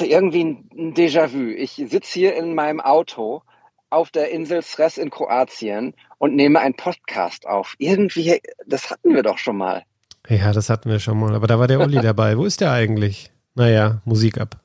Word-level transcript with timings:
hatte 0.00 0.10
irgendwie 0.10 0.44
ein 0.44 0.94
Déjà-vu. 0.94 1.50
Ich 1.50 1.72
sitze 1.72 2.18
hier 2.18 2.34
in 2.34 2.54
meinem 2.54 2.80
Auto 2.80 3.42
auf 3.90 4.10
der 4.10 4.30
Insel 4.30 4.62
Sres 4.62 4.96
in 4.96 5.10
Kroatien 5.10 5.92
und 6.16 6.34
nehme 6.34 6.58
einen 6.60 6.74
Podcast 6.74 7.46
auf. 7.46 7.74
Irgendwie, 7.78 8.40
das 8.66 8.90
hatten 8.90 9.14
wir 9.14 9.22
doch 9.22 9.36
schon 9.36 9.58
mal. 9.58 9.84
Ja, 10.28 10.52
das 10.52 10.70
hatten 10.70 10.88
wir 10.88 11.00
schon 11.00 11.18
mal. 11.18 11.34
Aber 11.34 11.46
da 11.46 11.58
war 11.58 11.66
der 11.66 11.80
Olli 11.80 12.00
dabei. 12.02 12.38
Wo 12.38 12.46
ist 12.46 12.62
der 12.62 12.72
eigentlich? 12.72 13.30
Naja, 13.54 14.00
Musik 14.06 14.40
ab. 14.40 14.58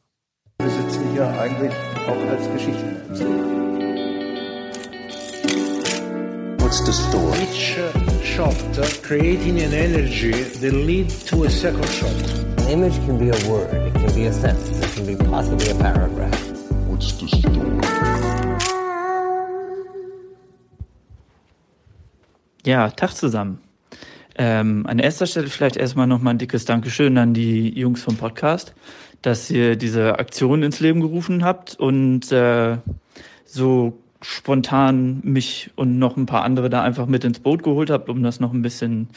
Wir 0.60 0.70
sitzen 0.70 1.12
hier 1.12 1.28
eigentlich 1.28 1.74
auch 2.08 2.30
als 2.32 2.50
Geschichten. 2.54 3.55
What's 6.76 6.88
the 6.88 6.92
story? 6.92 7.40
Each 7.40 7.80
shot 8.22 8.54
creating 9.02 9.62
an 9.62 9.74
energy 9.74 10.34
that 10.34 10.74
lead 10.74 11.10
to 11.28 11.46
a 11.46 11.50
second 11.50 11.88
shot. 11.88 12.12
An 12.60 12.68
image 12.68 12.96
can 13.06 13.18
be 13.18 13.30
a 13.30 13.50
word, 13.50 13.74
it 13.74 13.94
can 13.94 14.14
be 14.14 14.26
a 14.26 14.34
sentence, 14.34 14.84
it 14.84 14.94
can 14.94 15.06
be 15.08 15.16
possibly 15.16 15.70
a 15.70 15.76
paragraph. 15.76 16.38
What's 16.90 17.14
the 17.14 17.30
story? 17.30 17.80
Ja, 22.66 22.90
Tag 22.90 23.16
zusammen. 23.16 23.60
Ähm, 24.38 24.86
an 24.86 25.00
erster 25.00 25.28
Stelle 25.28 25.48
vielleicht 25.48 25.78
erstmal 25.78 26.08
nochmal 26.08 26.34
ein 26.34 26.40
dickes 26.40 26.66
Dankeschön 26.66 27.18
an 27.18 27.34
die 27.34 27.70
Jungs 27.70 28.04
vom 28.04 28.18
Podcast, 28.18 28.76
dass 29.22 29.50
ihr 29.50 29.78
diese 29.78 30.20
Aktion 30.20 30.62
ins 30.62 30.82
Leben 30.82 31.00
gerufen 31.00 31.46
habt 31.46 31.80
und 31.80 32.34
äh, 32.34 32.80
so 33.46 33.98
spontan 34.28 35.20
mich 35.24 35.70
und 35.76 36.00
noch 36.00 36.18
ein 36.18 36.26
paar 36.26 36.44
andere 36.44 36.70
da 36.70 36.82
einfach 36.82 37.06
mit 37.06 37.24
ins 37.24 37.40
Boot 37.40 37.62
geholt 37.62 37.90
habt, 37.90 38.10
um 38.10 38.24
das 38.24 38.40
noch 38.40 38.54
ein 38.54 38.64
bisschen 38.64 39.10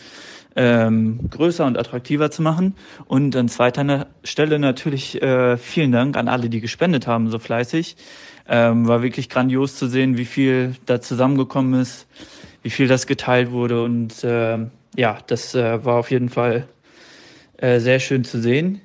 ähm, 0.54 1.30
größer 1.30 1.64
und 1.64 1.78
attraktiver 1.78 2.30
zu 2.30 2.42
machen. 2.42 2.74
Und 3.06 3.34
an 3.34 3.48
zweiter 3.48 4.06
Stelle 4.22 4.58
natürlich 4.58 5.20
äh, 5.22 5.56
vielen 5.56 5.92
Dank 5.92 6.16
an 6.16 6.28
alle, 6.28 6.50
die 6.50 6.60
gespendet 6.60 7.06
haben, 7.06 7.30
so 7.30 7.38
fleißig. 7.38 7.96
Ähm, 8.48 8.86
war 8.86 9.02
wirklich 9.02 9.28
grandios 9.28 9.76
zu 9.76 9.86
sehen, 9.86 10.18
wie 10.18 10.24
viel 10.24 10.74
da 10.84 11.00
zusammengekommen 11.00 11.80
ist, 11.80 12.06
wie 12.62 12.70
viel 12.70 12.86
das 12.86 13.06
geteilt 13.06 13.50
wurde. 13.50 13.82
Und 13.82 14.22
äh, 14.24 14.58
ja, 14.96 15.18
das 15.26 15.54
äh, 15.54 15.84
war 15.84 15.96
auf 15.96 16.10
jeden 16.10 16.28
Fall 16.28 16.68
äh, 17.56 17.80
sehr 17.80 17.98
schön 17.98 18.24
zu 18.24 18.40
sehen. 18.40 18.82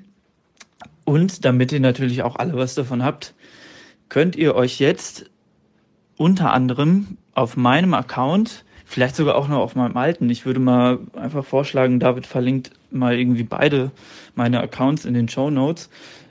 Und 1.05 1.43
damit 1.43 1.73
ihr 1.73 1.81
natürlich 1.81 2.23
auch 2.23 2.37
alle 2.37 2.55
was 2.55 2.75
davon 2.75 3.03
habt, 3.03 3.33
könnt 4.07 4.37
ihr 4.37 4.55
euch 4.55 4.79
jetzt 4.79 5.29
unter 6.23 6.53
anderem 6.53 7.17
auf 7.33 7.57
meinem 7.57 7.93
Account, 7.93 8.63
vielleicht 8.85 9.17
sogar 9.17 9.35
auch 9.35 9.49
noch 9.49 9.57
auf 9.57 9.75
meinem 9.75 9.97
alten. 9.97 10.29
Ich 10.29 10.45
würde 10.45 10.61
mal 10.61 10.99
einfach 11.17 11.43
vorschlagen, 11.43 11.99
David 11.99 12.25
verlinkt 12.25 12.71
mal 12.91 13.19
irgendwie 13.19 13.43
beide 13.43 13.91
meine 14.33 14.61
Accounts 14.61 15.03
in 15.03 15.15
den 15.15 15.27
Show 15.27 15.49
Notes. 15.49 15.89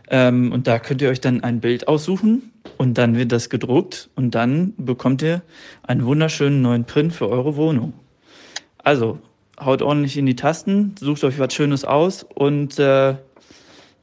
Ähm, 0.09 0.51
und 0.51 0.67
da 0.67 0.79
könnt 0.79 1.03
ihr 1.03 1.11
euch 1.11 1.21
dann 1.21 1.45
ein 1.45 1.61
Bild 1.61 1.89
aussuchen 1.89 2.53
und 2.79 2.97
dann 2.97 3.19
wird 3.19 3.33
das 3.33 3.51
gedruckt 3.51 4.09
und 4.15 4.35
dann 4.35 4.73
bekommt 4.79 5.21
ihr 5.21 5.43
einen 5.83 6.07
wunderschönen 6.07 6.63
neuen 6.63 6.87
Print 6.87 7.13
für 7.13 7.29
eure 7.29 7.57
Wohnung. 7.57 7.93
Also 8.79 9.19
haut 9.61 9.83
ordentlich 9.83 10.17
in 10.17 10.25
die 10.25 10.37
Tasten, 10.37 10.95
sucht 10.99 11.23
euch 11.23 11.39
was 11.39 11.53
Schönes 11.53 11.85
aus 11.85 12.25
und 12.35 12.79
äh, 12.79 13.17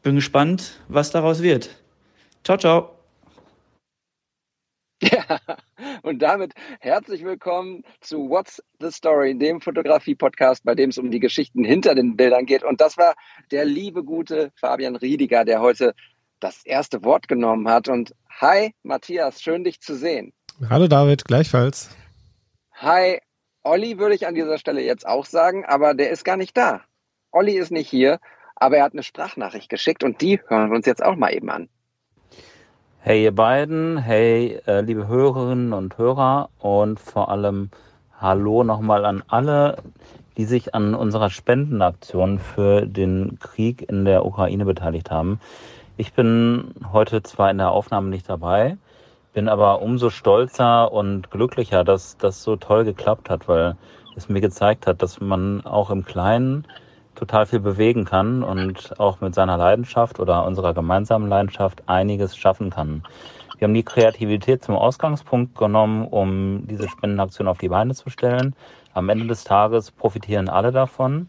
bin 0.04 0.14
gespannt, 0.14 0.80
was 0.88 1.10
daraus 1.10 1.42
wird. 1.42 1.72
Ciao, 2.44 2.60
ciao. 2.60 2.92
Ja, 5.02 5.40
und 6.04 6.22
damit 6.22 6.54
herzlich 6.80 7.24
willkommen 7.24 7.84
zu 8.02 8.30
What's 8.30 8.64
the 8.80 8.92
Story, 8.92 9.38
dem 9.38 9.62
Fotografie-Podcast, 9.62 10.64
bei 10.64 10.76
dem 10.76 10.90
es 10.90 10.98
um 10.98 11.12
die 11.12 11.20
Geschichten 11.20 11.64
hinter 11.64 11.96
den 11.96 12.16
Bildern 12.16 12.46
geht. 12.46 12.64
Und 12.64 12.82
das 12.82 12.98
war 12.98 13.16
der 13.52 13.66
liebe, 13.66 14.04
gute 14.04 14.52
Fabian 14.56 14.96
Riediger, 14.96 15.46
der 15.46 15.62
heute 15.62 15.94
das 16.40 16.66
erste 16.66 17.04
Wort 17.04 17.28
genommen 17.28 17.68
hat. 17.68 17.88
Und 17.88 18.14
hi, 18.30 18.74
Matthias, 18.84 19.42
schön 19.42 19.64
dich 19.64 19.82
zu 19.82 19.96
sehen. 19.96 20.34
Hallo 20.70 20.88
David, 20.88 21.26
gleichfalls. 21.26 21.96
Hi, 22.74 23.20
Olli 23.64 23.98
würde 23.98 24.16
ich 24.16 24.28
an 24.28 24.36
dieser 24.36 24.58
Stelle 24.58 24.82
jetzt 24.82 25.06
auch 25.08 25.26
sagen, 25.26 25.66
aber 25.66 25.94
der 25.94 26.12
ist 26.12 26.24
gar 26.24 26.38
nicht 26.38 26.56
da. 26.56 26.82
Olli 27.32 27.58
ist 27.58 27.72
nicht 27.72 27.90
hier, 27.90 28.20
aber 28.56 28.78
er 28.78 28.84
hat 28.84 28.94
eine 28.94 29.04
Sprachnachricht 29.04 29.70
geschickt 29.70 30.04
und 30.04 30.22
die 30.22 30.40
hören 30.48 30.70
wir 30.70 30.76
uns 30.76 30.86
jetzt 30.86 31.04
auch 31.04 31.16
mal 31.16 31.34
eben 31.34 31.50
an. 31.50 31.70
Hey 33.02 33.24
ihr 33.24 33.34
beiden, 33.34 33.98
hey 33.98 34.60
äh, 34.68 34.82
liebe 34.82 35.08
Hörerinnen 35.08 35.72
und 35.72 35.98
Hörer 35.98 36.50
und 36.60 37.00
vor 37.00 37.30
allem 37.30 37.70
Hallo 38.20 38.66
nochmal 38.66 39.06
an 39.06 39.24
alle, 39.30 39.78
die 40.36 40.44
sich 40.44 40.76
an 40.76 40.94
unserer 40.94 41.30
Spendenaktion 41.30 42.40
für 42.40 42.86
den 42.86 43.40
Krieg 43.40 43.90
in 43.90 44.04
der 44.04 44.26
Ukraine 44.26 44.66
beteiligt 44.66 45.12
haben. 45.12 45.40
Ich 45.96 46.12
bin 46.12 46.74
heute 46.92 47.24
zwar 47.24 47.50
in 47.50 47.60
der 47.60 47.72
Aufnahme 47.72 48.10
nicht 48.10 48.28
dabei, 48.28 48.76
bin 49.32 49.48
aber 49.48 49.82
umso 49.82 50.10
stolzer 50.10 50.92
und 50.92 51.32
glücklicher, 51.32 51.86
dass 51.86 52.18
das 52.18 52.44
so 52.44 52.58
toll 52.58 52.84
geklappt 52.84 53.30
hat, 53.30 53.48
weil 53.48 53.78
es 54.18 54.28
mir 54.28 54.42
gezeigt 54.42 54.88
hat, 54.88 55.02
dass 55.02 55.22
man 55.22 55.66
auch 55.66 55.90
im 55.90 56.04
Kleinen 56.04 56.66
total 57.20 57.46
viel 57.46 57.60
bewegen 57.60 58.06
kann 58.06 58.44
und 58.44 58.98
auch 59.00 59.20
mit 59.20 59.36
seiner 59.36 59.58
Leidenschaft 59.58 60.20
oder 60.20 60.46
unserer 60.46 60.74
gemeinsamen 60.74 61.28
Leidenschaft 61.28 61.84
einiges 61.88 62.38
schaffen 62.38 62.70
kann. 62.70 63.04
Wir 63.58 63.68
haben 63.68 63.74
die 63.74 63.84
Kreativität 63.84 64.64
zum 64.64 64.76
Ausgangspunkt 64.76 65.58
genommen, 65.58 66.08
um 66.08 66.66
diese 66.68 66.88
Spendenaktion 66.88 67.50
auf 67.50 67.58
die 67.58 67.68
Beine 67.68 67.94
zu 67.94 68.10
stellen. 68.10 68.56
Am 68.94 69.10
Ende 69.10 69.28
des 69.28 69.44
Tages 69.44 69.92
profitieren 69.92 70.48
alle 70.48 70.72
davon. 70.72 71.28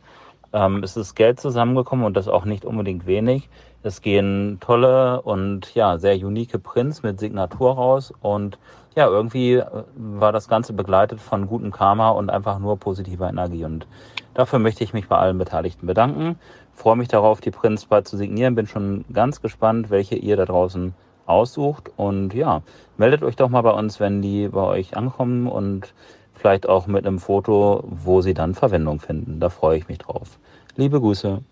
Ähm, 0.52 0.82
es 0.84 0.96
ist 0.96 1.16
Geld 1.16 1.40
zusammengekommen 1.40 2.04
und 2.04 2.16
das 2.16 2.28
auch 2.28 2.44
nicht 2.44 2.64
unbedingt 2.64 3.06
wenig. 3.06 3.48
Es 3.82 4.00
gehen 4.00 4.58
tolle 4.60 5.22
und 5.22 5.74
ja, 5.74 5.98
sehr 5.98 6.14
unique 6.14 6.62
Prints 6.62 7.02
mit 7.02 7.18
Signatur 7.18 7.74
raus 7.74 8.12
und 8.20 8.58
ja, 8.94 9.08
irgendwie 9.08 9.54
äh, 9.54 9.66
war 9.96 10.32
das 10.32 10.48
Ganze 10.48 10.72
begleitet 10.72 11.20
von 11.20 11.48
gutem 11.48 11.72
Karma 11.72 12.10
und 12.10 12.30
einfach 12.30 12.58
nur 12.58 12.76
positiver 12.76 13.28
Energie. 13.28 13.64
Und 13.64 13.86
dafür 14.34 14.58
möchte 14.58 14.84
ich 14.84 14.92
mich 14.92 15.08
bei 15.08 15.16
allen 15.16 15.38
Beteiligten 15.38 15.86
bedanken. 15.86 16.38
Freue 16.72 16.96
mich 16.96 17.08
darauf, 17.08 17.40
die 17.40 17.50
Prints 17.50 17.86
bald 17.86 18.08
zu 18.08 18.16
signieren. 18.16 18.54
Bin 18.54 18.66
schon 18.66 19.04
ganz 19.12 19.40
gespannt, 19.40 19.90
welche 19.90 20.16
ihr 20.16 20.36
da 20.36 20.44
draußen 20.44 20.94
aussucht. 21.26 21.90
Und 21.96 22.34
ja, 22.34 22.62
meldet 22.96 23.22
euch 23.22 23.36
doch 23.36 23.48
mal 23.48 23.62
bei 23.62 23.72
uns, 23.72 24.00
wenn 24.00 24.22
die 24.22 24.48
bei 24.48 24.62
euch 24.62 24.96
ankommen 24.96 25.46
und 25.46 25.92
vielleicht 26.34 26.68
auch 26.68 26.86
mit 26.86 27.06
einem 27.06 27.18
Foto, 27.18 27.84
wo 27.86 28.22
sie 28.22 28.34
dann 28.34 28.54
Verwendung 28.54 28.98
finden. 28.98 29.40
Da 29.40 29.50
freue 29.50 29.78
ich 29.78 29.88
mich 29.88 29.98
drauf. 29.98 30.38
Liebe 30.76 31.00
Grüße. 31.00 31.42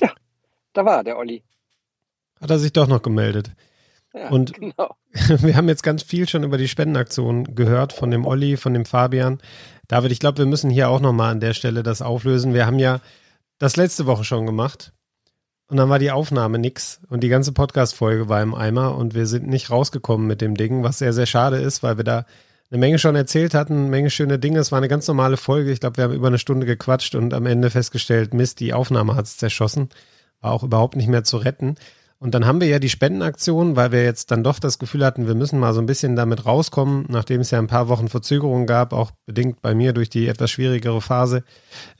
Ja, 0.00 0.10
da 0.72 0.84
war 0.84 1.04
der 1.04 1.18
Olli. 1.18 1.42
Hat 2.40 2.50
er 2.50 2.58
sich 2.58 2.72
doch 2.72 2.86
noch 2.86 3.02
gemeldet. 3.02 3.50
Ja, 4.14 4.28
Und 4.28 4.54
genau. 4.60 4.96
wir 5.12 5.56
haben 5.56 5.68
jetzt 5.68 5.82
ganz 5.82 6.02
viel 6.02 6.28
schon 6.28 6.44
über 6.44 6.58
die 6.58 6.68
Spendenaktion 6.68 7.54
gehört 7.54 7.92
von 7.92 8.10
dem 8.10 8.26
Olli, 8.26 8.56
von 8.56 8.74
dem 8.74 8.84
Fabian. 8.84 9.38
David, 9.88 10.12
ich 10.12 10.20
glaube, 10.20 10.38
wir 10.38 10.46
müssen 10.46 10.70
hier 10.70 10.88
auch 10.88 11.00
nochmal 11.00 11.32
an 11.32 11.40
der 11.40 11.54
Stelle 11.54 11.82
das 11.82 12.02
auflösen. 12.02 12.54
Wir 12.54 12.66
haben 12.66 12.78
ja 12.78 13.00
das 13.58 13.76
letzte 13.76 14.06
Woche 14.06 14.24
schon 14.24 14.46
gemacht. 14.46 14.92
Und 15.70 15.76
dann 15.76 15.90
war 15.90 15.98
die 15.98 16.10
Aufnahme 16.10 16.58
nix 16.58 17.00
und 17.10 17.22
die 17.22 17.28
ganze 17.28 17.52
Podcast-Folge 17.52 18.30
war 18.30 18.40
im 18.42 18.54
Eimer 18.54 18.96
und 18.96 19.14
wir 19.14 19.26
sind 19.26 19.46
nicht 19.46 19.70
rausgekommen 19.70 20.26
mit 20.26 20.40
dem 20.40 20.56
Ding, 20.56 20.82
was 20.82 20.98
sehr, 20.98 21.12
sehr 21.12 21.26
schade 21.26 21.58
ist, 21.58 21.82
weil 21.82 21.98
wir 21.98 22.04
da 22.04 22.24
eine 22.70 22.78
Menge 22.78 22.98
schon 22.98 23.16
erzählt 23.16 23.52
hatten, 23.52 23.74
eine 23.74 23.88
Menge 23.88 24.08
schöne 24.08 24.38
Dinge. 24.38 24.60
Es 24.60 24.72
war 24.72 24.78
eine 24.78 24.88
ganz 24.88 25.06
normale 25.08 25.36
Folge. 25.36 25.70
Ich 25.70 25.80
glaube, 25.80 25.98
wir 25.98 26.04
haben 26.04 26.14
über 26.14 26.28
eine 26.28 26.38
Stunde 26.38 26.66
gequatscht 26.66 27.14
und 27.14 27.34
am 27.34 27.44
Ende 27.44 27.68
festgestellt, 27.68 28.32
Mist, 28.32 28.60
die 28.60 28.72
Aufnahme 28.72 29.14
hat 29.14 29.26
es 29.26 29.36
zerschossen. 29.36 29.90
War 30.40 30.52
auch 30.52 30.62
überhaupt 30.62 30.96
nicht 30.96 31.08
mehr 31.08 31.24
zu 31.24 31.36
retten. 31.36 31.76
Und 32.20 32.34
dann 32.34 32.46
haben 32.46 32.60
wir 32.60 32.66
ja 32.66 32.80
die 32.80 32.88
Spendenaktion, 32.88 33.76
weil 33.76 33.92
wir 33.92 34.02
jetzt 34.02 34.32
dann 34.32 34.42
doch 34.42 34.58
das 34.58 34.80
Gefühl 34.80 35.04
hatten, 35.04 35.28
wir 35.28 35.36
müssen 35.36 35.60
mal 35.60 35.72
so 35.72 35.80
ein 35.80 35.86
bisschen 35.86 36.16
damit 36.16 36.46
rauskommen, 36.46 37.06
nachdem 37.08 37.40
es 37.40 37.52
ja 37.52 37.60
ein 37.60 37.68
paar 37.68 37.88
Wochen 37.88 38.08
Verzögerung 38.08 38.66
gab, 38.66 38.92
auch 38.92 39.12
bedingt 39.24 39.62
bei 39.62 39.72
mir 39.74 39.92
durch 39.92 40.10
die 40.10 40.26
etwas 40.26 40.50
schwierigere 40.50 41.00
Phase, 41.00 41.44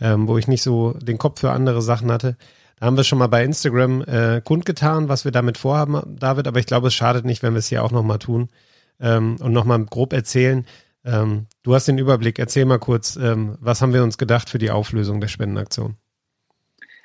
ähm, 0.01 0.27
wo 0.27 0.37
ich 0.37 0.49
nicht 0.49 0.63
so 0.63 0.93
den 0.95 1.19
Kopf 1.19 1.41
für 1.41 1.53
andere 1.53 1.83
Sachen 1.83 2.11
hatte. 2.11 2.37
Da 2.81 2.87
haben 2.87 2.97
wir 2.97 3.05
schon 3.05 3.19
mal 3.19 3.29
bei 3.29 3.45
Instagram 3.45 4.03
äh, 4.03 4.41
kundgetan, 4.43 5.09
was 5.09 5.25
wir 5.25 5.33
damit 5.33 5.57
vorhaben, 5.57 6.01
David, 6.19 6.49
aber 6.49 6.59
ich 6.59 6.67
glaube, 6.67 6.89
es 6.89 6.95
schadet 6.95 7.25
nicht, 7.25 7.45
wenn 7.45 7.55
wir 7.55 7.59
es 7.61 7.69
hier 7.69 7.85
auch 7.85 7.93
nochmal 7.93 8.19
tun 8.19 8.49
ähm, 9.01 9.37
und 9.41 9.53
nochmal 9.53 9.85
grob 9.85 10.13
erzählen. 10.13 10.67
Ähm, 11.05 11.47
du 11.63 11.75
hast 11.75 11.87
den 11.87 11.99
Überblick, 11.99 12.41
erzähl 12.41 12.65
mal 12.65 12.81
kurz, 12.81 13.15
ähm, 13.17 13.57
was 13.61 13.83
haben 13.83 13.95
wir 13.95 14.03
uns 14.03 14.19
gedacht 14.19 14.51
für 14.51 14.59
die 14.59 14.73
Auflösung 14.73 15.21
der 15.21 15.29
Spendenaktion? 15.29 15.97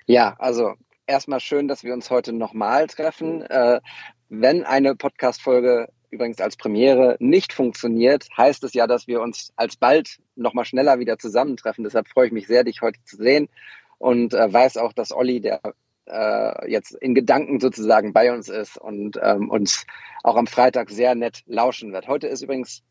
Ja, 0.05 0.35
also 0.39 0.73
erstmal 1.07 1.39
schön, 1.39 1.67
dass 1.67 1.83
wir 1.83 1.93
uns 1.93 2.09
heute 2.09 2.33
nochmal 2.33 2.87
treffen. 2.87 3.41
Äh, 3.43 3.81
wenn 4.29 4.63
eine 4.63 4.95
Podcast-Folge 4.95 5.89
übrigens 6.09 6.39
als 6.39 6.55
Premiere 6.55 7.17
nicht 7.19 7.53
funktioniert, 7.53 8.27
heißt 8.37 8.63
es 8.63 8.73
ja, 8.73 8.87
dass 8.87 9.07
wir 9.07 9.21
uns 9.21 9.51
alsbald 9.55 10.19
nochmal 10.35 10.65
schneller 10.65 10.99
wieder 10.99 11.17
zusammentreffen. 11.17 11.83
Deshalb 11.83 12.07
freue 12.07 12.27
ich 12.27 12.33
mich 12.33 12.47
sehr, 12.47 12.63
dich 12.63 12.81
heute 12.81 13.03
zu 13.03 13.17
sehen 13.17 13.49
und 13.97 14.33
äh, 14.33 14.51
weiß 14.51 14.77
auch, 14.77 14.93
dass 14.93 15.11
Olli, 15.11 15.41
der 15.41 15.61
äh, 16.05 16.69
jetzt 16.69 16.93
in 16.95 17.15
Gedanken 17.15 17.59
sozusagen 17.59 18.13
bei 18.13 18.31
uns 18.31 18.49
ist 18.49 18.77
und 18.77 19.19
ähm, 19.21 19.49
uns 19.49 19.85
auch 20.23 20.35
am 20.35 20.47
Freitag 20.47 20.89
sehr 20.89 21.15
nett 21.15 21.43
lauschen 21.45 21.93
wird. 21.93 22.07
Heute 22.07 22.27
ist 22.27 22.41
übrigens 22.41 22.83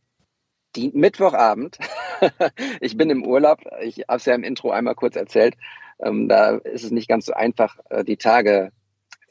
die 0.74 0.90
Mittwochabend. 0.94 1.78
ich 2.80 2.96
bin 2.96 3.10
im 3.10 3.26
Urlaub. 3.26 3.60
Ich 3.82 4.04
habe 4.08 4.16
es 4.16 4.24
ja 4.24 4.34
im 4.34 4.44
Intro 4.44 4.70
einmal 4.70 4.94
kurz 4.94 5.16
erzählt. 5.16 5.54
Ähm, 6.02 6.28
da 6.28 6.56
ist 6.56 6.84
es 6.84 6.90
nicht 6.90 7.08
ganz 7.08 7.26
so 7.26 7.32
einfach, 7.32 7.78
äh, 7.90 8.04
die 8.04 8.16
Tage 8.16 8.72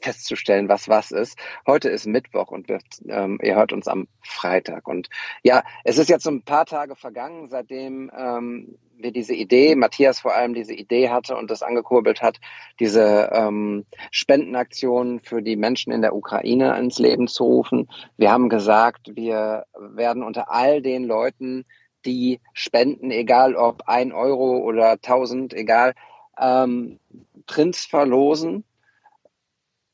festzustellen, 0.02 0.68
was 0.68 0.88
was 0.88 1.12
ist. 1.12 1.38
Heute 1.66 1.88
ist 1.88 2.06
Mittwoch 2.06 2.50
und 2.50 2.68
wir, 2.68 2.80
ähm, 3.08 3.38
ihr 3.42 3.54
hört 3.54 3.72
uns 3.72 3.88
am 3.88 4.08
Freitag. 4.22 4.88
Und 4.88 5.08
ja, 5.42 5.62
es 5.84 5.98
ist 5.98 6.08
jetzt 6.08 6.24
so 6.24 6.30
ein 6.30 6.42
paar 6.42 6.66
Tage 6.66 6.96
vergangen, 6.96 7.48
seitdem 7.48 8.10
ähm, 8.16 8.78
wir 8.96 9.12
diese 9.12 9.34
Idee, 9.34 9.74
Matthias 9.74 10.20
vor 10.20 10.34
allem 10.34 10.54
diese 10.54 10.74
Idee 10.74 11.08
hatte 11.08 11.36
und 11.36 11.50
das 11.50 11.62
angekurbelt 11.62 12.22
hat, 12.22 12.38
diese 12.78 13.30
ähm, 13.32 13.84
Spendenaktion 14.10 15.20
für 15.20 15.42
die 15.42 15.56
Menschen 15.56 15.92
in 15.92 16.02
der 16.02 16.14
Ukraine 16.14 16.78
ins 16.78 16.98
Leben 16.98 17.28
zu 17.28 17.44
rufen. 17.44 17.88
Wir 18.16 18.30
haben 18.30 18.48
gesagt, 18.48 19.10
wir 19.14 19.64
werden 19.76 20.22
unter 20.22 20.50
all 20.50 20.82
den 20.82 21.04
Leuten, 21.04 21.64
die 22.04 22.40
spenden, 22.52 23.10
egal 23.10 23.54
ob 23.54 23.84
ein 23.86 24.12
Euro 24.12 24.58
oder 24.58 25.00
tausend, 25.00 25.54
egal, 25.54 25.94
ähm, 26.42 26.98
Prints 27.46 27.86
verlosen 27.86 28.64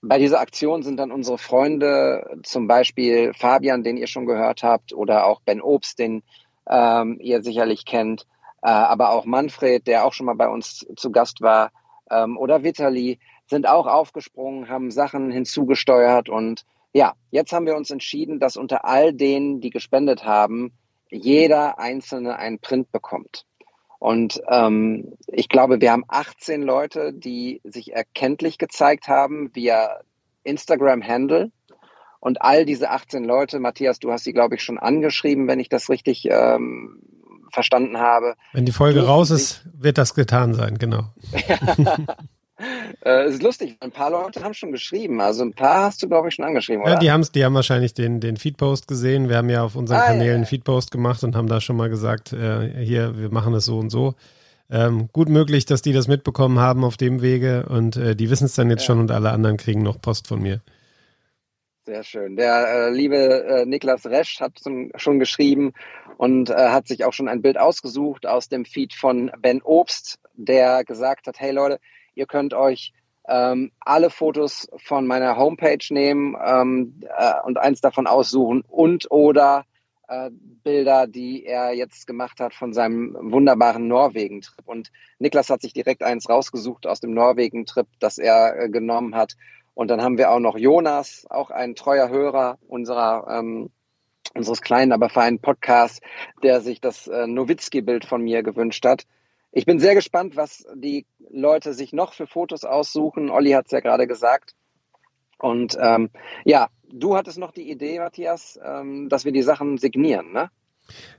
bei 0.00 0.18
dieser 0.18 0.40
Aktion 0.40 0.82
sind 0.82 0.98
dann 0.98 1.10
unsere 1.10 1.38
Freunde, 1.38 2.38
zum 2.44 2.68
Beispiel 2.68 3.32
Fabian, 3.34 3.82
den 3.82 3.96
ihr 3.96 4.06
schon 4.06 4.26
gehört 4.26 4.62
habt, 4.62 4.92
oder 4.92 5.26
auch 5.26 5.40
Ben 5.40 5.60
Obst, 5.60 5.98
den 5.98 6.22
ähm, 6.68 7.18
ihr 7.20 7.42
sicherlich 7.42 7.84
kennt, 7.84 8.26
äh, 8.62 8.68
aber 8.68 9.10
auch 9.10 9.24
Manfred, 9.24 9.86
der 9.86 10.04
auch 10.04 10.12
schon 10.12 10.26
mal 10.26 10.36
bei 10.36 10.48
uns 10.48 10.86
zu 10.96 11.10
Gast 11.10 11.40
war, 11.40 11.72
ähm, 12.10 12.36
oder 12.38 12.62
Vitali, 12.62 13.18
sind 13.46 13.66
auch 13.66 13.86
aufgesprungen, 13.86 14.68
haben 14.68 14.90
Sachen 14.90 15.30
hinzugesteuert 15.30 16.28
und 16.28 16.64
ja, 16.92 17.14
jetzt 17.30 17.52
haben 17.52 17.66
wir 17.66 17.76
uns 17.76 17.90
entschieden, 17.90 18.40
dass 18.40 18.56
unter 18.56 18.84
all 18.84 19.12
denen, 19.12 19.60
die 19.60 19.70
gespendet 19.70 20.24
haben, 20.24 20.72
jeder 21.10 21.78
Einzelne 21.78 22.36
einen 22.36 22.60
Print 22.60 22.92
bekommt. 22.92 23.47
Und 23.98 24.40
ähm, 24.48 25.12
ich 25.26 25.48
glaube, 25.48 25.80
wir 25.80 25.90
haben 25.90 26.04
18 26.06 26.62
Leute, 26.62 27.12
die 27.12 27.60
sich 27.64 27.92
erkenntlich 27.92 28.58
gezeigt 28.58 29.08
haben 29.08 29.50
via 29.54 30.00
Instagram-Handle. 30.44 31.50
Und 32.20 32.42
all 32.42 32.64
diese 32.64 32.90
18 32.90 33.24
Leute, 33.24 33.60
Matthias, 33.60 33.98
du 33.98 34.10
hast 34.10 34.24
sie, 34.24 34.32
glaube 34.32 34.56
ich, 34.56 34.62
schon 34.62 34.78
angeschrieben, 34.78 35.46
wenn 35.46 35.60
ich 35.60 35.68
das 35.68 35.88
richtig 35.88 36.28
ähm, 36.30 37.00
verstanden 37.52 37.98
habe. 37.98 38.34
Wenn 38.52 38.66
die 38.66 38.72
Folge 38.72 39.06
raus 39.06 39.30
ist, 39.30 39.68
wird 39.72 39.98
das 39.98 40.14
getan 40.14 40.54
sein, 40.54 40.78
genau. 40.78 41.12
Äh, 43.04 43.24
es 43.24 43.34
ist 43.34 43.42
lustig, 43.42 43.76
ein 43.80 43.92
paar 43.92 44.10
Leute 44.10 44.42
haben 44.42 44.54
schon 44.54 44.72
geschrieben. 44.72 45.20
Also 45.20 45.42
ein 45.44 45.52
paar 45.52 45.84
hast 45.84 46.02
du, 46.02 46.08
glaube 46.08 46.28
ich, 46.28 46.34
schon 46.34 46.44
angeschrieben, 46.44 46.82
oder? 46.82 46.94
Ja, 46.94 46.98
die, 46.98 47.10
haben's, 47.12 47.30
die 47.30 47.44
haben 47.44 47.54
wahrscheinlich 47.54 47.94
den, 47.94 48.20
den 48.20 48.36
Feedpost 48.36 48.88
gesehen. 48.88 49.28
Wir 49.28 49.36
haben 49.36 49.48
ja 49.48 49.62
auf 49.62 49.76
unseren 49.76 49.98
ah, 49.98 50.06
Kanälen 50.06 50.22
ja, 50.22 50.28
ja. 50.30 50.34
einen 50.34 50.46
Feedpost 50.46 50.90
gemacht 50.90 51.22
und 51.22 51.36
haben 51.36 51.48
da 51.48 51.60
schon 51.60 51.76
mal 51.76 51.88
gesagt, 51.88 52.32
äh, 52.32 52.84
hier, 52.84 53.16
wir 53.18 53.30
machen 53.30 53.54
es 53.54 53.64
so 53.64 53.78
und 53.78 53.90
so. 53.90 54.14
Ähm, 54.70 55.08
gut 55.12 55.28
möglich, 55.28 55.64
dass 55.64 55.82
die 55.82 55.92
das 55.92 56.08
mitbekommen 56.08 56.58
haben 56.58 56.84
auf 56.84 56.96
dem 56.96 57.22
Wege 57.22 57.66
und 57.68 57.96
äh, 57.96 58.14
die 58.14 58.28
wissen 58.28 58.44
es 58.46 58.54
dann 58.54 58.68
jetzt 58.68 58.82
ja. 58.82 58.86
schon 58.86 59.00
und 59.00 59.10
alle 59.10 59.30
anderen 59.30 59.56
kriegen 59.56 59.82
noch 59.82 60.00
Post 60.00 60.26
von 60.26 60.42
mir. 60.42 60.60
Sehr 61.86 62.04
schön. 62.04 62.36
Der 62.36 62.68
äh, 62.68 62.90
liebe 62.90 63.16
äh, 63.16 63.64
Niklas 63.64 64.04
Resch 64.04 64.40
hat 64.40 64.58
zum, 64.58 64.90
schon 64.96 65.18
geschrieben 65.18 65.72
und 66.18 66.50
äh, 66.50 66.54
hat 66.54 66.86
sich 66.86 67.04
auch 67.04 67.14
schon 67.14 67.28
ein 67.28 67.40
Bild 67.40 67.56
ausgesucht 67.56 68.26
aus 68.26 68.50
dem 68.50 68.66
Feed 68.66 68.92
von 68.92 69.30
Ben 69.38 69.62
Obst, 69.62 70.18
der 70.34 70.84
gesagt 70.84 71.28
hat, 71.28 71.40
hey 71.40 71.50
Leute, 71.50 71.78
Ihr 72.18 72.26
könnt 72.26 72.52
euch 72.52 72.92
ähm, 73.28 73.70
alle 73.78 74.10
Fotos 74.10 74.68
von 74.76 75.06
meiner 75.06 75.36
Homepage 75.36 75.78
nehmen 75.90 76.36
ähm, 76.44 77.00
äh, 77.16 77.34
und 77.44 77.58
eins 77.58 77.80
davon 77.80 78.08
aussuchen 78.08 78.64
und 78.66 79.08
oder 79.12 79.64
äh, 80.08 80.30
Bilder, 80.32 81.06
die 81.06 81.44
er 81.44 81.72
jetzt 81.74 82.08
gemacht 82.08 82.40
hat 82.40 82.54
von 82.54 82.72
seinem 82.72 83.16
wunderbaren 83.20 83.86
Norwegen-Trip. 83.86 84.66
Und 84.66 84.90
Niklas 85.20 85.48
hat 85.48 85.62
sich 85.62 85.72
direkt 85.72 86.02
eins 86.02 86.28
rausgesucht 86.28 86.88
aus 86.88 86.98
dem 86.98 87.14
Norwegen-Trip, 87.14 87.86
das 88.00 88.18
er 88.18 88.64
äh, 88.64 88.68
genommen 88.68 89.14
hat. 89.14 89.34
Und 89.74 89.92
dann 89.92 90.02
haben 90.02 90.18
wir 90.18 90.32
auch 90.32 90.40
noch 90.40 90.58
Jonas, 90.58 91.24
auch 91.30 91.52
ein 91.52 91.76
treuer 91.76 92.08
Hörer 92.08 92.58
unserer 92.66 93.28
ähm, 93.30 93.70
unseres 94.34 94.60
kleinen, 94.60 94.90
aber 94.90 95.08
feinen 95.08 95.38
Podcasts, 95.38 96.00
der 96.42 96.60
sich 96.62 96.80
das 96.80 97.06
äh, 97.06 97.28
Nowitzki-Bild 97.28 98.04
von 98.04 98.22
mir 98.22 98.42
gewünscht 98.42 98.84
hat. 98.84 99.04
Ich 99.52 99.64
bin 99.64 99.78
sehr 99.78 99.94
gespannt, 99.94 100.36
was 100.36 100.66
die 100.74 101.06
Leute 101.30 101.74
sich 101.74 101.92
noch 101.92 102.12
für 102.12 102.26
Fotos 102.26 102.64
aussuchen. 102.64 103.30
Olli 103.30 103.52
hat 103.52 103.66
es 103.66 103.72
ja 103.72 103.80
gerade 103.80 104.06
gesagt. 104.06 104.54
Und 105.38 105.76
ähm, 105.80 106.10
ja, 106.44 106.68
du 106.92 107.16
hattest 107.16 107.38
noch 107.38 107.52
die 107.52 107.70
Idee, 107.70 107.98
Matthias, 107.98 108.58
ähm, 108.62 109.08
dass 109.08 109.24
wir 109.24 109.32
die 109.32 109.42
Sachen 109.42 109.78
signieren, 109.78 110.32
ne? 110.32 110.50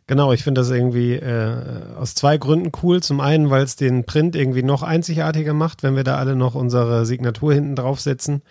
Genau, 0.07 0.33
ich 0.33 0.43
finde 0.43 0.61
das 0.61 0.71
irgendwie 0.71 1.13
äh, 1.13 1.95
aus 1.95 2.15
zwei 2.15 2.37
Gründen 2.37 2.71
cool. 2.81 3.03
Zum 3.03 3.19
einen, 3.19 3.51
weil 3.51 3.63
es 3.63 3.75
den 3.75 4.03
Print 4.03 4.35
irgendwie 4.35 4.63
noch 4.63 4.81
einzigartiger 4.81 5.53
macht, 5.53 5.83
wenn 5.83 5.95
wir 5.95 6.03
da 6.03 6.17
alle 6.17 6.35
noch 6.35 6.55
unsere 6.55 7.05
Signatur 7.05 7.53
hinten 7.53 7.75
draufsetzen 7.75 8.41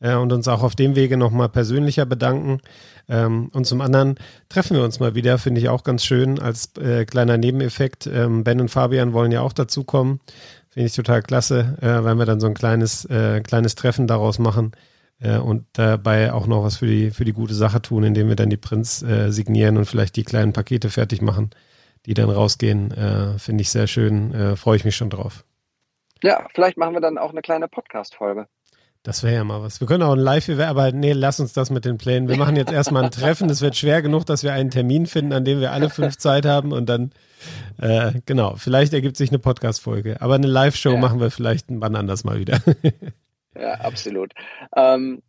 äh, 0.00 0.14
und 0.14 0.32
uns 0.32 0.48
auch 0.48 0.62
auf 0.62 0.74
dem 0.74 0.96
Wege 0.96 1.16
nochmal 1.16 1.48
persönlicher 1.48 2.06
bedanken. 2.06 2.60
Ähm, 3.08 3.50
und 3.52 3.66
zum 3.66 3.80
anderen 3.80 4.16
treffen 4.48 4.76
wir 4.76 4.84
uns 4.84 5.00
mal 5.00 5.14
wieder, 5.14 5.38
finde 5.38 5.60
ich 5.60 5.68
auch 5.68 5.84
ganz 5.84 6.04
schön 6.04 6.38
als 6.38 6.76
äh, 6.76 7.04
kleiner 7.04 7.36
Nebeneffekt. 7.36 8.06
Ähm, 8.06 8.44
ben 8.44 8.60
und 8.60 8.70
Fabian 8.70 9.12
wollen 9.12 9.32
ja 9.32 9.42
auch 9.42 9.52
dazukommen. 9.52 10.20
Finde 10.70 10.86
ich 10.86 10.94
total 10.94 11.22
klasse, 11.22 11.76
äh, 11.80 12.04
wenn 12.04 12.18
wir 12.18 12.26
dann 12.26 12.40
so 12.40 12.46
ein 12.46 12.54
kleines, 12.54 13.04
äh, 13.06 13.40
kleines 13.40 13.74
Treffen 13.74 14.06
daraus 14.06 14.38
machen 14.38 14.72
äh, 15.20 15.36
und 15.36 15.66
dabei 15.72 16.32
auch 16.32 16.46
noch 16.46 16.62
was 16.62 16.76
für 16.76 16.86
die, 16.86 17.10
für 17.10 17.24
die 17.24 17.32
gute 17.32 17.54
Sache 17.54 17.82
tun, 17.82 18.04
indem 18.04 18.28
wir 18.28 18.36
dann 18.36 18.50
die 18.50 18.56
Prints 18.56 19.02
äh, 19.02 19.30
signieren 19.32 19.76
und 19.76 19.86
vielleicht 19.86 20.16
die 20.16 20.22
kleinen 20.22 20.52
Pakete 20.52 20.88
fertig 20.88 21.22
machen, 21.22 21.50
die 22.06 22.14
dann 22.14 22.30
rausgehen. 22.30 22.94
Finde 23.36 23.60
ich 23.60 23.68
sehr 23.68 23.86
schön, 23.86 24.56
freue 24.56 24.76
ich 24.76 24.86
mich 24.86 24.96
schon 24.96 25.10
drauf. 25.10 25.44
Ja, 26.22 26.46
vielleicht 26.54 26.78
machen 26.78 26.94
wir 26.94 27.02
dann 27.02 27.18
auch 27.18 27.30
eine 27.30 27.42
kleine 27.42 27.68
Podcast-Folge. 27.68 28.46
Das 29.02 29.22
wäre 29.22 29.36
ja 29.36 29.44
mal 29.44 29.62
was. 29.62 29.80
Wir 29.80 29.86
können 29.86 30.02
auch 30.02 30.12
ein 30.12 30.18
Live-Event, 30.18 30.68
aber 30.68 30.92
nee, 30.92 31.12
lass 31.12 31.40
uns 31.40 31.54
das 31.54 31.70
mit 31.70 31.86
den 31.86 31.96
Plänen. 31.96 32.28
Wir 32.28 32.36
machen 32.36 32.56
jetzt 32.56 32.70
erstmal 32.70 33.04
ein 33.04 33.10
Treffen. 33.10 33.48
Es 33.48 33.62
wird 33.62 33.74
schwer 33.74 34.02
genug, 34.02 34.26
dass 34.26 34.42
wir 34.42 34.52
einen 34.52 34.68
Termin 34.70 35.06
finden, 35.06 35.32
an 35.32 35.46
dem 35.46 35.60
wir 35.60 35.72
alle 35.72 35.88
fünf 35.88 36.18
Zeit 36.18 36.44
haben 36.44 36.72
und 36.72 36.86
dann, 36.86 37.10
äh, 37.78 38.12
genau, 38.26 38.56
vielleicht 38.56 38.92
ergibt 38.92 39.16
sich 39.16 39.30
eine 39.30 39.38
Podcast-Folge. 39.38 40.20
Aber 40.20 40.34
eine 40.34 40.48
Live-Show 40.48 40.92
ja. 40.92 40.98
machen 40.98 41.18
wir 41.18 41.30
vielleicht 41.30 41.70
ein 41.70 41.80
wann 41.80 41.96
anders 41.96 42.24
mal 42.24 42.38
wieder. 42.38 42.60
ja, 43.58 43.72
absolut. 43.76 44.34
Ähm, 44.76 45.22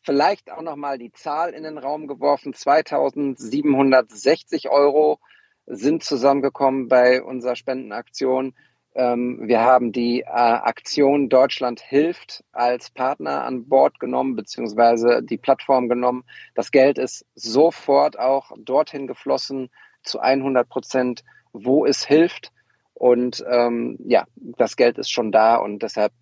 vielleicht 0.00 0.50
auch 0.50 0.62
nochmal 0.62 0.96
die 0.96 1.12
Zahl 1.12 1.50
in 1.50 1.64
den 1.64 1.76
Raum 1.76 2.06
geworfen. 2.06 2.54
2760 2.54 4.70
Euro 4.70 5.18
sind 5.66 6.02
zusammengekommen 6.02 6.88
bei 6.88 7.22
unserer 7.22 7.56
Spendenaktion. 7.56 8.54
Ähm, 8.94 9.40
wir 9.42 9.60
haben 9.60 9.92
die 9.92 10.20
äh, 10.20 10.26
Aktion 10.26 11.28
Deutschland 11.28 11.80
hilft 11.80 12.44
als 12.52 12.90
Partner 12.90 13.44
an 13.44 13.68
Bord 13.68 14.00
genommen, 14.00 14.34
beziehungsweise 14.34 15.22
die 15.22 15.38
Plattform 15.38 15.88
genommen. 15.88 16.24
Das 16.54 16.70
Geld 16.70 16.98
ist 16.98 17.26
sofort 17.34 18.18
auch 18.18 18.52
dorthin 18.58 19.06
geflossen, 19.06 19.70
zu 20.02 20.20
100 20.20 20.68
Prozent, 20.68 21.24
wo 21.52 21.84
es 21.84 22.04
hilft. 22.04 22.52
Und 22.94 23.44
ähm, 23.48 23.98
ja, 24.04 24.24
das 24.36 24.76
Geld 24.76 24.98
ist 24.98 25.10
schon 25.10 25.30
da 25.30 25.56
und 25.56 25.82
deshalb 25.82 26.12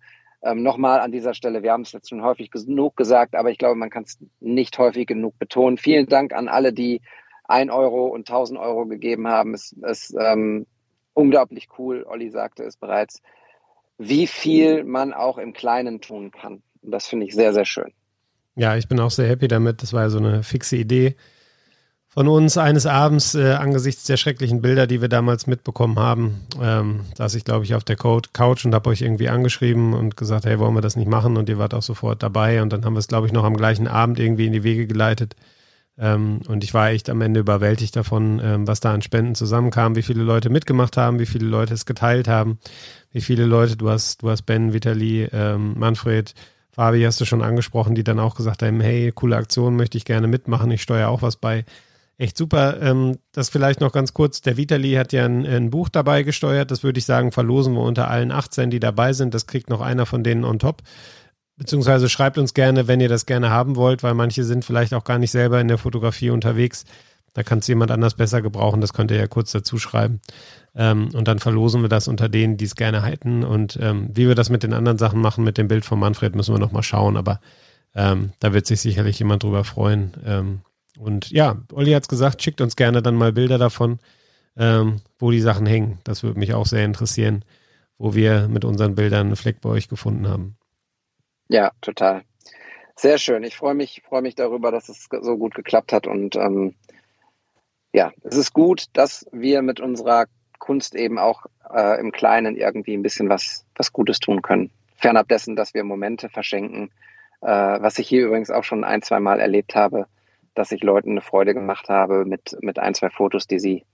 ähm, 0.43 0.61
nochmal 0.61 0.99
an 0.99 1.11
dieser 1.11 1.33
Stelle, 1.33 1.63
wir 1.63 1.71
haben 1.71 1.81
es 1.81 1.91
jetzt 1.91 2.09
schon 2.09 2.21
häufig 2.21 2.51
genug 2.51 2.95
gesagt, 2.95 3.33
aber 3.33 3.49
ich 3.49 3.57
glaube, 3.57 3.75
man 3.75 3.89
kann 3.89 4.03
es 4.03 4.19
nicht 4.39 4.77
häufig 4.77 5.07
genug 5.07 5.39
betonen. 5.39 5.77
Vielen 5.77 6.05
Dank 6.05 6.33
an 6.33 6.47
alle, 6.47 6.73
die 6.73 7.01
ein 7.45 7.71
Euro 7.71 8.07
und 8.07 8.29
1000 8.29 8.59
Euro 8.59 8.85
gegeben 8.85 9.27
haben. 9.27 9.55
Es, 9.55 9.75
es 9.81 10.13
ähm, 10.19 10.67
unglaublich 11.17 11.67
cool. 11.77 12.05
Olli 12.07 12.29
sagte 12.29 12.63
es 12.63 12.77
bereits, 12.77 13.21
wie 13.97 14.27
viel 14.27 14.83
man 14.83 15.13
auch 15.13 15.37
im 15.37 15.53
Kleinen 15.53 15.99
tun 15.99 16.31
kann. 16.31 16.61
Und 16.81 16.91
das 16.91 17.07
finde 17.07 17.25
ich 17.25 17.33
sehr, 17.33 17.53
sehr 17.53 17.65
schön. 17.65 17.91
Ja, 18.55 18.75
ich 18.75 18.87
bin 18.87 18.99
auch 18.99 19.11
sehr 19.11 19.27
happy 19.27 19.47
damit. 19.47 19.81
Das 19.81 19.93
war 19.93 20.03
ja 20.03 20.09
so 20.09 20.19
eine 20.19 20.43
fixe 20.43 20.77
Idee 20.77 21.15
von 22.07 22.27
uns 22.27 22.57
eines 22.57 22.85
Abends 22.85 23.35
äh, 23.35 23.53
angesichts 23.53 24.05
der 24.05 24.17
schrecklichen 24.17 24.61
Bilder, 24.61 24.87
die 24.87 25.01
wir 25.01 25.09
damals 25.09 25.45
mitbekommen 25.45 25.99
haben. 25.99 26.47
Ähm, 26.61 27.01
saß 27.15 27.35
ich, 27.35 27.45
glaube 27.45 27.65
ich, 27.65 27.75
auf 27.75 27.83
der 27.83 27.95
Couch 27.95 28.65
und 28.65 28.73
habe 28.73 28.89
euch 28.89 29.01
irgendwie 29.01 29.29
angeschrieben 29.29 29.93
und 29.93 30.17
gesagt, 30.17 30.45
hey, 30.45 30.57
wollen 30.59 30.73
wir 30.73 30.81
das 30.81 30.95
nicht 30.95 31.09
machen? 31.09 31.37
Und 31.37 31.49
ihr 31.49 31.57
wart 31.57 31.73
auch 31.73 31.83
sofort 31.83 32.23
dabei. 32.23 32.61
Und 32.61 32.73
dann 32.73 32.85
haben 32.85 32.93
wir 32.93 32.99
es, 32.99 33.07
glaube 33.07 33.27
ich, 33.27 33.33
noch 33.33 33.43
am 33.43 33.57
gleichen 33.57 33.87
Abend 33.87 34.19
irgendwie 34.19 34.47
in 34.47 34.53
die 34.53 34.63
Wege 34.63 34.87
geleitet. 34.87 35.35
Ähm, 35.99 36.41
und 36.47 36.63
ich 36.63 36.73
war 36.73 36.89
echt 36.89 37.09
am 37.09 37.21
Ende 37.21 37.39
überwältigt 37.39 37.95
davon, 37.95 38.39
ähm, 38.43 38.67
was 38.67 38.79
da 38.79 38.93
an 38.93 39.01
Spenden 39.01 39.35
zusammenkam, 39.35 39.95
wie 39.95 40.03
viele 40.03 40.23
Leute 40.23 40.49
mitgemacht 40.49 40.97
haben, 40.97 41.19
wie 41.19 41.25
viele 41.25 41.47
Leute 41.47 41.73
es 41.73 41.85
geteilt 41.85 42.27
haben, 42.27 42.59
wie 43.11 43.21
viele 43.21 43.45
Leute, 43.45 43.77
du 43.77 43.89
hast, 43.89 44.21
du 44.21 44.29
hast 44.29 44.43
Ben, 44.43 44.73
Vitali, 44.73 45.27
ähm, 45.31 45.73
Manfred, 45.77 46.33
Fabi 46.71 47.01
hast 47.01 47.19
du 47.19 47.25
schon 47.25 47.41
angesprochen, 47.41 47.95
die 47.95 48.03
dann 48.03 48.19
auch 48.19 48.35
gesagt 48.35 48.61
haben, 48.61 48.79
hey, 48.79 49.11
coole 49.11 49.35
Aktion, 49.35 49.75
möchte 49.75 49.97
ich 49.97 50.05
gerne 50.05 50.27
mitmachen, 50.27 50.69
ich 50.69 50.83
steuere 50.83 51.09
auch 51.09 51.23
was 51.23 51.37
bei. 51.37 51.65
Echt 52.19 52.37
super. 52.37 52.81
Ähm, 52.81 53.17
das 53.31 53.49
vielleicht 53.49 53.79
noch 53.79 53.91
ganz 53.91 54.13
kurz. 54.13 54.41
Der 54.41 54.57
Vitali 54.57 54.93
hat 54.93 55.13
ja 55.13 55.25
ein, 55.25 55.45
ein, 55.45 55.69
Buch 55.69 55.87
dabei 55.87 56.23
gesteuert. 56.23 56.71
Das 56.71 56.83
würde 56.83 56.97
ich 56.97 57.05
sagen, 57.05 57.31
verlosen 57.31 57.73
wir 57.73 57.81
unter 57.81 58.09
allen 58.09 58.31
18, 58.31 58.71
die 58.71 58.79
dabei 58.79 59.13
sind. 59.13 59.35
Das 59.35 59.45
kriegt 59.45 59.69
noch 59.69 59.81
einer 59.81 60.07
von 60.07 60.23
denen 60.23 60.43
on 60.43 60.57
top. 60.57 60.81
Beziehungsweise 61.57 62.07
schreibt 62.07 62.37
uns 62.37 62.53
gerne, 62.53 62.87
wenn 62.87 63.01
ihr 63.01 63.09
das 63.09 63.25
gerne 63.25 63.49
haben 63.49 63.75
wollt, 63.75 64.03
weil 64.03 64.13
manche 64.13 64.43
sind 64.43 64.63
vielleicht 64.63 64.93
auch 64.93 65.03
gar 65.03 65.19
nicht 65.19 65.31
selber 65.31 65.59
in 65.59 65.67
der 65.67 65.77
Fotografie 65.77 66.29
unterwegs. 66.29 66.85
Da 67.33 67.43
kann 67.43 67.59
es 67.59 67.67
jemand 67.67 67.91
anders 67.91 68.13
besser 68.15 68.41
gebrauchen. 68.41 68.81
Das 68.81 68.93
könnt 68.93 69.11
ihr 69.11 69.17
ja 69.17 69.27
kurz 69.27 69.51
dazu 69.51 69.77
schreiben. 69.77 70.21
Ähm, 70.75 71.09
und 71.13 71.27
dann 71.27 71.39
verlosen 71.39 71.81
wir 71.81 71.89
das 71.89 72.07
unter 72.07 72.29
denen, 72.29 72.57
die 72.57 72.65
es 72.65 72.75
gerne 72.75 73.03
hätten. 73.03 73.43
Und 73.43 73.77
ähm, 73.81 74.09
wie 74.13 74.27
wir 74.27 74.35
das 74.35 74.49
mit 74.49 74.63
den 74.63 74.73
anderen 74.73 74.97
Sachen 74.97 75.19
machen, 75.21 75.43
mit 75.43 75.57
dem 75.57 75.67
Bild 75.67 75.85
von 75.85 75.99
Manfred, 75.99 76.35
müssen 76.35 76.53
wir 76.53 76.59
nochmal 76.59 76.83
schauen. 76.83 77.17
Aber 77.17 77.39
Ähm, 77.95 78.33
da 78.39 78.53
wird 78.53 78.67
sich 78.67 78.81
sicherlich 78.81 79.17
jemand 79.17 79.41
drüber 79.41 79.63
freuen. 79.63 80.11
Ähm, 80.23 80.61
und 80.99 81.31
ja, 81.31 81.57
Olli 81.73 81.93
hat 81.93 82.03
es 82.03 82.09
gesagt, 82.09 82.43
schickt 82.43 82.61
uns 82.61 82.75
gerne 82.75 83.01
dann 83.01 83.15
mal 83.15 83.33
Bilder 83.33 83.57
davon, 83.57 83.97
ähm, 84.55 85.01
wo 85.17 85.31
die 85.31 85.41
Sachen 85.41 85.65
hängen. 85.65 85.97
Das 86.03 86.21
würde 86.21 86.37
mich 86.37 86.53
auch 86.53 86.67
sehr 86.67 86.85
interessieren, 86.85 87.43
wo 87.97 88.13
wir 88.13 88.47
mit 88.49 88.65
unseren 88.65 88.93
Bildern 88.93 89.27
einen 89.27 89.35
Fleck 89.35 89.61
bei 89.61 89.69
euch 89.69 89.87
gefunden 89.87 90.27
haben. 90.27 90.57
Ja, 91.49 91.71
total. 91.81 92.23
Sehr 92.95 93.17
schön. 93.17 93.43
Ich 93.43 93.55
freue 93.55 93.75
mich, 93.75 94.01
freue 94.07 94.21
mich 94.21 94.35
darüber, 94.35 94.71
dass 94.71 94.89
es 94.89 95.07
so 95.21 95.37
gut 95.37 95.53
geklappt 95.55 95.93
hat. 95.93 96.07
Und 96.07 96.35
ähm, 96.35 96.73
ja, 97.93 98.11
es 98.23 98.35
ist 98.35 98.53
gut, 98.53 98.85
dass 98.93 99.25
wir 99.31 99.61
mit 99.61 99.79
unserer 99.79 100.25
Kunst 100.59 100.95
eben 100.95 101.19
auch 101.19 101.45
äh, 101.73 101.99
im 101.99 102.11
Kleinen 102.11 102.55
irgendwie 102.55 102.95
ein 102.95 103.03
bisschen 103.03 103.29
was, 103.29 103.65
was 103.75 103.93
Gutes 103.93 104.19
tun 104.19 104.41
können. 104.41 104.71
Fernab 104.95 105.27
dessen, 105.27 105.55
dass 105.55 105.73
wir 105.73 105.83
Momente 105.83 106.29
verschenken, 106.29 106.91
äh, 107.41 107.47
was 107.47 107.99
ich 107.99 108.07
hier 108.07 108.25
übrigens 108.25 108.49
auch 108.49 108.63
schon 108.63 108.83
ein, 108.83 109.01
zwei 109.01 109.19
Mal 109.19 109.39
erlebt 109.39 109.75
habe, 109.75 110.07
dass 110.55 110.71
ich 110.71 110.81
Leuten 110.81 111.11
eine 111.11 111.21
Freude 111.21 111.53
gemacht 111.53 111.87
habe 111.87 112.25
mit, 112.25 112.57
mit 112.61 112.79
ein, 112.79 112.95
zwei 112.95 113.11
Fotos, 113.11 113.45
die 113.45 113.59
sie, 113.59 113.85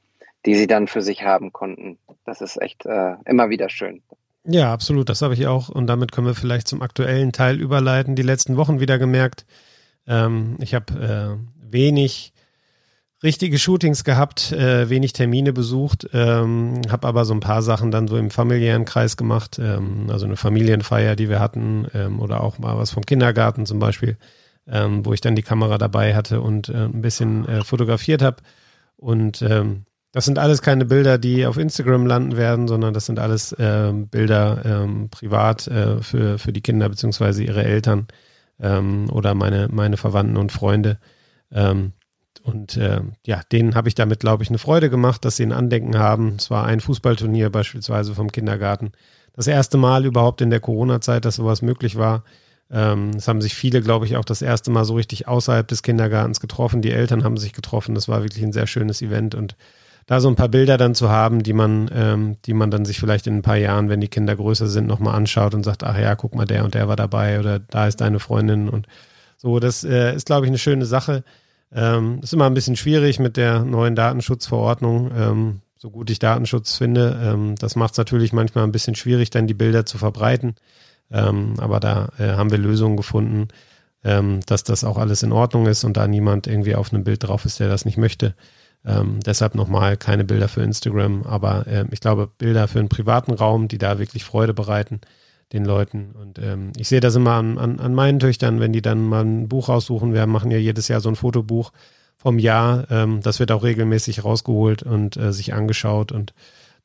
die 0.45 0.55
sie 0.55 0.67
dann 0.67 0.87
für 0.87 1.01
sich 1.01 1.23
haben 1.23 1.51
konnten. 1.51 1.99
Das 2.23 2.39
ist 2.39 2.61
echt 2.61 2.85
äh, 2.85 3.15
immer 3.25 3.49
wieder 3.49 3.67
schön. 3.67 4.01
Ja, 4.45 4.73
absolut. 4.73 5.09
Das 5.09 5.21
habe 5.21 5.33
ich 5.33 5.47
auch. 5.47 5.69
Und 5.69 5.87
damit 5.87 6.11
können 6.11 6.27
wir 6.27 6.35
vielleicht 6.35 6.67
zum 6.67 6.81
aktuellen 6.81 7.31
Teil 7.31 7.59
überleiten. 7.59 8.15
Die 8.15 8.23
letzten 8.23 8.57
Wochen 8.57 8.79
wieder 8.79 8.99
gemerkt, 8.99 9.45
ähm, 10.05 10.57
ich 10.59 10.73
habe 10.73 11.39
äh, 11.39 11.71
wenig 11.71 12.33
richtige 13.23 13.57
Shootings 13.57 14.03
gehabt, 14.03 14.51
äh, 14.51 14.89
wenig 14.89 15.13
Termine 15.13 15.53
besucht, 15.53 16.09
ähm, 16.13 16.81
habe 16.89 17.07
aber 17.07 17.23
so 17.23 17.33
ein 17.33 17.39
paar 17.39 17.61
Sachen 17.61 17.89
dann 17.89 18.09
so 18.09 18.17
im 18.17 18.29
familiären 18.29 18.83
Kreis 18.83 19.15
gemacht, 19.15 19.59
ähm, 19.59 20.09
also 20.09 20.25
eine 20.25 20.35
Familienfeier, 20.35 21.15
die 21.15 21.29
wir 21.29 21.39
hatten, 21.39 21.87
ähm, 21.93 22.19
oder 22.19 22.41
auch 22.41 22.59
mal 22.59 22.77
was 22.77 22.91
vom 22.91 23.05
Kindergarten 23.05 23.65
zum 23.65 23.79
Beispiel, 23.79 24.17
ähm, 24.67 25.05
wo 25.05 25.13
ich 25.13 25.21
dann 25.21 25.35
die 25.35 25.41
Kamera 25.41 25.77
dabei 25.77 26.15
hatte 26.15 26.41
und 26.41 26.67
äh, 26.67 26.83
ein 26.83 27.01
bisschen 27.01 27.47
äh, 27.47 27.63
fotografiert 27.63 28.21
habe. 28.21 28.37
Und 28.97 29.41
ähm, 29.41 29.85
das 30.13 30.25
sind 30.25 30.37
alles 30.37 30.61
keine 30.61 30.85
Bilder, 30.85 31.17
die 31.17 31.47
auf 31.47 31.57
Instagram 31.57 32.05
landen 32.05 32.37
werden, 32.37 32.67
sondern 32.67 32.93
das 32.93 33.07
sind 33.07 33.19
alles 33.19 33.51
äh, 33.53 33.91
Bilder 33.91 34.61
ähm, 34.63 35.09
privat 35.09 35.67
äh, 35.67 36.03
für, 36.03 36.37
für 36.37 36.53
die 36.53 36.61
Kinder 36.61 36.87
beziehungsweise 36.87 37.43
ihre 37.43 37.63
Eltern 37.63 38.07
ähm, 38.59 39.09
oder 39.11 39.33
meine, 39.33 39.69
meine 39.71 39.97
Verwandten 39.97 40.37
und 40.37 40.51
Freunde. 40.51 40.99
Ähm, 41.51 41.93
und 42.43 42.77
äh, 42.77 43.01
ja, 43.25 43.41
denen 43.51 43.73
habe 43.73 43.87
ich 43.87 43.95
damit, 43.95 44.19
glaube 44.19 44.43
ich, 44.43 44.49
eine 44.49 44.59
Freude 44.59 44.91
gemacht, 44.91 45.25
dass 45.25 45.37
sie 45.37 45.43
ein 45.43 45.51
Andenken 45.51 45.97
haben. 45.97 46.35
Es 46.37 46.51
war 46.51 46.65
ein 46.65 46.79
Fußballturnier 46.79 47.49
beispielsweise 47.49 48.13
vom 48.13 48.31
Kindergarten. 48.31 48.91
Das 49.33 49.47
erste 49.47 49.77
Mal 49.79 50.05
überhaupt 50.05 50.41
in 50.41 50.51
der 50.51 50.59
Corona-Zeit, 50.59 51.25
dass 51.25 51.37
sowas 51.37 51.63
möglich 51.63 51.97
war. 51.97 52.23
Ähm, 52.69 53.11
es 53.17 53.27
haben 53.27 53.41
sich 53.41 53.55
viele, 53.55 53.81
glaube 53.81 54.05
ich, 54.05 54.15
auch 54.15 54.25
das 54.25 54.43
erste 54.43 54.69
Mal 54.69 54.85
so 54.85 54.93
richtig 54.93 55.27
außerhalb 55.27 55.67
des 55.67 55.81
Kindergartens 55.81 56.39
getroffen. 56.39 56.83
Die 56.83 56.91
Eltern 56.91 57.23
haben 57.23 57.37
sich 57.37 57.53
getroffen. 57.53 57.95
Das 57.95 58.07
war 58.07 58.21
wirklich 58.21 58.43
ein 58.43 58.53
sehr 58.53 58.67
schönes 58.67 59.01
Event 59.01 59.33
und 59.33 59.55
da 60.05 60.19
so 60.19 60.27
ein 60.27 60.35
paar 60.35 60.49
Bilder 60.49 60.77
dann 60.77 60.95
zu 60.95 61.09
haben, 61.09 61.43
die 61.43 61.53
man, 61.53 61.89
ähm, 61.93 62.35
die 62.45 62.53
man 62.53 62.71
dann 62.71 62.85
sich 62.85 62.99
vielleicht 62.99 63.27
in 63.27 63.37
ein 63.37 63.41
paar 63.41 63.57
Jahren, 63.57 63.89
wenn 63.89 64.01
die 64.01 64.07
Kinder 64.07 64.35
größer 64.35 64.67
sind, 64.67 64.87
nochmal 64.87 65.15
anschaut 65.15 65.53
und 65.53 65.63
sagt, 65.63 65.83
ach 65.83 65.97
ja, 65.97 66.15
guck 66.15 66.35
mal, 66.35 66.45
der 66.45 66.65
und 66.65 66.73
der 66.73 66.87
war 66.87 66.95
dabei 66.95 67.39
oder 67.39 67.59
da 67.59 67.87
ist 67.87 68.01
deine 68.01 68.19
Freundin 68.19 68.69
und 68.69 68.87
so. 69.37 69.59
Das 69.59 69.83
äh, 69.83 70.15
ist, 70.15 70.25
glaube 70.25 70.45
ich, 70.45 70.49
eine 70.49 70.57
schöne 70.57 70.85
Sache. 70.85 71.23
Ähm, 71.73 72.19
ist 72.21 72.33
immer 72.33 72.45
ein 72.45 72.53
bisschen 72.53 72.75
schwierig 72.75 73.19
mit 73.19 73.37
der 73.37 73.63
neuen 73.63 73.95
Datenschutzverordnung, 73.95 75.11
ähm, 75.15 75.61
so 75.75 75.89
gut 75.89 76.09
ich 76.09 76.19
Datenschutz 76.19 76.77
finde. 76.77 77.19
Ähm, 77.21 77.55
das 77.55 77.75
macht 77.75 77.93
es 77.93 77.97
natürlich 77.97 78.31
manchmal 78.31 78.63
ein 78.63 78.71
bisschen 78.71 78.95
schwierig, 78.95 79.31
dann 79.31 79.47
die 79.47 79.53
Bilder 79.53 79.85
zu 79.85 79.97
verbreiten. 79.97 80.55
Ähm, 81.11 81.55
aber 81.57 81.79
da 81.79 82.09
äh, 82.19 82.33
haben 82.33 82.51
wir 82.51 82.57
Lösungen 82.57 82.95
gefunden, 82.95 83.47
ähm, 84.03 84.41
dass 84.45 84.63
das 84.63 84.83
auch 84.83 84.97
alles 84.97 85.23
in 85.23 85.31
Ordnung 85.31 85.65
ist 85.67 85.83
und 85.83 85.97
da 85.97 86.07
niemand 86.07 86.47
irgendwie 86.47 86.75
auf 86.75 86.93
einem 86.93 87.03
Bild 87.03 87.23
drauf 87.23 87.45
ist, 87.45 87.59
der 87.59 87.69
das 87.69 87.85
nicht 87.85 87.97
möchte. 87.97 88.35
Ähm, 88.85 89.19
deshalb 89.25 89.55
nochmal 89.55 89.95
keine 89.97 90.25
Bilder 90.25 90.47
für 90.47 90.61
Instagram, 90.61 91.23
aber 91.23 91.67
äh, 91.67 91.85
ich 91.91 92.01
glaube 92.01 92.27
Bilder 92.37 92.67
für 92.67 92.79
einen 92.79 92.89
privaten 92.89 93.33
Raum, 93.33 93.67
die 93.67 93.77
da 93.77 93.97
wirklich 93.99 94.23
Freude 94.25 94.53
bereiten 94.53 95.01
den 95.53 95.65
Leuten. 95.65 96.13
Und 96.19 96.39
ähm, 96.39 96.71
ich 96.77 96.89
sehe 96.89 96.99
das 96.99 97.15
immer 97.15 97.33
an, 97.33 97.57
an, 97.57 97.79
an 97.79 97.93
meinen 97.93 98.19
Töchtern, 98.19 98.59
wenn 98.59 98.73
die 98.73 98.81
dann 98.81 99.03
mal 99.07 99.23
ein 99.23 99.47
Buch 99.47 99.69
raussuchen. 99.69 100.13
Wir 100.13 100.25
machen 100.25 100.51
ja 100.51 100.57
jedes 100.57 100.87
Jahr 100.87 100.99
so 100.99 101.09
ein 101.09 101.15
Fotobuch 101.15 101.71
vom 102.17 102.39
Jahr. 102.39 102.89
Ähm, 102.89 103.21
das 103.21 103.39
wird 103.39 103.51
auch 103.51 103.63
regelmäßig 103.63 104.23
rausgeholt 104.23 104.83
und 104.83 105.15
äh, 105.15 105.31
sich 105.31 105.53
angeschaut 105.53 106.11
und 106.11 106.33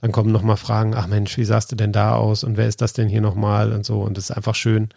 dann 0.00 0.12
kommen 0.12 0.30
nochmal 0.30 0.56
Fragen, 0.56 0.94
ach 0.94 1.08
Mensch, 1.08 1.36
wie 1.38 1.44
sahst 1.44 1.72
du 1.72 1.76
denn 1.76 1.92
da 1.92 2.14
aus 2.14 2.44
und 2.44 2.56
wer 2.56 2.68
ist 2.68 2.80
das 2.80 2.92
denn 2.92 3.08
hier 3.08 3.20
nochmal 3.20 3.72
und 3.72 3.84
so. 3.84 4.02
Und 4.02 4.16
das 4.16 4.30
ist 4.30 4.36
einfach 4.36 4.54
schön, 4.54 4.90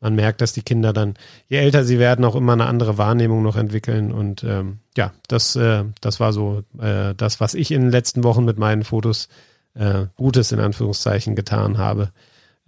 man 0.00 0.14
merkt, 0.14 0.40
dass 0.40 0.52
die 0.52 0.62
Kinder 0.62 0.92
dann, 0.92 1.14
je 1.48 1.58
älter 1.58 1.84
sie 1.84 1.98
werden, 1.98 2.24
auch 2.24 2.36
immer 2.36 2.52
eine 2.52 2.66
andere 2.66 2.98
Wahrnehmung 2.98 3.42
noch 3.42 3.56
entwickeln. 3.56 4.12
Und 4.12 4.44
ähm, 4.44 4.78
ja, 4.96 5.12
das, 5.28 5.56
äh, 5.56 5.84
das 6.00 6.20
war 6.20 6.32
so 6.32 6.62
äh, 6.78 7.14
das, 7.14 7.40
was 7.40 7.54
ich 7.54 7.70
in 7.70 7.82
den 7.82 7.90
letzten 7.90 8.22
Wochen 8.24 8.44
mit 8.44 8.58
meinen 8.58 8.84
Fotos 8.84 9.28
äh, 9.74 10.06
Gutes 10.16 10.52
in 10.52 10.60
Anführungszeichen 10.60 11.34
getan 11.34 11.78
habe. 11.78 12.12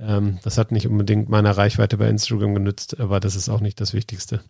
Ähm, 0.00 0.38
das 0.42 0.58
hat 0.58 0.72
nicht 0.72 0.86
unbedingt 0.86 1.28
meiner 1.28 1.56
Reichweite 1.56 1.96
bei 1.96 2.08
Instagram 2.08 2.54
genützt, 2.54 2.98
aber 3.00 3.20
das 3.20 3.36
ist 3.36 3.48
auch 3.48 3.60
nicht 3.60 3.80
das 3.80 3.94
Wichtigste. 3.94 4.40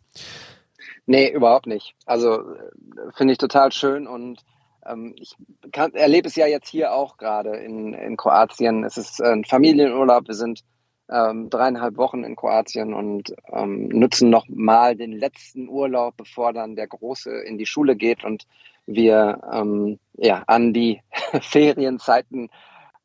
Nee, 1.06 1.30
überhaupt 1.30 1.66
nicht. 1.66 1.94
Also 2.04 2.34
äh, 2.34 2.70
finde 3.14 3.32
ich 3.32 3.38
total 3.38 3.72
schön 3.72 4.06
und 4.06 4.44
ähm, 4.86 5.14
ich 5.16 5.34
kann, 5.72 5.94
erlebe 5.94 6.28
es 6.28 6.36
ja 6.36 6.46
jetzt 6.46 6.68
hier 6.68 6.92
auch 6.92 7.16
gerade 7.16 7.56
in, 7.56 7.94
in 7.94 8.16
Kroatien. 8.16 8.84
Es 8.84 8.96
ist 8.96 9.22
ein 9.22 9.44
Familienurlaub. 9.44 10.28
Wir 10.28 10.34
sind 10.34 10.62
ähm, 11.10 11.50
dreieinhalb 11.50 11.96
Wochen 11.96 12.24
in 12.24 12.36
Kroatien 12.36 12.94
und 12.94 13.34
ähm, 13.50 13.88
nutzen 13.88 14.30
noch 14.30 14.46
mal 14.48 14.96
den 14.96 15.12
letzten 15.12 15.68
Urlaub, 15.68 16.16
bevor 16.16 16.52
dann 16.52 16.76
der 16.76 16.86
Große 16.86 17.30
in 17.30 17.58
die 17.58 17.66
Schule 17.66 17.96
geht 17.96 18.24
und 18.24 18.46
wir 18.86 19.40
ähm, 19.52 19.98
ja 20.14 20.42
an 20.46 20.72
die 20.72 21.00
Ferienzeiten 21.40 22.50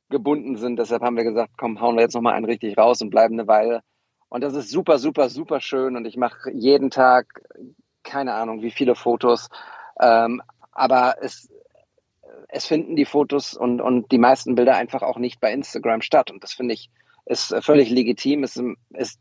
gebunden 0.10 0.58
sind. 0.58 0.78
Deshalb 0.78 1.02
haben 1.02 1.18
wir 1.18 1.24
gesagt, 1.24 1.54
komm, 1.58 1.82
hauen 1.82 1.96
wir 1.96 2.04
jetzt 2.04 2.14
noch 2.14 2.22
mal 2.22 2.34
einen 2.34 2.46
richtig 2.46 2.78
raus 2.78 3.02
und 3.02 3.10
bleiben 3.10 3.40
eine 3.40 3.48
Weile. 3.48 3.82
Und 4.30 4.44
das 4.44 4.54
ist 4.54 4.70
super, 4.70 4.98
super, 4.98 5.30
super 5.30 5.62
schön 5.62 5.96
und 5.96 6.06
ich 6.06 6.18
mache 6.18 6.52
jeden 6.52 6.90
Tag 6.90 7.42
keine 8.04 8.34
Ahnung 8.34 8.62
wie 8.62 8.72
viele 8.72 8.96
Fotos, 8.96 9.50
ähm, 10.00 10.42
aber 10.72 11.16
es 11.22 11.50
es 12.54 12.68
finden 12.68 12.96
die 12.96 13.06
Fotos 13.06 13.56
und, 13.56 13.82
und 13.82 14.12
die 14.12 14.20
meisten 14.20 14.54
Bilder 14.54 14.76
einfach 14.76 15.02
auch 15.02 15.18
nicht 15.18 15.40
bei 15.40 15.52
Instagram 15.52 16.02
statt. 16.02 16.30
Und 16.30 16.44
das 16.44 16.54
finde 16.54 16.76
ich 16.76 16.92
ist 17.26 17.56
völlig 17.62 17.90
legitim. 17.90 18.44
Es 18.44 18.62
ist 18.92 19.20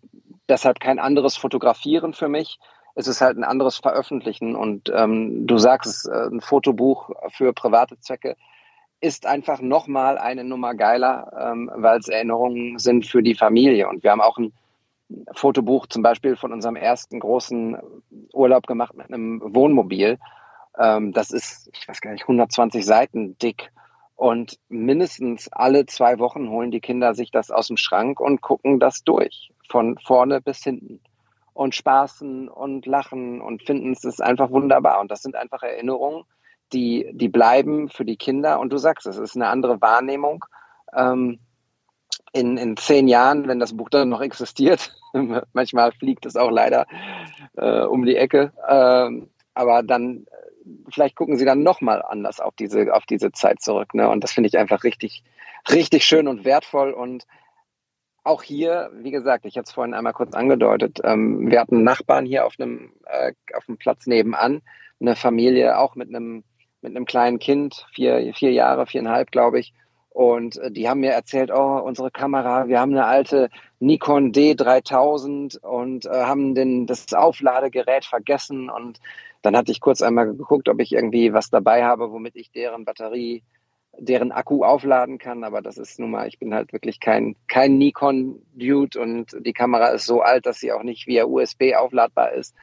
deshalb 0.48 0.80
kein 0.80 0.98
anderes 0.98 1.36
Fotografieren 1.36 2.14
für 2.14 2.28
mich. 2.28 2.58
Es 2.94 3.06
ist 3.06 3.20
halt 3.20 3.36
ein 3.38 3.44
anderes 3.44 3.76
Veröffentlichen. 3.76 4.54
Und 4.54 4.90
ähm, 4.94 5.46
du 5.46 5.58
sagst, 5.58 6.08
äh, 6.08 6.26
ein 6.26 6.40
Fotobuch 6.40 7.10
für 7.30 7.52
private 7.52 7.98
Zwecke 8.00 8.36
ist 9.00 9.26
einfach 9.26 9.60
nochmal 9.60 10.16
eine 10.18 10.44
Nummer 10.44 10.74
geiler, 10.74 11.32
ähm, 11.38 11.70
weil 11.74 11.98
es 11.98 12.08
Erinnerungen 12.08 12.78
sind 12.78 13.06
für 13.06 13.22
die 13.22 13.34
Familie. 13.34 13.88
Und 13.88 14.04
wir 14.04 14.12
haben 14.12 14.20
auch 14.20 14.38
ein 14.38 14.52
Fotobuch 15.32 15.86
zum 15.86 16.02
Beispiel 16.02 16.36
von 16.36 16.52
unserem 16.52 16.76
ersten 16.76 17.18
großen 17.18 17.76
Urlaub 18.32 18.66
gemacht 18.66 18.94
mit 18.96 19.08
einem 19.08 19.40
Wohnmobil. 19.42 20.18
Ähm, 20.78 21.12
das 21.12 21.30
ist, 21.30 21.68
ich 21.72 21.88
weiß 21.88 22.00
gar 22.00 22.12
nicht, 22.12 22.22
120 22.22 22.84
Seiten 22.84 23.36
dick. 23.38 23.72
Und 24.22 24.60
mindestens 24.68 25.48
alle 25.50 25.84
zwei 25.86 26.20
Wochen 26.20 26.48
holen 26.48 26.70
die 26.70 26.80
Kinder 26.80 27.12
sich 27.12 27.32
das 27.32 27.50
aus 27.50 27.66
dem 27.66 27.76
Schrank 27.76 28.20
und 28.20 28.40
gucken 28.40 28.78
das 28.78 29.02
durch, 29.02 29.50
von 29.68 29.98
vorne 29.98 30.40
bis 30.40 30.62
hinten. 30.62 31.00
Und 31.54 31.74
spaßen 31.74 32.48
und 32.48 32.86
lachen 32.86 33.40
und 33.40 33.64
finden 33.64 33.90
es 33.90 34.04
ist 34.04 34.22
einfach 34.22 34.52
wunderbar. 34.52 35.00
Und 35.00 35.10
das 35.10 35.22
sind 35.22 35.34
einfach 35.34 35.64
Erinnerungen, 35.64 36.22
die, 36.72 37.10
die 37.14 37.28
bleiben 37.28 37.88
für 37.88 38.04
die 38.04 38.16
Kinder. 38.16 38.60
Und 38.60 38.72
du 38.72 38.76
sagst, 38.76 39.08
es 39.08 39.18
ist 39.18 39.34
eine 39.34 39.48
andere 39.48 39.80
Wahrnehmung. 39.80 40.44
Ähm, 40.94 41.40
in, 42.32 42.56
in 42.58 42.76
zehn 42.76 43.08
Jahren, 43.08 43.48
wenn 43.48 43.58
das 43.58 43.76
Buch 43.76 43.90
dann 43.90 44.10
noch 44.10 44.20
existiert, 44.20 44.94
manchmal 45.52 45.90
fliegt 45.90 46.26
es 46.26 46.36
auch 46.36 46.52
leider 46.52 46.86
äh, 47.56 47.80
um 47.80 48.04
die 48.04 48.16
Ecke, 48.16 48.52
ähm, 48.68 49.30
aber 49.52 49.82
dann 49.82 50.26
vielleicht 50.90 51.16
gucken 51.16 51.36
sie 51.36 51.44
dann 51.44 51.62
nochmal 51.62 52.02
anders 52.02 52.40
auf 52.40 52.54
diese, 52.54 52.94
auf 52.94 53.04
diese 53.06 53.32
Zeit 53.32 53.60
zurück. 53.60 53.94
Ne? 53.94 54.08
Und 54.08 54.22
das 54.22 54.32
finde 54.32 54.48
ich 54.48 54.58
einfach 54.58 54.84
richtig, 54.84 55.22
richtig 55.70 56.04
schön 56.04 56.28
und 56.28 56.44
wertvoll. 56.44 56.92
Und 56.92 57.26
auch 58.24 58.42
hier, 58.42 58.90
wie 58.94 59.10
gesagt, 59.10 59.44
ich 59.46 59.56
habe 59.56 59.64
es 59.64 59.72
vorhin 59.72 59.94
einmal 59.94 60.12
kurz 60.12 60.34
angedeutet, 60.34 61.00
ähm, 61.04 61.50
wir 61.50 61.60
hatten 61.60 61.82
Nachbarn 61.82 62.26
hier 62.26 62.46
auf 62.46 62.54
einem, 62.58 62.92
äh, 63.06 63.32
auf 63.56 63.66
dem 63.66 63.78
Platz 63.78 64.06
nebenan, 64.06 64.62
eine 65.00 65.16
Familie 65.16 65.78
auch 65.78 65.96
mit 65.96 66.08
einem, 66.08 66.44
mit 66.80 66.94
einem 66.94 67.04
kleinen 67.04 67.38
Kind, 67.38 67.86
vier, 67.92 68.32
vier 68.34 68.52
Jahre, 68.52 68.86
viereinhalb, 68.86 69.30
glaube 69.32 69.58
ich. 69.58 69.74
Und 70.10 70.58
äh, 70.58 70.70
die 70.70 70.88
haben 70.88 71.00
mir 71.00 71.12
erzählt, 71.12 71.50
oh, 71.52 71.80
unsere 71.84 72.10
Kamera, 72.10 72.68
wir 72.68 72.80
haben 72.80 72.92
eine 72.92 73.06
alte 73.06 73.48
Nikon 73.80 74.32
D3000 74.32 75.58
und 75.60 76.06
äh, 76.06 76.10
haben 76.10 76.54
den, 76.54 76.86
das 76.86 77.12
Aufladegerät 77.12 78.04
vergessen 78.04 78.70
und 78.70 79.00
dann 79.42 79.56
hatte 79.56 79.72
ich 79.72 79.80
kurz 79.80 80.02
einmal 80.02 80.26
geguckt, 80.26 80.68
ob 80.68 80.80
ich 80.80 80.92
irgendwie 80.92 81.32
was 81.32 81.50
dabei 81.50 81.84
habe, 81.84 82.10
womit 82.12 82.36
ich 82.36 82.50
deren 82.52 82.84
Batterie 82.84 83.42
deren 83.98 84.32
Akku 84.32 84.64
aufladen 84.64 85.18
kann. 85.18 85.44
Aber 85.44 85.60
das 85.60 85.78
ist 85.78 85.98
nun 85.98 86.10
mal, 86.10 86.26
ich 86.26 86.38
bin 86.38 86.54
halt 86.54 86.72
wirklich 86.72 87.00
kein, 87.00 87.36
kein 87.48 87.78
Nikon-Dude 87.78 88.98
und 88.98 89.36
die 89.40 89.52
Kamera 89.52 89.88
ist 89.88 90.06
so 90.06 90.22
alt, 90.22 90.46
dass 90.46 90.60
sie 90.60 90.72
auch 90.72 90.82
nicht 90.82 91.06
via 91.06 91.24
USB 91.24 91.74
aufladbar 91.76 92.32
ist. 92.32 92.54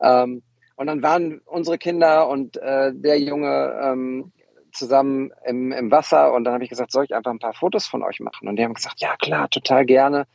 Ähm, 0.00 0.42
und 0.76 0.86
dann 0.86 1.02
waren 1.02 1.40
unsere 1.44 1.78
Kinder 1.78 2.28
und 2.28 2.56
äh, 2.56 2.92
der 2.92 3.20
Junge 3.20 3.78
ähm, 3.82 4.32
zusammen 4.72 5.30
im, 5.44 5.70
im 5.70 5.90
Wasser 5.90 6.32
und 6.32 6.44
dann 6.44 6.54
habe 6.54 6.64
ich 6.64 6.70
gesagt, 6.70 6.90
soll 6.90 7.04
ich 7.04 7.14
einfach 7.14 7.30
ein 7.30 7.38
paar 7.38 7.52
Fotos 7.52 7.86
von 7.86 8.02
euch 8.02 8.20
machen? 8.20 8.48
Und 8.48 8.56
die 8.56 8.64
haben 8.64 8.74
gesagt, 8.74 9.00
ja 9.00 9.16
klar, 9.16 9.48
total 9.50 9.84
gerne. 9.84 10.26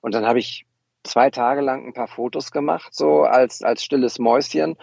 Und 0.00 0.14
dann 0.14 0.26
habe 0.26 0.38
ich 0.38 0.64
zwei 1.02 1.30
Tage 1.30 1.60
lang 1.60 1.86
ein 1.86 1.92
paar 1.92 2.08
Fotos 2.08 2.52
gemacht, 2.52 2.94
so 2.94 3.22
als, 3.22 3.62
als 3.62 3.84
stilles 3.84 4.18
Mäuschen. 4.18 4.76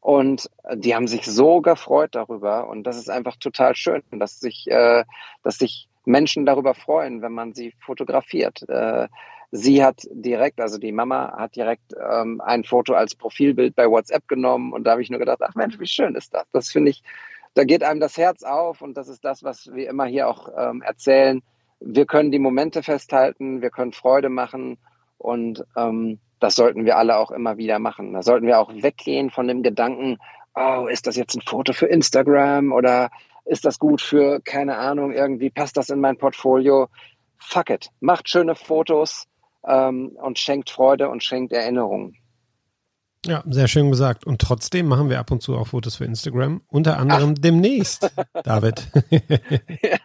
Und 0.00 0.50
die 0.74 0.94
haben 0.94 1.06
sich 1.06 1.26
so 1.26 1.60
gefreut 1.60 2.14
darüber. 2.14 2.68
Und 2.68 2.84
das 2.84 2.96
ist 2.96 3.10
einfach 3.10 3.36
total 3.36 3.76
schön, 3.76 4.02
dass 4.12 4.40
sich, 4.40 4.66
äh, 4.70 5.04
dass 5.42 5.58
sich 5.58 5.88
Menschen 6.04 6.46
darüber 6.46 6.74
freuen, 6.74 7.20
wenn 7.22 7.32
man 7.32 7.52
sie 7.52 7.74
fotografiert. 7.80 8.66
Äh, 8.68 9.08
sie 9.50 9.84
hat 9.84 10.06
direkt, 10.10 10.60
also 10.60 10.78
die 10.78 10.92
Mama 10.92 11.34
hat 11.36 11.56
direkt 11.56 11.92
ähm, 12.00 12.40
ein 12.40 12.64
Foto 12.64 12.94
als 12.94 13.14
Profilbild 13.14 13.76
bei 13.76 13.86
WhatsApp 13.86 14.26
genommen. 14.26 14.72
Und 14.72 14.84
da 14.84 14.92
habe 14.92 15.02
ich 15.02 15.10
nur 15.10 15.18
gedacht, 15.18 15.40
ach 15.42 15.54
Mensch, 15.54 15.78
wie 15.78 15.86
schön 15.86 16.14
ist 16.14 16.32
das? 16.32 16.44
Das 16.52 16.70
finde 16.70 16.92
ich, 16.92 17.02
da 17.54 17.64
geht 17.64 17.82
einem 17.82 18.00
das 18.00 18.16
Herz 18.16 18.42
auf. 18.42 18.80
Und 18.80 18.96
das 18.96 19.08
ist 19.08 19.24
das, 19.24 19.42
was 19.42 19.70
wir 19.72 19.88
immer 19.88 20.06
hier 20.06 20.28
auch 20.28 20.48
ähm, 20.56 20.80
erzählen. 20.82 21.42
Wir 21.80 22.06
können 22.06 22.30
die 22.30 22.38
Momente 22.38 22.82
festhalten, 22.82 23.62
wir 23.62 23.70
können 23.70 23.92
Freude 23.92 24.28
machen. 24.28 24.78
Und 25.20 25.64
ähm, 25.76 26.18
das 26.40 26.54
sollten 26.54 26.86
wir 26.86 26.96
alle 26.96 27.18
auch 27.18 27.30
immer 27.30 27.58
wieder 27.58 27.78
machen. 27.78 28.14
Da 28.14 28.22
sollten 28.22 28.46
wir 28.46 28.58
auch 28.58 28.72
weggehen 28.72 29.30
von 29.30 29.46
dem 29.46 29.62
Gedanken, 29.62 30.16
oh, 30.54 30.86
ist 30.86 31.06
das 31.06 31.16
jetzt 31.16 31.36
ein 31.36 31.42
Foto 31.42 31.74
für 31.74 31.86
Instagram 31.86 32.72
oder 32.72 33.10
ist 33.44 33.66
das 33.66 33.78
gut 33.78 34.00
für, 34.00 34.40
keine 34.40 34.78
Ahnung, 34.78 35.12
irgendwie 35.12 35.50
passt 35.50 35.76
das 35.76 35.90
in 35.90 36.00
mein 36.00 36.16
Portfolio? 36.16 36.88
Fuck 37.36 37.70
it. 37.70 37.90
Macht 38.00 38.30
schöne 38.30 38.54
Fotos 38.54 39.26
ähm, 39.66 40.16
und 40.22 40.38
schenkt 40.38 40.70
Freude 40.70 41.10
und 41.10 41.22
schenkt 41.22 41.52
Erinnerungen. 41.52 42.16
Ja, 43.26 43.42
sehr 43.46 43.68
schön 43.68 43.90
gesagt. 43.90 44.26
Und 44.26 44.40
trotzdem 44.40 44.86
machen 44.86 45.10
wir 45.10 45.18
ab 45.18 45.30
und 45.30 45.42
zu 45.42 45.54
auch 45.56 45.66
Fotos 45.66 45.96
für 45.96 46.06
Instagram, 46.06 46.62
unter 46.68 46.98
anderem 46.98 47.34
Ach. 47.36 47.42
demnächst, 47.42 48.10
David. 48.44 48.88
ja, 49.82 49.98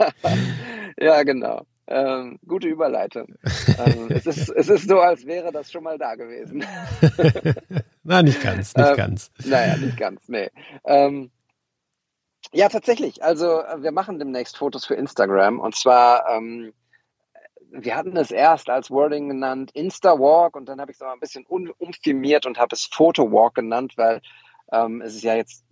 ja, 1.00 1.24
genau. 1.24 1.62
Ähm, 1.88 2.40
gute 2.48 2.68
Überleitung. 2.68 3.36
ähm, 3.86 4.08
es, 4.10 4.26
ist, 4.26 4.50
es 4.50 4.70
ist 4.70 4.90
so, 4.90 5.00
als 5.00 5.26
wäre 5.26 5.52
das 5.52 5.72
schon 5.72 5.84
mal 5.84 5.98
da 5.98 6.16
gewesen. 6.16 6.66
Nein, 8.04 8.26
nicht 8.26 8.42
ganz, 8.42 8.76
nicht 8.76 8.90
ähm, 8.90 8.96
ganz. 8.96 9.32
Naja, 9.44 9.78
nicht 9.78 9.98
ganz, 9.98 10.28
nee. 10.28 10.50
Ähm, 10.84 11.32
ja, 12.54 12.70
tatsächlich. 12.70 13.24
Also 13.24 13.46
wir 13.78 13.92
machen 13.92 14.18
demnächst 14.18 14.58
Fotos 14.58 14.86
für 14.86 14.96
Instagram 14.96 15.60
und 15.60 15.76
zwar, 15.76 16.28
ähm, 16.30 16.74
wir 17.70 17.96
hatten 17.96 18.18
es 18.18 18.32
erst 18.32 18.70
als 18.70 18.90
Wording 18.90 19.28
genannt 19.28 19.72
Insta-Walk 19.74 20.56
und 20.56 20.68
dann 20.68 20.82
habe 20.82 20.92
ich 20.92 20.98
es 20.98 21.02
noch 21.02 21.12
ein 21.12 21.20
bisschen 21.20 21.46
um, 21.46 21.72
umfirmiert 21.78 22.48
und 22.48 22.58
habe 22.58 22.74
es 22.74 22.86
Photo-Walk 22.86 23.56
genannt, 23.56 23.94
weil 23.98 24.22
ähm, 24.72 25.02
es 25.02 25.16
ist 25.16 25.24
ja 25.24 25.36
jetzt 25.36 25.66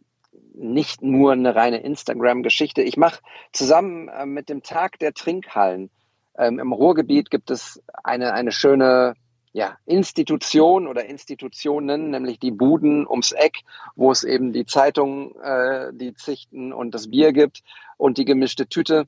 nicht 0.54 1.02
nur 1.02 1.32
eine 1.32 1.56
reine 1.56 1.78
Instagram-Geschichte. 1.78 2.84
Ich 2.84 2.98
mache 2.98 3.22
zusammen 3.52 4.10
äh, 4.10 4.26
mit 4.26 4.50
dem 4.50 4.62
Tag 4.62 5.00
der 5.00 5.14
Trinkhallen 5.14 5.90
ähm, 6.38 6.60
Im 6.60 6.74
Ruhrgebiet 6.74 7.30
gibt 7.30 7.52
es 7.52 7.82
eine, 8.04 8.34
eine 8.34 8.52
schöne 8.52 9.16
ja, 9.54 9.78
Institution 9.86 10.88
oder 10.88 11.06
Institutionen, 11.06 12.10
nämlich 12.10 12.40
die 12.40 12.52
Buden 12.52 13.08
ums 13.08 13.32
Eck, 13.32 13.60
wo 13.96 14.12
es 14.12 14.24
eben 14.24 14.52
die 14.52 14.66
Zeitung, 14.66 15.40
äh, 15.42 15.92
die 15.94 16.16
Zichten 16.16 16.74
und 16.74 16.96
das 16.96 17.12
Bier 17.12 17.34
gibt 17.34 17.62
und 17.98 18.18
die 18.18 18.26
gemischte 18.26 18.68
Tüte. 18.68 19.06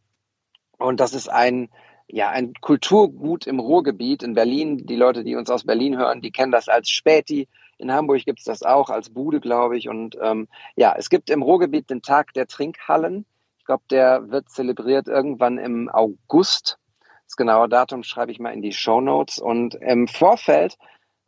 Und 0.77 1.00
das 1.00 1.13
ist 1.13 1.29
ein, 1.29 1.70
ja, 2.08 2.29
ein 2.29 2.53
Kulturgut 2.62 3.48
im 3.48 3.60
Ruhrgebiet 3.60 4.22
in 4.22 4.36
Berlin. 4.36 4.86
Die 4.86 4.96
Leute, 4.96 5.24
die 5.24 5.36
uns 5.36 5.50
aus 5.50 5.63
Berlin 5.63 5.98
hören, 5.98 6.22
die 6.22 6.32
kennen 6.32 6.51
das 6.51 6.70
als 6.70 6.89
Späti. 6.89 7.48
In 7.79 7.91
Hamburg 7.91 8.24
gibt 8.24 8.39
es 8.39 8.46
das 8.46 8.62
auch 8.62 8.89
als 8.91 9.10
Bude, 9.10 9.39
glaube 9.39 9.77
ich. 9.77 9.89
Und 9.89 10.15
ähm, 10.22 10.48
ja, 10.75 10.94
es 10.96 11.10
gibt 11.10 11.32
im 11.32 11.41
Ruhrgebiet 11.41 11.89
den 11.89 12.03
Tag 12.03 12.34
der 12.34 12.46
Trinkhallen. 12.46 13.25
Ich 13.57 13.66
glaube, 13.66 13.83
der 13.90 14.29
wird 14.29 14.51
zelebriert 14.51 15.07
irgendwann 15.07 15.57
im 15.57 15.90
August. 15.90 16.77
Das 17.25 17.35
genaue 17.35 17.70
Datum 17.70 18.03
schreibe 18.03 18.31
ich 18.31 18.40
mal 18.40 18.53
in 18.53 18.61
die 18.61 18.74
Show 18.74 19.01
Notes. 19.01 19.40
Und 19.40 19.75
im 19.75 20.07
Vorfeld 20.07 20.77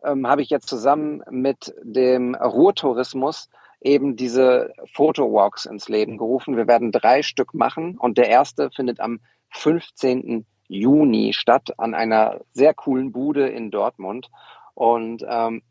ähm, 0.04 0.28
habe 0.28 0.42
ich 0.42 0.50
jetzt 0.50 0.68
zusammen 0.68 1.24
mit 1.30 1.74
dem 1.84 2.36
Ruhrtourismus 2.36 3.50
eben 3.82 4.16
diese 4.16 4.74
Fotowalks 4.94 5.66
ins 5.66 5.90
Leben 5.90 6.18
gerufen. 6.18 6.58
Wir 6.58 6.68
werden 6.68 6.92
drei 6.92 7.22
Stück 7.22 7.54
machen 7.54 7.98
und 7.98 8.18
der 8.18 8.30
erste 8.30 8.70
findet 8.72 9.00
am 9.00 9.20
15. 9.52 10.46
Juni 10.68 11.34
statt 11.34 11.74
an 11.78 11.94
einer 11.94 12.42
sehr 12.54 12.74
coolen 12.74 13.12
Bude 13.12 13.48
in 13.48 13.72
Dortmund. 13.72 14.30
Und 14.74 15.26
ähm, 15.28 15.64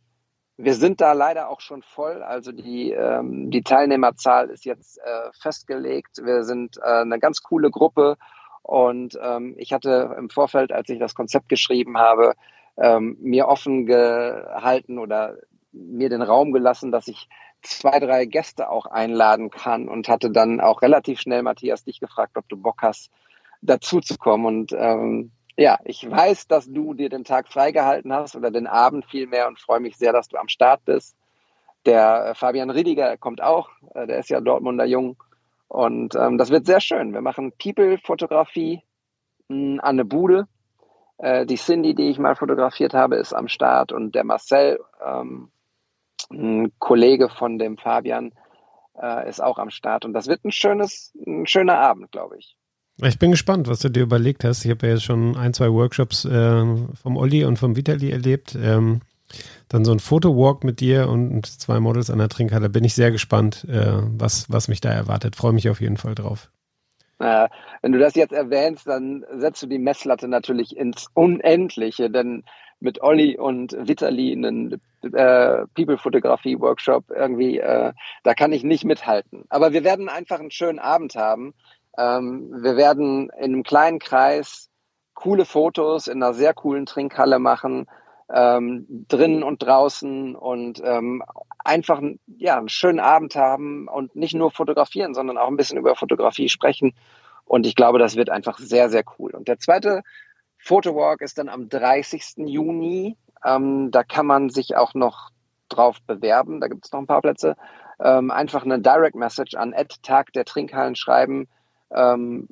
wir 0.57 0.75
sind 0.75 1.01
da 1.01 1.12
leider 1.12 1.51
auch 1.51 1.61
schon 1.61 1.83
voll. 1.83 2.23
Also 2.23 2.51
die, 2.53 2.91
ähm, 2.91 3.51
die 3.51 3.62
Teilnehmerzahl 3.62 4.49
ist 4.49 4.65
jetzt 4.65 4.99
äh, 4.99 5.31
festgelegt. 5.41 6.21
Wir 6.23 6.45
sind 6.45 6.79
äh, 6.79 7.03
eine 7.03 7.19
ganz 7.19 7.43
coole 7.43 7.71
Gruppe 7.71 8.17
und 8.66 9.16
ähm, 9.22 9.55
ich 9.59 9.72
hatte 9.72 10.16
im 10.18 10.29
Vorfeld, 10.29 10.72
als 10.72 10.88
ich 10.88 10.98
das 10.98 11.14
Konzept 11.14 11.48
geschrieben 11.48 11.98
habe, 11.98 12.35
ähm, 12.76 13.16
mir 13.20 13.46
offen 13.46 13.87
gehalten 13.87 14.98
oder 14.98 15.37
mir 15.70 16.09
den 16.09 16.20
Raum 16.22 16.50
gelassen, 16.50 16.90
dass 16.90 17.07
ich 17.07 17.29
zwei, 17.62 18.00
drei 18.00 18.24
Gäste 18.24 18.68
auch 18.68 18.87
einladen 18.87 19.50
kann 19.50 19.88
und 19.88 20.09
hatte 20.09 20.31
dann 20.31 20.61
auch 20.61 20.83
relativ 20.83 21.20
schnell 21.20 21.44
Matthias 21.44 21.85
dich 21.85 22.00
gefragt, 22.00 22.37
ob 22.37 22.48
du 22.48 22.57
Bock 22.57 22.83
hast, 22.83 23.11
dazu 23.62 24.00
zu 24.00 24.18
kommen. 24.18 24.46
Und 24.46 24.72
ähm, 24.72 25.31
ja, 25.57 25.79
ich 25.85 26.11
weiß, 26.11 26.48
dass 26.48 26.66
du 26.66 26.92
dir 26.92 27.09
den 27.09 27.22
Tag 27.22 27.46
freigehalten 27.46 28.12
hast 28.12 28.35
oder 28.35 28.50
den 28.50 28.66
Abend 28.66 29.07
vielmehr 29.07 29.46
und 29.46 29.61
freue 29.61 29.81
mich 29.81 29.96
sehr, 29.96 30.12
dass 30.12 30.26
du 30.26 30.38
am 30.38 30.48
Start 30.48 30.85
bist. 30.85 31.16
Der 31.85 32.35
Fabian 32.35 32.70
Riediger 32.70 33.16
kommt 33.16 33.40
auch, 33.40 33.70
äh, 33.94 34.09
der 34.09 34.18
ist 34.18 34.29
ja 34.29 34.40
Dortmunder 34.40 34.87
Jung. 34.87 35.16
Und 35.68 36.14
ähm, 36.14 36.38
das 36.38 36.50
wird 36.50 36.66
sehr 36.66 36.81
schön. 36.81 37.12
Wir 37.12 37.20
machen 37.20 37.52
People-Fotografie 37.59 38.83
hm, 39.48 39.81
an 39.81 39.96
eine 39.96 40.05
Bude. 40.05 40.46
Äh, 41.18 41.46
die 41.46 41.57
Cindy, 41.57 41.94
die 41.94 42.11
ich 42.11 42.18
mal 42.18 42.37
fotografiert 42.37 42.94
habe, 42.94 43.16
ist 43.16 43.33
am 43.33 43.48
Start 43.48 43.92
und 43.92 44.14
der 44.14 44.24
Marcel, 44.24 44.79
ähm, 45.05 45.50
ein 46.31 46.72
Kollege 46.79 47.29
von 47.29 47.59
dem 47.59 47.76
Fabian, 47.76 48.33
äh, 49.00 49.29
ist 49.29 49.42
auch 49.42 49.59
am 49.59 49.70
Start. 49.70 50.05
Und 50.05 50.12
das 50.12 50.26
wird 50.26 50.44
ein 50.44 50.52
schönes, 50.52 51.12
ein 51.26 51.46
schöner 51.46 51.79
Abend, 51.79 52.11
glaube 52.12 52.38
ich. 52.38 52.57
Ich 53.02 53.18
bin 53.18 53.31
gespannt, 53.31 53.68
was 53.68 53.81
du 53.81 53.90
dir 53.90 54.05
überlegt 54.05 54.42
hast. 54.42 54.64
Ich 54.64 54.70
habe 54.70 54.87
ja 54.87 54.94
jetzt 54.94 55.05
schon 55.05 55.37
ein, 55.37 55.52
zwei 55.52 55.70
Workshops 55.70 56.24
äh, 56.24 56.64
vom 56.94 57.16
Olli 57.16 57.44
und 57.44 57.59
vom 57.59 57.76
Vitali 57.76 58.11
erlebt. 58.11 58.57
Ähm, 58.61 59.00
dann 59.69 59.85
so 59.85 59.93
ein 59.93 59.99
Fotowalk 59.99 60.65
mit 60.65 60.81
dir 60.81 61.09
und 61.09 61.47
zwei 61.47 61.81
Models 61.81 62.11
an 62.11 62.19
der 62.19 62.29
Trinkhalle. 62.29 62.69
Bin 62.69 62.85
ich 62.85 62.95
sehr 62.95 63.11
gespannt, 63.11 63.67
äh, 63.69 64.03
was, 64.03 64.47
was 64.51 64.69
mich 64.69 64.81
da 64.81 64.91
erwartet. 64.91 65.37
Freue 65.37 65.53
mich 65.53 65.69
auf 65.69 65.81
jeden 65.81 65.97
Fall 65.97 66.15
drauf. 66.15 66.51
Äh, 67.19 67.49
wenn 67.83 67.93
du 67.93 67.99
das 67.99 68.15
jetzt 68.15 68.33
erwähnst, 68.33 68.87
dann 68.87 69.25
setzt 69.35 69.62
du 69.62 69.67
die 69.67 69.79
Messlatte 69.79 70.29
natürlich 70.29 70.77
ins 70.77 71.07
Unendliche, 71.15 72.11
denn 72.11 72.45
mit 72.79 73.03
Olli 73.03 73.39
und 73.39 73.73
Vitali 73.73 74.33
einen 74.33 74.81
äh, 75.03 75.67
People-Fotografie-Workshop 75.75 77.11
irgendwie, 77.11 77.59
äh, 77.59 77.93
da 78.23 78.35
kann 78.35 78.53
ich 78.53 78.65
nicht 78.65 78.85
mithalten. 78.85 79.45
Aber 79.49 79.73
wir 79.73 79.83
werden 79.83 80.11
einfach 80.11 80.41
einen 80.41 80.51
schönen 80.51 80.79
Abend 80.79 81.17
haben. 81.17 81.55
Ähm, 81.97 82.51
wir 82.62 82.77
werden 82.77 83.31
in 83.39 83.55
einem 83.55 83.62
kleinen 83.62 83.99
Kreis 83.99 84.69
coole 85.15 85.47
Fotos 85.47 86.07
in 86.07 86.23
einer 86.23 86.35
sehr 86.35 86.53
coolen 86.53 86.85
Trinkhalle 86.85 87.39
machen 87.39 87.87
ähm, 88.33 88.87
drinnen 89.09 89.43
und 89.43 89.62
draußen 89.62 90.35
und 90.35 90.83
ähm, 90.85 91.23
einfach 91.65 92.03
ja, 92.39 92.59
einen 92.59 92.69
schönen 92.69 93.01
Abend 93.01 93.37
haben 93.37 93.89
und 93.89 94.17
nicht 94.17 94.35
nur 94.35 94.51
fotografieren, 94.51 95.15
sondern 95.15 95.39
auch 95.39 95.49
ein 95.49 95.57
bisschen 95.57 95.79
über 95.79 95.95
Fotografie 95.95 96.49
sprechen. 96.49 96.95
Und 97.45 97.67
ich 97.67 97.77
glaube, 97.77 97.99
das 97.99 98.17
wird 98.17 98.31
einfach 98.31 98.59
sehr, 98.59 98.91
sehr 98.91 99.05
cool. 99.19 99.33
Und 99.33 99.49
der 99.49 99.59
zweite 99.59 100.03
Fotowalk 100.59 101.21
ist 101.21 101.39
dann 101.39 101.49
am 101.49 101.69
30. 101.69 102.39
Juni. 102.39 103.17
Ähm, 103.45 103.91
da 103.93 104.03
kann 104.03 104.27
man 104.27 104.51
sich 104.51 104.77
auch 104.77 104.95
noch 104.95 105.31
drauf 105.69 105.99
bewerben. 106.07 106.61
Da 106.61 106.67
gibt 106.69 106.87
es 106.87 106.93
noch 106.93 107.01
ein 107.01 107.07
paar 107.07 107.23
Plätze. 107.23 107.57
Ähm, 108.01 108.31
einfach 108.31 108.65
eine 108.65 108.81
Direct 108.81 109.15
Message 109.15 109.55
an 109.55 109.73
Ed 109.73 110.03
Tag 110.03 110.33
der 110.33 110.45
Trinkhallen 110.45 110.97
schreiben. 110.97 111.49
Ähm, 111.93 112.49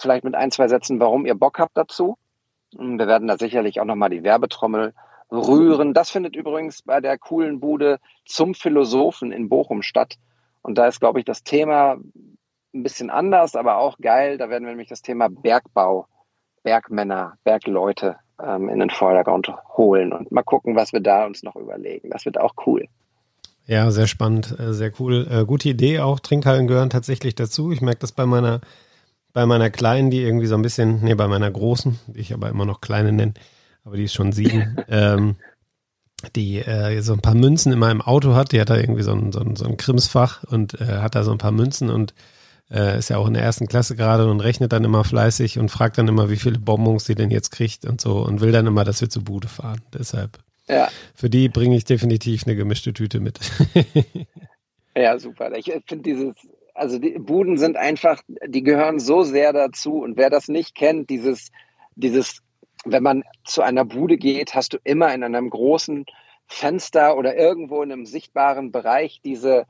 vielleicht 0.00 0.24
mit 0.24 0.34
ein, 0.34 0.50
zwei 0.50 0.66
Sätzen, 0.66 0.98
warum 0.98 1.24
ihr 1.24 1.36
Bock 1.36 1.60
habt 1.60 1.76
dazu. 1.76 2.18
Wir 2.72 3.06
werden 3.06 3.28
da 3.28 3.38
sicherlich 3.38 3.80
auch 3.80 3.84
nochmal 3.84 4.10
die 4.10 4.24
Werbetrommel 4.24 4.94
rühren. 5.32 5.94
Das 5.94 6.10
findet 6.10 6.36
übrigens 6.36 6.82
bei 6.82 7.00
der 7.00 7.18
coolen 7.18 7.58
Bude 7.58 7.98
zum 8.24 8.54
Philosophen 8.54 9.32
in 9.32 9.48
Bochum 9.48 9.82
statt. 9.82 10.16
Und 10.60 10.76
da 10.78 10.86
ist, 10.86 11.00
glaube 11.00 11.18
ich, 11.18 11.24
das 11.24 11.42
Thema 11.42 11.96
ein 12.74 12.82
bisschen 12.82 13.10
anders, 13.10 13.56
aber 13.56 13.78
auch 13.78 13.98
geil. 13.98 14.38
Da 14.38 14.48
werden 14.48 14.64
wir 14.64 14.70
nämlich 14.70 14.88
das 14.88 15.02
Thema 15.02 15.28
Bergbau, 15.28 16.06
Bergmänner, 16.62 17.34
Bergleute 17.42 18.16
ähm, 18.40 18.68
in 18.68 18.78
den 18.78 18.90
Vordergrund 18.90 19.52
holen 19.76 20.12
und 20.12 20.30
mal 20.30 20.42
gucken, 20.42 20.76
was 20.76 20.92
wir 20.92 21.00
da 21.00 21.26
uns 21.26 21.42
noch 21.42 21.56
überlegen. 21.56 22.10
Das 22.10 22.24
wird 22.24 22.38
auch 22.38 22.54
cool. 22.66 22.86
Ja, 23.66 23.90
sehr 23.90 24.06
spannend, 24.06 24.58
äh, 24.58 24.72
sehr 24.72 24.92
cool. 25.00 25.26
Äh, 25.30 25.44
gute 25.44 25.68
Idee 25.68 26.00
auch. 26.00 26.20
Trinkhallen 26.20 26.66
gehören 26.66 26.90
tatsächlich 26.90 27.34
dazu. 27.34 27.72
Ich 27.72 27.80
merke 27.80 28.00
das 28.00 28.12
bei 28.12 28.26
meiner 28.26 28.60
bei 29.32 29.46
meiner 29.46 29.70
Kleinen, 29.70 30.10
die 30.10 30.22
irgendwie 30.22 30.46
so 30.46 30.54
ein 30.54 30.62
bisschen, 30.62 31.02
nee, 31.02 31.14
bei 31.14 31.26
meiner 31.26 31.50
Großen, 31.50 31.98
die 32.06 32.20
ich 32.20 32.34
aber 32.34 32.50
immer 32.50 32.66
noch 32.66 32.80
Kleine 32.80 33.12
nenne, 33.12 33.34
aber 33.84 33.96
die 33.96 34.04
ist 34.04 34.14
schon 34.14 34.32
sieben, 34.32 34.76
ähm, 34.88 35.36
die 36.36 36.58
äh, 36.58 37.00
so 37.00 37.12
ein 37.12 37.20
paar 37.20 37.34
Münzen 37.34 37.72
in 37.72 37.78
meinem 37.78 38.00
Auto 38.00 38.34
hat. 38.34 38.52
Die 38.52 38.60
hat 38.60 38.70
da 38.70 38.76
irgendwie 38.76 39.02
so 39.02 39.12
ein, 39.12 39.32
so 39.32 39.40
ein, 39.40 39.56
so 39.56 39.64
ein 39.64 39.76
Krimsfach 39.76 40.44
und 40.44 40.80
äh, 40.80 40.98
hat 40.98 41.14
da 41.14 41.24
so 41.24 41.32
ein 41.32 41.38
paar 41.38 41.52
Münzen 41.52 41.90
und 41.90 42.14
äh, 42.70 42.98
ist 42.98 43.10
ja 43.10 43.18
auch 43.18 43.26
in 43.26 43.34
der 43.34 43.42
ersten 43.42 43.66
Klasse 43.66 43.96
gerade 43.96 44.30
und 44.30 44.40
rechnet 44.40 44.72
dann 44.72 44.84
immer 44.84 45.04
fleißig 45.04 45.58
und 45.58 45.68
fragt 45.68 45.98
dann 45.98 46.08
immer, 46.08 46.30
wie 46.30 46.36
viele 46.36 46.58
Bonbons 46.58 47.04
sie 47.04 47.14
denn 47.14 47.30
jetzt 47.30 47.50
kriegt 47.50 47.84
und 47.84 48.00
so 48.00 48.24
und 48.24 48.40
will 48.40 48.52
dann 48.52 48.66
immer, 48.66 48.84
dass 48.84 49.00
wir 49.00 49.10
zu 49.10 49.22
Bude 49.22 49.48
fahren. 49.48 49.82
Deshalb. 49.92 50.38
Ja. 50.68 50.88
Für 51.14 51.28
die 51.28 51.48
bringe 51.48 51.76
ich 51.76 51.84
definitiv 51.84 52.46
eine 52.46 52.56
gemischte 52.56 52.92
Tüte 52.92 53.20
mit. 53.20 53.40
ja, 54.96 55.18
super. 55.18 55.52
Ich 55.56 55.66
finde 55.86 56.04
dieses, 56.04 56.34
also 56.74 56.98
die 56.98 57.18
Buden 57.18 57.58
sind 57.58 57.76
einfach, 57.76 58.22
die 58.46 58.62
gehören 58.62 59.00
so 59.00 59.22
sehr 59.22 59.52
dazu 59.52 60.02
und 60.02 60.16
wer 60.16 60.30
das 60.30 60.48
nicht 60.48 60.74
kennt, 60.74 61.10
dieses, 61.10 61.50
dieses 61.96 62.42
wenn 62.84 63.02
man 63.02 63.24
zu 63.44 63.62
einer 63.62 63.84
Bude 63.84 64.16
geht, 64.16 64.54
hast 64.54 64.72
du 64.72 64.78
immer 64.84 65.12
in 65.14 65.22
einem 65.22 65.50
großen 65.50 66.06
Fenster 66.46 67.16
oder 67.16 67.36
irgendwo 67.36 67.82
in 67.82 67.92
einem 67.92 68.06
sichtbaren 68.06 68.72
Bereich 68.72 69.20
diese 69.24 69.66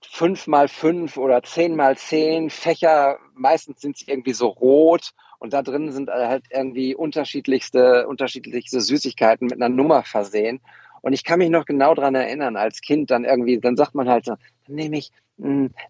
fünf 0.00 0.46
mal 0.46 0.68
fünf 0.68 1.16
oder 1.16 1.42
zehn 1.42 1.76
mal 1.76 1.96
zehn 1.96 2.50
Fächer. 2.50 3.18
Meistens 3.34 3.80
sind 3.80 3.96
sie 3.96 4.06
irgendwie 4.08 4.32
so 4.32 4.48
rot 4.48 5.10
und 5.38 5.52
da 5.52 5.62
drin 5.62 5.92
sind 5.92 6.10
halt 6.10 6.44
irgendwie 6.50 6.94
unterschiedlichste, 6.94 8.06
unterschiedlichste 8.06 8.80
Süßigkeiten 8.80 9.46
mit 9.48 9.60
einer 9.60 9.68
Nummer 9.68 10.02
versehen. 10.02 10.60
Und 11.02 11.12
ich 11.12 11.24
kann 11.24 11.38
mich 11.38 11.50
noch 11.50 11.66
genau 11.66 11.94
daran 11.94 12.14
erinnern, 12.14 12.56
als 12.56 12.80
Kind 12.80 13.10
dann 13.10 13.24
irgendwie, 13.24 13.60
dann 13.60 13.76
sagt 13.76 13.94
man 13.94 14.08
halt 14.08 14.24
so, 14.24 14.34
dann 14.66 14.74
nehme 14.74 14.98
ich 14.98 15.12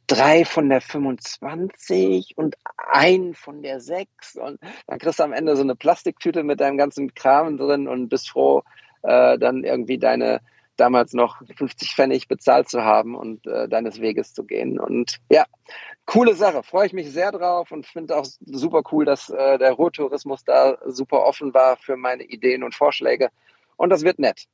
drei 0.06 0.44
von 0.44 0.68
der 0.68 0.80
25 0.80 2.36
und 2.36 2.56
ein 2.76 3.34
von 3.34 3.62
der 3.62 3.80
6 3.80 4.36
und 4.36 4.58
dann 4.86 4.98
kriegst 4.98 5.20
du 5.20 5.22
am 5.22 5.32
Ende 5.32 5.54
so 5.56 5.62
eine 5.62 5.76
Plastiktüte 5.76 6.42
mit 6.42 6.60
deinem 6.60 6.78
ganzen 6.78 7.14
Kram 7.14 7.56
drin 7.56 7.86
und 7.86 8.08
bist 8.08 8.30
froh, 8.30 8.62
äh, 9.02 9.38
dann 9.38 9.62
irgendwie 9.62 9.98
deine 9.98 10.40
damals 10.76 11.12
noch 11.12 11.40
50 11.56 11.94
Pfennig 11.94 12.28
bezahlt 12.28 12.68
zu 12.68 12.82
haben 12.82 13.14
und 13.14 13.46
äh, 13.46 13.68
deines 13.68 14.00
Weges 14.00 14.34
zu 14.34 14.44
gehen. 14.44 14.78
Und 14.78 15.18
ja, 15.30 15.44
coole 16.04 16.34
Sache. 16.34 16.62
Freue 16.62 16.86
ich 16.86 16.92
mich 16.92 17.10
sehr 17.10 17.32
drauf 17.32 17.72
und 17.72 17.86
finde 17.86 18.16
auch 18.16 18.26
super 18.44 18.82
cool, 18.92 19.04
dass 19.04 19.30
äh, 19.30 19.58
der 19.58 19.72
Ruhrtourismus 19.72 20.44
da 20.44 20.76
super 20.86 21.24
offen 21.24 21.54
war 21.54 21.76
für 21.76 21.96
meine 21.96 22.24
Ideen 22.24 22.62
und 22.62 22.74
Vorschläge. 22.74 23.30
Und 23.76 23.90
das 23.90 24.02
wird 24.02 24.18
nett. 24.18 24.46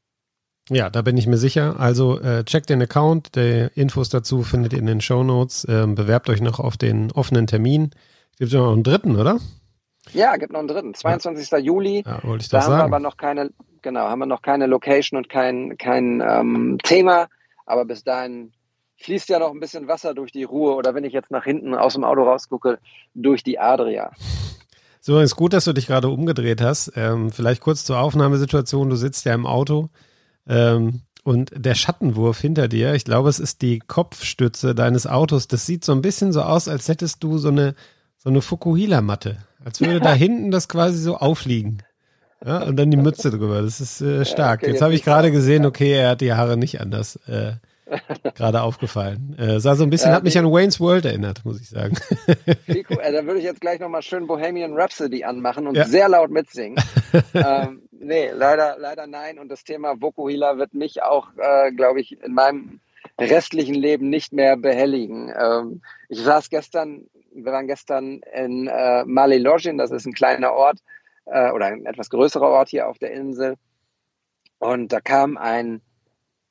Ja, 0.69 0.91
da 0.91 1.03
bin 1.03 1.17
ich 1.17 1.27
mir 1.27 1.39
sicher. 1.39 1.79
Also 1.81 2.21
äh, 2.21 2.45
checkt 2.45 2.71
den 2.71 2.83
Account. 2.83 3.35
Die 3.35 3.69
Infos 3.75 4.09
dazu 4.09 4.43
findet 4.43 4.73
ihr 4.73 4.79
in 4.79 4.87
den 4.87 5.01
Show 5.01 5.25
Notes. 5.25 5.67
Ähm, 5.69 5.95
bewerbt 5.95 6.29
euch 6.29 6.41
noch 6.41 6.61
auf 6.61 6.77
den 6.77 7.11
offenen 7.13 7.47
Termin. 7.47 7.91
Es 8.35 8.39
gibt 8.39 8.53
noch 8.53 8.73
einen 8.73 8.85
dritten, 8.85 9.17
oder? 9.17 9.39
Ja, 10.13 10.37
gibt 10.37 10.53
noch 10.53 10.61
einen 10.61 10.69
dritten. 10.69 10.95
22. 10.95 11.51
Ja. 11.51 11.59
Juli. 11.59 12.03
Ja, 12.07 12.23
wollte 12.23 12.43
ich 12.43 12.49
da 12.49 12.59
doch 12.59 12.67
sagen. 12.67 12.75
haben 12.75 12.91
wir 12.91 12.97
aber 12.97 13.01
noch 13.01 13.17
keine, 13.17 13.51
genau, 13.83 14.03
haben 14.03 14.21
wir 14.21 14.27
noch 14.27 14.43
keine 14.43 14.67
Location 14.67 15.19
und 15.19 15.29
kein, 15.29 15.77
kein 15.79 16.21
ähm, 16.21 16.79
Thema. 16.83 17.29
Aber 17.67 17.85
bis 17.85 18.05
dahin 18.05 18.53
fließt 18.99 19.29
ja 19.29 19.39
noch 19.39 19.51
ein 19.51 19.61
bisschen 19.61 19.89
Wasser 19.89 20.15
durch 20.15 20.33
die 20.33 20.45
Ruhe 20.45 20.75
oder 20.75 20.95
wenn 20.95 21.05
ich 21.05 21.13
jetzt 21.13 21.31
nach 21.31 21.45
hinten 21.45 21.75
aus 21.75 21.95
dem 21.95 22.05
Auto 22.05 22.23
rausgucke, 22.23 22.79
durch 23.15 23.43
die 23.43 23.59
Adria. 23.59 24.13
So, 25.01 25.19
ist 25.19 25.35
gut, 25.35 25.53
dass 25.53 25.65
du 25.65 25.73
dich 25.73 25.89
gerade 25.89 26.09
umgedreht 26.09 26.61
hast. 26.61 26.93
Ähm, 26.95 27.33
vielleicht 27.33 27.61
kurz 27.61 27.85
zur 27.85 27.99
Aufnahmesituation. 27.99 28.89
Du 28.89 28.95
sitzt 28.95 29.25
ja 29.25 29.35
im 29.35 29.47
Auto. 29.47 29.89
Ähm, 30.49 31.03
und 31.25 31.53
der 31.55 31.75
Schattenwurf 31.75 32.41
hinter 32.41 32.67
dir, 32.67 32.95
ich 32.95 33.05
glaube, 33.05 33.29
es 33.29 33.39
ist 33.39 33.63
die 33.63 33.79
Kopfstütze 33.79 34.75
deines 34.75 35.07
Autos. 35.07 35.47
Das 35.47 35.67
sieht 35.67 35.85
so 35.85 35.93
ein 35.93 36.03
bisschen 36.03 36.33
so 36.33 36.43
aus, 36.43 36.67
als 36.67 36.89
hättest 36.89 37.23
du 37.23 37.39
so 37.39 37.49
eine, 37.49 37.75
so 38.19 38.29
eine 38.29 38.43
Fukuhila-Matte. 38.43 39.39
Als 39.65 39.81
würde 39.81 40.01
da 40.01 40.13
hinten 40.15 40.51
das 40.51 40.69
quasi 40.69 40.99
so 40.99 41.17
aufliegen. 41.17 41.83
Ja, 42.45 42.65
und 42.65 42.77
dann 42.77 42.91
die 42.91 42.97
Mütze 42.97 43.31
drüber. 43.31 43.63
Das 43.63 43.81
ist 43.81 44.01
äh, 44.01 44.25
stark. 44.25 44.67
Jetzt 44.67 44.83
habe 44.83 44.95
ich 44.95 45.05
gerade 45.05 45.31
gesehen, 45.31 45.65
okay, 45.65 45.93
er 45.93 46.11
hat 46.11 46.21
die 46.21 46.33
Haare 46.33 46.57
nicht 46.57 46.81
anders. 46.81 47.17
Äh, 47.29 47.53
gerade 48.35 48.63
aufgefallen. 48.63 49.37
Äh, 49.39 49.61
sah 49.61 49.75
so 49.77 49.85
ein 49.85 49.91
bisschen, 49.91 50.11
ja, 50.11 50.17
hat 50.17 50.25
mich 50.25 50.39
an 50.39 50.47
Wayne's 50.47 50.81
World 50.81 51.05
erinnert, 51.05 51.45
muss 51.45 51.61
ich 51.61 51.69
sagen. 51.69 51.97
Cool. 52.91 52.99
Äh, 53.01 53.13
dann 53.13 53.27
würde 53.27 53.39
ich 53.39 53.45
jetzt 53.45 53.61
gleich 53.61 53.81
nochmal 53.81 54.03
schön 54.03 54.27
Bohemian 54.27 54.73
Rhapsody 54.75 55.25
anmachen 55.25 55.67
und 55.67 55.77
ja. 55.77 55.87
sehr 55.87 56.09
laut 56.09 56.31
mitsingen. 56.31 56.83
ähm, 57.35 57.83
nee, 58.03 58.31
leider, 58.31 58.77
leider 58.79 59.07
nein. 59.07 59.39
Und 59.39 59.49
das 59.49 59.65
Thema 59.65 60.01
Vokuhila 60.01 60.59
wird 60.59 60.75
mich 60.75 61.03
auch, 61.03 61.29
äh, 61.37 61.73
glaube 61.73 62.01
ich, 62.01 62.21
in 62.23 62.35
meinem 62.35 62.81
restlichen 63.19 63.75
Leben 63.75 64.11
nicht 64.11 64.33
mehr 64.33 64.57
behelligen. 64.57 65.33
Ähm, 65.37 65.83
ich 66.09 66.21
saß 66.21 66.51
gestern, 66.51 67.09
wir 67.33 67.53
waren 67.53 67.67
gestern 67.67 68.21
in 68.35 68.69
äh, 68.69 69.05
Malilogin, 69.05 69.79
das 69.79 69.91
ist 69.91 70.07
ein 70.07 70.13
kleiner 70.13 70.53
Ort 70.53 70.79
äh, 71.27 71.51
oder 71.51 71.67
ein 71.67 71.87
etwas 71.87 72.11
größerer 72.11 72.49
Ort 72.49 72.69
hier 72.69 72.89
auf 72.89 72.99
der 72.99 73.13
Insel. 73.13 73.57
Und 74.59 74.93
da 74.93 75.01
kam 75.01 75.37
ein 75.37 75.81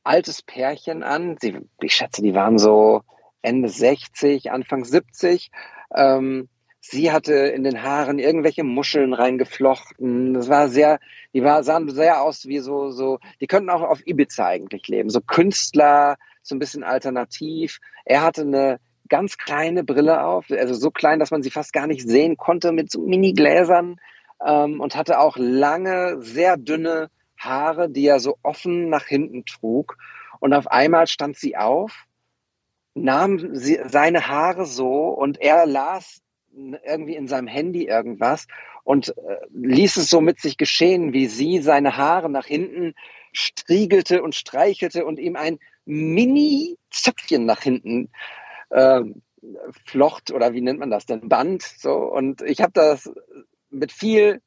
altes 0.04 0.42
Pärchen 0.42 1.04
an. 1.04 1.38
Sie, 1.40 1.58
ich 1.82 1.94
schätze, 1.94 2.22
die 2.22 2.34
waren 2.34 2.58
so 2.58 3.04
Ende 3.42 3.70
60, 3.70 4.52
Anfang 4.52 4.84
70. 4.84 5.52
Ähm, 5.96 6.50
sie 6.82 7.12
hatte 7.12 7.34
in 7.34 7.64
den 7.64 7.84
Haaren 7.84 8.20
irgendwelche 8.20 8.64
Muscheln 8.64 9.14
reingeflochten. 9.14 10.34
Das 10.34 10.50
war 10.50 10.68
sehr, 10.68 11.00
die 11.34 11.44
war, 11.44 11.64
sahen 11.64 11.88
sehr 11.90 12.22
aus 12.22 12.48
wie 12.48 12.60
so, 12.60 12.90
so, 12.90 13.20
die 13.40 13.48
könnten 13.48 13.70
auch 13.70 13.84
auf 13.84 14.06
Ibiza 14.06 14.48
eigentlich 14.48 14.88
leben. 14.88 15.10
So 15.10 15.22
Künstler, 15.22 16.18
so 16.42 16.56
ein 16.56 16.60
bisschen 16.60 16.84
alternativ. 16.84 17.80
Er 18.04 18.24
hatte 18.24 18.42
eine 18.42 18.80
ganz 19.08 19.38
kleine 19.38 19.84
Brille 19.84 20.26
auf, 20.26 20.46
also 20.50 20.74
so 20.74 20.90
klein, 20.90 21.20
dass 21.20 21.32
man 21.32 21.44
sie 21.44 21.52
fast 21.52 21.72
gar 21.72 21.86
nicht 21.86 22.08
sehen 22.08 22.36
konnte 22.36 22.72
mit 22.72 22.92
so 22.92 23.02
Mini-Gläsern 23.02 23.98
ähm, 24.44 24.82
und 24.82 24.96
hatte 24.96 25.20
auch 25.20 25.38
lange, 25.38 26.22
sehr 26.22 26.58
dünne 26.58 27.10
Haare, 27.38 27.90
die 27.90 28.08
er 28.08 28.20
so 28.20 28.38
offen 28.42 28.90
nach 28.90 29.06
hinten 29.06 29.46
trug. 29.46 29.98
Und 30.40 30.54
auf 30.54 30.68
einmal 30.68 31.06
stand 31.06 31.38
sie 31.38 31.58
auf, 31.58 32.06
nahm 32.96 33.56
sie, 33.56 33.80
seine 33.86 34.28
Haare 34.28 34.66
so 34.66 35.10
und 35.10 35.40
er 35.40 35.68
las 35.68 36.22
irgendwie 36.54 37.16
in 37.16 37.28
seinem 37.28 37.48
Handy 37.48 37.88
irgendwas 37.88 38.48
und 38.84 39.10
äh, 39.10 39.38
ließ 39.54 39.98
es 39.98 40.10
so 40.10 40.22
mit 40.22 40.40
sich 40.40 40.58
geschehen, 40.58 41.14
wie 41.14 41.28
sie 41.28 41.60
seine 41.60 41.98
Haare 41.98 42.30
nach 42.30 42.46
hinten 42.46 42.94
striegelte 43.32 44.22
und 44.22 44.36
streichelte 44.36 45.06
und 45.06 45.20
ihm 45.20 45.36
ein 45.36 45.60
Mini-Zöpfchen 45.86 47.46
nach 47.46 47.62
hinten 47.62 48.10
äh, 48.70 49.02
flocht 49.86 50.32
oder 50.32 50.54
wie 50.54 50.62
nennt 50.62 50.80
man 50.80 50.92
das 50.92 51.06
denn, 51.06 51.30
Band. 51.30 51.64
So. 51.64 51.94
Und 51.94 52.42
ich 52.42 52.62
habe 52.62 52.74
das 52.74 53.12
mit 53.70 53.92
viel 53.92 54.42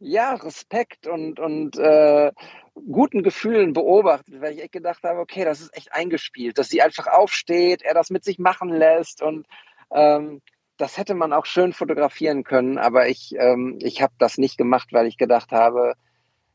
ja, 0.00 0.34
Respekt 0.34 1.06
und, 1.06 1.40
und 1.40 1.76
äh, 1.76 2.32
guten 2.74 3.22
Gefühlen 3.22 3.72
beobachtet, 3.72 4.40
weil 4.40 4.54
ich 4.54 4.62
echt 4.62 4.72
gedacht 4.72 5.02
habe, 5.02 5.18
okay, 5.18 5.44
das 5.44 5.60
ist 5.60 5.76
echt 5.76 5.92
eingespielt, 5.92 6.58
dass 6.58 6.68
sie 6.68 6.82
einfach 6.82 7.08
aufsteht, 7.08 7.82
er 7.82 7.94
das 7.94 8.10
mit 8.10 8.24
sich 8.24 8.38
machen 8.38 8.68
lässt 8.68 9.22
und 9.22 9.46
ähm, 9.90 10.40
das 10.78 10.96
hätte 10.96 11.14
man 11.14 11.32
auch 11.32 11.44
schön 11.44 11.72
fotografieren 11.72 12.44
können, 12.44 12.78
aber 12.78 13.08
ich, 13.08 13.34
ähm, 13.36 13.78
ich 13.82 14.00
habe 14.00 14.14
das 14.18 14.38
nicht 14.38 14.56
gemacht, 14.56 14.92
weil 14.92 15.06
ich 15.06 15.18
gedacht 15.18 15.52
habe, 15.52 15.94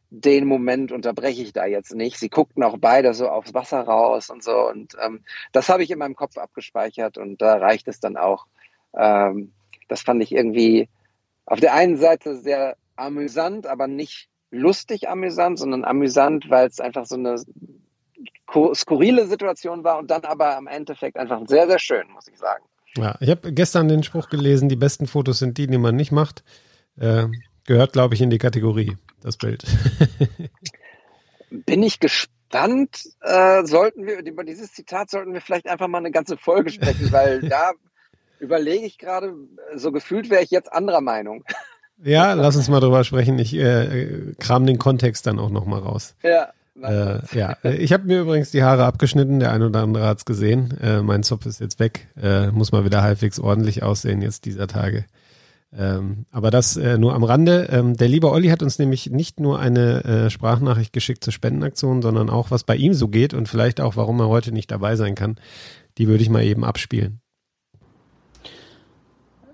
den 0.09 0.47
Moment 0.47 0.91
unterbreche 0.91 1.41
ich 1.41 1.53
da 1.53 1.65
jetzt 1.65 1.93
nicht. 1.93 2.17
Sie 2.17 2.29
guckten 2.29 2.63
auch 2.63 2.77
beide 2.79 3.13
so 3.13 3.27
aufs 3.27 3.53
Wasser 3.53 3.81
raus 3.81 4.29
und 4.29 4.43
so 4.43 4.69
und 4.69 4.95
ähm, 5.01 5.23
das 5.51 5.69
habe 5.69 5.83
ich 5.83 5.91
in 5.91 5.99
meinem 5.99 6.15
Kopf 6.15 6.37
abgespeichert 6.37 7.17
und 7.17 7.41
da 7.41 7.57
reicht 7.57 7.87
es 7.87 7.99
dann 7.99 8.17
auch. 8.17 8.47
Ähm, 8.95 9.51
das 9.89 10.01
fand 10.01 10.23
ich 10.23 10.31
irgendwie 10.31 10.87
auf 11.45 11.59
der 11.59 11.73
einen 11.73 11.97
Seite 11.97 12.37
sehr 12.37 12.77
amüsant, 12.95 13.67
aber 13.67 13.87
nicht 13.87 14.29
lustig 14.51 15.09
amüsant, 15.09 15.59
sondern 15.59 15.83
amüsant, 15.83 16.49
weil 16.49 16.67
es 16.67 16.79
einfach 16.79 17.05
so 17.05 17.15
eine 17.15 17.41
skurrile 18.75 19.27
Situation 19.27 19.83
war 19.83 19.97
und 19.97 20.11
dann 20.11 20.23
aber 20.23 20.55
am 20.55 20.67
Endeffekt 20.67 21.17
einfach 21.17 21.41
sehr, 21.47 21.67
sehr 21.67 21.79
schön, 21.79 22.09
muss 22.11 22.27
ich 22.27 22.37
sagen. 22.37 22.63
Ja, 22.97 23.17
ich 23.19 23.29
habe 23.29 23.51
gestern 23.53 23.87
den 23.87 24.03
Spruch 24.03 24.29
gelesen, 24.29 24.69
die 24.69 24.75
besten 24.75 25.07
Fotos 25.07 25.39
sind 25.39 25.57
die, 25.57 25.67
die 25.67 25.77
man 25.77 25.95
nicht 25.95 26.11
macht. 26.11 26.43
Äh, 26.97 27.27
gehört, 27.65 27.93
glaube 27.93 28.13
ich, 28.13 28.21
in 28.21 28.29
die 28.29 28.37
Kategorie, 28.37 28.97
das 29.21 29.37
Bild. 29.37 29.63
Bin 31.49 31.81
ich 31.83 31.99
gespannt. 31.99 33.03
Äh, 33.21 33.65
sollten 33.65 34.05
wir, 34.05 34.19
über 34.19 34.43
dieses 34.43 34.73
Zitat 34.73 35.09
sollten 35.09 35.33
wir 35.33 35.41
vielleicht 35.41 35.67
einfach 35.67 35.87
mal 35.87 35.97
eine 35.99 36.11
ganze 36.11 36.37
Folge 36.37 36.69
sprechen, 36.69 37.11
weil 37.11 37.41
da 37.41 37.71
überlege 38.39 38.85
ich 38.85 38.97
gerade, 38.97 39.33
so 39.75 39.91
gefühlt 39.91 40.29
wäre 40.29 40.43
ich 40.43 40.51
jetzt 40.51 40.71
anderer 40.71 41.01
Meinung. 41.01 41.43
Ja, 42.03 42.33
lass 42.33 42.55
uns 42.55 42.69
mal 42.69 42.79
drüber 42.79 43.03
sprechen. 43.03 43.39
Ich 43.39 43.55
äh, 43.55 44.33
kram 44.39 44.65
den 44.65 44.77
Kontext 44.77 45.25
dann 45.25 45.39
auch 45.39 45.49
nochmal 45.49 45.79
raus. 45.79 46.15
Ja. 46.21 46.51
Äh, 46.81 47.19
ja, 47.37 47.57
ich 47.63 47.93
habe 47.93 48.05
mir 48.05 48.21
übrigens 48.21 48.51
die 48.51 48.63
Haare 48.63 48.85
abgeschnitten. 48.85 49.39
Der 49.39 49.51
eine 49.51 49.67
oder 49.67 49.81
andere 49.81 50.07
hat 50.07 50.19
es 50.19 50.25
gesehen. 50.25 50.77
Äh, 50.81 51.01
mein 51.01 51.23
Zopf 51.23 51.45
ist 51.45 51.59
jetzt 51.59 51.79
weg. 51.79 52.07
Äh, 52.19 52.51
muss 52.51 52.71
mal 52.71 52.85
wieder 52.85 53.03
halbwegs 53.03 53.39
ordentlich 53.39 53.83
aussehen 53.83 54.21
jetzt 54.21 54.45
dieser 54.45 54.67
Tage. 54.67 55.05
Ähm, 55.75 56.25
aber 56.31 56.51
das 56.51 56.77
äh, 56.77 56.97
nur 56.97 57.13
am 57.13 57.23
Rande. 57.23 57.67
Ähm, 57.71 57.95
der 57.97 58.07
liebe 58.07 58.29
Olli 58.29 58.49
hat 58.49 58.61
uns 58.61 58.79
nämlich 58.79 59.09
nicht 59.09 59.39
nur 59.39 59.59
eine 59.59 60.03
äh, 60.03 60.29
Sprachnachricht 60.29 60.93
geschickt 60.93 61.23
zur 61.23 61.33
Spendenaktion, 61.33 62.01
sondern 62.01 62.29
auch, 62.29 62.51
was 62.51 62.63
bei 62.63 62.75
ihm 62.75 62.93
so 62.93 63.07
geht 63.07 63.33
und 63.33 63.49
vielleicht 63.49 63.81
auch, 63.81 63.95
warum 63.95 64.19
er 64.19 64.27
heute 64.27 64.51
nicht 64.51 64.69
dabei 64.69 64.95
sein 64.95 65.15
kann. 65.15 65.37
Die 65.97 66.07
würde 66.07 66.23
ich 66.23 66.29
mal 66.29 66.43
eben 66.43 66.63
abspielen. 66.63 67.21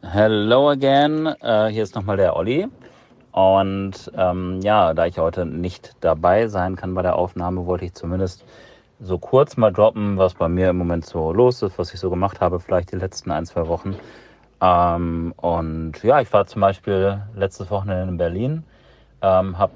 Hello 0.02 0.70
again, 0.70 1.28
äh, 1.42 1.68
hier 1.68 1.84
ist 1.84 1.96
nochmal 1.96 2.18
der 2.18 2.36
Olli. 2.36 2.68
Und 3.40 4.12
ähm, 4.18 4.60
ja, 4.64 4.94
da 4.94 5.06
ich 5.06 5.18
heute 5.18 5.46
nicht 5.46 5.96
dabei 6.02 6.48
sein 6.48 6.76
kann 6.76 6.94
bei 6.94 7.04
der 7.04 7.16
Aufnahme, 7.16 7.66
wollte 7.66 7.86
ich 7.86 7.94
zumindest 7.94 8.44
so 9.00 9.18
kurz 9.18 9.56
mal 9.56 9.72
droppen, 9.72 10.18
was 10.18 10.34
bei 10.34 10.50
mir 10.50 10.72
im 10.72 10.78
Moment 10.78 11.06
so 11.06 11.32
los 11.32 11.62
ist, 11.62 11.80
was 11.80 11.94
ich 11.94 12.02
so 12.02 12.10
gemacht 12.10 12.42
habe, 12.42 12.60
vielleicht 12.60 12.92
die 12.92 12.98
letzten 12.98 13.32
ein, 13.32 13.46
zwei 13.46 13.70
Wochen. 13.70 13.96
Ähm, 14.60 15.34
und 15.38 16.04
ja, 16.04 16.20
ich 16.20 16.34
war 16.34 16.48
zum 16.48 16.60
Beispiel 16.60 17.22
letztes 17.34 17.72
Wochenende 17.72 18.12
in 18.12 18.18
Berlin, 18.18 18.64
ähm, 19.22 19.58
habe 19.58 19.72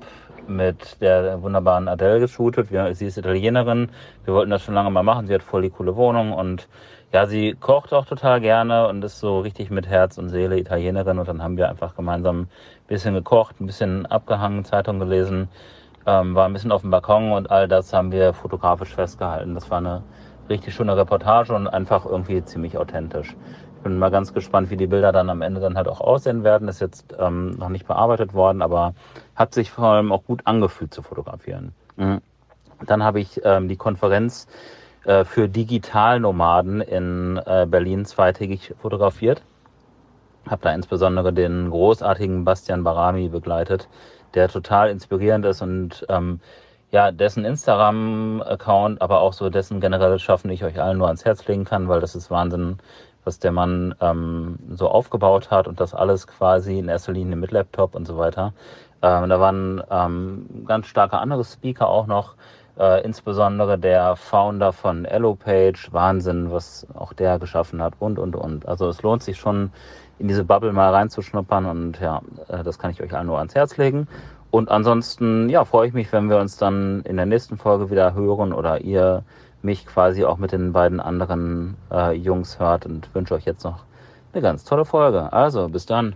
mit 0.45 0.99
der 1.01 1.41
wunderbaren 1.41 1.87
Adele 1.87 2.19
geshootet. 2.19 2.69
Wir, 2.69 2.93
sie 2.93 3.05
ist 3.05 3.17
Italienerin. 3.17 3.91
Wir 4.25 4.33
wollten 4.33 4.51
das 4.51 4.63
schon 4.63 4.75
lange 4.75 4.89
mal 4.89 5.03
machen. 5.03 5.27
Sie 5.27 5.33
hat 5.33 5.43
voll 5.43 5.61
die 5.61 5.69
coole 5.69 5.95
Wohnung 5.95 6.33
und 6.33 6.67
ja, 7.13 7.27
sie 7.27 7.53
kocht 7.59 7.93
auch 7.93 8.05
total 8.05 8.41
gerne 8.41 8.87
und 8.87 9.05
ist 9.05 9.19
so 9.19 9.39
richtig 9.39 9.69
mit 9.69 9.87
Herz 9.87 10.17
und 10.17 10.29
Seele 10.29 10.57
Italienerin. 10.57 11.19
Und 11.19 11.27
dann 11.27 11.43
haben 11.43 11.57
wir 11.57 11.69
einfach 11.69 11.95
gemeinsam 11.95 12.41
ein 12.41 12.47
bisschen 12.87 13.13
gekocht, 13.13 13.59
ein 13.59 13.65
bisschen 13.65 14.05
abgehangen, 14.05 14.65
Zeitung 14.65 14.99
gelesen, 14.99 15.49
ähm, 16.05 16.35
war 16.35 16.45
ein 16.45 16.53
bisschen 16.53 16.71
auf 16.71 16.81
dem 16.81 16.91
Balkon 16.91 17.31
und 17.31 17.49
all 17.49 17.67
das 17.67 17.93
haben 17.93 18.11
wir 18.11 18.33
fotografisch 18.33 18.93
festgehalten. 18.93 19.55
Das 19.55 19.69
war 19.69 19.77
eine 19.77 20.03
richtig 20.49 20.73
schöne 20.73 20.97
Reportage 20.97 21.53
und 21.53 21.67
einfach 21.67 22.05
irgendwie 22.05 22.43
ziemlich 22.43 22.77
authentisch. 22.77 23.35
Ich 23.77 23.83
bin 23.83 23.97
mal 23.97 24.11
ganz 24.11 24.33
gespannt, 24.33 24.69
wie 24.69 24.77
die 24.77 24.87
Bilder 24.87 25.11
dann 25.11 25.29
am 25.29 25.41
Ende 25.41 25.59
dann 25.59 25.75
halt 25.75 25.87
auch 25.87 26.01
aussehen 26.01 26.43
werden. 26.43 26.67
Ist 26.67 26.81
jetzt 26.81 27.15
ähm, 27.19 27.51
noch 27.51 27.69
nicht 27.69 27.87
bearbeitet 27.87 28.33
worden, 28.33 28.61
aber 28.61 28.93
hat 29.35 29.53
sich 29.53 29.71
vor 29.71 29.85
allem 29.85 30.11
auch 30.11 30.23
gut 30.23 30.41
angefühlt 30.45 30.93
zu 30.93 31.01
fotografieren. 31.01 31.73
Mhm. 31.97 32.21
Dann 32.85 33.03
habe 33.03 33.19
ich 33.19 33.41
ähm, 33.43 33.67
die 33.67 33.75
Konferenz 33.75 34.47
äh, 35.05 35.25
für 35.25 35.49
Digitalnomaden 35.49 36.81
in 36.81 37.41
äh, 37.45 37.65
Berlin 37.69 38.05
zweitägig 38.05 38.73
fotografiert. 38.81 39.41
Habe 40.47 40.61
da 40.61 40.73
insbesondere 40.73 41.33
den 41.33 41.69
großartigen 41.69 42.43
Bastian 42.45 42.83
Barami 42.83 43.29
begleitet, 43.29 43.87
der 44.33 44.49
total 44.49 44.89
inspirierend 44.89 45.45
ist 45.45 45.61
und 45.61 46.05
ähm, 46.09 46.39
ja, 46.91 47.11
dessen 47.11 47.43
Instagram-Account, 47.43 49.01
aber 49.01 49.21
auch 49.21 49.33
so 49.33 49.49
dessen 49.49 49.81
generelles 49.81 50.21
Schaffen 50.21 50.51
ich 50.51 50.63
euch 50.63 50.79
allen 50.79 50.99
nur 50.99 51.07
ans 51.07 51.25
Herz 51.25 51.47
legen 51.47 51.65
kann, 51.65 51.89
weil 51.89 51.99
das 51.99 52.15
ist 52.15 52.29
Wahnsinn, 52.29 52.77
was 53.23 53.39
der 53.39 53.51
Mann 53.51 53.95
ähm, 53.99 54.59
so 54.69 54.89
aufgebaut 54.89 55.49
hat 55.49 55.67
und 55.67 55.79
das 55.79 55.95
alles 55.95 56.27
quasi 56.27 56.77
in 56.77 56.89
erster 56.89 57.13
Linie 57.13 57.35
mit 57.35 57.51
Laptop 57.51 57.95
und 57.95 58.05
so 58.05 58.17
weiter. 58.17 58.53
Ähm, 59.01 59.27
da 59.27 59.39
waren 59.39 59.81
ähm, 59.89 60.65
ganz 60.67 60.87
starke 60.87 61.17
andere 61.17 61.43
Speaker 61.43 61.89
auch 61.89 62.05
noch, 62.05 62.35
äh, 62.77 63.03
insbesondere 63.03 63.77
der 63.77 64.15
Founder 64.15 64.71
von 64.71 65.05
EloPage, 65.05 65.89
Wahnsinn, 65.91 66.51
was 66.51 66.87
auch 66.93 67.13
der 67.13 67.39
geschaffen 67.39 67.81
hat 67.81 67.93
und, 67.99 68.19
und, 68.19 68.35
und. 68.35 68.67
Also 68.67 68.87
es 68.87 69.01
lohnt 69.01 69.23
sich 69.23 69.37
schon, 69.37 69.71
in 70.19 70.27
diese 70.27 70.43
Bubble 70.43 70.73
mal 70.73 70.91
reinzuschnuppern 70.91 71.65
und 71.65 71.99
ja, 71.99 72.21
äh, 72.47 72.63
das 72.63 72.79
kann 72.79 72.91
ich 72.91 73.01
euch 73.01 73.13
allen 73.13 73.27
nur 73.27 73.37
ans 73.37 73.55
Herz 73.55 73.77
legen. 73.77 74.07
Und 74.51 74.69
ansonsten, 74.69 75.49
ja, 75.49 75.65
freue 75.65 75.87
ich 75.87 75.93
mich, 75.93 76.11
wenn 76.13 76.29
wir 76.29 76.37
uns 76.37 76.57
dann 76.57 77.01
in 77.05 77.17
der 77.17 77.25
nächsten 77.25 77.57
Folge 77.57 77.89
wieder 77.89 78.13
hören 78.13 78.53
oder 78.53 78.81
ihr 78.81 79.23
mich 79.63 79.85
quasi 79.85 80.25
auch 80.25 80.37
mit 80.37 80.51
den 80.51 80.73
beiden 80.73 80.99
anderen 80.99 81.75
äh, 81.91 82.11
Jungs 82.11 82.59
hört 82.59 82.85
und 82.85 83.13
wünsche 83.15 83.33
euch 83.33 83.45
jetzt 83.45 83.63
noch 83.63 83.85
eine 84.31 84.41
ganz 84.41 84.63
tolle 84.63 84.85
Folge. 84.85 85.33
Also, 85.33 85.69
bis 85.69 85.85
dann. 85.85 86.15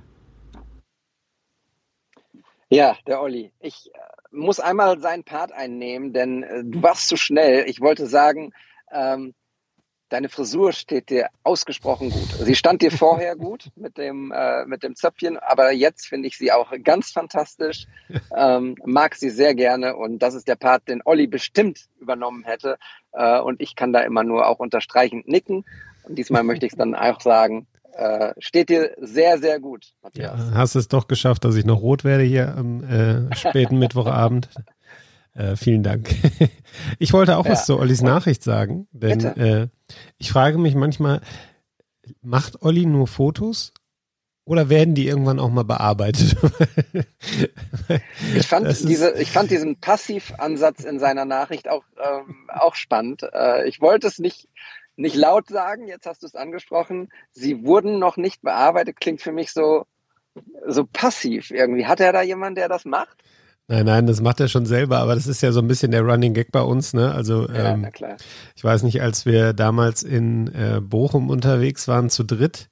Ja, 2.70 2.96
der 3.08 3.22
Olli. 3.22 3.52
Ich 3.60 3.90
äh, 3.94 3.98
muss 4.32 4.60
einmal 4.60 5.00
seinen 5.00 5.24
Part 5.24 5.52
einnehmen, 5.52 6.14
denn 6.14 6.44
äh, 6.44 6.64
du 6.64 6.84
warst 6.84 7.08
zu 7.08 7.18
schnell. 7.18 7.68
Ich 7.68 7.82
wollte 7.82 8.06
sagen, 8.06 8.54
ähm, 8.92 9.34
deine 10.10 10.30
Frisur 10.30 10.72
steht 10.74 11.10
dir 11.10 11.30
ausgesprochen 11.44 12.10
gut. 12.10 12.30
Sie 12.40 12.56
stand 12.56 12.82
dir 12.82 12.92
vorher 12.92 13.36
gut 13.36 13.70
mit 13.76 13.98
dem, 13.98 14.32
äh, 14.32 14.66
mit 14.66 14.84
dem 14.84 14.96
Zöpfchen, 14.96 15.38
aber 15.38 15.72
jetzt 15.72 16.08
finde 16.08 16.28
ich 16.28 16.38
sie 16.38 16.52
auch 16.52 16.72
ganz 16.84 17.12
fantastisch. 17.12 17.88
Ähm, 18.36 18.76
mag 18.86 19.16
sie 19.16 19.30
sehr 19.30 19.56
gerne 19.56 19.96
und 19.96 20.20
das 20.20 20.36
ist 20.36 20.48
der 20.48 20.56
Part, 20.56 20.88
den 20.88 21.02
Olli 21.06 21.28
bestimmt 21.28 21.88
übernommen 22.00 22.44
hätte. 22.44 22.78
Äh, 23.14 23.40
und 23.40 23.62
ich 23.62 23.76
kann 23.76 23.94
da 23.94 24.02
immer 24.02 24.24
nur 24.24 24.48
auch 24.48 24.60
unterstreichend 24.60 25.28
nicken. 25.28 25.66
Und 26.04 26.18
diesmal 26.18 26.44
möchte 26.44 26.66
ich 26.66 26.74
es 26.74 26.78
dann 26.78 26.94
auch 26.94 27.20
sagen. 27.22 27.68
Äh, 27.94 28.34
steht 28.38 28.70
dir 28.70 28.92
sehr, 29.00 29.40
sehr 29.40 29.60
gut, 29.60 29.94
Matthias. 30.04 30.40
Ja, 30.40 30.52
hast 30.54 30.76
es 30.76 30.88
doch 30.88 31.08
geschafft, 31.08 31.46
dass 31.46 31.56
ich 31.56 31.66
noch 31.66 31.82
rot 31.82 32.04
werde 32.04 32.24
hier 32.24 32.56
am 32.56 32.84
äh, 32.84 33.36
späten 33.36 33.80
Mittwochabend. 33.80 34.50
Äh, 35.34 35.56
vielen 35.56 35.84
Dank. 35.84 36.14
Ich 37.00 37.12
wollte 37.12 37.38
auch 37.38 37.46
ja. 37.46 37.54
was 37.54 37.66
zu 37.66 37.80
Ollis 37.80 38.04
Nachricht 38.04 38.44
sagen, 38.44 38.88
denn 38.92 39.72
ich 40.18 40.32
frage 40.32 40.58
mich 40.58 40.76
manchmal, 40.76 41.22
macht 42.22 42.62
Olli 42.62 42.86
nur 42.86 43.08
Fotos 43.08 43.74
oder 44.48 44.70
werden 44.70 44.96
die 44.96 45.08
irgendwann 45.08 45.40
auch 45.40 45.50
mal 45.50 45.66
bearbeitet? 45.66 46.38
ich, 48.36 48.48
fand 48.48 48.68
diese, 48.88 49.20
ich 49.20 49.32
fand 49.32 49.52
diesen 49.52 49.80
Passivansatz 49.80 50.86
in 50.86 51.00
seiner 51.00 51.26
Nachricht 51.26 51.70
auch, 51.70 51.84
ähm, 51.98 52.50
auch 52.50 52.76
spannend. 52.76 53.24
Äh, 53.34 53.68
ich 53.68 53.82
wollte 53.82 54.08
es 54.08 54.20
nicht, 54.20 54.48
nicht 54.96 55.16
laut 55.16 55.50
sagen, 55.50 55.88
jetzt 55.88 56.06
hast 56.06 56.24
du 56.24 56.28
es 56.28 56.36
angesprochen. 56.36 57.10
Sie 57.32 57.66
wurden 57.66 58.00
noch 58.00 58.16
nicht 58.16 58.42
bearbeitet, 58.42 59.02
klingt 59.02 59.22
für 59.22 59.34
mich 59.34 59.52
so, 59.52 59.86
so 60.66 60.86
passiv 60.86 61.52
irgendwie. 61.52 61.86
Hat 61.86 62.00
er 62.00 62.14
da 62.14 62.22
jemanden, 62.22 62.56
der 62.56 62.70
das 62.70 62.86
macht? 62.86 63.22
Nein, 63.70 63.86
nein, 63.86 64.08
das 64.08 64.22
macht 64.22 64.40
er 64.40 64.48
schon 64.48 64.66
selber, 64.66 65.00
aber 65.00 65.16
das 65.16 65.28
ist 65.28 65.42
ja 65.42 65.52
so 65.52 65.60
ein 65.60 65.68
bisschen 65.68 65.92
der 65.92 66.04
Running 66.04 66.34
Gag 66.34 66.54
bei 66.54 66.62
uns, 66.62 66.94
ne? 66.94 67.14
Also 67.14 67.50
ja, 67.50 67.74
ähm, 67.74 67.88
ich 68.56 68.64
weiß 68.64 68.84
nicht, 68.84 69.02
als 69.02 69.26
wir 69.26 69.52
damals 69.52 70.04
in 70.04 70.48
äh, 70.54 70.80
Bochum 70.82 71.30
unterwegs 71.30 71.88
waren 71.90 72.10
zu 72.10 72.24
dritt, 72.24 72.70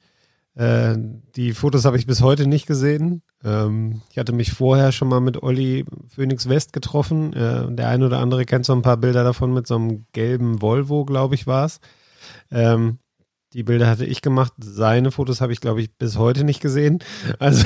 äh, 0.55 0.95
die 1.35 1.51
Fotos 1.51 1.83
habe 1.83 1.97
ich 1.97 2.07
bis 2.07 2.21
heute 2.21 2.47
nicht 2.47 2.65
gesehen. 2.65 3.23
Ähm, 3.43 4.01
ich 4.09 4.17
hatte 4.17 4.31
mich 4.31 4.53
vorher 4.53 4.93
schon 4.93 5.09
mal 5.09 5.19
mit 5.19 5.43
Olli 5.43 5.85
Phoenix 6.07 6.47
West 6.47 6.71
getroffen. 6.71 7.33
Äh, 7.33 7.75
der 7.75 7.89
eine 7.89 8.05
oder 8.05 8.19
andere 8.19 8.45
kennt 8.45 8.65
so 8.65 8.73
ein 8.73 8.81
paar 8.81 8.97
Bilder 8.97 9.25
davon 9.25 9.53
mit 9.53 9.67
so 9.67 9.75
einem 9.75 10.05
gelben 10.13 10.61
Volvo, 10.61 11.03
glaube 11.03 11.35
ich, 11.35 11.45
war 11.45 11.65
es. 11.65 11.81
Ähm, 12.51 12.99
die 13.55 13.63
Bilder 13.63 13.87
hatte 13.87 14.05
ich 14.05 14.21
gemacht. 14.21 14.51
Seine 14.57 15.11
Fotos 15.11 15.39
habe 15.39 15.53
ich, 15.53 15.61
glaube 15.61 15.81
ich, 15.81 15.89
bis 15.97 16.17
heute 16.17 16.43
nicht 16.43 16.59
gesehen. 16.59 16.99
Also, 17.39 17.63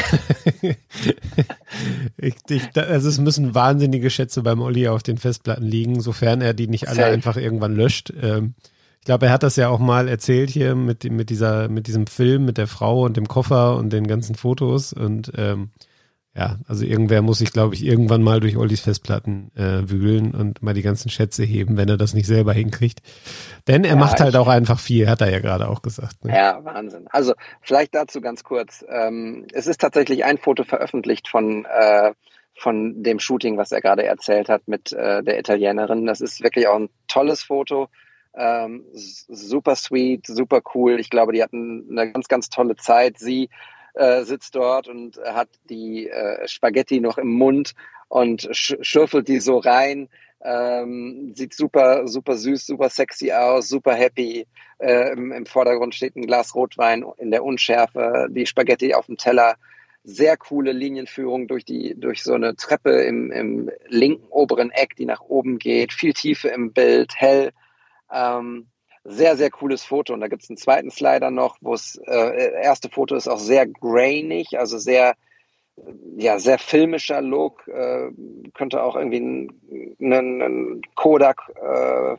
ich, 2.18 2.36
ich, 2.48 2.78
also 2.78 3.10
es 3.10 3.20
müssen 3.20 3.56
wahnsinnige 3.56 4.12
Schätze 4.12 4.44
beim 4.44 4.62
Olli 4.62 4.88
auf 4.88 5.02
den 5.02 5.18
Festplatten 5.18 5.66
liegen, 5.66 6.00
sofern 6.00 6.42
er 6.42 6.54
die 6.54 6.68
nicht 6.68 6.88
alle 6.88 6.98
Safe. 6.98 7.12
einfach 7.12 7.38
irgendwann 7.38 7.76
löscht. 7.76 8.14
Ähm, 8.22 8.54
ich 9.00 9.06
glaube, 9.06 9.26
er 9.26 9.32
hat 9.32 9.42
das 9.42 9.56
ja 9.56 9.70
auch 9.70 9.80
mal 9.80 10.08
erzählt 10.08 10.52
hier 10.52 10.76
mit, 10.76 11.06
mit, 11.06 11.32
dieser, 11.32 11.70
mit 11.70 11.88
diesem 11.88 12.06
Film, 12.06 12.46
mit 12.46 12.60
der 12.60 12.68
Frau 12.68 13.06
und 13.06 13.18
dem 13.18 13.28
Koffer 13.28 13.76
und 13.76 13.92
den 13.92 14.06
ganzen 14.06 14.36
Fotos. 14.36 14.94
Und 14.94 15.32
ähm, 15.38 15.72
ja, 16.36 16.58
also 16.68 16.86
irgendwer 16.86 17.22
muss 17.22 17.40
sich, 17.40 17.52
glaube 17.52 17.74
ich, 17.74 17.84
irgendwann 17.84 18.22
mal 18.22 18.40
durch 18.40 18.56
Ollis 18.56 18.82
Festplatten 18.82 19.52
äh, 19.56 19.90
wühlen 19.90 20.36
und 20.36 20.62
mal 20.62 20.76
die 20.76 20.84
ganzen 20.84 21.10
Schätze 21.10 21.44
heben, 21.44 21.76
wenn 21.76 21.90
er 21.90 21.98
das 21.98 22.14
nicht 22.14 22.28
selber 22.28 22.54
hinkriegt. 22.54 23.02
Denn 23.68 23.84
er 23.84 23.92
ja, 23.92 23.96
macht 23.96 24.20
halt 24.20 24.36
auch 24.36 24.48
einfach 24.48 24.80
viel, 24.80 25.10
hat 25.10 25.22
er 25.22 25.32
ja 25.32 25.40
gerade 25.40 25.68
auch 25.68 25.82
gesagt. 25.82 26.24
Ne? 26.24 26.36
Ja, 26.36 26.64
Wahnsinn. 26.64 27.08
Also 27.10 27.34
vielleicht 27.62 27.96
dazu 27.96 28.22
ganz 28.22 28.44
kurz. 28.44 28.86
Ähm, 28.88 29.48
es 29.54 29.66
ist 29.66 29.82
tatsächlich 29.82 30.24
ein 30.24 30.38
Foto 30.38 30.64
veröffentlicht 30.64 31.28
von, 31.28 31.66
äh, 31.66 32.14
von 32.56 33.02
dem 33.02 33.20
Shooting, 33.20 33.58
was 33.58 33.72
er 33.72 33.82
gerade 33.82 34.06
erzählt 34.06 34.50
hat 34.50 34.68
mit 34.68 34.94
äh, 34.94 35.24
der 35.24 35.40
Italienerin. 35.40 36.06
Das 36.06 36.22
ist 36.22 36.44
wirklich 36.44 36.68
auch 36.68 36.78
ein 36.78 36.90
tolles 37.08 37.42
Foto. 37.42 37.90
Ähm, 38.36 38.86
super 38.94 39.76
sweet, 39.76 40.28
super 40.28 40.62
cool. 40.76 41.00
Ich 41.00 41.10
glaube, 41.10 41.34
die 41.34 41.42
hatten 41.42 41.88
eine 41.90 42.12
ganz, 42.12 42.28
ganz 42.28 42.50
tolle 42.50 42.76
Zeit. 42.76 43.18
Sie 43.18 43.50
äh, 44.00 44.24
sitzt 44.24 44.56
dort 44.56 44.88
und 44.88 45.18
hat 45.18 45.50
die 45.70 46.08
äh, 46.08 46.48
Spaghetti 46.48 47.02
noch 47.02 47.18
im 47.18 47.28
Mund 47.28 47.74
und 48.08 48.48
sch 48.52 48.78
schürfelt 48.82 49.28
die 49.28 49.40
so 49.40 49.58
rein. 49.58 50.10
Ähm, 50.42 51.34
sieht 51.36 51.54
super, 51.54 52.08
super 52.08 52.38
süß, 52.38 52.66
super 52.66 52.90
sexy 52.90 53.34
aus, 53.34 53.68
super 53.68 53.94
happy. 53.94 54.48
Äh, 54.78 55.12
im, 55.12 55.34
im, 55.34 55.46
Vordergrund 55.46 55.96
steht 55.96 56.16
ein 56.16 56.26
Glas 56.26 56.56
Rotwein 56.56 57.04
in 57.18 57.30
der 57.30 57.44
Unschärfe, 57.44 58.28
die 58.30 58.46
Spaghetti 58.46 58.94
auf 58.94 59.08
dem 59.08 59.18
Teller. 59.18 59.56
Sehr 60.06 60.38
coole 60.38 60.72
Linienführung 60.72 61.50
durch 61.50 61.66
die, 61.66 61.94
durch 62.00 62.24
so 62.24 62.34
eine 62.34 62.56
Treppe 62.56 63.02
im, 63.02 63.34
im 63.34 63.70
linken 63.88 64.28
oberen 64.30 64.72
Eck, 64.72 64.96
die 64.96 65.06
nach 65.06 65.22
oben 65.22 65.60
geht. 65.60 65.92
Viel 65.92 66.14
Tiefe 66.14 66.48
im 66.48 66.72
Bild, 66.72 67.12
hell. 67.18 67.52
Ähm, 68.10 68.69
sehr, 69.04 69.38
sehr 69.38 69.50
cooles 69.50 69.84
Foto. 69.84 70.14
Und 70.14 70.22
da 70.22 70.28
gibt 70.28 70.44
es 70.44 70.50
einen 70.50 70.58
zweiten 70.58 70.92
Slider 70.92 71.32
noch, 71.32 71.58
wo 71.62 71.74
es, 71.74 72.00
äh, 72.06 72.62
erste 72.62 72.90
Foto 72.90 73.16
ist 73.16 73.28
auch 73.28 73.40
sehr 73.40 73.68
grainig, 73.68 74.60
also 74.60 74.78
sehr, 74.78 75.16
ja, 76.18 76.40
sehr 76.40 76.60
filmischer 76.60 77.22
Look. 77.22 77.68
Äh, 77.68 78.12
könnte 78.54 78.84
auch 78.84 78.96
irgendwie 78.96 79.20
ein, 79.20 79.94
ein, 80.02 80.42
ein 80.42 80.82
Kodak 80.96 81.52
äh, 81.56 82.18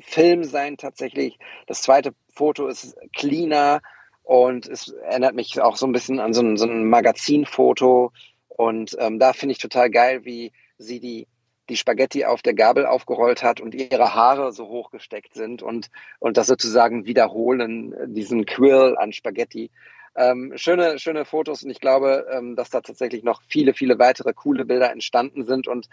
Film 0.00 0.44
sein 0.44 0.76
tatsächlich. 0.76 1.38
Das 1.66 1.82
zweite 1.82 2.14
Foto 2.34 2.66
ist 2.66 2.96
cleaner 3.14 3.80
und 4.22 4.68
es 4.68 4.88
erinnert 4.88 5.34
mich 5.34 5.60
auch 5.60 5.76
so 5.76 5.86
ein 5.86 5.92
bisschen 5.92 6.20
an 6.20 6.32
so 6.32 6.42
ein, 6.42 6.56
so 6.56 6.66
ein 6.66 6.88
Magazinfoto. 6.88 8.12
Und 8.48 8.96
ähm, 8.98 9.18
da 9.18 9.32
finde 9.32 9.52
ich 9.52 9.58
total 9.58 9.90
geil, 9.90 10.24
wie 10.24 10.52
sie 10.78 11.00
die 11.00 11.26
die 11.72 11.78
Spaghetti 11.78 12.26
auf 12.26 12.42
der 12.42 12.52
Gabel 12.52 12.84
aufgerollt 12.84 13.42
hat 13.42 13.58
und 13.58 13.74
ihre 13.74 14.14
Haare 14.14 14.52
so 14.52 14.68
hochgesteckt 14.68 15.32
sind 15.32 15.62
und, 15.62 15.88
und 16.18 16.36
das 16.36 16.46
sozusagen 16.46 17.06
wiederholen, 17.06 17.94
diesen 18.14 18.44
Quill 18.44 18.94
an 18.98 19.12
Spaghetti. 19.14 19.70
ähm, 20.14 20.52
schöne, 20.56 20.98
schöne 20.98 21.24
Fotos 21.24 21.62
und 21.62 21.70
ich 21.70 21.80
glaube, 21.80 22.26
ähm, 22.30 22.56
dass 22.56 22.68
da 22.68 22.82
tatsächlich 22.82 23.22
noch 23.22 23.40
viele, 23.48 23.72
viele 23.72 23.98
weitere 23.98 24.34
coole 24.34 24.66
Bilder 24.66 24.92
entstanden 24.92 25.46
sind. 25.46 25.66
Und 25.66 25.88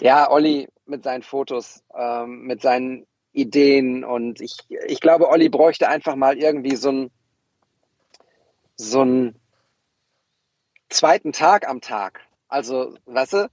ja, 0.00 0.30
Olli 0.30 0.68
mit 0.86 1.04
seinen 1.04 1.22
Fotos, 1.22 1.82
ähm, 1.94 2.46
mit 2.46 2.62
seinen 2.62 3.06
Ideen 3.32 4.02
und 4.02 4.40
ich, 4.40 4.56
ich 4.86 5.00
glaube, 5.00 5.28
Olli 5.28 5.50
bräuchte 5.50 5.88
einfach 5.88 6.16
mal 6.16 6.38
irgendwie 6.38 6.76
so 6.76 6.88
einen 6.88 7.10
so 8.76 9.02
einen 9.02 9.38
zweiten 10.88 11.32
Tag 11.32 11.68
am 11.68 11.82
Tag. 11.82 12.22
Also, 12.48 12.94
weißt 13.04 13.34
du, 13.34 13.50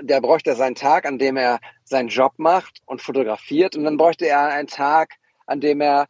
der 0.00 0.20
bräuchte 0.20 0.54
seinen 0.54 0.74
Tag, 0.74 1.06
an 1.06 1.18
dem 1.18 1.36
er 1.36 1.60
seinen 1.84 2.08
Job 2.08 2.34
macht 2.36 2.80
und 2.86 3.00
fotografiert 3.00 3.76
und 3.76 3.84
dann 3.84 3.96
bräuchte 3.96 4.26
er 4.26 4.48
einen 4.48 4.68
Tag, 4.68 5.14
an 5.46 5.60
dem 5.60 5.80
er 5.80 6.06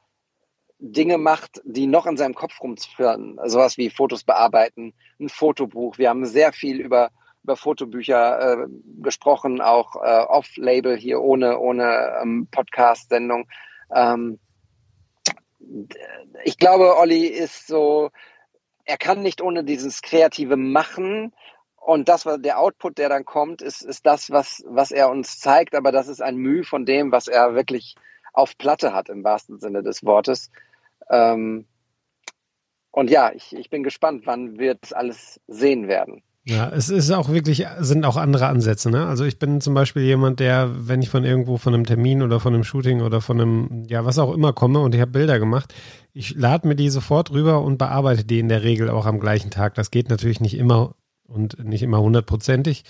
Dinge 0.79 1.18
macht, 1.18 1.61
die 1.64 1.87
noch 1.87 2.07
in 2.07 2.16
seinem 2.16 2.35
Kopf 2.35 2.61
rumzuführen. 2.61 3.38
Sowas 3.44 3.76
wie 3.76 3.90
Fotos 3.90 4.24
bearbeiten, 4.24 4.94
ein 5.20 5.29
Fotobuch. 5.29 5.98
Wir 5.98 6.09
haben 6.09 6.24
sehr 6.24 6.53
viel 6.53 6.81
über, 6.81 7.11
über 7.42 7.57
Fotobücher 7.57 8.62
äh, 8.62 8.66
gesprochen, 9.03 9.61
auch 9.61 9.96
äh, 9.96 10.24
off-Label 10.24 10.96
hier 10.96 11.20
ohne, 11.20 11.59
ohne 11.59 12.20
ähm, 12.22 12.48
Podcast-Sendung. 12.50 13.46
Ähm, 13.94 14.38
ich 16.44 16.57
glaube, 16.57 16.96
Olli 16.96 17.26
ist 17.26 17.66
so, 17.66 18.11
er 18.85 18.96
kann 18.96 19.20
nicht 19.22 19.42
ohne 19.42 19.64
dieses 19.64 20.00
kreative 20.00 20.57
Machen 20.57 21.35
und 21.81 22.09
das, 22.09 22.27
was 22.27 22.40
der 22.40 22.59
Output, 22.61 22.99
der 22.99 23.09
dann 23.09 23.25
kommt, 23.25 23.62
ist, 23.62 23.83
ist 23.83 24.07
das, 24.07 24.31
was, 24.31 24.62
was 24.66 24.90
er 24.90 25.11
uns 25.11 25.40
zeigt, 25.40 25.75
aber 25.75 25.90
das 25.90 26.09
ist 26.09 26.23
ein 26.23 26.37
Mühe 26.37 26.62
von 26.62 26.85
dem, 26.85 27.11
was 27.11 27.27
er 27.27 27.55
wirklich 27.55 27.97
auf 28.33 28.57
Platte 28.59 28.93
hat, 28.93 29.09
im 29.09 29.25
wahrsten 29.25 29.59
Sinne 29.59 29.83
des 29.83 30.05
Wortes. 30.05 30.51
Ähm, 31.11 31.66
und 32.93 33.11
ja, 33.11 33.33
ich, 33.33 33.57
ich 33.57 33.71
bin 33.71 33.83
gespannt, 33.83 34.23
wann 34.27 34.59
wir 34.59 34.75
das 34.75 34.93
alles 34.93 35.40
sehen 35.49 35.88
werden. 35.88 36.23
Ja, 36.45 36.71
es 36.71 36.88
ist 36.88 37.11
auch 37.11 37.29
wirklich, 37.29 37.66
sind 37.81 38.05
auch 38.05 38.16
andere 38.16 38.47
Ansätze. 38.47 38.90
Ne? 38.90 39.07
Also 39.07 39.25
ich 39.25 39.38
bin 39.38 39.61
zum 39.61 39.75
Beispiel 39.75 40.03
jemand, 40.03 40.40
der, 40.40 40.71
wenn 40.88 41.03
ich 41.03 41.11
von 41.11 41.25
irgendwo 41.25 41.59
von 41.59 41.75
einem 41.75 41.85
Termin 41.85 42.23
oder 42.23 42.40
von 42.40 42.55
einem 42.55 42.64
Shooting 42.64 43.03
oder 43.03 43.21
von 43.21 43.40
einem, 43.40 43.85
ja, 43.88 44.05
was 44.05 44.19
auch 44.19 44.33
immer 44.33 44.53
komme 44.53 44.81
und 44.81 44.95
ich 44.95 45.01
habe 45.01 45.12
Bilder 45.12 45.38
gemacht, 45.38 45.75
ich 46.12 46.35
lade 46.35 46.66
mir 46.66 46.77
die 46.77 46.88
sofort 46.88 47.31
rüber 47.31 47.62
und 47.62 47.79
bearbeite 47.79 48.25
die 48.25 48.38
in 48.38 48.49
der 48.49 48.62
Regel 48.62 48.90
auch 48.90 49.07
am 49.07 49.21
gleichen 49.21 49.51
Tag. 49.51 49.75
Das 49.75 49.90
geht 49.90 50.09
natürlich 50.09 50.40
nicht 50.40 50.57
immer 50.57 50.95
und 51.31 51.64
nicht 51.64 51.83
immer 51.83 52.01
hundertprozentig. 52.01 52.85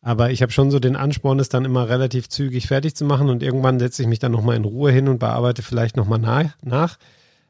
Aber 0.00 0.30
ich 0.30 0.42
habe 0.42 0.52
schon 0.52 0.70
so 0.70 0.78
den 0.78 0.94
Ansporn, 0.94 1.40
es 1.40 1.48
dann 1.48 1.64
immer 1.64 1.88
relativ 1.88 2.28
zügig 2.28 2.68
fertig 2.68 2.94
zu 2.94 3.04
machen 3.04 3.28
und 3.30 3.42
irgendwann 3.42 3.80
setze 3.80 4.02
ich 4.02 4.08
mich 4.08 4.20
dann 4.20 4.32
nochmal 4.32 4.56
in 4.56 4.64
Ruhe 4.64 4.92
hin 4.92 5.08
und 5.08 5.18
bearbeite 5.18 5.62
vielleicht 5.62 5.96
nochmal 5.96 6.20
nach. 6.20 6.56
nach. 6.62 6.98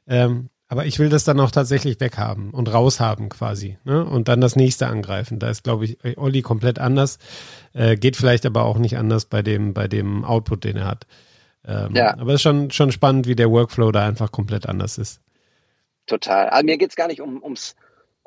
Ähm, 0.06 0.48
aber 0.70 0.84
ich 0.84 0.98
will 0.98 1.08
das 1.08 1.24
dann 1.24 1.40
auch 1.40 1.50
tatsächlich 1.50 1.98
weghaben 1.98 2.50
und 2.50 2.72
raushaben 2.72 3.30
quasi. 3.30 3.78
Ne? 3.84 4.04
Und 4.04 4.28
dann 4.28 4.40
das 4.40 4.54
nächste 4.54 4.86
angreifen. 4.86 5.38
Da 5.38 5.48
ist, 5.48 5.64
glaube 5.64 5.86
ich, 5.86 5.98
Olli 6.18 6.42
komplett 6.42 6.78
anders. 6.78 7.18
Äh, 7.72 7.96
geht 7.96 8.16
vielleicht 8.16 8.44
aber 8.44 8.64
auch 8.64 8.78
nicht 8.78 8.98
anders 8.98 9.24
bei 9.24 9.42
dem, 9.42 9.72
bei 9.72 9.88
dem 9.88 10.24
Output, 10.24 10.64
den 10.64 10.76
er 10.76 10.86
hat. 10.86 11.06
Ähm, 11.66 11.94
ja. 11.94 12.12
Aber 12.18 12.32
es 12.32 12.36
ist 12.36 12.42
schon, 12.42 12.70
schon 12.70 12.92
spannend, 12.92 13.26
wie 13.26 13.34
der 13.34 13.50
Workflow 13.50 13.92
da 13.92 14.06
einfach 14.06 14.30
komplett 14.30 14.66
anders 14.66 14.98
ist. 14.98 15.20
Total. 16.06 16.48
Also 16.50 16.64
mir 16.64 16.76
geht 16.76 16.90
es 16.90 16.96
gar 16.96 17.08
nicht 17.08 17.20
um, 17.20 17.42
ums, 17.42 17.74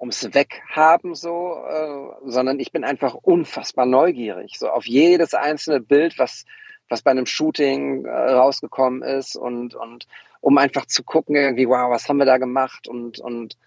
ums 0.02 0.34
Weghaben 0.34 1.14
so, 1.14 1.64
äh, 1.70 2.30
sondern 2.30 2.60
ich 2.60 2.72
bin 2.72 2.84
einfach 2.84 3.14
unfassbar 3.14 3.86
neugierig. 3.86 4.58
So 4.58 4.68
auf 4.70 4.88
jedes 4.88 5.36
einzelne 5.36 5.80
Bild, 5.80 6.18
was, 6.18 6.46
was 6.90 7.04
bei 7.04 7.12
einem 7.12 7.28
Shooting 7.28 8.06
äh, 8.06 8.10
rausgekommen 8.10 9.04
ist 9.04 9.36
und, 9.36 9.76
und 9.76 10.08
um 10.42 10.58
einfach 10.58 10.88
zu 10.88 11.04
gucken, 11.04 11.36
irgendwie, 11.36 11.68
wow, 11.68 11.92
was 11.92 12.10
haben 12.10 12.18
wir 12.18 12.26
da 12.26 12.40
gemacht 12.40 12.88
und, 12.88 13.20
und 13.20 13.58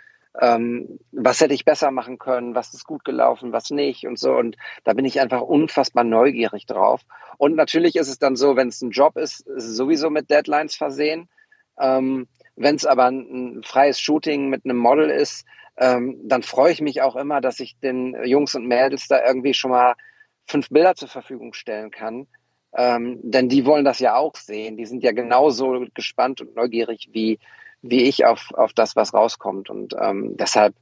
ähm, 0.41 0.99
was 1.13 1.41
hätte 1.41 1.55
ich 1.55 1.65
besser 1.65 1.93
machen 1.93 2.19
können, 2.19 2.57
was 2.57 2.75
ist 2.75 2.85
gut 2.85 3.05
gelaufen, 3.05 3.53
was 3.53 3.71
nicht 3.71 4.05
und 4.05 4.19
so. 4.19 4.33
Und 4.35 4.57
da 4.83 4.93
bin 4.93 5.05
ich 5.05 5.21
einfach 5.21 5.41
unfassbar 5.41 6.03
neugierig 6.03 6.67
drauf. 6.67 7.03
Und 7.39 7.55
natürlich 7.55 7.95
ist 7.95 8.09
es 8.09 8.19
dann 8.19 8.35
so, 8.35 8.57
wenn 8.57 8.69
es 8.69 8.83
ein 8.83 8.91
Job 8.91 9.17
ist, 9.17 9.47
ist 9.47 9.67
es 9.67 9.77
sowieso 9.77 10.11
mit 10.11 10.31
Deadlines 10.31 10.75
versehen. 10.75 11.29
Ähm, 11.79 12.27
wenn 12.57 12.75
es 12.75 12.87
aber 12.87 13.05
ein, 13.05 13.59
ein, 13.59 13.63
freies 13.63 14.01
Shooting 14.01 14.49
mit 14.49 14.65
einem 14.65 14.79
Model 14.79 15.11
ist, 15.11 15.45
ähm, 15.77 16.21
dann 16.25 16.43
freue 16.43 16.73
ich 16.73 16.81
mich 16.81 17.03
auch 17.03 17.17
immer, 17.17 17.41
dass 17.41 17.61
ich 17.61 17.79
den 17.81 18.17
Jungs 18.25 18.55
und 18.55 18.67
Mädels 18.67 19.09
da 19.09 19.25
irgendwie 19.25 19.55
schon 19.55 19.71
mal 19.73 19.95
fünf 20.47 20.69
Bilder 20.69 20.95
zur 20.95 21.09
Verfügung 21.09 21.53
stellen 21.55 21.91
kann, 21.91 22.27
ähm, 22.77 23.19
denn 23.23 23.49
die 23.49 23.67
wollen 23.67 23.85
das 23.85 23.99
ja 23.99 24.17
auch 24.17 24.37
sehen. 24.37 24.77
Die 24.77 24.87
sind 24.87 25.03
ja 25.03 25.13
genauso 25.13 25.85
gespannt 25.95 26.41
und 26.41 26.55
neugierig 26.55 27.09
wie, 27.13 27.39
wie 27.83 28.03
ich 28.03 28.25
auf, 28.25 28.53
auf 28.55 28.73
das, 28.73 28.97
was 28.97 29.15
rauskommt. 29.15 29.71
Und 29.71 29.95
ähm, 29.99 30.37
deshalb, 30.37 30.75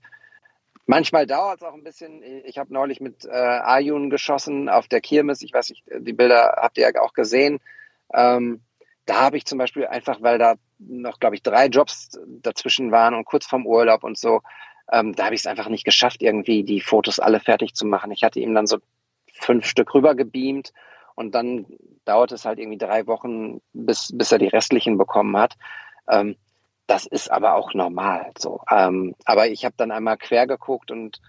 manchmal 0.86 1.26
dauert 1.26 1.60
es 1.60 1.66
auch 1.66 1.74
ein 1.74 1.84
bisschen. 1.84 2.22
Ich 2.44 2.58
habe 2.58 2.72
neulich 2.72 3.00
mit 3.00 3.24
äh, 3.24 3.30
Ayun 3.30 4.10
geschossen 4.10 4.68
auf 4.68 4.88
der 4.88 5.00
Kirmes. 5.00 5.42
Ich 5.42 5.52
weiß 5.52 5.70
nicht, 5.70 5.84
die 5.98 6.12
Bilder 6.12 6.54
habt 6.56 6.78
ihr 6.78 6.90
ja 6.90 7.00
auch 7.02 7.12
gesehen. 7.12 7.60
Ähm, 8.12 8.62
da 9.04 9.20
habe 9.20 9.36
ich 9.36 9.44
zum 9.44 9.58
Beispiel 9.58 9.86
einfach, 9.86 10.22
weil 10.22 10.38
da 10.38 10.54
noch, 10.78 11.18
glaube 11.18 11.34
ich, 11.34 11.42
drei 11.42 11.66
Jobs 11.66 12.18
dazwischen 12.26 12.90
waren 12.90 13.14
und 13.14 13.24
kurz 13.24 13.46
vorm 13.46 13.66
Urlaub 13.66 14.04
und 14.04 14.16
so, 14.16 14.40
ähm, 14.92 15.14
da 15.14 15.24
habe 15.24 15.34
ich 15.34 15.40
es 15.40 15.46
einfach 15.46 15.68
nicht 15.68 15.84
geschafft, 15.84 16.22
irgendwie 16.22 16.62
die 16.62 16.80
Fotos 16.80 17.18
alle 17.18 17.40
fertig 17.40 17.74
zu 17.74 17.86
machen. 17.86 18.12
Ich 18.12 18.22
hatte 18.22 18.40
ihm 18.40 18.54
dann 18.54 18.66
so 18.66 18.78
fünf 19.32 19.66
Stück 19.66 19.94
rüber 19.94 20.14
gebeamt 20.14 20.72
und 21.14 21.34
dann 21.34 21.66
dauert 22.04 22.32
es 22.32 22.44
halt 22.44 22.58
irgendwie 22.58 22.78
drei 22.78 23.06
Wochen, 23.06 23.60
bis, 23.72 24.10
bis 24.12 24.32
er 24.32 24.38
die 24.38 24.48
restlichen 24.48 24.98
bekommen 24.98 25.36
hat. 25.36 25.56
Ähm, 26.08 26.36
das 26.86 27.06
ist 27.06 27.30
aber 27.30 27.54
auch 27.54 27.72
normal 27.74 28.32
so. 28.38 28.60
Ähm, 28.70 29.14
aber 29.24 29.48
ich 29.48 29.64
habe 29.64 29.74
dann 29.78 29.90
einmal 29.90 30.18
quer 30.18 30.46
geguckt 30.46 30.90
und 30.90 31.20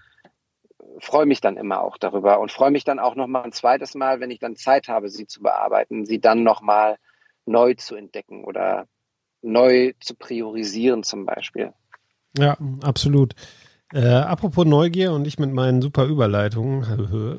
freue 1.00 1.26
mich 1.26 1.40
dann 1.40 1.56
immer 1.56 1.80
auch 1.80 1.96
darüber 1.96 2.40
und 2.40 2.52
freue 2.52 2.70
mich 2.70 2.84
dann 2.84 2.98
auch 2.98 3.14
noch 3.14 3.26
mal 3.26 3.42
ein 3.42 3.52
zweites 3.52 3.94
Mal, 3.94 4.20
wenn 4.20 4.30
ich 4.30 4.40
dann 4.40 4.56
Zeit 4.56 4.88
habe, 4.88 5.08
sie 5.08 5.26
zu 5.26 5.40
bearbeiten, 5.42 6.04
sie 6.04 6.20
dann 6.20 6.42
noch 6.42 6.60
mal 6.60 6.98
neu 7.46 7.74
zu 7.74 7.94
entdecken 7.94 8.44
oder 8.44 8.86
neu 9.40 9.92
zu 10.00 10.14
priorisieren 10.14 11.02
zum 11.02 11.24
Beispiel. 11.24 11.72
Ja, 12.36 12.56
absolut. 12.82 13.34
Äh, 13.92 14.06
apropos 14.08 14.66
Neugier 14.66 15.12
und 15.12 15.26
ich 15.26 15.38
mit 15.38 15.52
meinen 15.52 15.80
super 15.80 16.06
Überleitungen. 16.06 17.36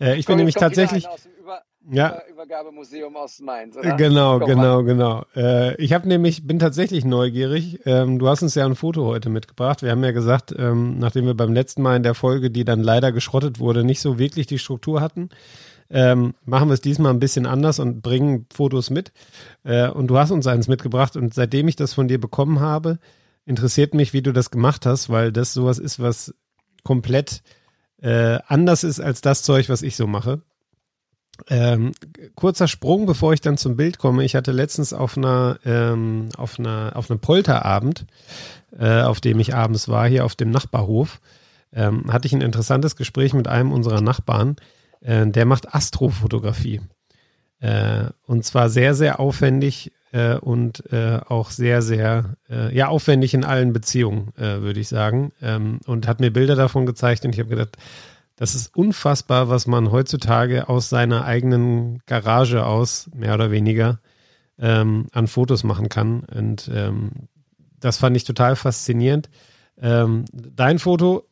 äh, 0.00 0.16
ich 0.16 0.24
bin 0.24 0.38
nämlich 0.38 0.54
tatsächlich. 0.54 1.06
Über, 1.38 1.60
ja. 1.90 2.22
Übergabemuseum 2.30 3.14
aus 3.16 3.40
Mainz, 3.40 3.76
oder? 3.76 3.94
Genau, 3.96 4.38
Komm 4.38 4.48
genau, 4.48 4.76
mal. 4.76 4.84
genau. 4.84 5.24
Äh, 5.36 5.76
ich 5.82 5.92
habe 5.92 6.08
nämlich, 6.08 6.46
bin 6.46 6.58
tatsächlich 6.58 7.04
neugierig. 7.04 7.80
Ähm, 7.84 8.18
du 8.18 8.26
hast 8.28 8.42
uns 8.42 8.54
ja 8.54 8.64
ein 8.64 8.74
Foto 8.74 9.04
heute 9.04 9.28
mitgebracht. 9.28 9.82
Wir 9.82 9.90
haben 9.90 10.02
ja 10.02 10.12
gesagt, 10.12 10.54
ähm, 10.56 10.98
nachdem 10.98 11.26
wir 11.26 11.34
beim 11.34 11.52
letzten 11.52 11.82
Mal 11.82 11.96
in 11.96 12.02
der 12.02 12.14
Folge, 12.14 12.50
die 12.50 12.64
dann 12.64 12.80
leider 12.82 13.12
geschrottet 13.12 13.58
wurde, 13.58 13.84
nicht 13.84 14.00
so 14.00 14.18
wirklich 14.18 14.46
die 14.46 14.58
Struktur 14.58 15.00
hatten, 15.02 15.28
ähm, 15.90 16.34
machen 16.44 16.68
wir 16.68 16.74
es 16.74 16.80
diesmal 16.80 17.12
ein 17.12 17.20
bisschen 17.20 17.46
anders 17.46 17.78
und 17.78 18.00
bringen 18.00 18.46
Fotos 18.52 18.90
mit. 18.90 19.12
Äh, 19.62 19.88
und 19.88 20.08
du 20.08 20.16
hast 20.16 20.30
uns 20.30 20.46
eins 20.46 20.68
mitgebracht 20.68 21.16
und 21.16 21.34
seitdem 21.34 21.68
ich 21.68 21.76
das 21.76 21.94
von 21.94 22.08
dir 22.08 22.18
bekommen 22.18 22.60
habe, 22.60 22.98
interessiert 23.46 23.94
mich, 23.94 24.12
wie 24.12 24.22
du 24.22 24.32
das 24.32 24.50
gemacht 24.50 24.84
hast, 24.84 25.08
weil 25.08 25.32
das 25.32 25.54
sowas 25.54 25.78
ist, 25.78 26.00
was 26.00 26.34
komplett 26.82 27.42
äh, 28.02 28.38
anders 28.46 28.84
ist 28.84 29.00
als 29.00 29.20
das 29.20 29.42
Zeug, 29.42 29.68
was 29.68 29.82
ich 29.82 29.96
so 29.96 30.06
mache. 30.06 30.42
Ähm, 31.48 31.92
kurzer 32.34 32.66
Sprung, 32.66 33.06
bevor 33.06 33.32
ich 33.32 33.40
dann 33.40 33.58
zum 33.58 33.76
Bild 33.76 33.98
komme. 33.98 34.24
Ich 34.24 34.34
hatte 34.34 34.52
letztens 34.52 34.92
auf 34.92 35.16
einer, 35.16 35.58
ähm, 35.64 36.28
auf 36.36 36.58
einer, 36.58 36.92
auf 36.94 37.10
einem 37.10 37.20
Polterabend, 37.20 38.06
äh, 38.78 39.02
auf 39.02 39.20
dem 39.20 39.38
ich 39.38 39.54
abends 39.54 39.88
war, 39.88 40.08
hier 40.08 40.24
auf 40.24 40.34
dem 40.34 40.50
Nachbarhof, 40.50 41.20
ähm, 41.72 42.10
hatte 42.12 42.26
ich 42.26 42.32
ein 42.32 42.40
interessantes 42.40 42.96
Gespräch 42.96 43.34
mit 43.34 43.48
einem 43.48 43.72
unserer 43.72 44.00
Nachbarn. 44.00 44.56
Äh, 45.00 45.26
der 45.26 45.44
macht 45.44 45.74
Astrofotografie. 45.74 46.80
Äh, 47.60 48.04
und 48.26 48.44
zwar 48.44 48.70
sehr, 48.70 48.94
sehr 48.94 49.20
aufwendig 49.20 49.92
äh, 50.16 50.38
und 50.38 50.90
äh, 50.92 51.20
auch 51.28 51.50
sehr, 51.50 51.82
sehr 51.82 52.36
äh, 52.48 52.74
ja, 52.74 52.88
aufwendig 52.88 53.34
in 53.34 53.44
allen 53.44 53.74
Beziehungen, 53.74 54.32
äh, 54.36 54.62
würde 54.62 54.80
ich 54.80 54.88
sagen. 54.88 55.32
Ähm, 55.42 55.80
und 55.86 56.08
hat 56.08 56.20
mir 56.20 56.32
Bilder 56.32 56.56
davon 56.56 56.86
gezeigt 56.86 57.24
und 57.24 57.34
ich 57.34 57.38
habe 57.38 57.50
gedacht, 57.50 57.76
das 58.36 58.54
ist 58.54 58.74
unfassbar, 58.74 59.50
was 59.50 59.66
man 59.66 59.92
heutzutage 59.92 60.68
aus 60.68 60.88
seiner 60.88 61.24
eigenen 61.24 62.00
Garage 62.06 62.64
aus, 62.64 63.10
mehr 63.14 63.34
oder 63.34 63.50
weniger, 63.50 64.00
ähm, 64.58 65.06
an 65.12 65.26
Fotos 65.26 65.64
machen 65.64 65.90
kann. 65.90 66.20
Und 66.20 66.70
ähm, 66.72 67.10
das 67.80 67.98
fand 67.98 68.16
ich 68.16 68.24
total 68.24 68.56
faszinierend. 68.56 69.28
Ähm, 69.78 70.24
dein 70.32 70.78
Foto 70.78 71.24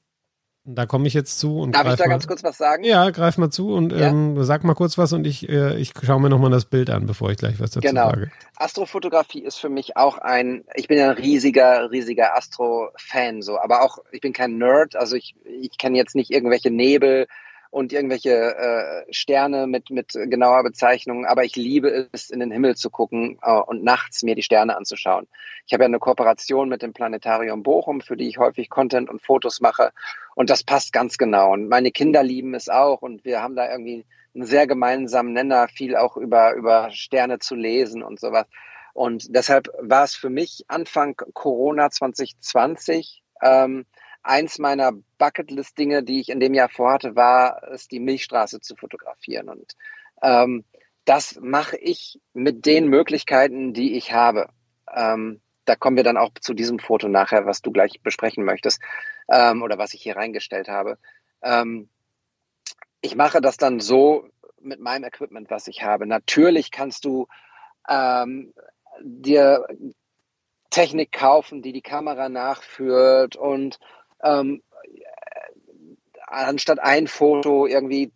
da 0.66 0.86
komme 0.86 1.06
ich 1.06 1.14
jetzt 1.14 1.38
zu 1.38 1.58
und 1.58 1.74
Darf 1.74 1.86
ich 1.86 1.96
da 1.96 2.04
mal, 2.04 2.10
ganz 2.10 2.26
kurz 2.26 2.42
was 2.42 2.56
sagen? 2.56 2.84
Ja, 2.84 3.10
greif 3.10 3.36
mal 3.36 3.50
zu 3.50 3.74
und 3.74 3.92
ja. 3.92 4.08
ähm, 4.08 4.42
sag 4.44 4.64
mal 4.64 4.74
kurz 4.74 4.96
was 4.96 5.12
und 5.12 5.26
ich, 5.26 5.48
äh, 5.48 5.76
ich 5.76 5.92
schaue 6.02 6.20
mir 6.20 6.30
nochmal 6.30 6.50
das 6.50 6.64
Bild 6.64 6.88
an, 6.88 7.06
bevor 7.06 7.30
ich 7.30 7.36
gleich 7.36 7.60
was 7.60 7.72
dazu 7.72 7.86
genau. 7.86 8.10
sage. 8.10 8.30
Astrofotografie 8.56 9.40
ist 9.40 9.58
für 9.58 9.68
mich 9.68 9.96
auch 9.96 10.16
ein, 10.18 10.64
ich 10.74 10.88
bin 10.88 10.98
ja 10.98 11.10
ein 11.10 11.16
riesiger, 11.16 11.90
riesiger 11.90 12.34
Astro-Fan, 12.36 13.42
so, 13.42 13.58
aber 13.58 13.82
auch, 13.82 13.98
ich 14.10 14.22
bin 14.22 14.32
kein 14.32 14.56
Nerd, 14.56 14.96
also 14.96 15.16
ich, 15.16 15.34
ich 15.44 15.76
kenne 15.76 15.98
jetzt 15.98 16.14
nicht 16.14 16.30
irgendwelche 16.30 16.70
Nebel 16.70 17.26
und 17.74 17.92
irgendwelche 17.92 18.30
äh, 18.30 19.12
Sterne 19.12 19.66
mit, 19.66 19.90
mit 19.90 20.12
genauer 20.12 20.62
Bezeichnung. 20.62 21.26
Aber 21.26 21.42
ich 21.42 21.56
liebe 21.56 22.08
es, 22.12 22.30
in 22.30 22.38
den 22.38 22.52
Himmel 22.52 22.76
zu 22.76 22.88
gucken 22.88 23.36
äh, 23.42 23.50
und 23.50 23.82
nachts 23.82 24.22
mir 24.22 24.36
die 24.36 24.44
Sterne 24.44 24.76
anzuschauen. 24.76 25.26
Ich 25.66 25.72
habe 25.72 25.82
ja 25.82 25.88
eine 25.88 25.98
Kooperation 25.98 26.68
mit 26.68 26.82
dem 26.82 26.92
Planetarium 26.92 27.64
Bochum, 27.64 28.00
für 28.00 28.16
die 28.16 28.28
ich 28.28 28.38
häufig 28.38 28.70
Content 28.70 29.10
und 29.10 29.22
Fotos 29.22 29.60
mache. 29.60 29.90
Und 30.36 30.50
das 30.50 30.62
passt 30.62 30.92
ganz 30.92 31.18
genau. 31.18 31.52
Und 31.52 31.68
meine 31.68 31.90
Kinder 31.90 32.22
lieben 32.22 32.54
es 32.54 32.68
auch. 32.68 33.02
Und 33.02 33.24
wir 33.24 33.42
haben 33.42 33.56
da 33.56 33.68
irgendwie 33.68 34.06
einen 34.36 34.46
sehr 34.46 34.68
gemeinsamen 34.68 35.32
Nenner, 35.32 35.66
viel 35.66 35.96
auch 35.96 36.16
über, 36.16 36.54
über 36.54 36.90
Sterne 36.92 37.40
zu 37.40 37.56
lesen 37.56 38.04
und 38.04 38.20
sowas. 38.20 38.46
Und 38.92 39.34
deshalb 39.34 39.68
war 39.80 40.04
es 40.04 40.14
für 40.14 40.30
mich 40.30 40.64
Anfang 40.68 41.16
Corona 41.32 41.90
2020 41.90 43.24
ähm, 43.42 43.84
eins 44.24 44.58
meiner 44.58 44.92
Bucketlist-Dinge, 45.18 46.02
die 46.02 46.20
ich 46.20 46.30
in 46.30 46.40
dem 46.40 46.54
Jahr 46.54 46.68
vorhatte, 46.68 47.14
war 47.14 47.62
es, 47.70 47.88
die 47.88 48.00
Milchstraße 48.00 48.60
zu 48.60 48.74
fotografieren. 48.74 49.48
Und 49.48 49.74
ähm, 50.22 50.64
das 51.04 51.38
mache 51.40 51.76
ich 51.76 52.20
mit 52.32 52.66
den 52.66 52.88
Möglichkeiten, 52.88 53.74
die 53.74 53.96
ich 53.96 54.12
habe. 54.12 54.48
Ähm, 54.92 55.40
da 55.66 55.76
kommen 55.76 55.96
wir 55.96 56.04
dann 56.04 56.16
auch 56.16 56.30
zu 56.40 56.54
diesem 56.54 56.78
Foto 56.78 57.08
nachher, 57.08 57.46
was 57.46 57.62
du 57.62 57.70
gleich 57.70 58.00
besprechen 58.02 58.44
möchtest 58.44 58.80
ähm, 59.28 59.62
oder 59.62 59.78
was 59.78 59.94
ich 59.94 60.02
hier 60.02 60.16
reingestellt 60.16 60.68
habe. 60.68 60.98
Ähm, 61.42 61.88
ich 63.00 63.16
mache 63.16 63.40
das 63.40 63.58
dann 63.58 63.80
so 63.80 64.28
mit 64.60 64.80
meinem 64.80 65.04
Equipment, 65.04 65.50
was 65.50 65.68
ich 65.68 65.82
habe. 65.82 66.06
Natürlich 66.06 66.70
kannst 66.70 67.04
du 67.04 67.26
ähm, 67.88 68.54
dir 69.02 69.66
Technik 70.70 71.12
kaufen, 71.12 71.62
die 71.62 71.72
die 71.72 71.82
Kamera 71.82 72.28
nachführt 72.28 73.36
und 73.36 73.78
ähm, 74.24 74.62
anstatt 76.26 76.80
ein 76.80 77.06
Foto 77.06 77.66
irgendwie 77.66 78.12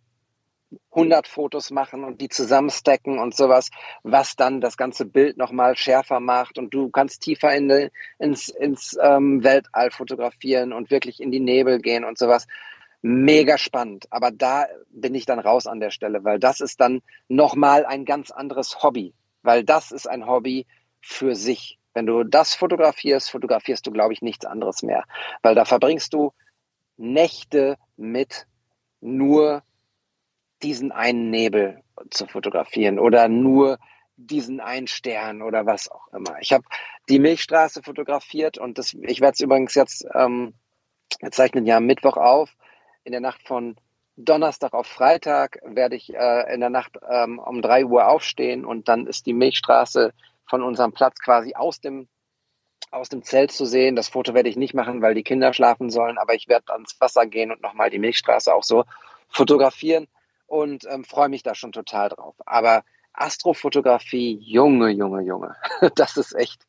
100 0.91 1.27
Fotos 1.27 1.71
machen 1.71 2.03
und 2.03 2.21
die 2.21 2.29
zusammenstecken 2.29 3.19
und 3.19 3.35
sowas, 3.35 3.69
was 4.03 4.35
dann 4.35 4.61
das 4.61 4.77
ganze 4.77 5.05
Bild 5.05 5.37
nochmal 5.37 5.75
schärfer 5.75 6.19
macht 6.19 6.57
und 6.57 6.73
du 6.73 6.89
kannst 6.89 7.21
tiefer 7.21 7.55
in 7.55 7.89
ins, 8.19 8.49
ins 8.49 8.97
ähm, 9.01 9.43
Weltall 9.43 9.91
fotografieren 9.91 10.73
und 10.73 10.91
wirklich 10.91 11.21
in 11.21 11.31
die 11.31 11.39
Nebel 11.39 11.79
gehen 11.79 12.03
und 12.03 12.17
sowas. 12.17 12.47
Mega 13.01 13.57
spannend. 13.57 14.07
Aber 14.09 14.29
da 14.29 14.67
bin 14.89 15.15
ich 15.15 15.25
dann 15.25 15.39
raus 15.39 15.67
an 15.67 15.79
der 15.79 15.89
Stelle, 15.89 16.23
weil 16.23 16.37
das 16.37 16.59
ist 16.59 16.81
dann 16.81 17.01
nochmal 17.29 17.85
ein 17.85 18.05
ganz 18.05 18.29
anderes 18.29 18.83
Hobby, 18.83 19.13
weil 19.41 19.63
das 19.63 19.91
ist 19.91 20.07
ein 20.07 20.27
Hobby 20.27 20.67
für 21.01 21.35
sich. 21.35 21.78
Wenn 21.93 22.05
du 22.05 22.23
das 22.23 22.53
fotografierst, 22.53 23.31
fotografierst 23.31 23.85
du, 23.85 23.91
glaube 23.91 24.13
ich, 24.13 24.21
nichts 24.21 24.45
anderes 24.45 24.83
mehr, 24.83 25.05
weil 25.41 25.55
da 25.55 25.65
verbringst 25.65 26.13
du 26.13 26.33
Nächte 26.97 27.77
mit 27.97 28.45
nur 29.01 29.63
diesen 30.61 30.91
einen 30.91 31.29
Nebel 31.29 31.81
zu 32.11 32.27
fotografieren 32.27 32.99
oder 32.99 33.27
nur 33.27 33.79
diesen 34.17 34.59
einen 34.59 34.87
Stern 34.87 35.41
oder 35.41 35.65
was 35.65 35.89
auch 35.89 36.07
immer. 36.13 36.37
Ich 36.41 36.51
habe 36.51 36.65
die 37.07 37.19
Milchstraße 37.19 37.81
fotografiert 37.81 38.57
und 38.57 38.77
das, 38.77 38.93
ich 38.93 39.21
werde 39.21 39.33
es 39.33 39.39
übrigens 39.39 39.75
jetzt, 39.75 40.05
ähm, 40.13 40.53
wir 41.21 41.31
zeichnen 41.31 41.65
ja 41.65 41.79
Mittwoch 41.79 42.17
auf, 42.17 42.53
in 43.03 43.13
der 43.13 43.21
Nacht 43.21 43.47
von 43.47 43.77
Donnerstag 44.17 44.73
auf 44.73 44.85
Freitag 44.85 45.59
werde 45.63 45.95
ich 45.95 46.13
äh, 46.13 46.53
in 46.53 46.59
der 46.59 46.69
Nacht 46.69 46.99
ähm, 47.09 47.39
um 47.39 47.61
drei 47.61 47.85
Uhr 47.85 48.09
aufstehen 48.09 48.65
und 48.65 48.89
dann 48.89 49.07
ist 49.07 49.25
die 49.25 49.33
Milchstraße 49.33 50.13
von 50.49 50.63
unserem 50.63 50.91
Platz 50.91 51.19
quasi 51.19 51.53
aus 51.53 51.79
dem, 51.79 52.07
aus 52.91 53.09
dem 53.09 53.23
Zelt 53.23 53.51
zu 53.51 53.65
sehen. 53.65 53.95
Das 53.95 54.09
Foto 54.09 54.33
werde 54.33 54.49
ich 54.49 54.57
nicht 54.57 54.73
machen, 54.73 55.01
weil 55.01 55.13
die 55.13 55.23
Kinder 55.23 55.53
schlafen 55.53 55.89
sollen, 55.89 56.17
aber 56.17 56.33
ich 56.33 56.47
werde 56.47 56.73
ans 56.73 56.99
Wasser 56.99 57.25
gehen 57.27 57.51
und 57.51 57.61
nochmal 57.61 57.89
die 57.89 57.99
Milchstraße 57.99 58.53
auch 58.53 58.63
so 58.63 58.83
fotografieren 59.29 60.07
und 60.47 60.85
ähm, 60.89 61.03
freue 61.03 61.29
mich 61.29 61.43
da 61.43 61.53
schon 61.53 61.71
total 61.71 62.09
drauf. 62.09 62.35
Aber 62.45 62.83
Astrofotografie, 63.13 64.39
Junge, 64.41 64.89
Junge, 64.89 65.21
Junge, 65.21 65.55
das 65.95 66.17
ist 66.17 66.35
echt 66.35 66.65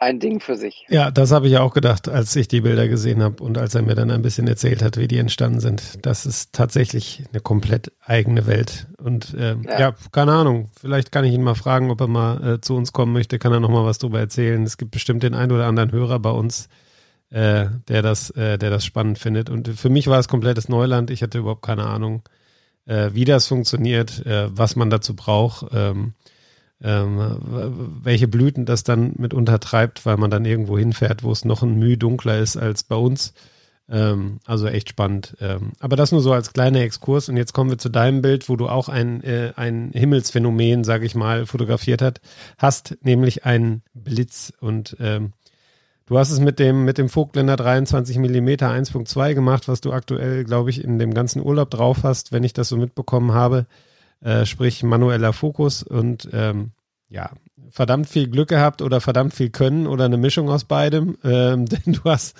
ein 0.00 0.20
Ding 0.20 0.40
für 0.40 0.56
sich. 0.56 0.86
Ja, 0.88 1.10
das 1.10 1.32
habe 1.32 1.48
ich 1.48 1.56
auch 1.58 1.74
gedacht, 1.74 2.08
als 2.08 2.34
ich 2.36 2.48
die 2.48 2.60
Bilder 2.60 2.88
gesehen 2.88 3.22
habe 3.22 3.42
und 3.42 3.58
als 3.58 3.74
er 3.74 3.82
mir 3.82 3.94
dann 3.94 4.10
ein 4.10 4.22
bisschen 4.22 4.46
erzählt 4.46 4.82
hat, 4.82 4.96
wie 4.96 5.08
die 5.08 5.18
entstanden 5.18 5.60
sind. 5.60 6.04
Das 6.06 6.26
ist 6.26 6.52
tatsächlich 6.52 7.24
eine 7.32 7.40
komplett 7.40 7.92
eigene 8.04 8.46
Welt. 8.46 8.86
Und 8.98 9.34
ähm, 9.38 9.64
ja. 9.64 9.80
ja. 9.80 9.94
keine 10.12 10.32
Ahnung, 10.32 10.70
vielleicht 10.80 11.12
kann 11.12 11.24
ich 11.24 11.32
ihn 11.32 11.42
mal 11.42 11.54
fragen, 11.54 11.90
ob 11.90 12.00
er 12.00 12.08
mal 12.08 12.54
äh, 12.54 12.60
zu 12.60 12.76
uns 12.76 12.92
kommen 12.92 13.12
möchte, 13.12 13.38
kann 13.38 13.52
er 13.52 13.60
noch 13.60 13.70
mal 13.70 13.84
was 13.84 13.98
drüber 13.98 14.20
erzählen. 14.20 14.62
Es 14.62 14.76
gibt 14.76 14.90
bestimmt 14.90 15.22
den 15.22 15.34
einen 15.34 15.52
oder 15.52 15.66
anderen 15.66 15.92
Hörer 15.92 16.18
bei 16.18 16.30
uns, 16.30 16.68
äh, 17.30 17.66
der, 17.88 18.02
das, 18.02 18.30
äh, 18.30 18.58
der 18.58 18.70
das 18.70 18.84
spannend 18.84 19.18
findet. 19.18 19.50
Und 19.50 19.68
für 19.68 19.90
mich 19.90 20.06
war 20.06 20.18
es 20.18 20.28
komplettes 20.28 20.68
Neuland. 20.68 21.10
Ich 21.10 21.22
hatte 21.22 21.38
überhaupt 21.38 21.62
keine 21.62 21.86
Ahnung, 21.86 22.22
äh, 22.86 23.10
wie 23.12 23.24
das 23.24 23.46
funktioniert, 23.46 24.24
äh, 24.26 24.48
was 24.50 24.76
man 24.76 24.90
dazu 24.90 25.14
braucht. 25.14 25.66
Ähm, 25.72 26.14
ähm, 26.82 28.00
welche 28.02 28.28
Blüten 28.28 28.64
das 28.64 28.84
dann 28.84 29.12
mit 29.16 29.34
untertreibt, 29.34 30.06
weil 30.06 30.16
man 30.16 30.30
dann 30.30 30.44
irgendwo 30.44 30.78
hinfährt, 30.78 31.22
wo 31.22 31.32
es 31.32 31.44
noch 31.44 31.62
ein 31.62 31.78
Mühe 31.78 31.98
dunkler 31.98 32.38
ist 32.38 32.56
als 32.56 32.84
bei 32.84 32.96
uns. 32.96 33.34
Ähm, 33.90 34.38
also 34.44 34.68
echt 34.68 34.90
spannend. 34.90 35.36
Ähm, 35.40 35.72
aber 35.80 35.96
das 35.96 36.12
nur 36.12 36.20
so 36.20 36.32
als 36.32 36.52
kleiner 36.52 36.80
Exkurs. 36.80 37.28
Und 37.28 37.36
jetzt 37.36 37.52
kommen 37.52 37.70
wir 37.70 37.78
zu 37.78 37.88
deinem 37.88 38.22
Bild, 38.22 38.48
wo 38.48 38.56
du 38.56 38.68
auch 38.68 38.88
ein, 38.88 39.24
äh, 39.24 39.52
ein 39.56 39.90
Himmelsphänomen, 39.92 40.84
sage 40.84 41.06
ich 41.06 41.14
mal, 41.14 41.46
fotografiert 41.46 42.02
hat, 42.02 42.20
hast, 42.58 42.98
nämlich 43.02 43.44
einen 43.44 43.82
Blitz. 43.94 44.52
Und 44.60 44.96
ähm, 45.00 45.32
du 46.06 46.18
hast 46.18 46.30
es 46.30 46.38
mit 46.38 46.58
dem, 46.58 46.84
mit 46.84 46.98
dem 46.98 47.08
Vogtländer 47.08 47.56
23 47.56 48.18
mm 48.18 48.48
1.2 48.48 49.34
gemacht, 49.34 49.68
was 49.68 49.80
du 49.80 49.92
aktuell, 49.92 50.44
glaube 50.44 50.70
ich, 50.70 50.84
in 50.84 50.98
dem 50.98 51.14
ganzen 51.14 51.42
Urlaub 51.42 51.70
drauf 51.70 52.04
hast, 52.04 52.30
wenn 52.30 52.44
ich 52.44 52.52
das 52.52 52.68
so 52.68 52.76
mitbekommen 52.76 53.32
habe 53.32 53.66
äh, 54.20 54.46
sprich 54.46 54.82
manueller 54.82 55.32
Fokus 55.32 55.82
und 55.82 56.28
ähm, 56.32 56.72
ja, 57.08 57.30
verdammt 57.70 58.08
viel 58.08 58.28
Glück 58.28 58.48
gehabt 58.48 58.82
oder 58.82 59.00
verdammt 59.00 59.34
viel 59.34 59.50
Können 59.50 59.86
oder 59.86 60.04
eine 60.04 60.16
Mischung 60.16 60.50
aus 60.50 60.64
beidem, 60.64 61.16
ähm, 61.24 61.66
denn 61.66 61.94
du 61.94 62.04
hast 62.04 62.36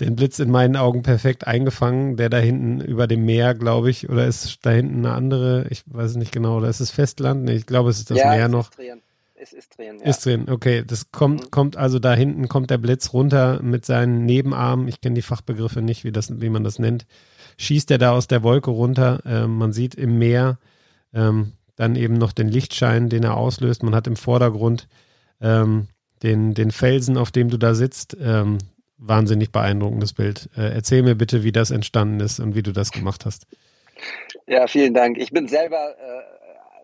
den 0.00 0.14
Blitz 0.14 0.38
in 0.38 0.50
meinen 0.50 0.76
Augen 0.76 1.02
perfekt 1.02 1.46
eingefangen, 1.46 2.16
der 2.16 2.30
da 2.30 2.38
hinten 2.38 2.80
über 2.80 3.06
dem 3.06 3.24
Meer, 3.24 3.54
glaube 3.54 3.90
ich, 3.90 4.08
oder 4.08 4.26
ist 4.26 4.60
da 4.62 4.70
hinten 4.70 5.04
eine 5.04 5.14
andere, 5.14 5.66
ich 5.70 5.82
weiß 5.86 6.16
nicht 6.16 6.30
genau, 6.30 6.58
oder 6.58 6.68
ist 6.68 6.80
es 6.80 6.90
Festland? 6.90 7.44
Nee, 7.44 7.54
ich 7.54 7.66
glaube, 7.66 7.90
es 7.90 7.98
ist 7.98 8.10
das 8.10 8.18
ja, 8.18 8.30
Meer 8.30 8.48
noch. 8.48 8.70
Istrien. 8.70 9.02
Es 9.40 9.52
ist 9.52 9.58
Istrien, 9.58 9.98
ja. 10.00 10.06
Istrien, 10.06 10.50
okay. 10.50 10.84
Das 10.86 11.12
kommt, 11.12 11.44
mhm. 11.44 11.50
kommt 11.50 11.76
also 11.76 11.98
da 11.98 12.14
hinten 12.14 12.48
kommt 12.48 12.70
der 12.70 12.78
Blitz 12.78 13.12
runter 13.12 13.60
mit 13.62 13.84
seinen 13.86 14.24
Nebenarmen. 14.24 14.88
Ich 14.88 15.00
kenne 15.00 15.14
die 15.14 15.22
Fachbegriffe 15.22 15.80
nicht, 15.80 16.04
wie 16.04 16.12
das, 16.12 16.40
wie 16.40 16.48
man 16.48 16.64
das 16.64 16.78
nennt. 16.78 17.06
Schießt 17.56 17.90
er 17.90 17.98
da 17.98 18.12
aus 18.12 18.26
der 18.26 18.42
Wolke 18.42 18.70
runter. 18.70 19.20
Äh, 19.24 19.46
man 19.46 19.72
sieht 19.72 19.94
im 19.94 20.18
Meer 20.18 20.58
ähm, 21.12 21.52
dann 21.76 21.96
eben 21.96 22.14
noch 22.14 22.32
den 22.32 22.48
Lichtschein, 22.48 23.08
den 23.08 23.22
er 23.22 23.36
auslöst. 23.36 23.82
Man 23.82 23.94
hat 23.94 24.06
im 24.06 24.16
Vordergrund 24.16 24.88
ähm, 25.40 25.88
den, 26.22 26.54
den 26.54 26.70
Felsen, 26.70 27.16
auf 27.16 27.30
dem 27.30 27.48
du 27.48 27.56
da 27.56 27.74
sitzt. 27.74 28.16
Ähm, 28.20 28.58
wahnsinnig 28.98 29.52
beeindruckendes 29.52 30.12
Bild. 30.12 30.50
Äh, 30.56 30.74
erzähl 30.74 31.02
mir 31.02 31.14
bitte, 31.14 31.44
wie 31.44 31.52
das 31.52 31.70
entstanden 31.70 32.20
ist 32.20 32.40
und 32.40 32.54
wie 32.56 32.62
du 32.62 32.72
das 32.72 32.90
gemacht 32.90 33.24
hast. 33.24 33.46
Ja, 34.46 34.66
vielen 34.66 34.94
Dank. 34.94 35.18
Ich 35.18 35.30
bin 35.30 35.46
selber 35.46 35.94
äh, 35.98 36.22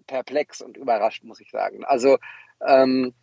perplex 0.06 0.60
und 0.60 0.76
überrascht, 0.76 1.24
muss 1.24 1.40
ich 1.40 1.50
sagen. 1.50 1.84
Also 1.84 2.18
ähm, 2.64 3.14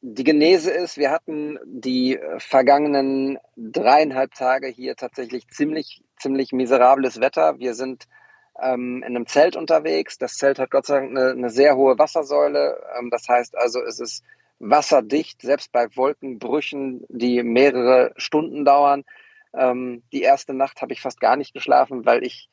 die 0.00 0.22
Genese 0.22 0.70
ist, 0.70 0.96
wir 0.96 1.10
hatten 1.10 1.58
die 1.64 2.18
vergangenen 2.38 3.38
dreieinhalb 3.56 4.32
Tage 4.32 4.68
hier 4.68 4.94
tatsächlich 4.94 5.48
ziemlich, 5.48 6.04
ziemlich 6.16 6.52
miserables 6.52 7.20
Wetter. 7.20 7.58
Wir 7.58 7.74
sind 7.74 8.04
ähm, 8.60 8.98
in 8.98 9.16
einem 9.16 9.26
Zelt 9.26 9.56
unterwegs. 9.56 10.18
Das 10.18 10.36
Zelt 10.36 10.58
hat 10.58 10.70
Gott 10.70 10.86
sei 10.86 11.00
Dank 11.00 11.10
eine, 11.10 11.30
eine 11.30 11.50
sehr 11.50 11.76
hohe 11.76 11.98
Wassersäule. 11.98 12.82
Ähm, 12.98 13.10
das 13.10 13.28
heißt 13.28 13.56
also, 13.56 13.82
es 13.82 14.00
ist 14.00 14.24
wasserdicht, 14.58 15.42
selbst 15.42 15.72
bei 15.72 15.86
Wolkenbrüchen, 15.94 17.04
die 17.08 17.42
mehrere 17.42 18.12
Stunden 18.16 18.64
dauern. 18.64 19.04
Ähm, 19.54 20.02
die 20.12 20.22
erste 20.22 20.54
Nacht 20.54 20.82
habe 20.82 20.92
ich 20.92 21.00
fast 21.00 21.20
gar 21.20 21.36
nicht 21.36 21.54
geschlafen, 21.54 22.04
weil 22.04 22.24
ich 22.24 22.48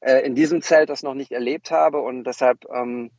äh, 0.00 0.24
in 0.24 0.34
diesem 0.34 0.62
Zelt 0.62 0.90
das 0.90 1.02
noch 1.02 1.14
nicht 1.14 1.32
erlebt 1.32 1.70
habe 1.70 2.00
und 2.00 2.24
deshalb 2.24 2.64
ähm, 2.72 3.10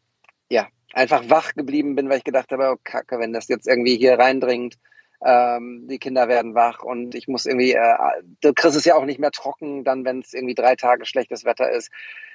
ja 0.50 0.68
einfach 0.94 1.30
wach 1.30 1.54
geblieben 1.54 1.96
bin, 1.96 2.10
weil 2.10 2.20
ich 2.20 2.24
gedacht 2.24 2.52
habe, 2.52 2.72
oh 2.72 2.80
Kacke, 2.84 3.20
wenn 3.20 3.34
das 3.34 3.48
jetzt 3.48 3.68
irgendwie 3.68 3.98
hier 3.98 4.18
reindringt, 4.18 4.78
ähm, 5.24 5.88
die 5.88 6.00
Kinder 6.00 6.28
werden 6.28 6.56
wach 6.56 6.84
und 6.84 7.16
ich 7.16 7.28
muss 7.28 7.46
irgendwie, 7.46 7.74
äh, 7.74 7.96
du 8.42 8.54
kriegst 8.54 8.78
es 8.78 8.86
ja 8.86 8.96
auch 8.96 9.06
nicht 9.06 9.20
mehr 9.20 9.32
trocken, 9.32 9.84
dann 9.84 10.06
wenn 10.06 10.20
es 10.20 10.34
irgendwie 10.34 10.56
drei 10.56 10.76
Tage 10.76 11.06
schlechtes 11.06 11.46
Wetter 11.46 11.72
ist. 11.72 11.92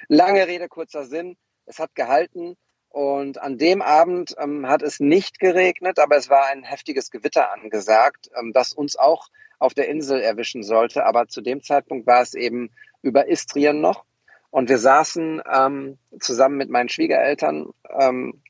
Lange 0.09 0.47
Rede, 0.47 0.68
kurzer 0.68 1.05
Sinn. 1.05 1.37
Es 1.66 1.78
hat 1.78 1.95
gehalten 1.95 2.57
und 2.95 3.43
an 3.43 3.59
dem 3.59 3.82
Abend 3.82 4.37
ähm, 4.39 4.68
hat 4.68 4.82
es 4.82 5.01
nicht 5.01 5.41
geregnet, 5.41 5.99
aber 5.99 6.16
es 6.16 6.30
war 6.30 6.47
ein 6.47 6.62
heftiges 6.62 7.11
Gewitter 7.11 7.53
angesagt, 7.53 8.30
ähm, 8.39 8.53
das 8.53 8.72
uns 8.72 8.97
auch 8.97 9.30
auf 9.59 9.74
der 9.74 9.89
Insel 9.89 10.20
erwischen 10.20 10.62
sollte. 10.62 11.05
Aber 11.05 11.26
zu 11.26 11.41
dem 11.41 11.61
Zeitpunkt 11.61 12.07
war 12.07 12.22
es 12.22 12.35
eben 12.35 12.70
über 13.03 13.26
Istrien 13.26 13.80
noch. 13.80 14.05
Und 14.51 14.68
wir 14.68 14.78
saßen 14.78 15.43
ähm, 15.53 15.99
zusammen 16.20 16.57
mit 16.57 16.70
meinen 16.70 16.89
Schwiegereltern 16.89 17.70
ähm, 17.99 18.43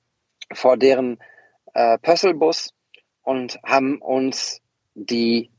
vor 0.53 0.77
deren 0.77 1.19
äh, 1.73 1.97
Pösselbus 1.97 2.75
und 3.25 3.59
haben 3.65 3.99
uns 4.01 4.61
die 4.95 5.51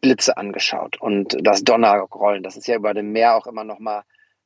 Blitze 0.00 0.36
angeschaut 0.36 1.00
und 1.00 1.36
das 1.46 1.62
Donnerrollen. 1.62 2.42
Das 2.42 2.56
ist 2.56 2.66
ja 2.66 2.76
über 2.76 2.94
dem 2.94 3.12
Meer 3.12 3.36
auch 3.36 3.46
immer 3.46 3.64
noch 3.64 3.78
mal 3.78 4.02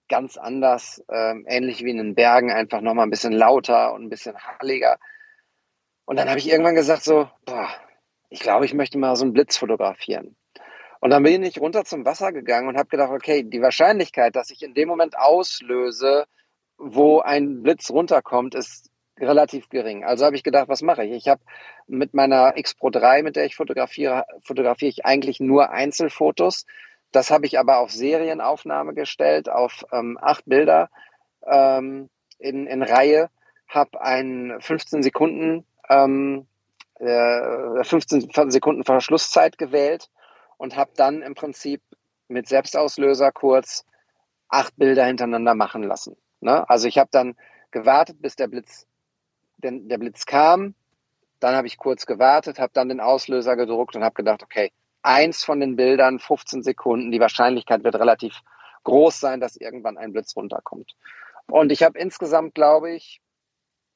ganz 0.09 0.37
anders, 0.37 1.03
ähm, 1.09 1.47
ähnlich 1.49 1.83
wie 1.83 1.91
in 1.91 1.97
den 1.97 2.15
Bergen, 2.15 2.51
einfach 2.51 2.81
nochmal 2.81 3.07
ein 3.07 3.11
bisschen 3.11 3.33
lauter 3.33 3.95
und 3.95 4.03
ein 4.03 4.11
bisschen 4.11 4.37
halliger. 4.37 4.99
Und 6.05 6.19
dann 6.19 6.29
habe 6.29 6.39
ich 6.39 6.51
irgendwann 6.51 6.75
gesagt 6.75 7.05
so, 7.05 7.31
boah, 7.47 7.69
ich 8.29 8.41
glaube, 8.41 8.67
ich 8.67 8.75
möchte 8.75 8.99
mal 8.99 9.17
so 9.17 9.25
einen 9.25 9.33
Blitz 9.33 9.57
fotografieren. 9.57 10.37
Und 11.01 11.11
dann 11.11 11.23
bin 11.23 11.43
ich 11.43 11.61
runter 11.61 11.85
zum 11.85 12.05
Wasser 12.05 12.33
gegangen 12.33 12.69
und 12.69 12.77
habe 12.77 12.89
gedacht, 12.89 13.11
okay, 13.11 13.43
die 13.45 13.63
Wahrscheinlichkeit, 13.63 14.35
dass 14.37 14.51
ich 14.51 14.63
in 14.63 14.75
dem 14.75 14.89
Moment 14.89 15.17
auslöse, 15.17 16.27
wo 16.77 17.21
ein 17.21 17.63
Blitz 17.63 17.91
runterkommt, 17.91 18.55
ist 18.55 18.91
relativ 19.19 19.69
gering. 19.69 20.05
Also 20.05 20.25
habe 20.25 20.37
ich 20.37 20.43
gedacht, 20.43 20.69
was 20.69 20.83
mache 20.83 21.05
ich? 21.05 21.13
Ich 21.13 21.29
habe 21.29 21.41
mit 21.87 22.15
meiner 22.15 22.57
X 22.57 22.75
Pro 22.75 22.91
3, 22.91 23.23
mit 23.23 23.37
der 23.37 23.45
ich 23.45 23.57
fotografiere, 23.57 24.25
fotografiere 24.43 24.89
ich 24.89 25.05
eigentlich 25.05 25.41
nur 25.41 25.71
Einzelfotos. 25.71 26.67
Das 27.13 27.31
habe 27.31 27.47
ich 27.47 27.59
aber 27.59 27.79
auf 27.79 27.93
Serienaufnahme 27.93 28.95
gestellt, 28.95 29.49
auf 29.49 29.85
ähm, 29.93 30.19
acht 30.21 30.45
Bilder 30.47 30.91
ähm, 31.47 32.11
in, 32.39 32.67
in 32.67 32.83
Reihe, 32.83 33.31
habe 33.69 34.01
einen 34.01 34.61
15 34.61 35.03
Sekunden 35.03 35.65
ähm, 35.89 36.47
äh, 36.99 37.85
15 37.85 38.31
Sekunden 38.51 38.85
Verschlusszeit 38.85 39.59
gewählt 39.59 40.11
und 40.57 40.77
habe 40.77 40.93
dann 40.97 41.23
im 41.23 41.35
Prinzip 41.35 41.83
mit 42.29 42.49
Selbstauslöser 42.49 43.33
kurz 43.33 43.85
acht 44.49 44.77
Bilder 44.77 45.05
hintereinander 45.05 45.55
machen 45.55 45.83
lassen. 45.83 46.17
Ne? 46.41 46.69
Also 46.69 46.89
ich 46.89 46.99
habe 46.99 47.11
dann 47.13 47.37
gewartet, 47.71 48.21
bis 48.21 48.37
der 48.37 48.49
Blitz, 48.49 48.87
denn 49.59 49.89
der 49.89 49.99
Blitz 49.99 50.27
kam. 50.27 50.75
Dann 51.41 51.55
habe 51.57 51.67
ich 51.67 51.77
kurz 51.77 52.07
gewartet, 52.07 52.59
habe 52.59 52.73
dann 52.73 52.89
den 52.89 53.01
Auslöser 53.01 53.57
gedruckt 53.57 53.97
und 53.97 54.05
habe 54.05 54.15
gedacht, 54.15 54.43
okay, 54.43 54.73
eins 55.03 55.45
von 55.45 55.61
den 55.61 55.77
Bildern, 55.77 56.19
15 56.19 56.63
Sekunden, 56.63 57.11
die 57.11 57.21
Wahrscheinlichkeit 57.21 57.85
wird 57.85 57.97
relativ 57.97 58.41
groß 58.85 59.21
sein, 59.21 59.41
dass 59.41 59.57
irgendwann 59.57 59.99
ein 59.99 60.13
Blitz 60.13 60.37
runterkommt. 60.37 60.95
Und 61.47 61.73
ich 61.73 61.83
habe 61.83 61.99
insgesamt, 61.99 62.55
glaube 62.55 62.93
ich, 62.93 63.21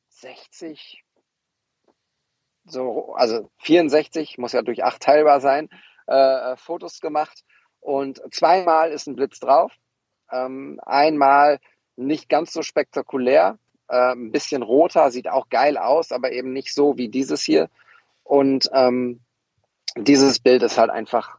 60, 0.08 1.04
so, 2.66 3.14
also 3.14 3.50
64, 3.58 4.38
muss 4.38 4.52
ja 4.52 4.62
durch 4.62 4.84
acht 4.84 5.00
teilbar 5.00 5.40
sein, 5.40 5.68
äh, 6.06 6.56
Fotos 6.56 7.00
gemacht. 7.00 7.44
Und 7.80 8.20
zweimal 8.34 8.90
ist 8.90 9.06
ein 9.06 9.16
Blitz 9.16 9.40
drauf. 9.40 9.72
Ähm, 10.30 10.80
einmal 10.84 11.58
nicht 11.96 12.28
ganz 12.28 12.52
so 12.52 12.62
spektakulär, 12.62 13.58
äh, 13.88 14.12
ein 14.12 14.32
bisschen 14.32 14.62
roter, 14.62 15.10
sieht 15.10 15.28
auch 15.28 15.48
geil 15.48 15.76
aus, 15.78 16.12
aber 16.12 16.32
eben 16.32 16.52
nicht 16.52 16.74
so 16.74 16.96
wie 16.96 17.08
dieses 17.08 17.42
hier. 17.42 17.68
Und 18.24 18.68
ähm, 18.72 19.20
dieses 19.96 20.40
Bild 20.40 20.62
ist 20.62 20.78
halt 20.78 20.90
einfach 20.90 21.38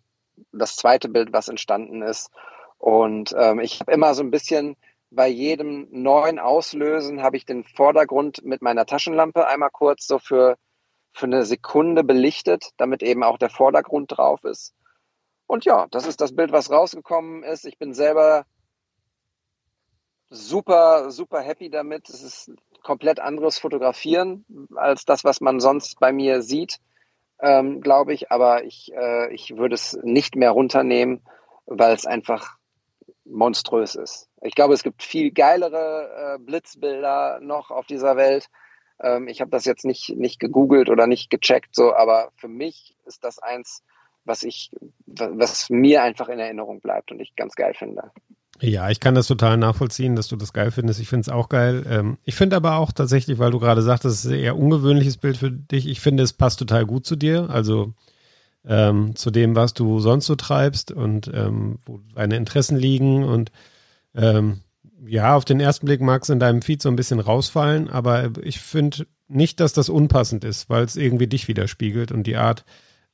das 0.51 0.75
zweite 0.75 1.09
Bild, 1.09 1.33
was 1.33 1.49
entstanden 1.49 2.01
ist. 2.01 2.31
Und 2.77 3.35
ähm, 3.37 3.59
ich 3.59 3.79
habe 3.79 3.91
immer 3.91 4.13
so 4.13 4.23
ein 4.23 4.31
bisschen 4.31 4.75
bei 5.11 5.27
jedem 5.27 5.87
neuen 5.91 6.39
Auslösen 6.39 7.23
habe 7.23 7.37
ich 7.37 7.45
den 7.45 7.63
Vordergrund 7.63 8.43
mit 8.45 8.61
meiner 8.61 8.85
Taschenlampe 8.85 9.47
einmal 9.47 9.71
kurz 9.71 10.05
so 10.05 10.19
für 10.19 10.57
für 11.11 11.25
eine 11.25 11.45
Sekunde 11.45 12.03
belichtet, 12.03 12.69
damit 12.77 13.03
eben 13.03 13.23
auch 13.23 13.37
der 13.37 13.49
Vordergrund 13.49 14.15
drauf 14.15 14.43
ist. 14.43 14.73
Und 15.47 15.65
ja, 15.65 15.87
das 15.89 16.05
ist 16.05 16.21
das 16.21 16.35
Bild, 16.35 16.51
was 16.51 16.69
rausgekommen 16.69 17.43
ist. 17.43 17.65
Ich 17.65 17.77
bin 17.79 17.93
selber 17.93 18.45
super, 20.29 21.11
super 21.11 21.41
happy 21.41 21.69
damit. 21.69 22.09
Es 22.09 22.23
ist 22.23 22.51
komplett 22.83 23.19
anderes 23.19 23.59
Fotografieren 23.59 24.45
als 24.75 25.05
das, 25.05 25.23
was 25.23 25.41
man 25.41 25.59
sonst 25.59 25.99
bei 25.99 26.11
mir 26.11 26.41
sieht, 26.41 26.79
ähm, 27.41 27.81
glaube 27.81 28.13
ich. 28.13 28.31
Aber 28.31 28.63
ich, 28.63 28.91
äh, 28.93 29.33
ich 29.33 29.57
würde 29.57 29.75
es 29.75 29.97
nicht 30.03 30.35
mehr 30.35 30.51
runternehmen, 30.51 31.21
weil 31.65 31.93
es 31.93 32.05
einfach 32.05 32.57
monströs 33.25 33.95
ist. 33.95 34.27
Ich 34.41 34.55
glaube, 34.55 34.73
es 34.73 34.83
gibt 34.83 35.03
viel 35.03 35.31
geilere 35.31 36.35
äh, 36.35 36.39
Blitzbilder 36.39 37.39
noch 37.41 37.69
auf 37.69 37.85
dieser 37.85 38.17
Welt. 38.17 38.49
Ähm, 39.01 39.27
ich 39.27 39.41
habe 39.41 39.51
das 39.51 39.65
jetzt 39.65 39.85
nicht, 39.85 40.09
nicht 40.17 40.39
gegoogelt 40.39 40.89
oder 40.89 41.07
nicht 41.07 41.29
gecheckt, 41.29 41.75
so, 41.75 41.93
aber 41.93 42.31
für 42.35 42.47
mich 42.47 42.95
ist 43.05 43.23
das 43.23 43.39
eins, 43.39 43.83
was 44.25 44.43
ich, 44.43 44.71
was 45.05 45.69
mir 45.69 46.03
einfach 46.03 46.29
in 46.29 46.39
Erinnerung 46.39 46.81
bleibt 46.81 47.11
und 47.11 47.19
ich 47.19 47.35
ganz 47.35 47.55
geil 47.55 47.73
finde. 47.73 48.11
Ja, 48.61 48.89
ich 48.89 48.99
kann 48.99 49.15
das 49.15 49.27
total 49.27 49.55
nachvollziehen, 49.57 50.15
dass 50.15 50.27
du 50.27 50.35
das 50.35 50.51
geil 50.51 50.71
findest. 50.71 50.99
Ich 50.99 51.07
finde 51.07 51.21
es 51.21 51.29
auch 51.29 51.47
geil. 51.47 51.85
Ähm, 51.87 52.17
ich 52.25 52.35
finde 52.35 52.57
aber 52.57 52.75
auch 52.75 52.91
tatsächlich, 52.91 53.39
weil 53.39 53.51
du 53.51 53.59
gerade 53.59 53.81
sagtest, 53.81 54.17
es 54.17 54.25
ist 54.25 54.31
ein 54.31 54.39
eher 54.39 54.57
ungewöhnliches 54.57 55.17
Bild 55.17 55.37
für 55.37 55.51
dich. 55.51 55.87
Ich 55.87 56.01
finde, 56.01 56.23
es 56.23 56.33
passt 56.33 56.59
total 56.59 56.85
gut 56.85 57.05
zu 57.05 57.15
dir. 57.15 57.49
Also 57.49 57.93
ähm, 58.65 59.15
zu 59.15 59.31
dem, 59.31 59.55
was 59.55 59.73
du 59.73 59.99
sonst 60.01 60.25
so 60.25 60.35
treibst 60.35 60.91
und 60.91 61.31
ähm, 61.33 61.79
wo 61.85 62.01
deine 62.13 62.35
Interessen 62.35 62.75
liegen. 62.75 63.23
Und 63.23 63.51
ähm, 64.13 64.59
ja, 65.05 65.35
auf 65.35 65.45
den 65.45 65.61
ersten 65.61 65.85
Blick 65.85 66.01
mag 66.01 66.23
es 66.23 66.29
in 66.29 66.39
deinem 66.39 66.61
Feed 66.61 66.81
so 66.81 66.89
ein 66.89 66.97
bisschen 66.97 67.21
rausfallen, 67.21 67.89
aber 67.89 68.31
ich 68.43 68.59
finde 68.59 69.07
nicht, 69.29 69.61
dass 69.61 69.71
das 69.71 69.87
unpassend 69.87 70.43
ist, 70.43 70.69
weil 70.69 70.83
es 70.83 70.97
irgendwie 70.97 71.27
dich 71.27 71.47
widerspiegelt 71.47 72.11
und 72.11 72.23
die 72.23 72.35
Art, 72.35 72.65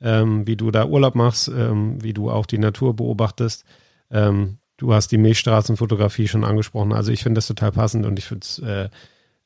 ähm, 0.02 0.48
wie 0.48 0.56
du 0.56 0.72
da 0.72 0.86
Urlaub 0.88 1.14
machst, 1.14 1.52
wie 1.52 2.14
du 2.14 2.32
auch 2.32 2.46
die 2.46 2.58
Natur 2.58 2.96
beobachtest. 2.96 3.66
Ähm, 4.10 4.58
du 4.78 4.94
hast 4.94 5.12
die 5.12 5.18
Milchstraßenfotografie 5.18 6.28
schon 6.28 6.44
angesprochen. 6.44 6.94
Also 6.94 7.12
ich 7.12 7.24
finde 7.24 7.40
das 7.40 7.48
total 7.48 7.72
passend 7.72 8.06
und 8.06 8.20
ich 8.20 8.26
finde 8.26 8.44
es 8.44 8.60
äh, 8.60 8.90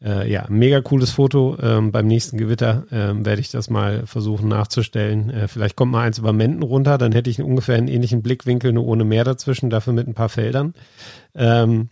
äh, 0.02 0.32
ja 0.32 0.46
mega 0.50 0.82
cooles 0.82 1.12
Foto. 1.12 1.58
Ähm, 1.62 1.92
beim 1.92 2.08
nächsten 2.08 2.38
Gewitter 2.38 2.86
ähm, 2.92 3.26
werde 3.26 3.42
ich 3.42 3.52
das 3.52 3.70
mal 3.70 4.06
versuchen 4.06 4.48
nachzustellen. 4.48 5.30
Äh, 5.30 5.48
vielleicht 5.48 5.76
kommt 5.76 5.92
mal 5.92 6.06
eins 6.06 6.18
über 6.18 6.34
Menden 6.34 6.64
runter, 6.64 6.98
dann 6.98 7.12
hätte 7.12 7.30
ich 7.30 7.42
ungefähr 7.42 7.76
einen 7.76 7.88
ähnlichen 7.88 8.22
Blickwinkel, 8.22 8.72
nur 8.72 8.86
ohne 8.86 9.04
Meer 9.04 9.24
dazwischen, 9.24 9.70
dafür 9.70 9.94
mit 9.94 10.08
ein 10.08 10.14
paar 10.14 10.30
Feldern. 10.30 10.74
Ähm, 11.36 11.90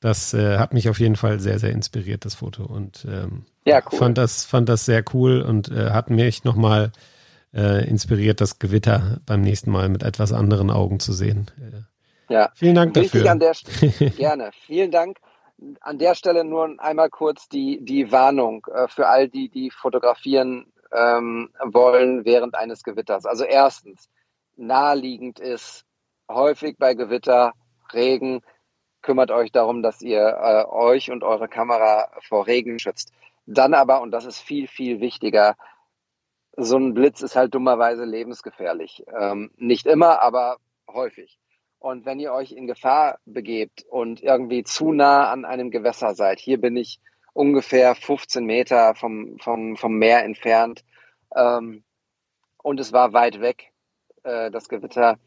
das 0.00 0.34
äh, 0.34 0.58
hat 0.58 0.74
mich 0.74 0.90
auf 0.90 1.00
jeden 1.00 1.16
Fall 1.16 1.40
sehr, 1.40 1.58
sehr 1.58 1.72
inspiriert, 1.72 2.26
das 2.26 2.34
Foto. 2.34 2.64
Und 2.64 3.06
ähm, 3.10 3.46
ja, 3.66 3.80
cool. 3.90 3.98
fand, 3.98 4.18
das, 4.18 4.44
fand 4.44 4.68
das 4.68 4.84
sehr 4.84 5.02
cool 5.14 5.40
und 5.40 5.70
äh, 5.70 5.90
hat 5.90 6.10
mich 6.10 6.44
nochmal 6.44 6.92
äh, 7.54 7.88
inspiriert, 7.88 8.42
das 8.42 8.58
Gewitter 8.58 9.20
beim 9.24 9.40
nächsten 9.40 9.70
Mal 9.70 9.88
mit 9.88 10.02
etwas 10.02 10.32
anderen 10.32 10.70
Augen 10.70 11.00
zu 11.00 11.14
sehen. 11.14 11.46
Ja, 12.28 12.50
vielen 12.54 12.74
Dank 12.74 12.94
Wichtig 12.94 13.22
dafür. 13.22 13.30
An 13.30 13.38
der 13.38 13.54
gerne, 14.16 14.50
vielen 14.66 14.90
Dank. 14.90 15.18
An 15.80 15.98
der 15.98 16.14
Stelle 16.14 16.44
nur 16.44 16.74
einmal 16.78 17.10
kurz 17.10 17.48
die, 17.48 17.84
die 17.84 18.10
Warnung 18.10 18.66
äh, 18.72 18.88
für 18.88 19.08
all 19.08 19.28
die, 19.28 19.48
die 19.48 19.70
fotografieren 19.70 20.72
ähm, 20.92 21.50
wollen 21.62 22.24
während 22.24 22.54
eines 22.54 22.82
Gewitters. 22.82 23.26
Also 23.26 23.44
erstens, 23.44 24.08
naheliegend 24.56 25.40
ist 25.40 25.84
häufig 26.28 26.76
bei 26.78 26.94
Gewitter, 26.94 27.52
Regen, 27.92 28.40
kümmert 29.02 29.30
euch 29.30 29.52
darum, 29.52 29.82
dass 29.82 30.00
ihr 30.00 30.20
äh, 30.20 30.64
euch 30.66 31.10
und 31.10 31.22
eure 31.22 31.48
Kamera 31.48 32.08
vor 32.22 32.46
Regen 32.46 32.78
schützt. 32.78 33.12
Dann 33.46 33.74
aber, 33.74 34.00
und 34.00 34.10
das 34.10 34.24
ist 34.24 34.40
viel, 34.40 34.66
viel 34.66 35.00
wichtiger, 35.00 35.56
so 36.56 36.76
ein 36.76 36.94
Blitz 36.94 37.20
ist 37.20 37.36
halt 37.36 37.54
dummerweise 37.54 38.04
lebensgefährlich. 38.04 39.04
Ähm, 39.18 39.50
nicht 39.56 39.86
immer, 39.86 40.22
aber 40.22 40.58
häufig. 40.88 41.38
Und 41.84 42.06
wenn 42.06 42.18
ihr 42.18 42.32
euch 42.32 42.52
in 42.52 42.66
Gefahr 42.66 43.18
begebt 43.26 43.84
und 43.90 44.22
irgendwie 44.22 44.64
zu 44.64 44.92
nah 44.92 45.30
an 45.30 45.44
einem 45.44 45.70
Gewässer 45.70 46.14
seid, 46.14 46.38
hier 46.40 46.58
bin 46.58 46.78
ich 46.78 46.98
ungefähr 47.34 47.94
15 47.94 48.42
Meter 48.42 48.94
vom, 48.94 49.36
vom, 49.38 49.76
vom 49.76 49.98
Meer 49.98 50.24
entfernt 50.24 50.82
ähm, 51.36 51.84
und 52.62 52.80
es 52.80 52.94
war 52.94 53.12
weit 53.12 53.42
weg, 53.42 53.70
äh, 54.22 54.50
das 54.50 54.70
Gewitter, 54.70 55.18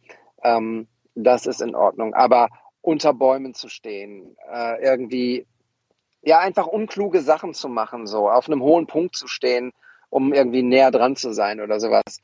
ähm, 0.41 0.87
das 1.13 1.45
ist 1.45 1.61
in 1.61 1.75
Ordnung. 1.75 2.15
Aber 2.15 2.49
unter 2.81 3.13
Bäumen 3.13 3.53
zu 3.53 3.69
stehen, 3.69 4.35
äh, 4.51 4.83
irgendwie 4.83 5.45
ja 6.23 6.39
einfach 6.39 6.65
unkluge 6.65 7.21
Sachen 7.21 7.53
zu 7.53 7.69
machen, 7.69 8.07
so 8.07 8.31
auf 8.31 8.49
einem 8.49 8.63
hohen 8.63 8.87
Punkt 8.87 9.15
zu 9.15 9.27
stehen, 9.27 9.73
um 10.09 10.33
irgendwie 10.33 10.63
näher 10.63 10.89
dran 10.89 11.15
zu 11.15 11.33
sein 11.33 11.61
oder 11.61 11.79
sowas. 11.79 12.17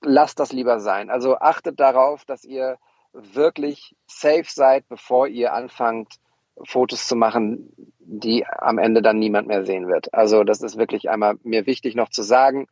Lasst 0.00 0.40
das 0.40 0.52
lieber 0.52 0.80
sein. 0.80 1.10
Also 1.10 1.36
achtet 1.38 1.78
darauf, 1.78 2.24
dass 2.24 2.42
ihr 2.42 2.76
wirklich 3.12 3.94
safe 4.06 4.46
seid, 4.46 4.88
bevor 4.88 5.28
ihr 5.28 5.52
anfangt, 5.52 6.18
Fotos 6.64 7.08
zu 7.08 7.16
machen, 7.16 7.72
die 7.98 8.46
am 8.46 8.78
Ende 8.78 9.02
dann 9.02 9.18
niemand 9.18 9.48
mehr 9.48 9.64
sehen 9.64 9.88
wird. 9.88 10.12
Also 10.12 10.44
das 10.44 10.60
ist 10.62 10.76
wirklich 10.76 11.10
einmal 11.10 11.36
mir 11.42 11.66
wichtig 11.66 11.94
noch 11.94 12.10
zu 12.10 12.22
sagen. 12.22 12.66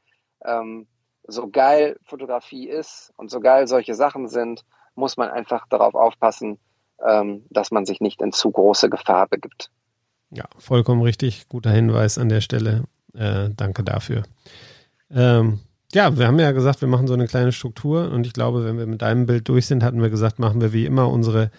Ähm, 0.44 0.86
so 1.26 1.48
geil 1.48 1.98
Fotografie 2.04 2.68
ist 2.68 3.12
und 3.16 3.30
so 3.30 3.40
geil 3.40 3.66
solche 3.66 3.94
Sachen 3.94 4.28
sind, 4.28 4.64
muss 4.94 5.16
man 5.16 5.30
einfach 5.30 5.66
darauf 5.68 5.94
aufpassen, 5.94 6.58
ähm, 7.06 7.44
dass 7.50 7.70
man 7.70 7.86
sich 7.86 8.00
nicht 8.00 8.20
in 8.20 8.32
zu 8.32 8.50
große 8.50 8.90
Gefahr 8.90 9.28
begibt. 9.28 9.70
Ja, 10.30 10.44
vollkommen 10.58 11.02
richtig. 11.02 11.48
Guter 11.48 11.70
Hinweis 11.70 12.18
an 12.18 12.28
der 12.28 12.40
Stelle. 12.40 12.84
Äh, 13.14 13.48
danke 13.56 13.82
dafür. 13.82 14.22
Ähm, 15.10 15.60
ja, 15.92 16.16
wir 16.16 16.26
haben 16.26 16.38
ja 16.38 16.52
gesagt, 16.52 16.80
wir 16.80 16.88
machen 16.88 17.06
so 17.06 17.14
eine 17.14 17.26
kleine 17.26 17.52
Struktur 17.52 18.10
und 18.10 18.26
ich 18.26 18.32
glaube, 18.32 18.64
wenn 18.64 18.78
wir 18.78 18.86
mit 18.86 19.02
deinem 19.02 19.26
Bild 19.26 19.48
durch 19.48 19.66
sind, 19.66 19.82
hatten 19.82 20.02
wir 20.02 20.10
gesagt, 20.10 20.38
machen 20.38 20.60
wir 20.60 20.72
wie 20.72 20.86
immer 20.86 21.08
unsere, 21.10 21.50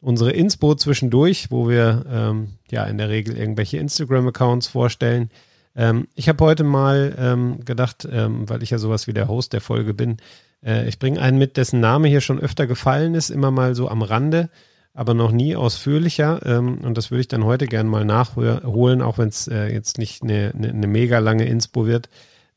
unsere 0.00 0.32
Inspo 0.32 0.74
zwischendurch, 0.74 1.50
wo 1.50 1.68
wir 1.68 2.04
ähm, 2.08 2.48
ja 2.70 2.84
in 2.84 2.98
der 2.98 3.08
Regel 3.08 3.36
irgendwelche 3.36 3.78
Instagram-Accounts 3.78 4.68
vorstellen. 4.68 5.30
Ähm, 5.74 6.06
ich 6.14 6.28
habe 6.28 6.44
heute 6.44 6.64
mal 6.64 7.14
ähm, 7.18 7.64
gedacht, 7.64 8.06
ähm, 8.10 8.48
weil 8.48 8.62
ich 8.62 8.70
ja 8.70 8.78
sowas 8.78 9.06
wie 9.06 9.14
der 9.14 9.28
Host 9.28 9.52
der 9.52 9.60
Folge 9.60 9.94
bin, 9.94 10.18
äh, 10.64 10.86
ich 10.88 10.98
bringe 10.98 11.20
einen 11.20 11.38
mit, 11.38 11.56
dessen 11.56 11.80
Name 11.80 12.08
hier 12.08 12.20
schon 12.20 12.38
öfter 12.38 12.66
gefallen 12.66 13.14
ist, 13.14 13.30
immer 13.30 13.50
mal 13.50 13.74
so 13.74 13.88
am 13.88 14.02
Rande 14.02 14.50
aber 14.94 15.14
noch 15.14 15.32
nie 15.32 15.56
ausführlicher. 15.56 16.40
Ähm, 16.44 16.78
und 16.82 16.98
das 16.98 17.10
würde 17.10 17.22
ich 17.22 17.28
dann 17.28 17.44
heute 17.44 17.66
gerne 17.66 17.88
mal 17.88 18.04
nachholen, 18.04 19.02
auch 19.02 19.18
wenn 19.18 19.28
es 19.28 19.48
äh, 19.48 19.72
jetzt 19.72 19.98
nicht 19.98 20.22
eine, 20.22 20.52
eine, 20.54 20.68
eine, 20.68 20.86
mega 20.86 21.18
lange 21.18 21.46
Inspo 21.46 21.86
wird. 21.86 22.08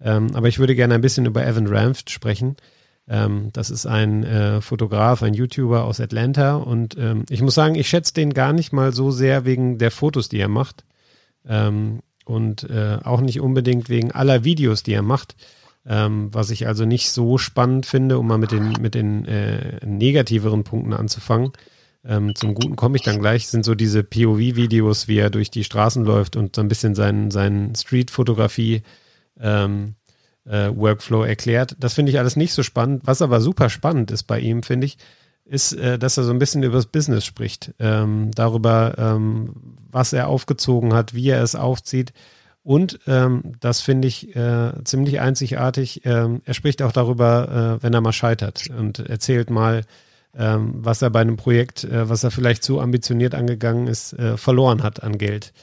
Ähm, 0.02 0.36
aber 0.36 0.48
ich 0.48 0.60
würde 0.60 0.76
gerne 0.76 0.96
ein 0.96 1.02
bisschen 1.02 1.26
über 1.26 1.46
Evan 1.46 1.68
Ramft 1.68 2.10
sprechen. 2.10 2.56
Ähm, 3.08 3.50
das 3.54 3.70
ist 3.70 3.86
ein 3.86 4.24
äh, 4.24 4.62
Fotograf, 4.62 5.24
ein 5.24 5.34
YouTuber 5.34 5.84
aus 5.84 6.00
Atlanta. 6.00 6.56
Und 6.56 6.98
ähm, 6.98 7.26
ich 7.30 7.41
muss 7.41 7.56
sagen, 7.56 7.76
ich 7.76 7.88
schätze 7.88 8.14
den 8.14 8.34
gar 8.34 8.54
nicht 8.54 8.74
mal 8.74 8.93
so 8.93 9.12
sehr 9.12 9.46
wegen 9.46 9.78
der 9.78 9.91
Fotos, 9.91 10.30
die 10.30 10.39
er 10.39 10.50
macht. 10.50 10.84
Ähm, 11.48 12.00
und 12.26 12.70
äh, 12.70 12.98
auch 13.04 13.22
nicht 13.22 13.39
unbedingt 13.39 13.89
wegen 13.89 14.12
aller 14.12 14.43
Videos, 14.43 14.82
die 14.82 14.93
er 14.93 15.04
macht. 15.04 15.36
Ähm, 15.88 16.30
was 16.32 16.50
ich 16.50 16.66
also 16.66 16.86
nicht 16.86 17.12
so 17.12 17.38
spannend 17.38 17.86
finde, 17.86 18.18
um 18.18 18.28
mal 18.28 18.39
mit 18.39 18.52
den, 18.52 18.74
mit 18.82 18.96
den 18.96 19.26
äh, 19.26 19.86
negativeren 19.86 20.64
Punkten 20.64 20.93
anzufangen. 20.93 21.52
Ähm, 22.04 22.34
zum 22.34 22.56
Guten 22.56 22.76
komme 22.76 22.96
ich 22.98 23.04
dann 23.04 23.20
gleich, 23.20 23.48
sind 23.48 23.64
so 23.64 23.76
diese 23.76 24.04
POV-Videos, 24.04 25.08
wie 25.08 25.18
er 25.18 25.30
durch 25.30 25.52
die 25.52 25.64
Straßen 25.64 26.04
läuft 26.04 26.36
und 26.36 26.56
so 26.56 26.62
ein 26.62 26.68
bisschen 26.68 26.96
seinen, 26.96 27.30
seinen 27.30 27.76
Street-Fotografie 27.76 28.82
ähm, 29.40 29.96
äh, 30.46 30.70
Workflow 30.76 31.24
erklärt. 31.24 31.76
Das 31.80 31.94
finde 31.94 32.12
ich 32.12 32.20
alles 32.20 32.36
nicht 32.36 32.54
so 32.54 32.64
spannend. 32.64 33.02
Was 33.06 33.22
aber 33.22 33.42
super 33.42 33.70
spannend 33.70 34.12
ist 34.12 34.24
bei 34.24 34.40
ihm, 34.40 34.64
finde 34.64 34.86
ich, 34.86 34.98
ist, 35.46 35.74
äh, 35.74 36.00
dass 36.00 36.18
er 36.18 36.24
so 36.24 36.32
ein 36.32 36.40
bisschen 36.40 36.64
über 36.64 36.76
das 36.76 36.88
Business 36.88 37.26
spricht. 37.26 37.74
Ähm, 37.80 38.32
darüber, 38.34 38.96
ähm, 38.98 39.54
was 39.92 40.14
er 40.14 40.28
aufgezogen 40.28 40.94
hat, 40.94 41.14
wie 41.14 41.30
er 41.30 41.44
es 41.44 41.56
aufzieht. 41.56 42.14
Und 42.64 43.00
ähm, 43.06 43.54
das 43.60 43.82
finde 43.82 44.08
ich 44.08 44.36
äh, 44.36 44.72
ziemlich 44.84 45.20
einzigartig. 45.20 46.02
Ähm, 46.04 46.42
er 46.46 46.56
spricht 46.56 46.82
auch 46.82 46.92
darüber, 46.92 47.78
äh, 47.80 47.84
wenn 47.84 47.94
er 47.94 48.02
mal 48.02 48.12
scheitert 48.12 48.68
und 48.76 49.00
erzählt 49.00 49.52
mal, 49.52 49.84
ähm, 50.36 50.74
was 50.78 51.04
er 51.04 51.12
bei 51.12 51.22
einem 51.22 51.38
Projekt, 51.38 51.84
äh, 51.84 52.10
was 52.10 52.24
er 52.24 52.32
vielleicht 52.32 52.64
zu 52.64 52.80
ambitioniert 52.80 53.36
angegangen 53.36 53.88
ist, 53.88 54.14
äh, 54.14 54.36
verloren 54.38 54.82
hat 54.82 55.04
an 55.04 55.20
Geld. 55.20 55.54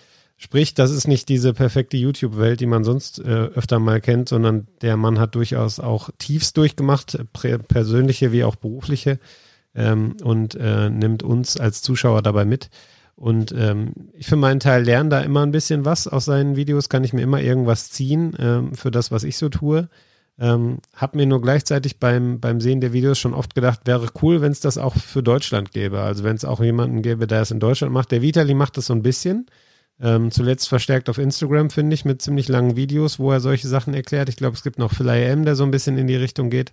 Sprich, 0.43 0.75
das 0.75 0.91
ist 0.91 1.07
nicht 1.07 1.29
diese 1.29 1.55
perfekte 1.55 1.97
YouTube-Welt, 1.97 2.59
die 2.59 2.67
man 2.67 2.83
sonst 2.83 3.21
äh, 3.21 3.29
öfter 3.29 3.79
mal 3.79 4.01
kennt, 4.01 4.29
sondern 4.29 4.67
der 4.81 4.97
Mann 4.97 5.21
hat 5.21 5.37
durchaus 5.37 5.79
auch 5.79 6.11
Tiefs 6.19 6.53
durchgemacht, 6.53 7.17
persönliche 7.33 8.33
wie 8.33 8.43
auch 8.43 8.57
berufliche, 8.57 9.21
ähm, 9.77 10.17
und 10.25 10.57
äh, 10.57 10.91
nimmt 10.91 11.23
uns 11.23 11.57
als 11.59 11.81
Zuschauer 11.81 12.23
dabei 12.23 12.45
mit. 12.45 12.71
Und 13.15 13.55
ähm, 13.57 13.93
ich 14.15 14.27
für 14.27 14.35
meinen 14.35 14.59
Teil 14.59 14.83
lerne 14.83 15.11
da 15.11 15.21
immer 15.21 15.45
ein 15.45 15.53
bisschen 15.53 15.85
was 15.85 16.09
aus 16.09 16.25
seinen 16.25 16.57
Videos, 16.57 16.89
kann 16.89 17.05
ich 17.05 17.13
mir 17.13 17.23
immer 17.23 17.41
irgendwas 17.41 17.93
ziehen 17.93 18.35
ähm, 18.41 18.75
für 18.75 18.91
das, 18.91 19.13
was 19.13 19.23
ich 19.23 19.37
so 19.37 19.49
tue. 19.49 19.89
Ähm, 20.41 20.79
hab 20.97 21.15
mir 21.15 21.27
nur 21.27 21.41
gleichzeitig 21.41 22.01
beim, 22.01 22.41
beim 22.41 22.61
Sehen 22.61 22.81
der 22.81 22.93
Videos 22.93 23.21
schon 23.21 23.33
oft 23.33 23.55
gedacht, 23.55 23.83
wäre 23.85 24.09
cool, 24.23 24.41
wenn 24.41 24.51
es 24.51 24.59
das 24.59 24.77
auch 24.77 24.97
für 24.97 25.23
Deutschland 25.23 25.71
gäbe. 25.71 26.01
Also 26.01 26.25
wenn 26.25 26.35
es 26.35 26.45
auch 26.45 26.61
jemanden 26.61 27.01
gäbe, 27.01 27.29
der 27.29 27.43
es 27.43 27.53
in 27.53 27.61
Deutschland 27.61 27.93
macht. 27.93 28.11
Der 28.11 28.23
Vitali 28.23 28.55
macht 28.55 28.77
das 28.77 28.87
so 28.87 28.93
ein 28.93 29.03
bisschen. 29.03 29.47
Ähm, 30.01 30.31
zuletzt 30.31 30.69
verstärkt 30.69 31.09
auf 31.09 31.19
Instagram, 31.19 31.71
finde 31.71 31.95
ich, 31.95 32.05
mit 32.05 32.23
ziemlich 32.23 32.49
langen 32.49 32.77
Videos, 32.77 33.19
wo 33.19 33.31
er 33.31 33.41
solche 33.41 33.69
Sachen 33.69 33.95
erklärt. 33.95 34.29
Ich 34.29 34.37
glaube, 34.37 34.57
es 34.57 34.63
gibt 34.63 34.79
noch 34.79 34.93
Phil 34.93 35.09
M, 35.09 35.45
der 35.45 35.55
so 35.55 35.65
ein 35.65 35.71
bisschen 35.71 35.99
in 35.99 36.07
die 36.07 36.17
Richtung 36.17 36.51
geht. 36.51 36.73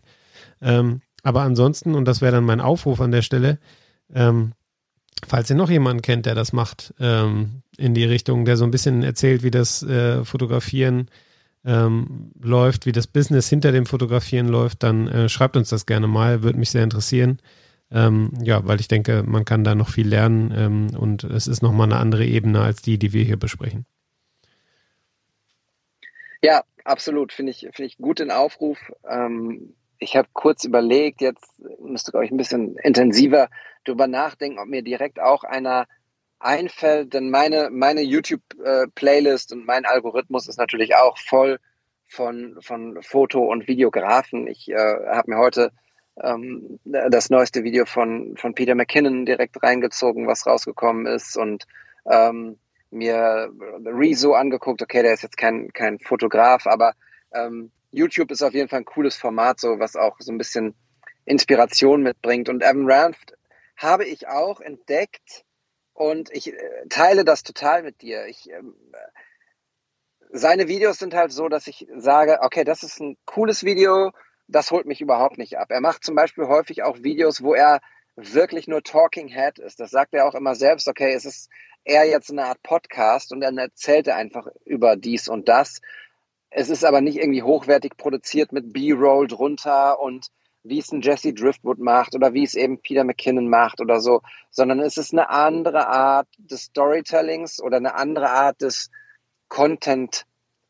Ähm, 0.62 1.02
aber 1.24 1.42
ansonsten, 1.42 1.96
und 1.96 2.06
das 2.06 2.22
wäre 2.22 2.32
dann 2.32 2.46
mein 2.46 2.62
Aufruf 2.62 3.02
an 3.02 3.12
der 3.12 3.22
Stelle, 3.22 3.60
ähm, 4.14 4.54
falls 5.28 5.50
ihr 5.50 5.56
noch 5.56 5.70
jemanden 5.70 6.02
kennt, 6.02 6.26
der 6.26 6.36
das 6.36 6.54
macht, 6.54 6.94
ähm, 7.00 7.62
in 7.78 7.94
die 7.94 8.06
Richtung, 8.06 8.46
der 8.46 8.58
so 8.58 8.64
ein 8.64 8.72
bisschen 8.72 9.04
erzählt, 9.04 9.44
wie 9.44 9.52
das 9.52 9.84
äh, 9.84 10.24
Fotografieren 10.26 11.10
ähm, 11.66 12.32
läuft, 12.42 12.86
wie 12.86 12.92
das 12.92 13.08
Business 13.08 13.50
hinter 13.50 13.72
dem 13.72 13.86
Fotografieren 13.86 14.48
läuft, 14.48 14.84
dann 14.84 15.08
äh, 15.08 15.30
schreibt 15.30 15.58
uns 15.58 15.70
das 15.70 15.86
gerne 15.86 16.08
mal, 16.08 16.42
würde 16.44 16.60
mich 16.60 16.72
sehr 16.72 16.84
interessieren. 16.84 17.40
Ähm, 17.92 18.32
ja, 18.42 18.66
weil 18.68 18.80
ich 18.80 18.88
denke, 18.88 19.24
man 19.26 19.46
kann 19.46 19.64
da 19.64 19.74
noch 19.74 19.90
viel 19.90 20.08
lernen 20.08 20.54
ähm, 20.56 20.98
und 20.98 21.24
es 21.24 21.48
ist 21.48 21.62
nochmal 21.62 21.88
eine 21.88 22.00
andere 22.00 22.26
Ebene 22.26 22.62
als 22.62 22.82
die, 22.82 23.00
die 23.00 23.14
wir 23.14 23.24
hier 23.24 23.38
besprechen. 23.38 23.86
Ja, 26.42 26.64
absolut. 26.84 27.34
Finde 27.34 27.52
ich, 27.52 27.62
finde 27.62 27.86
ich 27.86 27.98
gut 27.98 28.20
den 28.20 28.32
Aufruf. 28.32 28.78
Ähm, 29.10 29.74
ich 29.98 30.16
habe 30.16 30.30
kurz 30.34 30.64
überlegt, 30.64 31.22
jetzt 31.22 31.60
müsste, 31.80 32.12
glaube 32.12 32.26
ich, 32.26 32.32
ein 32.32 32.38
bisschen 32.38 32.78
intensiver 32.78 33.50
drüber 33.86 34.08
nachdenken, 34.08 34.60
ob 34.60 34.68
mir 34.68 34.84
direkt 34.84 35.20
auch 35.20 35.44
einer 35.44 35.88
einfällt, 36.40 37.14
denn 37.14 37.30
meine, 37.30 37.70
meine 37.70 38.02
YouTube-Playlist 38.02 39.52
und 39.52 39.66
mein 39.66 39.86
Algorithmus 39.86 40.48
ist 40.48 40.58
natürlich 40.58 40.96
auch 40.96 41.18
voll 41.18 41.60
von, 42.08 42.58
von 42.62 43.02
Foto- 43.02 43.52
und 43.52 43.68
Videografen. 43.68 44.48
Ich 44.48 44.70
äh, 44.70 44.76
habe 44.76 45.32
mir 45.32 45.38
heute 45.38 45.72
ähm, 46.22 46.80
das 46.84 47.30
neueste 47.30 47.64
Video 47.64 47.86
von, 47.86 48.36
von 48.38 48.54
Peter 48.54 48.76
McKinnon 48.76 49.26
direkt 49.26 49.62
reingezogen, 49.62 50.28
was 50.28 50.46
rausgekommen 50.46 51.06
ist 51.06 51.38
und 51.38 51.66
ähm, 52.10 52.58
mir 52.92 53.52
Rezo 53.86 54.34
angeguckt. 54.34 54.82
Okay, 54.82 55.04
der 55.04 55.14
ist 55.14 55.24
jetzt 55.24 55.38
kein, 55.38 55.72
kein 55.74 56.00
Fotograf, 56.00 56.68
aber 56.68 56.94
ähm, 57.34 57.72
YouTube 57.92 58.32
ist 58.32 58.42
auf 58.42 58.54
jeden 58.54 58.70
Fall 58.70 58.80
ein 58.80 58.86
cooles 58.86 59.16
Format, 59.16 59.60
so 59.60 59.80
was 59.80 59.96
auch 59.96 60.16
so 60.20 60.32
ein 60.32 60.38
bisschen 60.38 60.76
Inspiration 61.26 62.02
mitbringt. 62.02 62.50
Und 62.50 62.64
Evan 62.64 62.90
Ranft 62.90 63.34
habe 63.78 64.06
ich 64.06 64.28
auch 64.28 64.62
entdeckt 64.62 65.46
und 65.94 66.30
ich 66.32 66.54
äh, 66.54 66.88
teile 66.90 67.26
das 67.26 67.44
total 67.44 67.84
mit 67.84 68.02
dir. 68.02 68.26
Ich, 68.28 68.50
ähm, 68.50 68.76
seine 70.32 70.68
Videos 70.68 70.98
sind 70.98 71.14
halt 71.14 71.32
so, 71.32 71.50
dass 71.50 71.68
ich 71.68 71.88
sage, 71.96 72.40
okay, 72.42 72.64
das 72.64 72.84
ist 72.84 73.00
ein 73.00 73.18
cooles 73.26 73.64
Video, 73.64 74.12
das 74.50 74.72
holt 74.72 74.86
mich 74.86 75.00
überhaupt 75.00 75.38
nicht 75.38 75.58
ab. 75.58 75.68
Er 75.70 75.82
macht 75.82 76.04
zum 76.04 76.16
Beispiel 76.16 76.48
häufig 76.48 76.84
auch 76.84 76.98
Videos, 77.04 77.44
wo 77.44 77.54
er 77.54 77.82
wirklich 78.16 78.68
nur 78.68 78.84
Talking 78.84 79.28
Head 79.28 79.60
ist. 79.60 79.80
Das 79.80 79.92
sagt 79.92 80.14
er 80.14 80.28
auch 80.28 80.36
immer 80.36 80.56
selbst, 80.56 80.88
okay, 80.88 81.14
es 81.14 81.26
ist 81.26 81.50
eher 81.86 82.06
jetzt 82.06 82.32
eine 82.32 82.46
Art 82.46 82.62
Podcast 82.64 83.32
und 83.32 83.42
dann 83.42 83.58
erzählt 83.58 84.08
er 84.08 84.16
einfach 84.16 84.48
über 84.66 84.96
dies 84.96 85.28
und 85.28 85.48
das. 85.48 85.80
Es 86.50 86.70
ist 86.70 86.84
aber 86.84 87.00
nicht 87.02 87.18
irgendwie 87.18 87.44
hochwertig 87.44 87.96
produziert 87.96 88.52
mit 88.52 88.74
B-Roll 88.74 89.28
drunter 89.28 90.00
und 90.00 90.28
wie 90.64 90.80
es 90.80 90.92
ein 90.92 91.02
Jesse 91.02 91.34
Driftwood 91.34 91.80
macht 91.80 92.16
oder 92.16 92.34
wie 92.34 92.44
es 92.44 92.56
eben 92.56 92.82
Peter 92.82 93.04
McKinnon 93.04 93.48
macht 93.48 93.80
oder 93.80 94.02
so, 94.02 94.22
sondern 94.50 94.80
es 94.80 94.98
ist 94.98 95.14
eine 95.14 95.30
andere 95.30 95.88
Art 95.88 96.28
des 96.38 96.64
Storytellings 96.64 97.62
oder 97.62 97.78
eine 97.78 97.96
andere 97.96 98.30
Art 98.30 98.62
des 98.62 98.90
Content 99.48 100.26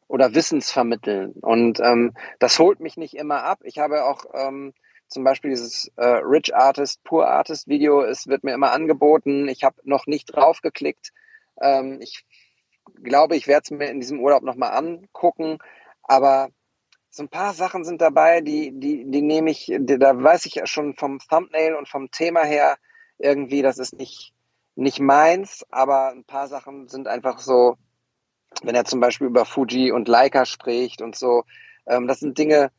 oder 0.09 0.33
Wissensvermitteln. 0.33 1.33
Und 1.39 1.79
ähm, 1.79 2.13
das 2.39 2.59
holt 2.59 2.81
mich 2.81 2.97
nicht 2.97 3.13
immer 3.13 3.43
ab. 3.43 3.59
Ich 3.63 3.77
habe 3.77 4.03
auch 4.05 4.25
ähm, 4.33 4.73
zum 5.07 5.23
Beispiel 5.23 5.51
dieses 5.51 5.91
äh, 5.95 6.05
Rich 6.05 6.53
Artist, 6.53 7.03
Poor 7.03 7.27
Artist 7.27 7.67
Video, 7.67 8.01
es 8.01 8.27
wird 8.27 8.43
mir 8.43 8.53
immer 8.53 8.71
angeboten. 8.71 9.47
Ich 9.47 9.63
habe 9.63 9.77
noch 9.83 10.07
nicht 10.07 10.35
draufgeklickt. 10.35 11.11
Ähm, 11.61 11.99
ich 12.01 12.25
glaube, 13.03 13.35
ich 13.35 13.47
werde 13.47 13.61
es 13.65 13.71
mir 13.71 13.89
in 13.89 13.99
diesem 13.99 14.19
Urlaub 14.19 14.41
nochmal 14.41 14.71
angucken. 14.71 15.59
Aber 16.01 16.49
so 17.11 17.23
ein 17.23 17.29
paar 17.29 17.53
Sachen 17.53 17.85
sind 17.85 18.01
dabei, 18.01 18.41
die, 18.41 18.71
die, 18.73 19.09
die 19.09 19.21
nehme 19.21 19.51
ich, 19.51 19.67
die, 19.67 19.99
da 19.99 20.21
weiß 20.21 20.47
ich 20.47 20.55
ja 20.55 20.65
schon 20.65 20.95
vom 20.95 21.19
Thumbnail 21.19 21.75
und 21.75 21.87
vom 21.87 22.09
Thema 22.09 22.43
her 22.43 22.77
irgendwie, 23.19 23.61
das 23.61 23.77
ist 23.77 23.93
nicht, 23.93 24.33
nicht 24.75 24.99
meins, 24.99 25.65
aber 25.69 26.09
ein 26.09 26.23
paar 26.23 26.47
Sachen 26.47 26.87
sind 26.87 27.07
einfach 27.07 27.39
so, 27.39 27.77
wenn 28.63 28.75
er 28.75 28.85
zum 28.85 28.99
Beispiel 28.99 29.27
über 29.27 29.45
Fuji 29.45 29.91
und 29.91 30.07
Leica 30.07 30.45
spricht 30.45 31.01
und 31.01 31.15
so. 31.15 31.43
Ähm, 31.85 32.07
das 32.07 32.19
sind 32.19 32.37
Dinge, 32.37 32.71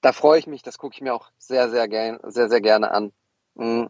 da 0.00 0.12
freue 0.12 0.38
ich 0.38 0.46
mich, 0.46 0.62
das 0.62 0.78
gucke 0.78 0.94
ich 0.94 1.00
mir 1.00 1.14
auch 1.14 1.30
sehr, 1.38 1.70
sehr, 1.70 1.88
gern, 1.88 2.18
sehr, 2.24 2.48
sehr 2.48 2.60
gerne 2.60 2.90
an. 2.90 3.12
Mhm. 3.54 3.88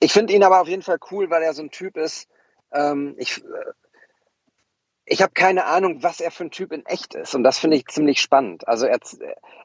Ich 0.00 0.12
finde 0.12 0.32
ihn 0.32 0.44
aber 0.44 0.60
auf 0.60 0.68
jeden 0.68 0.82
Fall 0.82 0.98
cool, 1.10 1.30
weil 1.30 1.42
er 1.42 1.54
so 1.54 1.62
ein 1.62 1.70
Typ 1.70 1.96
ist. 1.96 2.28
Ähm, 2.72 3.14
ich 3.18 3.38
äh, 3.38 3.72
ich 5.10 5.22
habe 5.22 5.32
keine 5.32 5.64
Ahnung, 5.64 6.04
was 6.04 6.20
er 6.20 6.30
für 6.30 6.44
ein 6.44 6.52
Typ 6.52 6.70
in 6.70 6.86
echt 6.86 7.14
ist. 7.14 7.34
Und 7.34 7.42
das 7.42 7.58
finde 7.58 7.76
ich 7.76 7.86
ziemlich 7.86 8.20
spannend. 8.20 8.68
Also 8.68 8.86
er, 8.86 9.00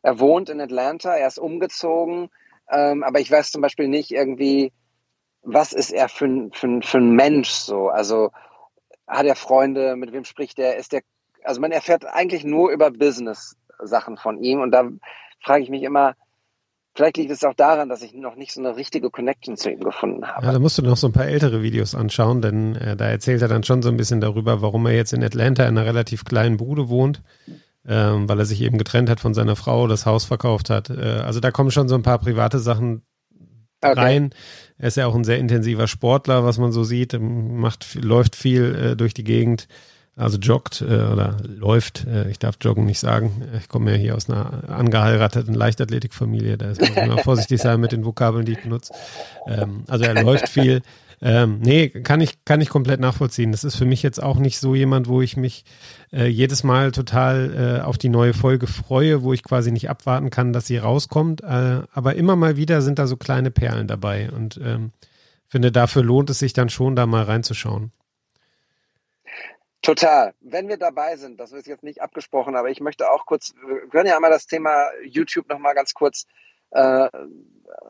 er 0.02 0.20
wohnt 0.20 0.50
in 0.50 0.60
Atlanta, 0.60 1.14
er 1.14 1.28
ist 1.28 1.38
umgezogen, 1.38 2.32
ähm, 2.68 3.04
aber 3.04 3.20
ich 3.20 3.30
weiß 3.30 3.52
zum 3.52 3.62
Beispiel 3.62 3.88
nicht 3.88 4.10
irgendwie, 4.10 4.74
was 5.44 5.72
ist 5.72 5.92
er 5.92 6.10
für 6.10 6.26
ein, 6.26 6.52
für, 6.52 6.82
für 6.82 6.98
ein 6.98 7.12
Mensch 7.12 7.50
so. 7.50 7.90
Also 7.90 8.32
hat 9.08 9.26
er 9.26 9.36
Freunde, 9.36 9.96
mit 9.96 10.12
wem 10.12 10.24
spricht 10.24 10.60
er, 10.60 10.78
ist 10.78 10.92
der, 10.92 11.02
also 11.44 11.62
man 11.62 11.72
erfährt 11.72 12.06
eigentlich 12.06 12.44
nur 12.44 12.72
über 12.72 12.92
Business-Sachen 12.92 14.18
von 14.18 14.42
ihm 14.42 14.62
und 14.62 14.72
da 14.72 14.90
frage 15.44 15.64
ich 15.64 15.70
mich 15.70 15.84
immer, 15.84 16.16
vielleicht 16.96 17.18
liegt 17.18 17.32
es 17.32 17.44
auch 17.44 17.54
daran, 17.54 17.90
dass 17.90 18.02
ich 18.02 18.14
noch 18.14 18.36
nicht 18.36 18.54
so 18.54 18.62
eine 18.62 18.76
richtige 18.76 19.10
Connection 19.10 19.58
zu 19.58 19.70
ihm 19.70 19.82
gefunden 19.82 20.26
habe. 20.26 20.46
Ja, 20.46 20.52
da 20.54 20.60
musst 20.60 20.78
du 20.78 20.82
noch 20.82 20.98
so 20.98 21.08
ein 21.08 21.14
paar 21.14 21.28
ältere 21.28 21.62
Videos 21.62 21.94
anschauen, 21.94 22.42
denn 22.42 22.76
äh, 22.76 22.96
da 22.96 23.06
erzählt 23.06 23.42
er 23.42 23.48
dann 23.48 23.64
schon 23.64 23.82
so 23.82 23.90
ein 23.90 23.98
bisschen 23.98 24.22
darüber, 24.22 24.62
warum 24.62 24.86
er 24.86 24.94
jetzt 24.94 25.14
in 25.14 25.24
Atlanta 25.24 25.64
in 25.64 25.78
einer 25.78 25.86
relativ 25.86 26.24
kleinen 26.24 26.58
Bude 26.58 26.90
wohnt, 26.90 27.22
ähm, 27.88 28.28
weil 28.28 28.40
er 28.40 28.46
sich 28.46 28.62
eben 28.62 28.78
getrennt 28.78 29.10
hat 29.10 29.20
von 29.20 29.34
seiner 29.34 29.56
Frau, 29.56 29.88
das 29.88 30.06
Haus 30.06 30.26
verkauft 30.26 30.70
hat. 30.70 30.90
Äh, 30.90 31.22
also 31.24 31.40
da 31.40 31.52
kommen 31.52 31.72
schon 31.72 31.90
so 31.90 31.96
ein 31.96 32.04
paar 32.04 32.20
private 32.20 32.60
Sachen 32.60 33.04
okay. 33.82 34.00
rein. 34.00 34.30
Er 34.78 34.88
ist 34.88 34.98
ja 34.98 35.08
auch 35.08 35.16
ein 35.16 35.24
sehr 35.24 35.38
intensiver 35.38 35.88
Sportler, 35.88 36.44
was 36.44 36.58
man 36.58 36.72
so 36.72 36.84
sieht, 36.84 37.18
macht, 37.20 37.96
läuft 37.96 38.36
viel 38.36 38.76
äh, 38.76 38.96
durch 38.96 39.14
die 39.14 39.24
Gegend, 39.24 39.68
also 40.18 40.38
joggt 40.38 40.82
äh, 40.82 40.86
oder 40.86 41.38
läuft. 41.46 42.06
Äh, 42.06 42.30
ich 42.30 42.40
darf 42.40 42.56
joggen 42.62 42.86
nicht 42.86 43.00
sagen. 43.00 43.44
Ich 43.58 43.70
komme 43.70 43.92
ja 43.92 43.98
hier 43.98 44.16
aus 44.16 44.30
einer 44.30 44.70
angeheirateten 44.70 45.54
Leichtathletikfamilie. 45.54 46.58
Da 46.58 46.70
muss 46.70 46.80
ich 46.80 46.98
immer 46.98 47.18
vorsichtig 47.20 47.62
sein 47.62 47.80
mit 47.80 47.94
den 47.94 48.06
Vokabeln, 48.06 48.46
die 48.46 48.54
ich 48.54 48.64
benutze. 48.64 48.94
Ähm, 49.48 49.84
also 49.88 50.04
er 50.04 50.22
läuft 50.22 50.50
viel. 50.50 50.82
Ähm, 51.22 51.60
nee, 51.60 51.90
kann 51.90 52.22
ich, 52.22 52.44
kann 52.46 52.62
ich 52.62 52.70
komplett 52.70 53.00
nachvollziehen. 53.00 53.52
Das 53.52 53.64
ist 53.64 53.76
für 53.76 53.86
mich 53.86 54.04
jetzt 54.04 54.22
auch 54.22 54.38
nicht 54.38 54.60
so 54.60 54.76
jemand, 54.76 55.08
wo 55.08 55.22
ich 55.22 55.38
mich 55.38 55.66
äh, 56.12 56.26
jedes 56.28 56.64
Mal 56.64 56.92
total 56.92 57.80
äh, 57.80 57.84
auf 57.84 57.98
die 57.98 58.10
neue 58.10 58.34
Folge 58.34 58.68
freue, 58.68 59.24
wo 59.24 59.34
ich 59.34 59.44
quasi 59.44 59.72
nicht 59.72 59.90
abwarten 59.90 60.30
kann, 60.30 60.54
dass 60.54 60.68
sie 60.68 60.78
rauskommt. 60.78 61.42
Äh, 61.42 61.82
aber 61.92 62.16
immer 62.16 62.36
mal 62.36 62.58
wieder 62.58 62.82
sind 62.82 63.00
da 63.00 63.08
so 63.08 63.18
kleine 63.18 63.52
Perlen 63.52 63.88
dabei 63.88 64.30
und 64.32 64.60
ähm, 64.64 64.92
finde, 65.48 65.72
dafür 65.72 66.04
lohnt 66.04 66.30
es 66.30 66.40
sich 66.40 66.54
dann 66.54 66.70
schon, 66.70 66.96
da 66.96 67.06
mal 67.06 67.24
reinzuschauen. 67.24 67.92
Total. 69.82 70.34
Wenn 70.42 70.68
wir 70.68 70.78
dabei 70.78 71.16
sind, 71.16 71.40
das 71.40 71.52
ist 71.52 71.68
jetzt 71.68 71.84
nicht 71.84 72.02
abgesprochen, 72.02 72.56
aber 72.56 72.72
ich 72.72 72.82
möchte 72.82 73.12
auch 73.12 73.28
kurz, 73.28 73.54
wir 73.68 73.88
können 73.90 74.08
ja 74.08 74.16
einmal 74.16 74.32
das 74.32 74.48
Thema 74.48 74.88
YouTube 75.04 75.48
nochmal 75.48 75.76
ganz 75.76 75.94
kurz 75.94 76.26
äh, 76.72 77.08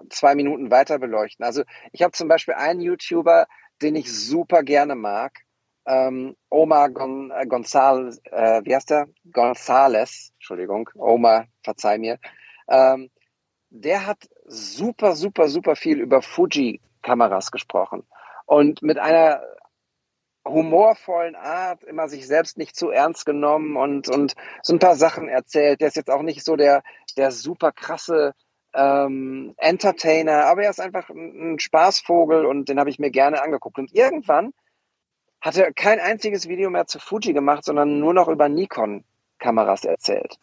zwei 0.10 0.36
Minuten 0.36 0.72
weiter 0.72 1.00
beleuchten. 1.00 1.46
Also 1.46 1.64
ich 1.92 2.02
habe 2.02 2.12
zum 2.12 2.28
Beispiel 2.28 2.54
einen 2.56 2.82
YouTuber, 2.82 3.48
den 3.82 3.96
ich 3.96 4.12
super 4.12 4.64
gerne 4.64 4.96
mag, 4.96 5.46
ähm, 5.86 6.36
Omar 6.50 6.90
Gon, 6.90 7.32
äh, 7.32 7.46
Gonzales, 7.46 8.20
äh, 8.32 8.62
wie 8.64 8.76
heißt 8.76 8.90
der? 8.90 9.08
Gonzales, 9.32 10.32
Entschuldigung, 10.36 10.90
Omar, 10.96 11.46
verzeih 11.64 11.98
mir. 11.98 12.18
Ähm, 12.68 13.12
der 13.70 14.06
hat 14.06 14.28
super, 14.46 15.16
super, 15.16 15.48
super 15.48 15.76
viel 15.76 16.00
über 16.00 16.22
Fuji-Kameras 16.22 17.52
gesprochen 17.52 18.04
und 18.46 18.82
mit 18.82 18.98
einer 18.98 19.42
humorvollen 20.48 21.36
Art, 21.36 21.84
immer 21.84 22.08
sich 22.08 22.28
selbst 22.28 22.58
nicht 22.58 22.76
zu 22.76 22.90
ernst 22.90 23.26
genommen 23.26 23.76
und, 23.78 24.08
und 24.10 24.36
so 24.62 24.74
ein 24.74 24.80
paar 24.80 24.96
Sachen 24.96 25.28
erzählt. 25.28 25.82
Der 25.82 25.88
ist 25.88 25.96
jetzt 25.96 26.12
auch 26.12 26.22
nicht 26.22 26.44
so 26.44 26.56
der, 26.56 26.84
der 27.18 27.32
super 27.32 27.72
krasse 27.72 28.34
ähm, 28.76 29.54
Entertainer, 29.58 30.46
aber 30.46 30.64
er 30.64 30.70
ist 30.70 30.82
einfach 30.82 31.10
ein, 31.10 31.60
Spaßvogel 31.60 32.46
und 32.46 32.70
den 32.70 32.80
habe 32.80 32.90
ich 32.90 33.00
mir 33.00 33.12
gerne 33.12 33.42
angeguckt. 33.42 33.78
Und 33.78 33.94
irgendwann 33.94 34.54
hat 35.42 35.58
er 35.58 35.72
kein 35.74 36.00
einziges 36.00 36.48
Video 36.48 36.70
mehr 36.70 36.88
zu 36.88 37.00
Fuji 37.00 37.34
gemacht, 37.34 37.64
sondern 37.64 38.00
nur 38.00 38.14
noch 38.14 38.28
über 38.28 38.50
Nikon-Kameras 38.50 39.86
erzählt. 39.86 40.38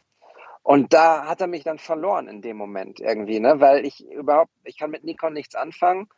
Und 0.63 0.93
da 0.93 1.27
hat 1.27 1.41
er 1.41 1.49
mich 1.49 1.65
dann 1.65 1.79
verloren 1.79 2.29
in 2.29 2.41
dem 2.41 2.57
Moment 2.57 3.01
irgendwie, 3.01 3.41
ne? 3.41 3.61
weil 3.61 3.85
ich 3.85 4.09
überhaupt, 4.11 4.53
ich 4.65 4.79
kann 4.79 4.91
mit 4.91 5.03
Nikon 5.03 5.33
nichts 5.33 5.57
anfangen 5.57 6.09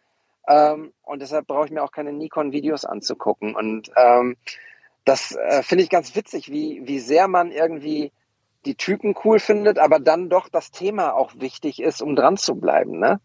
ähm, 0.47 0.93
und 1.03 1.23
deshalb 1.23 1.47
brauche 1.47 1.67
ich 1.67 1.71
mir 1.71 1.83
auch 1.83 1.93
keine 1.93 2.13
Nikon-Videos 2.13 2.85
anzugucken. 2.85 3.57
Und 3.57 3.91
ähm, 3.97 4.37
das 5.05 5.35
äh, 5.35 5.63
finde 5.63 5.85
ich 5.85 5.91
ganz 5.91 6.15
witzig, 6.15 6.51
wie, 6.51 6.83
wie 6.85 6.99
sehr 6.99 7.29
man 7.29 7.51
irgendwie 7.51 8.13
die 8.67 8.77
Typen 8.77 9.15
cool 9.25 9.39
findet, 9.39 9.79
aber 9.79 10.01
dann 10.01 10.29
doch 10.29 10.49
das 10.49 10.71
Thema 10.71 11.15
auch 11.15 11.33
wichtig 11.39 11.81
ist, 11.81 12.03
um 12.03 12.17
dran 12.17 12.37
zu 12.37 12.57
bleiben, 12.57 12.99
ne? 12.99 13.21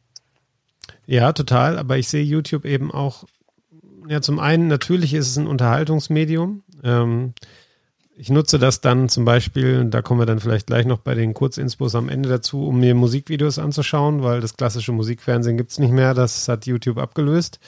Ja, 1.06 1.34
total. 1.34 1.78
Aber 1.78 1.98
ich 1.98 2.08
sehe 2.08 2.24
YouTube 2.24 2.66
eben 2.66 2.92
auch, 2.92 3.24
ja, 4.08 4.22
zum 4.22 4.40
einen, 4.40 4.68
natürlich 4.68 5.14
ist 5.14 5.28
es 5.28 5.38
ein 5.38 5.48
Unterhaltungsmedium. 5.48 6.64
Ähm, 6.84 7.34
ich 8.16 8.30
nutze 8.30 8.60
das 8.60 8.82
dann 8.82 9.08
zum 9.08 9.24
Beispiel, 9.24 9.86
da 9.86 10.02
kommen 10.02 10.20
wir 10.20 10.26
dann 10.26 10.42
vielleicht 10.42 10.68
gleich 10.68 10.86
noch 10.86 11.00
bei 11.00 11.16
den 11.16 11.34
Kurzinspos 11.34 11.96
am 11.96 12.10
Ende 12.10 12.28
dazu, 12.28 12.68
um 12.68 12.80
mir 12.80 12.94
Musikvideos 12.94 13.60
anzuschauen, 13.60 14.24
weil 14.24 14.42
das 14.42 14.58
klassische 14.58 14.92
Musikfernsehen 14.92 15.58
gibt 15.58 15.72
es 15.72 15.80
nicht 15.80 15.94
mehr, 15.94 16.14
das 16.14 16.48
hat 16.50 16.66
YouTube 16.66 16.98
abgelöst. 16.98 17.60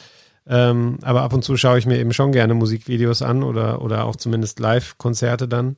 Ähm, 0.45 0.97
aber 1.03 1.21
ab 1.21 1.33
und 1.33 1.43
zu 1.43 1.55
schaue 1.55 1.77
ich 1.77 1.85
mir 1.85 1.99
eben 1.99 2.11
schon 2.11 2.31
gerne 2.31 2.53
Musikvideos 2.53 3.21
an 3.21 3.43
oder, 3.43 3.81
oder 3.81 4.05
auch 4.05 4.17
zumindest 4.17 4.59
Live-Konzerte 4.59 5.47
dann. 5.47 5.77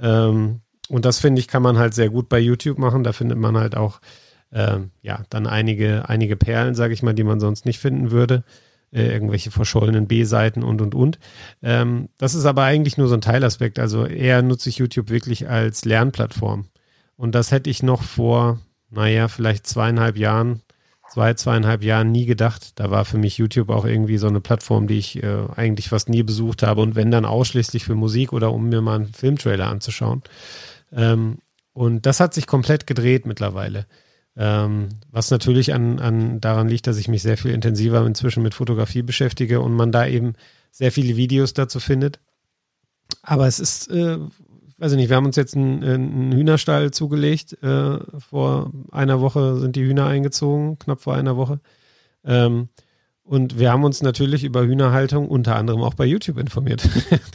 Ähm, 0.00 0.62
und 0.88 1.04
das 1.04 1.18
finde 1.18 1.40
ich, 1.40 1.48
kann 1.48 1.62
man 1.62 1.78
halt 1.78 1.94
sehr 1.94 2.10
gut 2.10 2.28
bei 2.28 2.38
YouTube 2.38 2.78
machen. 2.78 3.04
Da 3.04 3.12
findet 3.12 3.38
man 3.38 3.56
halt 3.56 3.76
auch, 3.76 4.00
äh, 4.50 4.78
ja, 5.02 5.22
dann 5.30 5.46
einige, 5.46 6.08
einige 6.08 6.36
Perlen, 6.36 6.74
sage 6.74 6.94
ich 6.94 7.02
mal, 7.02 7.14
die 7.14 7.24
man 7.24 7.40
sonst 7.40 7.66
nicht 7.66 7.78
finden 7.78 8.10
würde. 8.10 8.44
Äh, 8.90 9.12
irgendwelche 9.12 9.50
verschollenen 9.50 10.06
B-Seiten 10.06 10.62
und, 10.62 10.80
und, 10.80 10.94
und. 10.94 11.18
Ähm, 11.62 12.08
das 12.16 12.34
ist 12.34 12.46
aber 12.46 12.62
eigentlich 12.62 12.96
nur 12.96 13.08
so 13.08 13.14
ein 13.14 13.20
Teilaspekt. 13.20 13.78
Also 13.78 14.06
eher 14.06 14.40
nutze 14.40 14.70
ich 14.70 14.78
YouTube 14.78 15.10
wirklich 15.10 15.48
als 15.48 15.84
Lernplattform. 15.84 16.66
Und 17.16 17.34
das 17.34 17.52
hätte 17.52 17.68
ich 17.68 17.82
noch 17.82 18.02
vor, 18.02 18.60
naja, 18.90 19.28
vielleicht 19.28 19.66
zweieinhalb 19.66 20.16
Jahren, 20.16 20.62
zwei, 21.10 21.34
zweieinhalb 21.34 21.82
Jahren 21.82 22.12
nie 22.12 22.24
gedacht. 22.24 22.78
Da 22.80 22.90
war 22.90 23.04
für 23.04 23.18
mich 23.18 23.36
YouTube 23.36 23.68
auch 23.68 23.84
irgendwie 23.84 24.16
so 24.16 24.28
eine 24.28 24.40
Plattform, 24.40 24.86
die 24.86 24.98
ich 24.98 25.22
äh, 25.22 25.46
eigentlich 25.54 25.90
fast 25.90 26.08
nie 26.08 26.22
besucht 26.22 26.62
habe 26.62 26.80
und 26.80 26.94
wenn 26.94 27.10
dann 27.10 27.26
ausschließlich 27.26 27.84
für 27.84 27.94
Musik 27.94 28.32
oder 28.32 28.52
um 28.52 28.70
mir 28.70 28.80
mal 28.80 28.96
einen 28.96 29.12
Filmtrailer 29.12 29.68
anzuschauen. 29.68 30.22
Ähm, 30.92 31.38
und 31.72 32.06
das 32.06 32.20
hat 32.20 32.34
sich 32.34 32.46
komplett 32.46 32.86
gedreht 32.86 33.26
mittlerweile. 33.26 33.86
Ähm, 34.36 34.88
was 35.10 35.30
natürlich 35.30 35.74
an, 35.74 35.98
an 35.98 36.40
daran 36.40 36.68
liegt, 36.68 36.86
dass 36.86 36.98
ich 36.98 37.08
mich 37.08 37.22
sehr 37.22 37.36
viel 37.36 37.50
intensiver 37.50 38.06
inzwischen 38.06 38.42
mit 38.42 38.54
Fotografie 38.54 39.02
beschäftige 39.02 39.60
und 39.60 39.74
man 39.74 39.90
da 39.90 40.06
eben 40.06 40.34
sehr 40.70 40.92
viele 40.92 41.16
Videos 41.16 41.54
dazu 41.54 41.80
findet. 41.80 42.20
Aber 43.22 43.46
es 43.46 43.58
ist, 43.58 43.90
äh, 43.90 44.18
weiß 44.78 44.92
ich 44.92 44.98
nicht, 44.98 45.08
wir 45.08 45.16
haben 45.16 45.26
uns 45.26 45.36
jetzt 45.36 45.56
einen, 45.56 45.82
einen 45.82 46.32
Hühnerstall 46.32 46.92
zugelegt. 46.92 47.60
Äh, 47.62 47.98
vor 48.18 48.72
einer 48.92 49.20
Woche 49.20 49.58
sind 49.58 49.74
die 49.76 49.84
Hühner 49.84 50.06
eingezogen, 50.06 50.78
knapp 50.78 51.00
vor 51.00 51.14
einer 51.14 51.36
Woche. 51.36 51.60
Ähm, 52.24 52.68
und 53.28 53.58
wir 53.58 53.70
haben 53.70 53.84
uns 53.84 54.00
natürlich 54.02 54.42
über 54.42 54.64
Hühnerhaltung 54.64 55.28
unter 55.28 55.56
anderem 55.56 55.82
auch 55.82 55.92
bei 55.92 56.06
YouTube 56.06 56.38
informiert. 56.38 56.88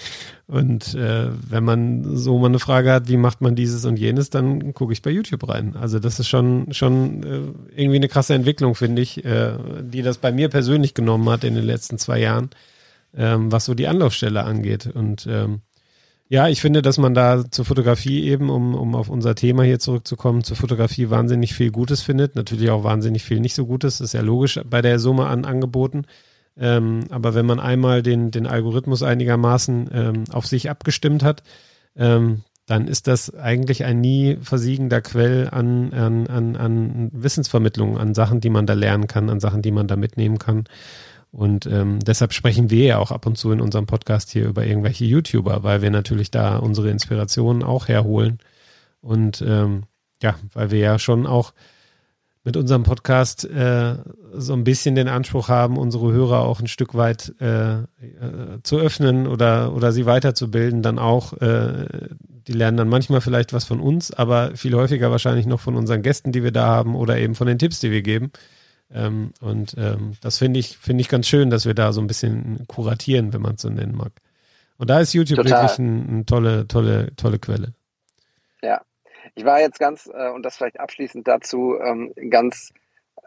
und 0.48 0.96
äh, 0.96 1.30
wenn 1.48 1.64
man 1.64 2.18
so 2.18 2.40
mal 2.40 2.48
eine 2.48 2.58
Frage 2.58 2.92
hat, 2.92 3.08
wie 3.10 3.18
macht 3.18 3.42
man 3.42 3.56
dieses 3.56 3.86
und 3.86 4.00
jenes, 4.00 4.32
dann 4.32 4.74
gucke 4.74 4.92
ich 4.92 5.04
bei 5.04 5.12
YouTube 5.12 5.48
rein. 5.48 5.76
Also 5.76 6.00
das 6.00 6.20
ist 6.20 6.28
schon, 6.28 6.74
schon 6.74 7.24
äh, 7.24 7.80
irgendwie 7.80 7.98
eine 7.98 8.08
krasse 8.08 8.34
Entwicklung, 8.34 8.74
finde 8.74 9.04
ich, 9.04 9.24
äh, 9.24 9.54
die 9.84 10.02
das 10.02 10.18
bei 10.18 10.32
mir 10.32 10.50
persönlich 10.50 10.96
genommen 10.96 11.30
hat 11.30 11.44
in 11.44 11.54
den 11.54 11.64
letzten 11.66 12.00
zwei 12.00 12.20
Jahren, 12.20 12.50
ähm, 13.16 13.52
was 13.52 13.66
so 13.66 13.76
die 13.76 13.88
Anlaufstelle 13.88 14.44
angeht. 14.44 14.88
Und 14.88 15.28
ähm, 15.30 15.62
ja, 16.34 16.48
ich 16.48 16.62
finde, 16.62 16.82
dass 16.82 16.98
man 16.98 17.14
da 17.14 17.44
zur 17.52 17.64
Fotografie 17.64 18.24
eben, 18.24 18.50
um, 18.50 18.74
um 18.74 18.96
auf 18.96 19.08
unser 19.08 19.36
Thema 19.36 19.62
hier 19.62 19.78
zurückzukommen, 19.78 20.44
zur 20.44 20.58
Fotografie 20.58 21.12
wahnsinnig 21.12 21.54
viel 21.54 21.70
Gutes 21.70 22.02
findet. 22.02 22.36
Natürlich 22.36 22.72
auch 22.72 22.84
wahnsinnig 22.84 23.24
viel 23.24 23.40
nicht 23.40 23.54
so 23.54 23.68
Gutes. 23.68 24.00
Das 24.00 24.06
ist 24.06 24.14
ja 24.14 24.22
logisch 24.22 24.60
bei 24.68 24.82
der 24.82 24.98
Summe 24.98 25.28
an 25.28 25.46
Angeboten. 25.46 26.06
Ähm, 26.58 27.02
aber 27.12 27.36
wenn 27.36 27.46
man 27.46 27.60
einmal 27.60 28.02
den, 28.02 28.32
den 28.32 28.48
Algorithmus 28.48 29.04
einigermaßen 29.04 29.92
ähm, 29.94 30.24
auf 30.32 30.48
sich 30.48 30.72
abgestimmt 30.72 31.22
hat, 31.22 31.44
ähm, 31.96 32.42
dann 32.66 32.88
ist 32.88 33.06
das 33.06 33.36
eigentlich 33.36 33.86
ein 33.86 34.02
nie 34.02 34.38
versiegender 34.42 35.02
Quell 35.02 35.50
an, 35.52 35.94
an, 35.94 36.26
an, 36.26 36.56
an 36.56 37.10
Wissensvermittlung, 37.14 38.00
an 38.00 38.16
Sachen, 38.16 38.42
die 38.42 38.50
man 38.50 38.66
da 38.66 38.74
lernen 38.74 39.06
kann, 39.06 39.30
an 39.30 39.40
Sachen, 39.40 39.62
die 39.62 39.72
man 39.72 39.88
da 39.88 39.98
mitnehmen 39.98 40.40
kann. 40.40 40.64
Und 41.34 41.66
ähm, 41.66 41.98
deshalb 42.00 42.32
sprechen 42.32 42.70
wir 42.70 42.86
ja 42.86 42.98
auch 43.00 43.12
ab 43.12 43.26
und 43.26 43.40
zu 43.40 43.52
in 43.52 43.60
unserem 43.60 43.88
Podcast 43.88 44.30
hier 44.30 44.46
über 44.46 44.68
irgendwelche 44.68 45.04
YouTuber, 45.06 45.64
weil 45.64 45.82
wir 45.82 45.90
natürlich 45.90 46.30
da 46.30 46.58
unsere 46.58 46.92
Inspirationen 46.92 47.64
auch 47.64 47.88
herholen. 47.88 48.38
Und 49.02 49.42
ähm, 49.42 49.86
ja, 50.22 50.36
weil 50.54 50.70
wir 50.70 50.78
ja 50.78 51.00
schon 51.00 51.26
auch 51.26 51.54
mit 52.44 52.56
unserem 52.56 52.84
Podcast 52.84 53.46
äh, 53.46 53.96
so 54.34 54.54
ein 54.54 54.64
bisschen 54.64 54.94
den 54.94 55.08
Anspruch 55.08 55.50
haben, 55.50 55.78
unsere 55.78 56.12
Hörer 56.12 56.42
auch 56.42 56.60
ein 56.60 56.68
Stück 56.68 56.94
weit 56.94 57.34
äh, 57.42 57.78
äh, 57.78 57.86
zu 58.62 58.78
öffnen 58.78 59.26
oder, 59.26 59.74
oder 59.74 59.92
sie 59.92 60.06
weiterzubilden, 60.06 60.84
dann 60.84 61.00
auch, 61.00 61.34
äh, 61.42 62.10
die 62.48 62.54
lernen 62.54 62.78
dann 62.78 62.90
manchmal 62.90 63.22
vielleicht 63.22 63.54
was 63.54 63.66
von 63.66 63.80
uns, 63.80 64.12
aber 64.12 64.56
viel 64.56 64.76
häufiger 64.76 65.10
wahrscheinlich 65.10 65.48
noch 65.48 65.62
von 65.62 65.76
unseren 65.76 66.04
Gästen, 66.04 66.32
die 66.32 66.44
wir 66.44 66.52
da 66.52 66.68
haben 66.68 66.96
oder 66.96 67.18
eben 67.18 67.34
von 67.34 67.48
den 67.48 67.58
Tipps, 67.58 67.80
die 67.80 67.90
wir 67.90 68.04
geben. 68.04 68.32
Ähm, 68.94 69.34
und 69.42 69.76
ähm, 69.78 70.14
das 70.22 70.38
finde 70.38 70.60
ich, 70.60 70.78
finde 70.78 71.02
ich 71.02 71.10
ganz 71.10 71.28
schön, 71.28 71.50
dass 71.50 71.66
wir 71.66 71.74
da 71.74 71.92
so 71.92 72.02
ein 72.02 72.08
bisschen 72.08 72.66
kuratieren, 72.68 73.34
wenn 73.34 73.42
man 73.42 73.56
es 73.56 73.62
so 73.62 73.70
nennen 73.70 73.96
mag. 73.96 74.12
Und 74.78 74.90
da 74.90 75.00
ist 75.00 75.14
YouTube 75.14 75.38
Total. 75.38 75.64
wirklich 75.64 75.80
eine 75.80 76.20
ein 76.20 76.26
tolle, 76.26 76.68
tolle, 76.68 77.16
tolle 77.16 77.40
Quelle. 77.40 77.74
Ja. 78.62 78.82
Ich 79.36 79.46
war 79.46 79.60
jetzt 79.62 79.80
ganz, 79.80 80.10
äh, 80.14 80.30
und 80.30 80.44
das 80.44 80.58
vielleicht 80.58 80.80
abschließend 80.80 81.28
dazu, 81.28 81.76
ähm, 81.80 82.14
ganz 82.30 82.72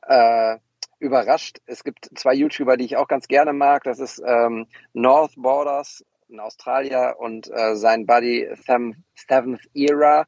äh, 0.07 0.59
überrascht. 0.99 1.59
Es 1.67 1.85
gibt 1.85 2.11
zwei 2.15 2.35
YouTuber, 2.35 2.77
die 2.77 2.85
ich 2.85 2.97
auch 2.97 3.09
ganz 3.09 3.29
gerne 3.29 3.53
mag. 3.53 3.85
Das 3.85 3.99
ist 3.99 4.23
ähm, 4.25 4.67
North 4.93 5.33
Borders, 5.37 6.05
ein 6.31 6.41
Australier, 6.41 7.17
und 7.19 7.51
äh, 7.51 7.77
sein 7.77 8.07
Buddy 8.07 8.49
Seventh 8.57 9.61
Era. 9.75 10.27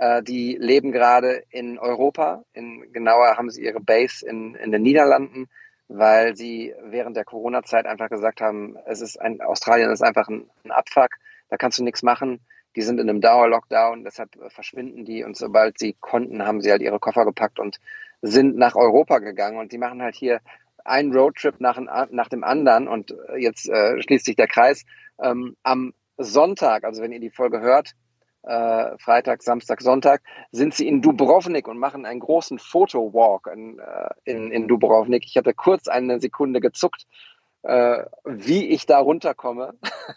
Äh, 0.00 0.22
die 0.22 0.56
leben 0.58 0.92
gerade 0.92 1.44
in 1.50 1.78
Europa. 1.78 2.42
In, 2.54 2.90
genauer 2.90 3.36
haben 3.36 3.50
sie 3.50 3.62
ihre 3.62 3.80
Base 3.80 4.26
in, 4.26 4.54
in 4.54 4.72
den 4.72 4.80
Niederlanden, 4.80 5.50
weil 5.88 6.34
sie 6.34 6.74
während 6.84 7.18
der 7.18 7.26
Corona-Zeit 7.26 7.84
einfach 7.84 8.08
gesagt 8.08 8.40
haben, 8.40 8.78
es 8.86 9.02
ist 9.02 9.20
ein, 9.20 9.42
Australien 9.42 9.90
ist 9.90 10.02
einfach 10.02 10.26
ein, 10.28 10.48
ein 10.64 10.70
Abfuck, 10.70 11.10
da 11.50 11.58
kannst 11.58 11.78
du 11.78 11.84
nichts 11.84 12.02
machen. 12.02 12.40
Die 12.76 12.80
sind 12.80 12.98
in 12.98 13.10
einem 13.10 13.20
Dauer-Lockdown, 13.20 14.04
deshalb 14.04 14.30
verschwinden 14.48 15.04
die 15.04 15.22
und 15.22 15.36
sobald 15.36 15.78
sie 15.78 15.94
konnten, 16.00 16.46
haben 16.46 16.62
sie 16.62 16.70
halt 16.70 16.80
ihre 16.80 16.98
Koffer 16.98 17.26
gepackt 17.26 17.60
und 17.60 17.78
sind 18.22 18.56
nach 18.56 18.76
Europa 18.76 19.18
gegangen 19.18 19.58
und 19.58 19.70
die 19.70 19.78
machen 19.78 20.00
halt 20.00 20.14
hier 20.14 20.40
einen 20.82 21.14
Roadtrip 21.14 21.60
nach, 21.60 21.78
nach 22.10 22.28
dem 22.28 22.42
anderen 22.42 22.88
und 22.88 23.14
jetzt 23.36 23.68
äh, 23.68 24.00
schließt 24.00 24.24
sich 24.24 24.36
der 24.36 24.48
Kreis. 24.48 24.86
Ähm, 25.22 25.56
am 25.62 25.92
Sonntag, 26.16 26.84
also 26.84 27.02
wenn 27.02 27.12
ihr 27.12 27.20
die 27.20 27.28
Folge 27.28 27.60
hört, 27.60 27.92
äh, 28.42 28.98
Freitag, 28.98 29.42
Samstag, 29.42 29.82
Sonntag, 29.82 30.22
sind 30.50 30.74
sie 30.74 30.88
in 30.88 31.02
Dubrovnik 31.02 31.68
und 31.68 31.78
machen 31.78 32.06
einen 32.06 32.20
großen 32.20 32.58
Fotowalk 32.58 33.48
in, 33.52 33.78
äh, 33.78 34.08
in, 34.24 34.50
in 34.50 34.68
Dubrovnik. 34.68 35.24
Ich 35.26 35.36
hatte 35.36 35.54
kurz 35.54 35.88
eine 35.88 36.20
Sekunde 36.20 36.60
gezuckt, 36.60 37.06
äh, 37.62 38.04
wie 38.24 38.68
ich 38.68 38.86
da 38.86 38.98
runterkomme, 38.98 39.74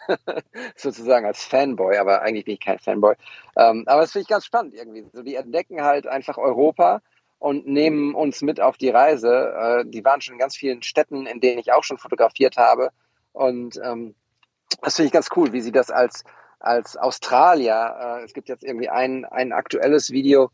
sozusagen 0.76 1.26
als 1.26 1.44
Fanboy, 1.44 1.98
aber 1.98 2.22
eigentlich 2.22 2.46
bin 2.46 2.54
ich 2.54 2.60
kein 2.60 2.78
Fanboy. 2.78 3.14
Ähm, 3.56 3.84
aber 3.86 4.00
das 4.00 4.12
finde 4.12 4.22
ich 4.22 4.28
ganz 4.28 4.46
spannend 4.46 4.74
irgendwie. 4.74 5.06
So, 5.12 5.22
die 5.22 5.34
entdecken 5.34 5.82
halt 5.82 6.06
einfach 6.06 6.38
Europa 6.38 7.02
und 7.38 7.66
nehmen 7.66 8.14
uns 8.14 8.40
mit 8.40 8.60
auf 8.60 8.78
die 8.78 8.88
Reise. 8.88 9.52
Äh, 9.54 9.84
die 9.86 10.04
waren 10.04 10.22
schon 10.22 10.34
in 10.34 10.38
ganz 10.38 10.56
vielen 10.56 10.82
Städten, 10.82 11.26
in 11.26 11.40
denen 11.40 11.58
ich 11.58 11.72
auch 11.72 11.84
schon 11.84 11.98
fotografiert 11.98 12.56
habe. 12.56 12.90
Und 13.32 13.78
ähm, 13.84 14.14
das 14.80 14.96
finde 14.96 15.08
ich 15.08 15.12
ganz 15.12 15.28
cool, 15.36 15.52
wie 15.52 15.60
sie 15.60 15.72
das 15.72 15.90
als, 15.90 16.24
als 16.64 16.96
Australier, 16.96 18.18
äh, 18.20 18.24
es 18.24 18.32
gibt 18.32 18.48
jetzt 18.48 18.64
irgendwie 18.64 18.88
ein, 18.88 19.24
ein 19.24 19.52
aktuelles 19.52 20.10
Video, 20.10 20.50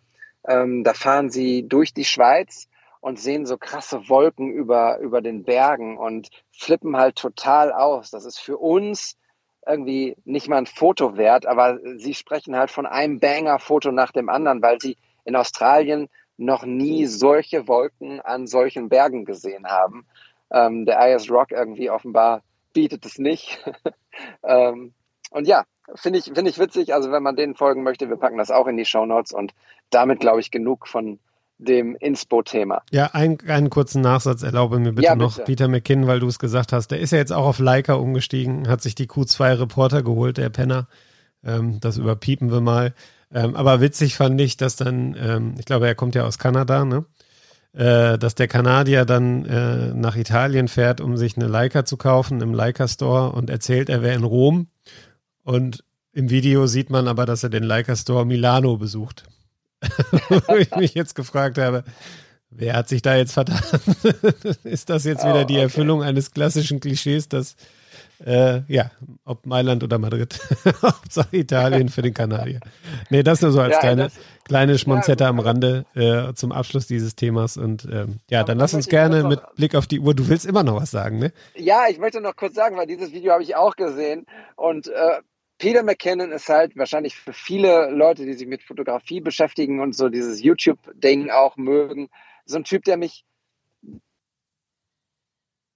ähm, 0.47 0.85
da 0.85 0.95
fahren 0.95 1.31
sie 1.31 1.67
durch 1.69 1.95
die 1.95 2.05
Schweiz 2.05 2.69
und 3.01 3.19
sehen 3.19 3.47
so 3.47 3.57
krasse 3.57 4.09
Wolken 4.09 4.51
über, 4.51 4.99
über 4.99 5.21
den 5.23 5.45
Bergen 5.45 5.97
und 5.97 6.29
flippen 6.53 6.97
halt 6.97 7.17
total 7.17 7.73
aus. 7.73 8.11
Das 8.11 8.25
ist 8.25 8.39
für 8.39 8.59
uns 8.59 9.17
irgendwie 9.67 10.17
nicht 10.25 10.49
mal 10.49 10.59
ein 10.59 10.67
Foto 10.67 11.17
wert, 11.17 11.47
aber 11.47 11.79
sie 11.97 12.15
sprechen 12.15 12.57
halt 12.57 12.71
von 12.71 12.87
einem 12.87 13.21
Banger-Foto 13.21 13.93
nach 13.93 14.13
dem 14.13 14.29
anderen, 14.29 14.63
weil 14.63 14.81
sie 14.81 14.97
in 15.25 15.37
Australien 15.37 16.09
noch 16.37 16.65
nie 16.65 17.07
solche 17.07 17.69
Wolken 17.69 18.21
an 18.21 18.47
solchen 18.47 18.89
Bergen 18.89 19.25
gesehen 19.25 19.67
haben. 19.67 20.07
Ähm, 20.51 20.87
der 20.87 21.15
IS 21.15 21.31
Rock 21.31 21.53
irgendwie 21.53 21.91
offenbar 21.91 22.43
bietet 22.73 23.05
es 23.05 23.19
nicht. 23.19 23.63
ähm, 24.43 24.95
und 25.31 25.47
ja, 25.47 25.65
finde 25.95 26.19
ich, 26.19 26.27
finde 26.27 26.51
ich 26.51 26.59
witzig. 26.59 26.95
Also 26.95 27.11
wenn 27.11 27.23
man 27.23 27.37
denen 27.37 27.55
folgen 27.55 27.83
möchte, 27.83 28.09
wir 28.09 28.17
packen 28.17 28.39
das 28.39 28.51
auch 28.51 28.67
in 28.67 28.77
die 28.77 28.85
Show 28.85 29.07
Notes 29.07 29.33
und 29.33 29.55
damit 29.91 30.21
glaube 30.21 30.41
ich 30.41 30.51
genug 30.51 30.87
von 30.87 31.19
dem 31.59 31.95
Inspo-Thema. 31.97 32.83
Ja, 32.91 33.11
ein, 33.13 33.39
einen 33.47 33.71
kurzen 33.71 34.01
Nachsatz 34.01 34.43
erlaube 34.43 34.79
mir 34.79 34.93
bitte, 34.93 35.07
ja, 35.07 35.15
bitte. 35.15 35.25
noch, 35.25 35.45
Peter 35.45 35.69
McKinn, 35.69 36.07
weil 36.07 36.21
du 36.21 36.27
es 36.27 36.39
gesagt 36.39 36.73
hast. 36.73 36.91
Der 36.91 37.01
ist 37.01 37.13
ja 37.13 37.19
jetzt 37.19 37.33
auch 37.33 37.45
auf 37.45 37.59
Leica 37.59 37.95
umgestiegen, 37.95 38.69
hat 38.69 38.81
sich 38.81 38.95
die 38.95 39.07
Q2 39.07 39.61
Reporter 39.61 40.03
geholt, 40.03 40.39
der 40.39 40.49
Penner. 40.49 40.89
Ähm, 41.45 41.79
das 41.81 41.99
überpiepen 41.99 42.51
wir 42.51 42.61
mal. 42.61 42.95
Ähm, 43.33 43.55
aber 43.57 43.81
witzig 43.81 44.17
fand 44.17 44.41
ich, 44.41 44.57
dass 44.57 44.77
dann, 44.77 45.15
ähm, 45.21 45.55
ich 45.59 45.67
glaube, 45.67 45.87
er 45.87 45.95
kommt 45.95 46.15
ja 46.15 46.25
aus 46.25 46.39
Kanada, 46.39 46.85
ne? 46.85 47.05
Äh, 47.73 48.19
dass 48.19 48.35
der 48.35 48.49
Kanadier 48.49 49.05
dann 49.05 49.45
äh, 49.45 49.95
nach 49.95 50.17
Italien 50.17 50.67
fährt, 50.67 51.01
um 51.01 51.17
sich 51.17 51.37
eine 51.37 51.47
Leica 51.47 51.85
zu 51.85 51.97
kaufen 51.97 52.41
im 52.41 52.53
Leica 52.53 52.89
Store 52.89 53.31
und 53.31 53.49
erzählt, 53.49 53.89
er 53.89 54.03
wäre 54.03 54.17
in 54.17 54.25
Rom. 54.25 54.67
Und 55.51 55.83
im 56.13 56.31
Video 56.31 56.69
sieht 56.69 56.91
man 56.91 57.09
aber, 57.09 57.27
dass 57.27 57.43
er 57.43 57.51
den 57.51 57.65
Leica 57.65 57.97
Store 57.97 58.25
Milano 58.25 58.77
besucht. 58.77 59.25
Wo 60.47 60.55
ich 60.55 60.71
mich 60.77 60.95
jetzt 60.95 61.17
gefragt 61.17 61.59
habe, 61.59 61.83
wer 62.51 62.77
hat 62.77 62.89
sich 62.89 63.03
da 63.03 63.17
jetzt 63.17 63.33
vertan? 63.33 63.61
Ist 64.63 64.91
das 64.91 65.03
jetzt 65.03 65.25
wieder 65.25 65.43
oh, 65.43 65.45
die 65.45 65.57
Erfüllung 65.57 66.05
eines 66.05 66.31
klassischen 66.31 66.79
Klischees, 66.79 67.29
dass 67.29 67.57
äh, 68.25 68.61
ja, 68.69 68.91
ob 69.25 69.47
Mailand 69.47 69.83
oder 69.83 69.99
Madrid, 69.99 70.39
Hauptsache 70.83 71.37
Italien 71.37 71.89
für 71.89 72.03
den 72.03 72.15
Kanadier. 72.15 72.61
Nee, 73.09 73.23
das 73.23 73.41
nur 73.41 73.51
so 73.51 73.61
als 73.61 73.75
ja, 73.75 73.81
kleine, 73.81 74.03
das, 74.05 74.15
kleine 74.45 74.79
Schmonzette 74.79 75.25
ja, 75.25 75.31
am 75.31 75.41
Rande 75.41 75.87
äh, 75.95 76.35
zum 76.35 76.53
Abschluss 76.53 76.87
dieses 76.87 77.17
Themas. 77.17 77.57
Und 77.57 77.89
ähm, 77.91 78.19
ja, 78.29 78.45
dann 78.45 78.59
lass 78.59 78.75
uns 78.75 78.89
gerne 78.89 79.25
mit 79.25 79.41
Blick 79.57 79.75
auf 79.75 79.87
die 79.87 80.01
Uhr, 80.01 80.15
du 80.15 80.29
willst 80.29 80.47
immer 80.47 80.63
noch 80.63 80.77
was 80.77 80.91
sagen, 80.91 81.19
ne? 81.19 81.33
Ja, 81.57 81.85
ich 81.91 81.99
möchte 81.99 82.21
noch 82.21 82.37
kurz 82.37 82.55
sagen, 82.55 82.77
weil 82.77 82.87
dieses 82.87 83.13
Video 83.13 83.33
habe 83.33 83.43
ich 83.43 83.57
auch 83.57 83.75
gesehen 83.75 84.27
und 84.55 84.89
äh, 84.89 85.21
Peter 85.61 85.83
McKinnon 85.83 86.33
ist 86.33 86.49
halt 86.49 86.75
wahrscheinlich 86.79 87.15
für 87.15 87.35
viele 87.35 87.91
Leute, 87.91 88.25
die 88.25 88.33
sich 88.33 88.49
mit 88.49 88.63
Fotografie 88.63 89.21
beschäftigen 89.21 89.81
und 89.81 89.95
so 89.95 90.09
dieses 90.09 90.43
YouTube-Ding 90.43 91.29
auch 91.29 91.59
mögen, 91.59 92.09
so 92.47 92.57
ein 92.57 92.65
Typ, 92.65 92.83
der 92.85 92.97
mich, 92.97 93.27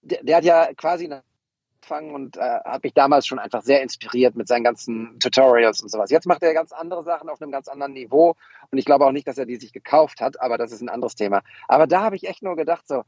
der, 0.00 0.24
der 0.24 0.36
hat 0.38 0.44
ja 0.44 0.72
quasi 0.72 1.04
angefangen 1.04 2.14
und 2.14 2.38
äh, 2.38 2.60
hat 2.64 2.82
mich 2.82 2.94
damals 2.94 3.26
schon 3.26 3.38
einfach 3.38 3.60
sehr 3.60 3.82
inspiriert 3.82 4.36
mit 4.36 4.48
seinen 4.48 4.64
ganzen 4.64 5.20
Tutorials 5.20 5.82
und 5.82 5.90
sowas. 5.90 6.10
Jetzt 6.10 6.26
macht 6.26 6.42
er 6.42 6.54
ganz 6.54 6.72
andere 6.72 7.04
Sachen 7.04 7.28
auf 7.28 7.42
einem 7.42 7.52
ganz 7.52 7.68
anderen 7.68 7.92
Niveau 7.92 8.36
und 8.70 8.78
ich 8.78 8.86
glaube 8.86 9.04
auch 9.04 9.12
nicht, 9.12 9.28
dass 9.28 9.36
er 9.36 9.44
die 9.44 9.56
sich 9.56 9.74
gekauft 9.74 10.22
hat, 10.22 10.40
aber 10.40 10.56
das 10.56 10.72
ist 10.72 10.80
ein 10.80 10.88
anderes 10.88 11.14
Thema. 11.14 11.42
Aber 11.68 11.86
da 11.86 12.00
habe 12.00 12.16
ich 12.16 12.26
echt 12.26 12.42
nur 12.42 12.56
gedacht, 12.56 12.88
so, 12.88 13.02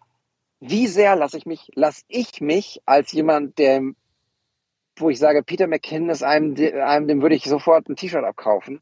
wie 0.61 0.89
sehr 0.89 1.17
lasse 1.17 1.39
ich 1.39 1.47
mich, 1.47 1.71
lasse 1.75 2.03
ich 2.09 2.43
mich 2.43 2.83
als 2.85 3.13
jemand, 3.13 3.59
der 3.59 3.81
wo 4.97 5.11
ich 5.11 5.19
sage, 5.19 5.43
Peter 5.43 5.67
McKinnon 5.67 6.11
ist 6.11 6.23
einem, 6.23 6.57
einem 6.57 7.09
dem 7.09 7.23
würde 7.23 7.35
ich 7.35 7.45
sofort 7.45 7.89
ein 7.89 7.97
T-Shirt 7.97 8.25
abkaufen 8.25 8.81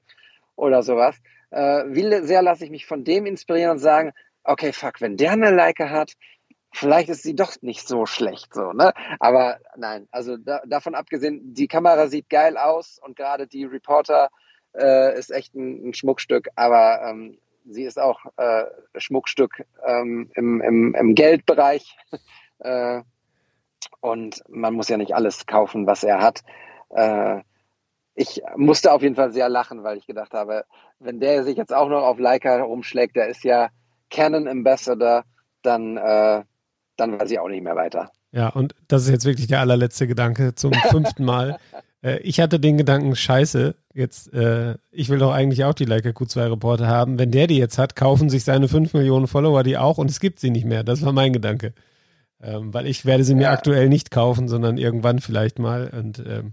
oder 0.57 0.83
sowas. 0.83 1.17
Äh, 1.51 1.85
wie 1.89 2.27
sehr 2.27 2.43
lasse 2.43 2.65
ich 2.65 2.71
mich 2.71 2.87
von 2.87 3.05
dem 3.05 3.27
inspirieren 3.27 3.73
und 3.73 3.79
sagen, 3.79 4.12
okay, 4.45 4.73
fuck, 4.73 5.01
wenn 5.01 5.17
der 5.17 5.33
eine 5.33 5.51
Leica 5.51 5.91
hat, 5.91 6.12
vielleicht 6.73 7.09
ist 7.09 7.23
sie 7.23 7.35
doch 7.35 7.55
nicht 7.62 7.87
so 7.87 8.07
schlecht 8.07 8.53
so, 8.53 8.73
ne? 8.73 8.93
Aber 9.21 9.59
nein, 9.77 10.09
also 10.11 10.37
da, 10.37 10.61
davon 10.67 10.95
abgesehen, 10.95 11.55
die 11.55 11.69
Kamera 11.69 12.09
sieht 12.09 12.29
geil 12.29 12.57
aus 12.57 12.99
und 12.99 13.17
gerade 13.17 13.47
die 13.47 13.65
Reporter 13.65 14.31
äh, 14.77 15.17
ist 15.19 15.31
echt 15.31 15.55
ein, 15.55 15.89
ein 15.89 15.95
Schmuckstück, 15.95 16.49
aber 16.57 17.01
ähm, 17.09 17.39
sie 17.65 17.85
ist 17.85 17.99
auch 17.99 18.21
äh, 18.37 18.65
Schmuckstück 18.97 19.65
ähm, 19.87 20.31
im, 20.35 20.61
im, 20.61 20.95
im 20.95 21.15
Geldbereich. 21.15 21.97
äh, 22.59 23.03
und 24.01 24.43
man 24.49 24.74
muss 24.74 24.89
ja 24.89 24.97
nicht 24.97 25.14
alles 25.14 25.47
kaufen, 25.47 25.87
was 25.87 26.05
er 26.05 26.20
hat. 26.20 26.43
Äh, 26.91 27.41
ich 28.14 28.43
musste 28.57 28.93
auf 28.93 29.03
jeden 29.03 29.16
Fall 29.16 29.32
sehr 29.32 29.49
lachen, 29.49 29.82
weil 29.82 29.99
ich 29.99 30.07
gedacht 30.07 30.35
habe, 30.35 30.64
wenn 31.01 31.20
der 31.20 31.45
sich 31.45 31.57
jetzt 31.57 31.74
auch 31.74 31.89
noch 31.89 32.03
auf 32.03 32.18
Leica 32.18 32.62
rumschlägt, 32.62 33.16
der 33.16 33.28
ist 33.28 33.45
ja 33.45 33.70
Canon 34.11 34.47
Ambassador, 34.47 35.24
dann, 35.62 35.97
äh, 35.97 36.43
dann 36.97 37.18
weiß 37.18 37.30
ich 37.30 37.39
auch 37.39 37.49
nicht 37.49 37.64
mehr 37.64 37.76
weiter. 37.76 38.12
Ja, 38.30 38.49
und 38.49 38.74
das 38.89 39.03
ist 39.03 39.11
jetzt 39.11 39.24
wirklich 39.24 39.47
der 39.47 39.61
allerletzte 39.61 40.07
Gedanke 40.07 40.55
zum 40.55 40.72
fünften 40.91 41.24
Mal. 41.24 41.59
äh, 42.03 42.18
ich 42.18 42.41
hatte 42.41 42.61
den 42.61 42.76
Gedanken, 42.76 43.16
scheiße, 43.16 43.74
jetzt, 43.95 44.32
äh, 44.32 44.76
ich 44.93 45.09
will 45.09 45.18
doch 45.18 45.32
eigentlich 45.32 45.64
auch 45.64 45.74
die 45.74 45.85
Leica 45.85 46.11
Q2 46.11 46.53
Reporter 46.53 46.87
haben. 46.87 47.18
Wenn 47.18 47.32
der 47.32 47.49
die 47.49 47.59
jetzt 47.59 47.78
hat, 47.78 47.97
kaufen 47.97 48.30
sich 48.30 48.45
seine 48.45 48.68
5 48.68 48.95
Millionen 48.95 49.26
Follower 49.26 49.62
die 49.64 49.76
auch 49.76 49.99
und 49.99 50.11
es 50.11 50.20
gibt 50.20 50.39
sie 50.39 50.51
nicht 50.51 50.66
mehr. 50.66 50.85
Das 50.85 51.05
war 51.05 51.12
mein 51.12 51.32
Gedanke. 51.32 51.74
Ähm, 52.45 52.74
weil 52.74 52.86
ich 52.86 53.07
werde 53.07 53.24
sie 53.24 53.34
mir 53.34 53.45
ja. 53.45 53.53
aktuell 53.53 53.88
nicht 53.88 54.11
kaufen, 54.11 54.49
sondern 54.49 54.76
irgendwann 54.76 55.20
vielleicht 55.20 55.59
mal. 55.59 55.88
Und 55.88 56.18
ähm, 56.18 56.53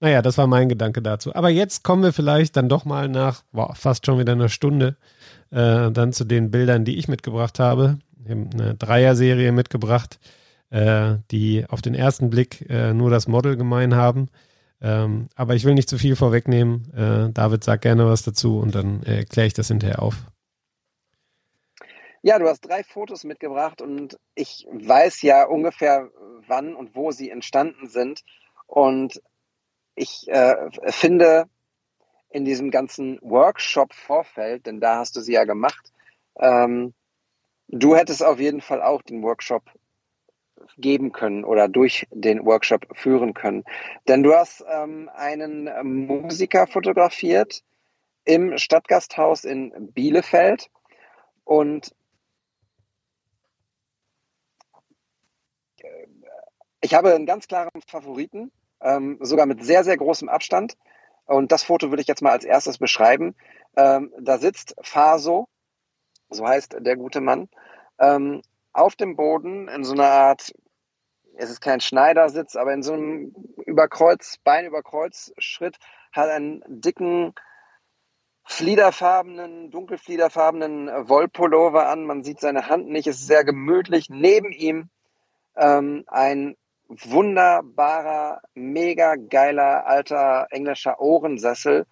naja, 0.00 0.22
das 0.22 0.38
war 0.38 0.46
mein 0.46 0.68
Gedanke 0.68 1.02
dazu. 1.02 1.34
Aber 1.34 1.50
jetzt 1.50 1.84
kommen 1.84 2.02
wir 2.02 2.12
vielleicht 2.12 2.56
dann 2.56 2.68
doch 2.68 2.84
mal 2.84 3.08
nach 3.08 3.42
boah, 3.52 3.74
fast 3.74 4.06
schon 4.06 4.18
wieder 4.18 4.32
einer 4.32 4.48
Stunde 4.48 4.96
äh, 5.50 5.90
dann 5.90 6.12
zu 6.12 6.24
den 6.24 6.50
Bildern, 6.50 6.84
die 6.84 6.96
ich 6.96 7.08
mitgebracht 7.08 7.58
habe. 7.58 7.98
Ich 8.24 8.30
habe 8.30 8.48
eine 8.52 8.74
Dreier-Serie 8.74 9.52
mitgebracht, 9.52 10.18
äh, 10.70 11.16
die 11.30 11.64
auf 11.68 11.82
den 11.82 11.94
ersten 11.94 12.30
Blick 12.30 12.68
äh, 12.68 12.94
nur 12.94 13.10
das 13.10 13.28
Model 13.28 13.56
gemein 13.56 13.94
haben. 13.94 14.28
Ähm, 14.80 15.28
aber 15.34 15.54
ich 15.54 15.64
will 15.64 15.74
nicht 15.74 15.88
zu 15.88 15.98
viel 15.98 16.16
vorwegnehmen. 16.16 16.92
Äh, 16.94 17.32
David 17.32 17.64
sagt 17.64 17.82
gerne 17.82 18.06
was 18.06 18.22
dazu 18.22 18.58
und 18.58 18.74
dann 18.74 19.02
äh, 19.02 19.18
erkläre 19.18 19.46
ich 19.46 19.54
das 19.54 19.68
hinterher 19.68 20.02
auf. 20.02 20.16
Ja, 22.26 22.40
du 22.40 22.48
hast 22.48 22.62
drei 22.62 22.82
Fotos 22.82 23.22
mitgebracht 23.22 23.80
und 23.80 24.18
ich 24.34 24.66
weiß 24.68 25.22
ja 25.22 25.44
ungefähr, 25.44 26.10
wann 26.48 26.74
und 26.74 26.96
wo 26.96 27.12
sie 27.12 27.30
entstanden 27.30 27.86
sind. 27.86 28.24
Und 28.66 29.22
ich 29.94 30.26
äh, 30.26 30.56
finde 30.88 31.44
in 32.30 32.44
diesem 32.44 32.72
ganzen 32.72 33.20
Workshop-Vorfeld, 33.22 34.66
denn 34.66 34.80
da 34.80 34.96
hast 34.96 35.14
du 35.14 35.20
sie 35.20 35.34
ja 35.34 35.44
gemacht, 35.44 35.92
ähm, 36.40 36.94
du 37.68 37.94
hättest 37.94 38.24
auf 38.24 38.40
jeden 38.40 38.60
Fall 38.60 38.82
auch 38.82 39.02
den 39.02 39.22
Workshop 39.22 39.62
geben 40.78 41.12
können 41.12 41.44
oder 41.44 41.68
durch 41.68 42.08
den 42.10 42.44
Workshop 42.44 42.88
führen 42.94 43.34
können. 43.34 43.62
Denn 44.08 44.24
du 44.24 44.34
hast 44.34 44.64
ähm, 44.68 45.08
einen 45.14 45.70
Musiker 46.08 46.66
fotografiert 46.66 47.62
im 48.24 48.58
Stadtgasthaus 48.58 49.44
in 49.44 49.92
Bielefeld 49.92 50.70
und 51.44 51.94
Ich 56.80 56.94
habe 56.94 57.14
einen 57.14 57.26
ganz 57.26 57.48
klaren 57.48 57.70
Favoriten, 57.86 58.52
ähm, 58.80 59.18
sogar 59.20 59.46
mit 59.46 59.64
sehr, 59.64 59.84
sehr 59.84 59.96
großem 59.96 60.28
Abstand. 60.28 60.76
Und 61.26 61.50
das 61.52 61.64
Foto 61.64 61.90
würde 61.90 62.02
ich 62.02 62.08
jetzt 62.08 62.22
mal 62.22 62.32
als 62.32 62.44
erstes 62.44 62.78
beschreiben. 62.78 63.34
Ähm, 63.76 64.12
da 64.20 64.38
sitzt 64.38 64.76
Faso, 64.80 65.48
so 66.30 66.46
heißt 66.46 66.76
der 66.80 66.96
gute 66.96 67.20
Mann, 67.20 67.48
ähm, 67.98 68.42
auf 68.72 68.94
dem 68.94 69.16
Boden 69.16 69.68
in 69.68 69.84
so 69.84 69.94
einer 69.94 70.10
Art, 70.10 70.52
es 71.36 71.50
ist 71.50 71.60
kein 71.60 71.80
Schneidersitz, 71.80 72.56
aber 72.56 72.72
in 72.72 72.82
so 72.82 72.92
einem 72.92 73.34
Überkreuz, 73.64 74.38
Beinüberkreuz-Schritt, 74.44 75.76
hat 76.12 76.28
einen 76.30 76.62
dicken, 76.66 77.34
fliederfarbenen, 78.44 79.70
dunkelfliederfarbenen 79.70 81.08
Wollpullover 81.08 81.88
an. 81.88 82.04
Man 82.04 82.22
sieht 82.22 82.40
seine 82.40 82.68
Hand 82.68 82.88
nicht, 82.88 83.06
es 83.06 83.20
ist 83.20 83.26
sehr 83.26 83.44
gemütlich. 83.44 84.08
Neben 84.08 84.52
ihm 84.52 84.88
ähm, 85.56 86.04
ein 86.06 86.56
wunderbarer, 86.88 88.40
mega 88.54 89.16
geiler 89.16 89.86
alter 89.86 90.46
englischer 90.50 91.00
Ohrensessel 91.00 91.86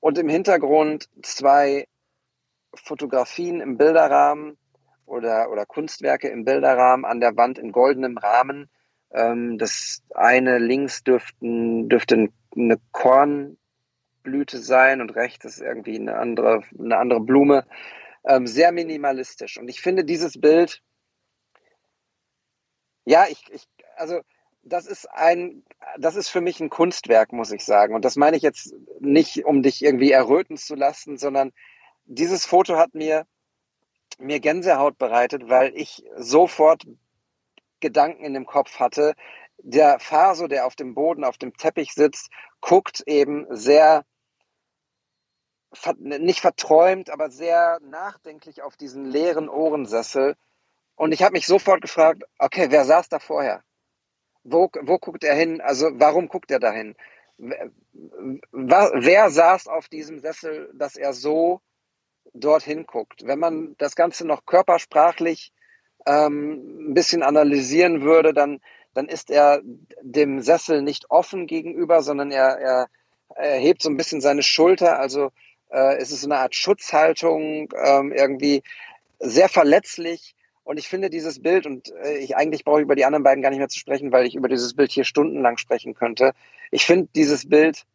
und 0.00 0.18
im 0.18 0.28
Hintergrund 0.28 1.08
zwei 1.22 1.86
Fotografien 2.74 3.60
im 3.60 3.76
Bilderrahmen 3.76 4.56
oder, 5.06 5.50
oder 5.50 5.66
Kunstwerke 5.66 6.28
im 6.28 6.44
Bilderrahmen 6.44 7.04
an 7.04 7.20
der 7.20 7.36
Wand 7.36 7.58
in 7.58 7.72
goldenem 7.72 8.16
Rahmen. 8.16 8.70
Ähm, 9.12 9.58
das 9.58 10.02
eine 10.14 10.58
links 10.58 11.02
dürften, 11.02 11.88
dürfte 11.88 12.28
eine 12.56 12.76
Kornblüte 12.92 14.58
sein 14.58 15.00
und 15.00 15.14
rechts 15.16 15.44
ist 15.44 15.60
irgendwie 15.60 15.96
eine 15.96 16.16
andere, 16.16 16.62
eine 16.78 16.96
andere 16.96 17.20
Blume. 17.20 17.66
Ähm, 18.24 18.46
sehr 18.46 18.70
minimalistisch. 18.70 19.58
Und 19.58 19.68
ich 19.68 19.80
finde 19.80 20.04
dieses 20.04 20.40
Bild, 20.40 20.82
ja, 23.04 23.24
ich, 23.28 23.42
ich 23.50 23.66
also 24.00 24.20
das 24.62 24.86
ist 24.86 25.10
ein, 25.10 25.64
das 25.98 26.16
ist 26.16 26.28
für 26.28 26.40
mich 26.40 26.60
ein 26.60 26.70
Kunstwerk, 26.70 27.32
muss 27.32 27.52
ich 27.52 27.64
sagen. 27.64 27.94
Und 27.94 28.04
das 28.04 28.16
meine 28.16 28.36
ich 28.36 28.42
jetzt 28.42 28.74
nicht, 28.98 29.44
um 29.44 29.62
dich 29.62 29.82
irgendwie 29.82 30.10
erröten 30.10 30.56
zu 30.56 30.74
lassen, 30.74 31.16
sondern 31.16 31.52
dieses 32.04 32.44
Foto 32.44 32.76
hat 32.76 32.94
mir, 32.94 33.26
mir 34.18 34.40
Gänsehaut 34.40 34.98
bereitet, 34.98 35.48
weil 35.48 35.74
ich 35.76 36.04
sofort 36.16 36.86
Gedanken 37.80 38.24
in 38.24 38.34
dem 38.34 38.46
Kopf 38.46 38.78
hatte. 38.78 39.14
Der 39.58 39.98
Faso, 39.98 40.46
der 40.46 40.66
auf 40.66 40.76
dem 40.76 40.94
Boden, 40.94 41.24
auf 41.24 41.38
dem 41.38 41.56
Teppich 41.56 41.92
sitzt, 41.94 42.30
guckt 42.60 43.02
eben 43.06 43.46
sehr, 43.50 44.04
nicht 45.98 46.40
verträumt, 46.40 47.10
aber 47.10 47.30
sehr 47.30 47.78
nachdenklich 47.82 48.62
auf 48.62 48.76
diesen 48.76 49.04
leeren 49.04 49.48
Ohrensessel. 49.48 50.36
Und 50.96 51.12
ich 51.12 51.22
habe 51.22 51.32
mich 51.32 51.46
sofort 51.46 51.80
gefragt, 51.80 52.24
okay, 52.38 52.66
wer 52.70 52.84
saß 52.84 53.08
da 53.08 53.18
vorher? 53.18 53.62
Wo, 54.44 54.70
wo 54.82 54.98
guckt 54.98 55.24
er 55.24 55.34
hin? 55.34 55.60
Also 55.60 55.90
warum 55.94 56.28
guckt 56.28 56.50
er 56.50 56.60
dahin? 56.60 56.94
Wer, 57.38 57.70
wer 58.52 59.30
saß 59.30 59.68
auf 59.68 59.88
diesem 59.88 60.20
Sessel, 60.20 60.70
dass 60.74 60.96
er 60.96 61.12
so 61.12 61.60
dorthin 62.34 62.86
guckt? 62.86 63.26
Wenn 63.26 63.38
man 63.38 63.74
das 63.78 63.96
Ganze 63.96 64.26
noch 64.26 64.46
körpersprachlich 64.46 65.52
ähm, 66.06 66.90
ein 66.90 66.94
bisschen 66.94 67.22
analysieren 67.22 68.02
würde, 68.02 68.32
dann, 68.32 68.60
dann 68.94 69.08
ist 69.08 69.30
er 69.30 69.60
dem 70.02 70.40
Sessel 70.40 70.82
nicht 70.82 71.10
offen 71.10 71.46
gegenüber, 71.46 72.02
sondern 72.02 72.30
er, 72.30 72.58
er, 72.58 72.88
er 73.36 73.58
hebt 73.58 73.82
so 73.82 73.90
ein 73.90 73.96
bisschen 73.96 74.20
seine 74.20 74.42
Schulter. 74.42 74.98
Also 74.98 75.30
äh, 75.70 75.96
es 75.96 76.12
ist 76.12 76.24
eine 76.24 76.38
Art 76.38 76.54
Schutzhaltung, 76.54 77.68
ähm, 77.82 78.12
irgendwie 78.12 78.62
sehr 79.18 79.48
verletzlich 79.48 80.34
und 80.70 80.76
ich 80.76 80.88
finde 80.88 81.10
dieses 81.10 81.42
Bild, 81.42 81.66
und 81.66 81.92
äh, 81.96 82.18
ich 82.18 82.36
eigentlich 82.36 82.62
brauche 82.62 82.78
ich 82.78 82.84
über 82.84 82.94
die 82.94 83.04
anderen 83.04 83.24
beiden 83.24 83.42
gar 83.42 83.50
nicht 83.50 83.58
mehr 83.58 83.68
zu 83.68 83.80
sprechen, 83.80 84.12
weil 84.12 84.24
ich 84.24 84.36
über 84.36 84.48
dieses 84.48 84.74
Bild 84.74 84.92
hier 84.92 85.02
stundenlang 85.02 85.56
sprechen 85.56 85.94
könnte. 85.94 86.32
Ich 86.70 86.86
finde 86.86 87.08
dieses 87.12 87.48
Bild 87.48 87.86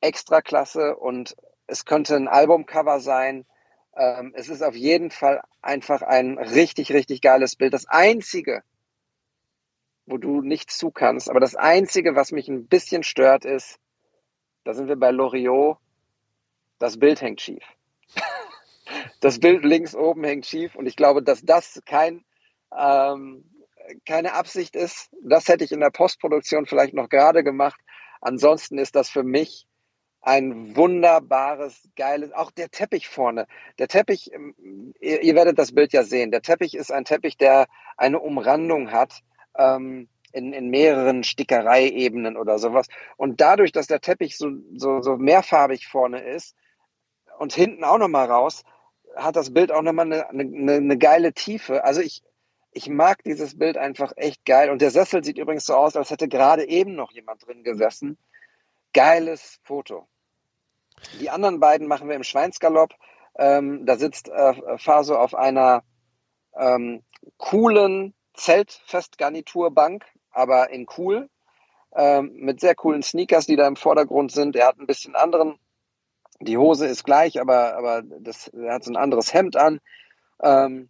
extra 0.00 0.42
klasse 0.42 0.96
und 0.96 1.36
es 1.68 1.84
könnte 1.84 2.16
ein 2.16 2.26
Albumcover 2.26 2.98
sein. 2.98 3.46
Ähm, 3.96 4.32
es 4.34 4.48
ist 4.48 4.62
auf 4.62 4.74
jeden 4.74 5.12
Fall 5.12 5.42
einfach 5.62 6.02
ein 6.02 6.38
richtig, 6.38 6.92
richtig 6.92 7.20
geiles 7.20 7.54
Bild. 7.54 7.72
Das 7.72 7.86
einzige, 7.86 8.64
wo 10.04 10.16
du 10.16 10.42
nichts 10.42 10.76
zu 10.76 10.90
kannst, 10.90 11.30
aber 11.30 11.38
das 11.38 11.54
einzige, 11.54 12.16
was 12.16 12.32
mich 12.32 12.48
ein 12.48 12.66
bisschen 12.66 13.04
stört, 13.04 13.44
ist, 13.44 13.78
da 14.64 14.74
sind 14.74 14.88
wir 14.88 14.96
bei 14.96 15.12
Loriot, 15.12 15.78
das 16.80 16.98
Bild 16.98 17.22
hängt 17.22 17.40
schief 17.40 17.77
das 19.20 19.40
Bild 19.40 19.64
links 19.64 19.94
oben 19.94 20.24
hängt 20.24 20.46
schief 20.46 20.74
und 20.74 20.86
ich 20.86 20.96
glaube, 20.96 21.22
dass 21.22 21.42
das 21.42 21.82
kein, 21.86 22.24
ähm, 22.76 23.44
keine 24.06 24.34
Absicht 24.34 24.76
ist. 24.76 25.10
Das 25.22 25.48
hätte 25.48 25.64
ich 25.64 25.72
in 25.72 25.80
der 25.80 25.90
Postproduktion 25.90 26.66
vielleicht 26.66 26.94
noch 26.94 27.08
gerade 27.08 27.44
gemacht. 27.44 27.80
Ansonsten 28.20 28.78
ist 28.78 28.96
das 28.96 29.08
für 29.08 29.22
mich 29.22 29.66
ein 30.20 30.76
wunderbares, 30.76 31.88
geiles, 31.96 32.32
auch 32.32 32.50
der 32.50 32.70
Teppich 32.70 33.08
vorne. 33.08 33.46
Der 33.78 33.88
Teppich, 33.88 34.32
ähm, 34.32 34.94
ihr, 35.00 35.22
ihr 35.22 35.34
werdet 35.34 35.58
das 35.58 35.72
Bild 35.72 35.92
ja 35.92 36.02
sehen. 36.02 36.30
Der 36.30 36.42
Teppich 36.42 36.74
ist 36.74 36.92
ein 36.92 37.04
Teppich, 37.04 37.36
der 37.36 37.66
eine 37.96 38.20
Umrandung 38.20 38.90
hat. 38.90 39.20
Ähm, 39.56 40.08
in, 40.32 40.52
in 40.52 40.68
mehreren 40.68 41.24
Stickereiebenen 41.24 42.36
oder 42.36 42.58
sowas. 42.58 42.86
Und 43.16 43.40
dadurch, 43.40 43.72
dass 43.72 43.86
der 43.86 44.00
Teppich 44.00 44.36
so, 44.36 44.50
so, 44.76 45.00
so 45.00 45.16
mehrfarbig 45.16 45.86
vorne 45.86 46.20
ist 46.20 46.54
und 47.38 47.52
hinten 47.52 47.84
auch 47.84 47.98
nochmal 47.98 48.26
raus, 48.26 48.62
hat 49.18 49.36
das 49.36 49.52
Bild 49.52 49.72
auch 49.72 49.82
nochmal 49.82 50.06
eine, 50.06 50.28
eine, 50.30 50.74
eine 50.74 50.98
geile 50.98 51.32
Tiefe. 51.32 51.84
Also 51.84 52.00
ich, 52.00 52.22
ich 52.72 52.88
mag 52.88 53.22
dieses 53.24 53.58
Bild 53.58 53.76
einfach 53.76 54.12
echt 54.16 54.44
geil. 54.44 54.70
Und 54.70 54.80
der 54.80 54.90
Sessel 54.90 55.24
sieht 55.24 55.38
übrigens 55.38 55.66
so 55.66 55.74
aus, 55.74 55.96
als 55.96 56.10
hätte 56.10 56.28
gerade 56.28 56.66
eben 56.68 56.94
noch 56.94 57.12
jemand 57.12 57.46
drin 57.46 57.64
gesessen. 57.64 58.18
Geiles 58.92 59.58
Foto. 59.64 60.06
Die 61.20 61.30
anderen 61.30 61.60
beiden 61.60 61.86
machen 61.86 62.08
wir 62.08 62.16
im 62.16 62.24
Schweinsgalopp. 62.24 62.94
Ähm, 63.36 63.86
da 63.86 63.96
sitzt 63.96 64.28
äh, 64.28 64.78
Faso 64.78 65.16
auf 65.16 65.34
einer 65.34 65.84
ähm, 66.56 67.02
coolen 67.36 68.14
Zeltfestgarniturbank, 68.34 70.04
aber 70.30 70.70
in 70.70 70.86
cool, 70.96 71.28
ähm, 71.94 72.32
mit 72.34 72.60
sehr 72.60 72.74
coolen 72.74 73.02
Sneakers, 73.02 73.46
die 73.46 73.56
da 73.56 73.66
im 73.66 73.76
Vordergrund 73.76 74.32
sind. 74.32 74.56
Er 74.56 74.68
hat 74.68 74.78
ein 74.78 74.86
bisschen 74.86 75.14
anderen 75.14 75.58
die 76.40 76.58
Hose 76.58 76.86
ist 76.86 77.04
gleich, 77.04 77.40
aber, 77.40 77.76
aber 77.76 78.02
das 78.02 78.48
er 78.48 78.74
hat 78.74 78.84
so 78.84 78.92
ein 78.92 78.96
anderes 78.96 79.34
Hemd 79.34 79.56
an. 79.56 79.80
Ähm, 80.42 80.88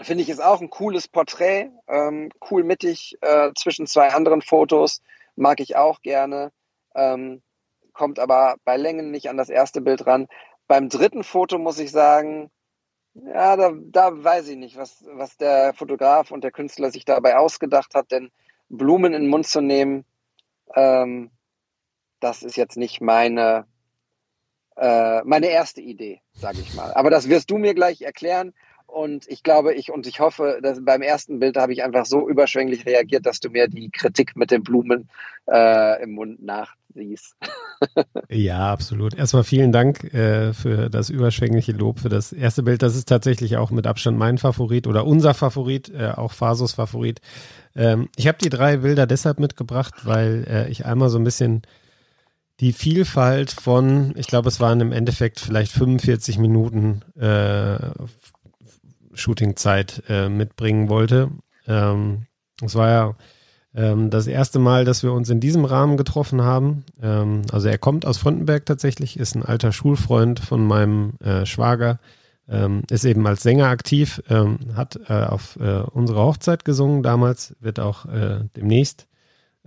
Finde 0.00 0.22
ich 0.22 0.30
ist 0.30 0.42
auch 0.42 0.60
ein 0.60 0.70
cooles 0.70 1.08
Porträt, 1.08 1.70
ähm, 1.86 2.30
cool 2.50 2.64
mittig 2.64 3.18
äh, 3.20 3.50
zwischen 3.54 3.86
zwei 3.86 4.08
anderen 4.12 4.40
Fotos, 4.40 5.02
mag 5.36 5.60
ich 5.60 5.76
auch 5.76 6.00
gerne. 6.00 6.52
Ähm, 6.94 7.42
kommt 7.92 8.18
aber 8.18 8.56
bei 8.64 8.76
Längen 8.76 9.10
nicht 9.10 9.28
an 9.28 9.36
das 9.36 9.50
erste 9.50 9.80
Bild 9.80 10.06
ran. 10.06 10.26
Beim 10.66 10.88
dritten 10.88 11.22
Foto 11.22 11.58
muss 11.58 11.78
ich 11.78 11.90
sagen, 11.90 12.50
ja, 13.14 13.56
da, 13.56 13.72
da 13.74 14.24
weiß 14.24 14.48
ich 14.48 14.56
nicht, 14.56 14.76
was, 14.76 15.04
was 15.12 15.36
der 15.36 15.74
Fotograf 15.74 16.30
und 16.30 16.44
der 16.44 16.52
Künstler 16.52 16.90
sich 16.90 17.04
dabei 17.04 17.36
ausgedacht 17.36 17.94
hat, 17.94 18.10
denn 18.12 18.30
Blumen 18.68 19.12
in 19.12 19.22
den 19.22 19.30
Mund 19.30 19.46
zu 19.46 19.60
nehmen, 19.60 20.04
ähm, 20.74 21.30
das 22.20 22.42
ist 22.42 22.56
jetzt 22.56 22.76
nicht 22.76 23.00
meine, 23.00 23.66
äh, 24.80 25.22
meine 25.24 25.48
erste 25.48 25.82
Idee, 25.82 26.22
sage 26.32 26.58
ich 26.60 26.74
mal. 26.74 26.92
Aber 26.94 27.10
das 27.10 27.28
wirst 27.28 27.50
du 27.50 27.58
mir 27.58 27.74
gleich 27.74 28.00
erklären. 28.00 28.54
Und 28.86 29.28
ich 29.28 29.44
glaube, 29.44 29.74
ich 29.74 29.92
und 29.92 30.06
ich 30.06 30.18
hoffe, 30.18 30.58
dass 30.62 30.84
beim 30.84 31.02
ersten 31.02 31.38
Bild 31.38 31.56
habe 31.56 31.72
ich 31.72 31.84
einfach 31.84 32.06
so 32.06 32.28
überschwänglich 32.28 32.86
reagiert, 32.86 33.24
dass 33.24 33.38
du 33.38 33.50
mir 33.50 33.68
die 33.68 33.90
Kritik 33.90 34.36
mit 34.36 34.50
den 34.50 34.64
Blumen 34.64 35.08
äh, 35.46 36.02
im 36.02 36.12
Mund 36.12 36.42
nachsiehst. 36.42 37.36
ja, 38.28 38.72
absolut. 38.72 39.14
Erstmal 39.14 39.44
vielen 39.44 39.70
Dank 39.70 40.12
äh, 40.12 40.54
für 40.54 40.90
das 40.90 41.08
überschwängliche 41.08 41.72
Lob 41.72 42.00
für 42.00 42.08
das 42.08 42.32
erste 42.32 42.64
Bild. 42.64 42.82
Das 42.82 42.96
ist 42.96 43.08
tatsächlich 43.08 43.58
auch 43.58 43.70
mit 43.70 43.86
Abstand 43.86 44.18
mein 44.18 44.38
Favorit 44.38 44.88
oder 44.88 45.06
unser 45.06 45.34
Favorit, 45.34 45.92
äh, 45.94 46.12
auch 46.16 46.32
Fasos 46.32 46.72
Favorit. 46.72 47.20
Ähm, 47.76 48.08
ich 48.16 48.26
habe 48.26 48.38
die 48.38 48.50
drei 48.50 48.78
Bilder 48.78 49.06
deshalb 49.06 49.38
mitgebracht, 49.38 50.04
weil 50.04 50.44
äh, 50.48 50.68
ich 50.68 50.84
einmal 50.84 51.10
so 51.10 51.18
ein 51.18 51.24
bisschen 51.24 51.62
die 52.60 52.72
Vielfalt 52.72 53.50
von, 53.50 54.12
ich 54.16 54.26
glaube, 54.26 54.48
es 54.48 54.60
waren 54.60 54.80
im 54.80 54.92
Endeffekt 54.92 55.40
vielleicht 55.40 55.72
45 55.72 56.38
Minuten 56.38 57.02
äh, 57.18 57.78
Shootingzeit 59.14 60.02
äh, 60.08 60.28
mitbringen 60.28 60.88
wollte. 60.88 61.30
Ähm, 61.66 62.26
es 62.62 62.74
war 62.74 62.90
ja 62.90 63.16
ähm, 63.74 64.10
das 64.10 64.26
erste 64.26 64.58
Mal, 64.58 64.84
dass 64.84 65.02
wir 65.02 65.12
uns 65.12 65.30
in 65.30 65.40
diesem 65.40 65.64
Rahmen 65.64 65.96
getroffen 65.96 66.42
haben. 66.42 66.84
Ähm, 67.02 67.42
also 67.50 67.68
er 67.68 67.78
kommt 67.78 68.04
aus 68.04 68.18
Frontenberg 68.18 68.66
tatsächlich, 68.66 69.18
ist 69.18 69.34
ein 69.34 69.44
alter 69.44 69.72
Schulfreund 69.72 70.40
von 70.40 70.66
meinem 70.66 71.14
äh, 71.20 71.46
Schwager, 71.46 71.98
ähm, 72.46 72.82
ist 72.90 73.04
eben 73.04 73.26
als 73.26 73.42
Sänger 73.42 73.68
aktiv, 73.68 74.22
ähm, 74.28 74.58
hat 74.74 75.00
äh, 75.08 75.24
auf 75.24 75.58
äh, 75.60 75.80
unserer 75.80 76.24
Hochzeit 76.24 76.66
gesungen 76.66 77.02
damals, 77.02 77.56
wird 77.60 77.80
auch 77.80 78.04
äh, 78.06 78.44
demnächst 78.54 79.06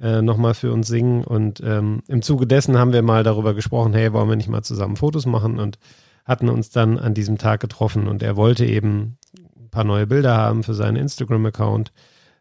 äh, 0.01 0.21
nochmal 0.21 0.53
für 0.53 0.71
uns 0.71 0.87
singen. 0.87 1.23
Und 1.23 1.61
ähm, 1.63 2.01
im 2.07 2.21
Zuge 2.21 2.47
dessen 2.47 2.77
haben 2.77 2.93
wir 2.93 3.01
mal 3.01 3.23
darüber 3.23 3.53
gesprochen, 3.53 3.93
hey, 3.93 4.13
wollen 4.13 4.29
wir 4.29 4.35
nicht 4.35 4.49
mal 4.49 4.63
zusammen 4.63 4.95
Fotos 4.95 5.25
machen 5.25 5.59
und 5.59 5.77
hatten 6.25 6.49
uns 6.49 6.69
dann 6.69 6.97
an 6.97 7.13
diesem 7.13 7.37
Tag 7.37 7.59
getroffen 7.59 8.07
und 8.07 8.23
er 8.23 8.35
wollte 8.35 8.65
eben 8.65 9.17
ein 9.57 9.69
paar 9.69 9.83
neue 9.83 10.07
Bilder 10.07 10.37
haben 10.37 10.63
für 10.63 10.73
seinen 10.73 10.95
Instagram-Account 10.95 11.91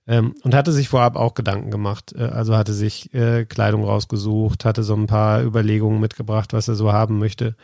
ähm, 0.06 0.34
und 0.42 0.54
hatte 0.54 0.72
sich 0.72 0.88
vorab 0.88 1.16
auch 1.16 1.34
Gedanken 1.34 1.70
gemacht. 1.70 2.14
Äh, 2.16 2.24
also 2.24 2.56
hatte 2.56 2.72
sich 2.72 3.12
äh, 3.14 3.44
Kleidung 3.44 3.84
rausgesucht, 3.84 4.64
hatte 4.64 4.82
so 4.82 4.94
ein 4.94 5.06
paar 5.06 5.42
Überlegungen 5.42 6.00
mitgebracht, 6.00 6.52
was 6.52 6.68
er 6.68 6.74
so 6.74 6.92
haben 6.92 7.18
möchte. 7.18 7.56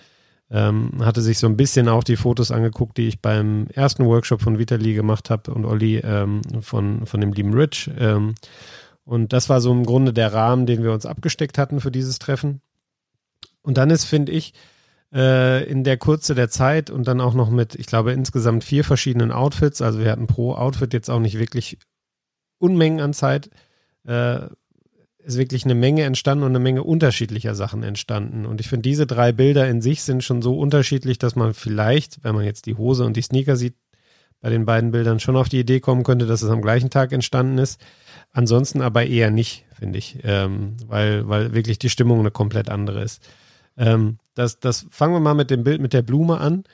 Ähm, 0.50 0.92
hatte 1.00 1.20
sich 1.20 1.38
so 1.38 1.46
ein 1.46 1.58
bisschen 1.58 1.88
auch 1.88 2.02
die 2.02 2.16
Fotos 2.16 2.50
angeguckt, 2.50 2.96
die 2.96 3.06
ich 3.06 3.20
beim 3.20 3.66
ersten 3.74 4.06
Workshop 4.06 4.40
von 4.40 4.58
Vitali 4.58 4.94
gemacht 4.94 5.28
habe 5.28 5.52
und 5.52 5.66
Olli 5.66 5.98
ähm, 5.98 6.40
von, 6.60 7.04
von 7.04 7.20
dem 7.20 7.32
lieben 7.32 7.52
Rich. 7.52 7.90
Und 9.08 9.32
das 9.32 9.48
war 9.48 9.62
so 9.62 9.72
im 9.72 9.86
Grunde 9.86 10.12
der 10.12 10.34
Rahmen, 10.34 10.66
den 10.66 10.82
wir 10.82 10.92
uns 10.92 11.06
abgesteckt 11.06 11.56
hatten 11.56 11.80
für 11.80 11.90
dieses 11.90 12.18
Treffen. 12.18 12.60
Und 13.62 13.78
dann 13.78 13.88
ist, 13.88 14.04
finde 14.04 14.32
ich, 14.32 14.52
äh, 15.14 15.64
in 15.64 15.82
der 15.82 15.96
Kurze 15.96 16.34
der 16.34 16.50
Zeit 16.50 16.90
und 16.90 17.08
dann 17.08 17.22
auch 17.22 17.32
noch 17.32 17.48
mit, 17.48 17.74
ich 17.74 17.86
glaube, 17.86 18.12
insgesamt 18.12 18.64
vier 18.64 18.84
verschiedenen 18.84 19.32
Outfits. 19.32 19.80
Also 19.80 20.00
wir 20.00 20.10
hatten 20.10 20.26
pro 20.26 20.52
Outfit 20.52 20.92
jetzt 20.92 21.08
auch 21.08 21.20
nicht 21.20 21.38
wirklich 21.38 21.78
Unmengen 22.58 23.00
an 23.00 23.14
Zeit. 23.14 23.48
äh, 24.06 24.40
ist 25.20 25.38
wirklich 25.38 25.64
eine 25.64 25.74
Menge 25.74 26.02
entstanden 26.02 26.44
und 26.44 26.50
eine 26.50 26.58
Menge 26.58 26.82
unterschiedlicher 26.82 27.54
Sachen 27.54 27.82
entstanden. 27.82 28.44
Und 28.44 28.60
ich 28.60 28.68
finde, 28.68 28.82
diese 28.82 29.06
drei 29.06 29.32
Bilder 29.32 29.68
in 29.68 29.80
sich 29.80 30.02
sind 30.02 30.22
schon 30.22 30.42
so 30.42 30.58
unterschiedlich, 30.58 31.18
dass 31.18 31.34
man 31.34 31.54
vielleicht, 31.54 32.22
wenn 32.24 32.34
man 32.34 32.44
jetzt 32.44 32.66
die 32.66 32.76
Hose 32.76 33.04
und 33.04 33.16
die 33.16 33.22
Sneaker 33.22 33.56
sieht, 33.56 33.74
bei 34.40 34.50
den 34.50 34.64
beiden 34.64 34.90
Bildern 34.90 35.20
schon 35.20 35.36
auf 35.36 35.48
die 35.48 35.60
Idee 35.60 35.80
kommen 35.80 36.04
könnte, 36.04 36.26
dass 36.26 36.42
es 36.42 36.50
am 36.50 36.62
gleichen 36.62 36.90
Tag 36.90 37.12
entstanden 37.12 37.58
ist. 37.58 37.80
Ansonsten 38.32 38.82
aber 38.82 39.06
eher 39.06 39.30
nicht, 39.30 39.64
finde 39.72 39.98
ich, 39.98 40.18
ähm, 40.22 40.76
weil, 40.86 41.28
weil 41.28 41.54
wirklich 41.54 41.78
die 41.78 41.90
Stimmung 41.90 42.20
eine 42.20 42.30
komplett 42.30 42.68
andere 42.68 43.02
ist. 43.02 43.26
Ähm, 43.76 44.18
das, 44.34 44.60
das 44.60 44.86
fangen 44.90 45.14
wir 45.14 45.20
mal 45.20 45.34
mit 45.34 45.50
dem 45.50 45.64
Bild 45.64 45.80
mit 45.80 45.92
der 45.92 46.02
Blume 46.02 46.38
an. 46.38 46.64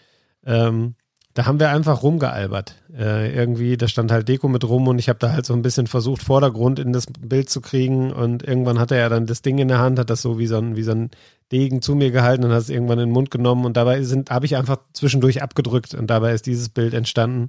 Ähm, 0.44 0.94
da 1.34 1.46
haben 1.46 1.58
wir 1.58 1.70
einfach 1.70 2.04
rumgealbert. 2.04 2.76
Äh, 2.96 3.34
irgendwie, 3.34 3.76
da 3.76 3.88
stand 3.88 4.12
halt 4.12 4.28
Deko 4.28 4.46
mit 4.46 4.64
rum 4.64 4.86
und 4.86 5.00
ich 5.00 5.08
habe 5.08 5.18
da 5.18 5.32
halt 5.32 5.44
so 5.44 5.52
ein 5.52 5.62
bisschen 5.62 5.88
versucht, 5.88 6.22
Vordergrund 6.22 6.78
in 6.78 6.92
das 6.92 7.06
Bild 7.06 7.50
zu 7.50 7.60
kriegen 7.60 8.12
und 8.12 8.44
irgendwann 8.44 8.78
hatte 8.78 8.94
er 8.94 9.08
dann 9.08 9.26
das 9.26 9.42
Ding 9.42 9.58
in 9.58 9.66
der 9.66 9.80
Hand, 9.80 9.98
hat 9.98 10.10
das 10.10 10.22
so 10.22 10.38
wie 10.38 10.46
so 10.46 10.58
ein, 10.58 10.76
wie 10.76 10.84
so 10.84 10.92
ein 10.92 11.10
Degen 11.50 11.82
zu 11.82 11.96
mir 11.96 12.12
gehalten 12.12 12.44
und 12.44 12.52
hat 12.52 12.60
es 12.60 12.70
irgendwann 12.70 13.00
in 13.00 13.08
den 13.08 13.12
Mund 13.12 13.32
genommen 13.32 13.64
und 13.64 13.76
dabei 13.76 14.00
habe 14.30 14.46
ich 14.46 14.56
einfach 14.56 14.78
zwischendurch 14.92 15.42
abgedrückt 15.42 15.94
und 15.94 16.06
dabei 16.08 16.32
ist 16.32 16.46
dieses 16.46 16.68
Bild 16.68 16.94
entstanden. 16.94 17.48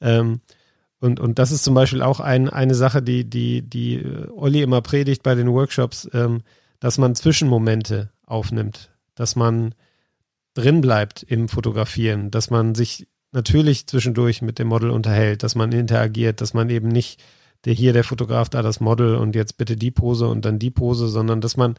Ähm, 0.00 0.40
und, 0.98 1.20
und 1.20 1.38
das 1.38 1.52
ist 1.52 1.62
zum 1.62 1.74
Beispiel 1.74 2.02
auch 2.02 2.18
ein, 2.18 2.50
eine 2.50 2.74
Sache, 2.74 3.02
die, 3.02 3.28
die, 3.28 3.62
die 3.62 4.04
Olli 4.36 4.62
immer 4.62 4.82
predigt 4.82 5.22
bei 5.22 5.36
den 5.36 5.50
Workshops, 5.52 6.08
ähm, 6.12 6.42
dass 6.80 6.98
man 6.98 7.14
Zwischenmomente 7.14 8.10
aufnimmt, 8.26 8.90
dass 9.14 9.36
man 9.36 9.74
drin 10.54 10.80
bleibt 10.80 11.22
im 11.22 11.48
Fotografieren, 11.48 12.30
dass 12.30 12.50
man 12.50 12.74
sich 12.74 13.06
natürlich 13.32 13.86
zwischendurch 13.86 14.42
mit 14.42 14.58
dem 14.58 14.68
Model 14.68 14.90
unterhält, 14.90 15.42
dass 15.42 15.54
man 15.54 15.72
interagiert, 15.72 16.40
dass 16.40 16.54
man 16.54 16.70
eben 16.70 16.88
nicht 16.88 17.22
der 17.64 17.72
hier 17.72 17.92
der 17.92 18.04
Fotograf 18.04 18.48
da 18.48 18.62
das 18.62 18.80
Model 18.80 19.14
und 19.14 19.34
jetzt 19.34 19.56
bitte 19.56 19.76
die 19.76 19.90
Pose 19.90 20.26
und 20.26 20.44
dann 20.44 20.58
die 20.58 20.70
Pose, 20.70 21.08
sondern 21.08 21.40
dass 21.40 21.56
man 21.56 21.76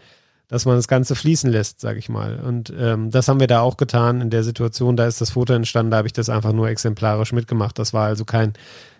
dass 0.50 0.66
man 0.66 0.76
das 0.76 0.88
Ganze 0.88 1.16
fließen 1.16 1.50
lässt, 1.50 1.80
sage 1.80 2.00
ich 2.00 2.10
mal. 2.10 2.40
Und 2.40 2.72
ähm, 2.78 3.10
das 3.10 3.28
haben 3.28 3.40
wir 3.40 3.48
da 3.48 3.62
auch 3.62 3.78
getan 3.78 4.22
in 4.22 4.30
der 4.30 4.44
Situation. 4.44 4.96
Da 4.98 5.08
ist 5.08 5.22
das 5.22 5.32
Foto 5.32 5.54
entstanden, 5.54 5.92
da 5.92 5.98
habe 5.98 6.08
ich 6.08 6.14
das 6.14 6.30
einfach 6.30 6.54
nur 6.54 6.68
exemplarisch 6.68 7.32
mitgemacht. 7.32 7.80
Das 7.80 7.94
war 7.94 8.06
also 8.06 8.26
kein 8.26 8.54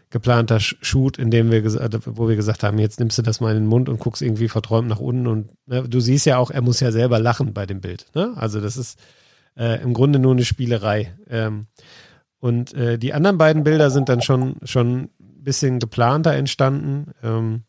geplanter 0.10 0.60
Shoot, 0.60 1.18
in 1.18 1.32
dem 1.32 1.52
wir 1.52 1.64
wo 1.64 2.30
wir 2.30 2.36
gesagt 2.36 2.64
haben, 2.64 2.80
jetzt 2.80 3.00
nimmst 3.00 3.18
du 3.18 3.24
das 3.24 3.42
mal 3.42 3.52
in 3.52 3.64
den 3.64 3.68
Mund 3.68 3.90
und 3.90 4.00
guckst 4.00 4.22
irgendwie 4.22 4.48
verträumt 4.48 4.88
nach 4.88 5.00
unten 5.00 5.28
und 5.28 5.50
ne, 5.68 5.88
du 5.88 6.00
siehst 6.00 6.26
ja 6.26 6.38
auch, 6.38 6.52
er 6.52 6.62
muss 6.62 6.80
ja 6.80 6.92
selber 6.92 7.20
lachen 7.20 7.54
bei 7.54 7.66
dem 7.66 7.82
Bild. 7.82 8.06
Ne? 8.14 8.32
Also 8.36 8.62
das 8.62 8.78
ist 8.78 9.00
äh, 9.58 9.82
im 9.82 9.94
Grunde 9.94 10.20
nur 10.20 10.32
eine 10.32 10.46
Spielerei. 10.46 11.14
Ähm, 11.30 11.68
und 12.44 12.74
äh, 12.74 13.00
die 13.00 13.14
anderen 13.14 13.38
beiden 13.38 13.64
Bilder 13.64 13.90
sind 13.90 14.10
dann 14.10 14.22
schon, 14.22 14.58
schon 14.64 15.04
ein 15.04 15.10
bisschen 15.18 15.80
geplanter 15.80 16.34
entstanden. 16.34 17.14
Ähm, 17.24 17.64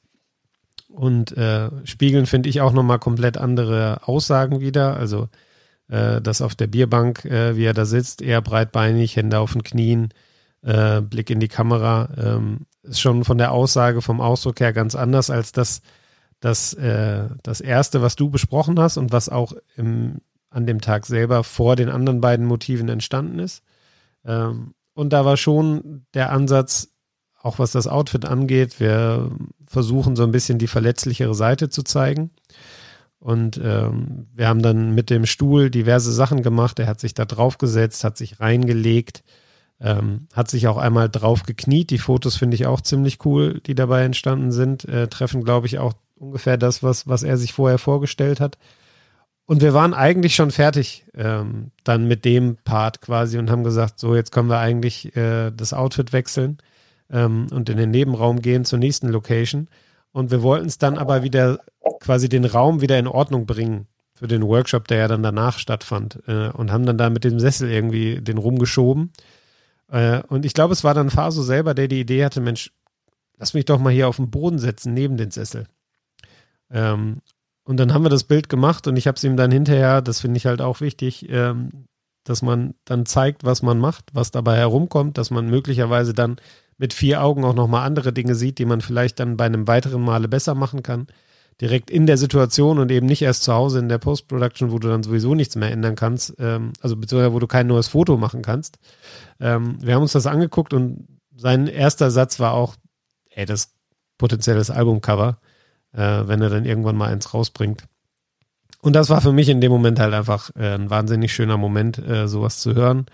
und 0.89 1.37
äh, 1.37 1.71
spiegeln, 1.85 2.27
finde 2.27 2.49
ich, 2.49 2.61
auch 2.61 2.73
nochmal 2.73 2.99
komplett 2.99 3.37
andere 3.37 4.01
Aussagen 4.03 4.59
wieder. 4.59 4.97
Also 4.97 5.29
äh, 5.87 6.21
das 6.21 6.43
auf 6.43 6.57
der 6.57 6.67
Bierbank, 6.67 7.25
äh, 7.25 7.57
wie 7.57 7.67
er 7.67 7.73
da 7.73 7.85
sitzt, 7.85 8.21
eher 8.21 8.43
breitbeinig, 8.43 9.15
Hände 9.15 9.39
auf 9.39 9.53
den 9.53 9.63
Knien, 9.63 10.09
äh, 10.63 11.03
Blick 11.03 11.31
in 11.31 11.39
die 11.39 11.47
Kamera, 11.47 12.09
ähm, 12.17 12.67
ist 12.83 13.01
schon 13.01 13.23
von 13.23 13.39
der 13.39 13.53
Aussage, 13.53 14.03
vom 14.03 14.21
Ausdruck 14.21 14.59
her 14.59 14.73
ganz 14.73 14.97
anders 14.97 15.31
als 15.31 15.53
das, 15.53 15.83
das, 16.41 16.75
äh, 16.75 17.29
das 17.45 17.61
erste, 17.61 18.03
was 18.03 18.17
du 18.17 18.29
besprochen 18.29 18.81
hast 18.81 18.97
und 18.97 19.13
was 19.13 19.29
auch 19.29 19.53
im, 19.77 20.17
an 20.51 20.67
dem 20.67 20.81
Tag 20.81 21.07
selber 21.07 21.45
vor 21.45 21.77
den 21.77 21.91
anderen 21.91 22.21
beiden 22.21 22.45
Motiven 22.45 22.89
entstanden 22.89 23.39
ist. 23.39 23.63
Ähm, 24.25 24.75
und 24.95 25.13
da 25.13 25.25
war 25.25 25.37
schon 25.37 26.07
der 26.15 26.33
Ansatz, 26.33 26.89
auch 27.41 27.59
was 27.59 27.73
das 27.73 27.87
Outfit 27.87 28.25
angeht, 28.25 28.81
wir 28.81 29.31
versuchen 29.67 30.17
so 30.17 30.23
ein 30.23 30.31
bisschen 30.31 30.59
die 30.59 30.67
verletzlichere 30.67 31.35
Seite 31.35 31.69
zu 31.69 31.83
zeigen. 31.83 32.31
Und 33.19 33.61
ähm, 33.63 34.27
wir 34.35 34.49
haben 34.49 34.63
dann 34.63 34.95
mit 34.95 35.11
dem 35.11 35.27
Stuhl 35.27 35.71
diverse 35.71 36.13
Sachen 36.13 36.43
gemacht. 36.43 36.79
Er 36.79 36.87
hat 36.87 37.01
sich 37.01 37.15
da 37.15 37.25
draufgesetzt, 37.25 38.05
hat 38.05 38.17
sich 38.17 38.39
reingelegt, 38.39 39.25
ähm, 39.81 40.29
hat 40.35 40.51
sich 40.51 40.69
auch 40.69 40.77
einmal 40.77 41.09
drauf 41.09 41.45
gekniet. 41.45 41.91
Die 41.91 41.99
Fotos 41.99 42.37
finde 42.37 42.55
ich 42.55 42.67
auch 42.67 42.83
ziemlich 42.83 43.25
cool, 43.25 43.61
die 43.67 43.75
dabei 43.75 44.05
entstanden 44.05 44.53
sind. 44.53 44.85
Äh, 44.85 45.09
treffen, 45.09 45.43
glaube 45.43 45.67
ich, 45.67 45.79
auch 45.79 45.95
ungefähr 46.17 46.59
das, 46.59 46.83
was, 46.83 47.09
was 47.09 47.23
er 47.23 47.39
sich 47.39 47.53
vorher 47.53 47.79
vorgestellt 47.79 48.41
hat. 48.41 48.59
Und 49.47 49.61
wir 49.61 49.75
waren 49.75 49.93
eigentlich 49.93 50.35
schon 50.35 50.51
fertig 50.51 51.05
ähm, 51.15 51.71
dann 51.85 52.09
mit 52.09 52.25
dem 52.25 52.57
Part 52.65 53.01
quasi 53.03 53.39
und 53.39 53.51
haben 53.51 53.65
gesagt, 53.65 53.99
so 53.99 54.15
jetzt 54.15 54.33
können 54.33 54.49
wir 54.49 54.59
eigentlich 54.59 55.15
äh, 55.17 55.51
das 55.51 55.75
Outfit 55.75 56.13
wechseln 56.13 56.59
ähm, 57.11 57.49
und 57.51 57.69
in 57.69 57.77
den 57.77 57.91
Nebenraum 57.91 58.41
gehen 58.41 58.65
zur 58.65 58.79
nächsten 58.79 59.09
Location. 59.09 59.69
Und 60.13 60.31
wir 60.31 60.43
wollten 60.43 60.67
es 60.67 60.79
dann 60.79 60.97
aber 60.97 61.23
wieder 61.23 61.59
quasi 62.01 62.29
den 62.29 62.45
Raum 62.45 62.81
wieder 62.81 62.99
in 62.99 63.07
Ordnung 63.07 63.47
bringen 63.47 63.87
für 64.15 64.29
den 64.29 64.43
Workshop, 64.43 64.89
der 64.89 64.99
ja 64.99 65.09
dann 65.09 65.23
danach 65.23 65.59
stattfand. 65.59 66.23
Äh, 66.27 66.49
und 66.51 66.73
haben 66.73 66.87
dann 66.87 66.99
da 66.99 67.11
mit 67.11 67.25
dem 67.25 67.39
Sessel 67.39 67.71
irgendwie 67.71 68.21
den 68.23 68.39
rumgeschoben. 68.39 69.13
Äh, 69.89 70.23
und 70.29 70.47
ich 70.47 70.55
glaube, 70.55 70.73
es 70.73 70.85
war 70.85 70.95
dann 70.95 71.11
Faso 71.11 71.43
selber, 71.43 71.75
der 71.75 71.89
die 71.89 72.01
Idee 72.01 72.25
hatte, 72.25 72.41
Mensch, 72.41 72.73
lass 73.37 73.53
mich 73.53 73.67
doch 73.67 73.79
mal 73.79 73.93
hier 73.93 74.09
auf 74.09 74.17
den 74.17 74.31
Boden 74.31 74.59
setzen, 74.59 74.95
neben 74.95 75.17
den 75.17 75.31
Sessel. 75.31 75.67
Ähm, 76.71 77.19
und 77.65 77.79
dann 77.79 77.93
haben 77.93 78.05
wir 78.05 78.11
das 78.11 78.25
Bild 78.25 78.49
gemacht 78.49 78.87
und 78.87 78.97
ich 78.97 79.07
habe 79.07 79.17
es 79.17 79.25
ihm 79.25 79.37
dann 79.37 79.51
hinterher, 79.51 80.03
das 80.03 80.21
finde 80.21 80.37
ich 80.37 80.47
halt 80.47 80.61
auch 80.61 80.81
wichtig, 80.81 81.27
ähm, 81.31 81.87
dass 82.25 82.43
man 82.43 82.75
dann 82.85 83.07
zeigt, 83.07 83.45
was 83.45 83.63
man 83.63 83.79
macht, 83.79 84.11
was 84.13 84.31
dabei 84.31 84.57
herumkommt, 84.57 85.19
dass 85.19 85.31
man 85.31 85.49
möglicherweise 85.49 86.15
dann 86.15 86.37
mit 86.77 86.93
vier 86.93 87.23
Augen 87.23 87.45
auch 87.45 87.55
nochmal 87.55 87.87
andere 87.87 88.13
Dinge 88.13 88.35
sieht, 88.35 88.59
die 88.59 88.65
man 88.65 88.81
vielleicht 88.81 89.21
dann 89.21 89.37
bei 89.37 89.45
einem 89.45 89.67
weiteren 89.69 90.03
Male 90.03 90.29
besser 90.29 90.55
machen 90.55 90.83
kann. 90.83 91.07
Direkt 91.61 91.89
in 91.89 92.07
der 92.07 92.17
Situation 92.17 92.81
und 92.81 92.91
eben 92.91 93.07
nicht 93.07 93.23
erst 93.23 93.45
zu 93.45 93.53
Hause 93.53 93.79
in 93.79 93.89
der 93.89 93.99
Post-Production, 93.99 94.73
wo 94.73 94.79
du 94.81 94.89
dann 94.89 95.05
sowieso 95.05 95.37
nichts 95.37 95.55
mehr 95.55 95.71
ändern 95.71 95.95
kannst, 95.95 96.35
ähm, 96.41 96.73
also 96.81 96.97
beziehungsweise 96.97 97.33
wo 97.33 97.39
du 97.39 97.47
kein 97.47 97.69
neues 97.69 97.89
Foto 97.89 98.17
machen 98.17 98.43
kannst. 98.43 98.79
Ähm, 99.39 99.77
wir 99.81 99.95
haben 99.95 100.03
uns 100.03 100.13
das 100.13 100.27
angeguckt 100.27 100.75
und 100.75 101.07
sein 101.37 101.69
erster 101.69 102.11
Satz 102.11 102.41
war 102.41 102.55
auch, 102.55 102.75
ey, 103.31 103.47
das 103.47 103.73
potenzielles 104.19 104.71
Albumcover 104.71 105.39
äh, 105.95 106.27
wenn 106.27 106.43
er 106.43 106.51
dann 106.51 106.65
irgendwann 106.65 106.97
mal 106.97 107.11
eins 107.11 107.33
rausbringt. 107.33 107.85
Und 108.81 108.95
das 108.95 109.09
war 109.09 109.21
für 109.21 109.33
mich 109.33 109.49
in 109.49 109.61
dem 109.61 109.73
Moment 109.73 109.99
halt 109.99 110.13
einfach 110.13 110.51
äh, 110.57 110.75
ein 110.75 110.91
wahnsinnig 110.91 111.33
schöner 111.33 111.57
Moment, 111.57 111.99
äh, 111.99 112.29
sowas 112.29 112.61
zu 112.61 112.75
hören. 112.75 113.07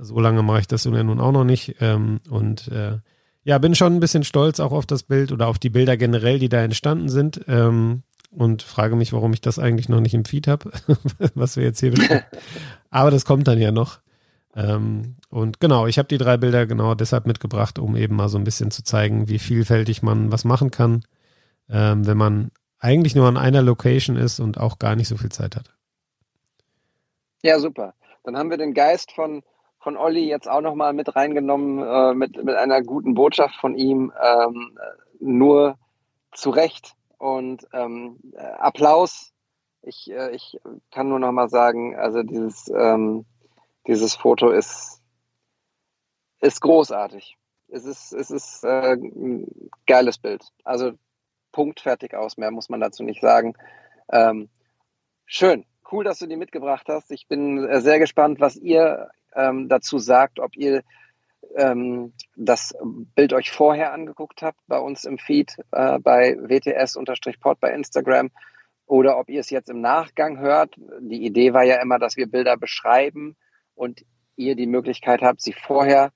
So 0.00 0.20
lange 0.20 0.42
mache 0.42 0.60
ich 0.60 0.66
das 0.66 0.84
nun 0.84 1.20
auch 1.20 1.32
noch 1.32 1.44
nicht. 1.44 1.76
Ähm, 1.80 2.20
und 2.28 2.68
äh, 2.68 2.98
ja, 3.42 3.56
bin 3.56 3.74
schon 3.74 3.94
ein 3.94 4.00
bisschen 4.00 4.24
stolz 4.24 4.60
auch 4.60 4.72
auf 4.72 4.84
das 4.84 5.04
Bild 5.04 5.32
oder 5.32 5.48
auf 5.48 5.58
die 5.58 5.70
Bilder 5.70 5.96
generell, 5.96 6.38
die 6.38 6.50
da 6.50 6.60
entstanden 6.60 7.08
sind. 7.08 7.40
Ähm, 7.48 8.02
und 8.30 8.62
frage 8.62 8.96
mich, 8.96 9.14
warum 9.14 9.32
ich 9.32 9.40
das 9.40 9.58
eigentlich 9.58 9.88
noch 9.88 10.00
nicht 10.00 10.12
im 10.12 10.26
Feed 10.26 10.46
habe, 10.46 10.70
was 11.34 11.56
wir 11.56 11.64
jetzt 11.64 11.80
hier 11.80 11.92
besprechen. 11.92 12.26
Aber 12.90 13.10
das 13.10 13.24
kommt 13.24 13.48
dann 13.48 13.58
ja 13.58 13.72
noch. 13.72 14.00
Ähm, 14.54 15.16
und 15.30 15.60
genau, 15.60 15.86
ich 15.86 15.96
habe 15.96 16.08
die 16.08 16.18
drei 16.18 16.36
Bilder 16.36 16.66
genau 16.66 16.94
deshalb 16.94 17.26
mitgebracht, 17.26 17.78
um 17.78 17.96
eben 17.96 18.16
mal 18.16 18.28
so 18.28 18.36
ein 18.36 18.44
bisschen 18.44 18.70
zu 18.70 18.82
zeigen, 18.82 19.28
wie 19.28 19.38
vielfältig 19.38 20.02
man 20.02 20.30
was 20.30 20.44
machen 20.44 20.70
kann 20.70 21.02
ähm, 21.70 22.06
wenn 22.06 22.16
man 22.16 22.50
eigentlich 22.78 23.14
nur 23.14 23.26
an 23.26 23.36
einer 23.36 23.62
Location 23.62 24.16
ist 24.16 24.40
und 24.40 24.58
auch 24.58 24.78
gar 24.78 24.96
nicht 24.96 25.08
so 25.08 25.16
viel 25.16 25.30
Zeit 25.30 25.56
hat. 25.56 25.72
Ja, 27.42 27.58
super. 27.58 27.94
Dann 28.24 28.36
haben 28.36 28.50
wir 28.50 28.56
den 28.56 28.74
Geist 28.74 29.12
von, 29.12 29.42
von 29.80 29.96
Olli 29.96 30.28
jetzt 30.28 30.48
auch 30.48 30.60
nochmal 30.60 30.92
mit 30.92 31.14
reingenommen, 31.14 31.78
äh, 31.78 32.14
mit, 32.14 32.42
mit 32.42 32.54
einer 32.54 32.82
guten 32.82 33.14
Botschaft 33.14 33.56
von 33.56 33.74
ihm. 33.74 34.12
Ähm, 34.22 34.78
nur 35.20 35.78
zu 36.32 36.50
Recht 36.50 36.94
und 37.18 37.66
ähm, 37.72 38.18
Applaus. 38.58 39.32
Ich, 39.82 40.10
äh, 40.10 40.30
ich 40.34 40.58
kann 40.90 41.08
nur 41.08 41.18
nochmal 41.18 41.48
sagen, 41.48 41.96
also 41.96 42.22
dieses, 42.22 42.68
ähm, 42.68 43.24
dieses 43.86 44.14
Foto 44.14 44.50
ist, 44.50 45.00
ist 46.40 46.60
großartig. 46.60 47.36
Es 47.68 47.84
ist, 47.84 48.12
es 48.12 48.30
ist 48.30 48.64
äh, 48.64 48.94
ein 48.94 49.70
geiles 49.86 50.18
Bild. 50.18 50.44
Also 50.64 50.92
Punkt, 51.58 51.80
fertig 51.80 52.14
aus. 52.14 52.36
Mehr 52.36 52.52
muss 52.52 52.68
man 52.68 52.78
dazu 52.78 53.02
nicht 53.02 53.20
sagen. 53.20 53.54
Ähm, 54.12 54.48
schön. 55.26 55.64
Cool, 55.90 56.04
dass 56.04 56.20
du 56.20 56.28
die 56.28 56.36
mitgebracht 56.36 56.86
hast. 56.88 57.10
Ich 57.10 57.26
bin 57.26 57.66
äh, 57.68 57.80
sehr 57.80 57.98
gespannt, 57.98 58.38
was 58.38 58.54
ihr 58.54 59.10
ähm, 59.34 59.68
dazu 59.68 59.98
sagt, 59.98 60.38
ob 60.38 60.56
ihr 60.56 60.84
ähm, 61.56 62.12
das 62.36 62.76
Bild 63.16 63.32
euch 63.32 63.50
vorher 63.50 63.92
angeguckt 63.92 64.40
habt 64.40 64.60
bei 64.68 64.78
uns 64.78 65.04
im 65.04 65.18
Feed 65.18 65.56
äh, 65.72 65.98
bei 65.98 66.36
WTS-Pod 66.38 67.58
bei 67.58 67.72
Instagram 67.72 68.30
oder 68.86 69.18
ob 69.18 69.28
ihr 69.28 69.40
es 69.40 69.50
jetzt 69.50 69.68
im 69.68 69.80
Nachgang 69.80 70.38
hört. 70.38 70.76
Die 71.00 71.26
Idee 71.26 71.54
war 71.54 71.64
ja 71.64 71.82
immer, 71.82 71.98
dass 71.98 72.16
wir 72.16 72.30
Bilder 72.30 72.56
beschreiben 72.56 73.36
und 73.74 74.04
ihr 74.36 74.54
die 74.54 74.68
Möglichkeit 74.68 75.22
habt, 75.22 75.40
sie 75.40 75.54
vorher, 75.54 76.12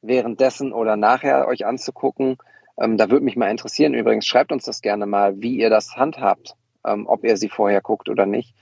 währenddessen 0.00 0.72
oder 0.72 0.96
nachher 0.96 1.46
euch 1.46 1.64
anzugucken. 1.66 2.36
Ähm, 2.78 2.96
da 2.96 3.10
würde 3.10 3.24
mich 3.24 3.36
mal 3.36 3.50
interessieren, 3.50 3.94
übrigens, 3.94 4.26
schreibt 4.26 4.52
uns 4.52 4.64
das 4.64 4.80
gerne 4.80 5.06
mal, 5.06 5.40
wie 5.40 5.56
ihr 5.56 5.70
das 5.70 5.96
handhabt, 5.96 6.54
ähm, 6.86 7.06
ob 7.06 7.24
ihr 7.24 7.36
sie 7.36 7.48
vorher 7.48 7.80
guckt 7.80 8.08
oder 8.08 8.26
nicht. 8.26 8.54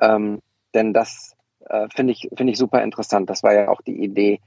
Ähm, 0.00 0.40
denn 0.74 0.92
das 0.92 1.36
äh, 1.68 1.88
finde 1.94 2.12
ich, 2.12 2.28
finde 2.34 2.52
ich 2.52 2.58
super 2.58 2.82
interessant. 2.82 3.28
Das 3.30 3.42
war 3.42 3.52
ja 3.54 3.68
auch 3.68 3.82
die 3.82 4.02
Idee 4.02 4.40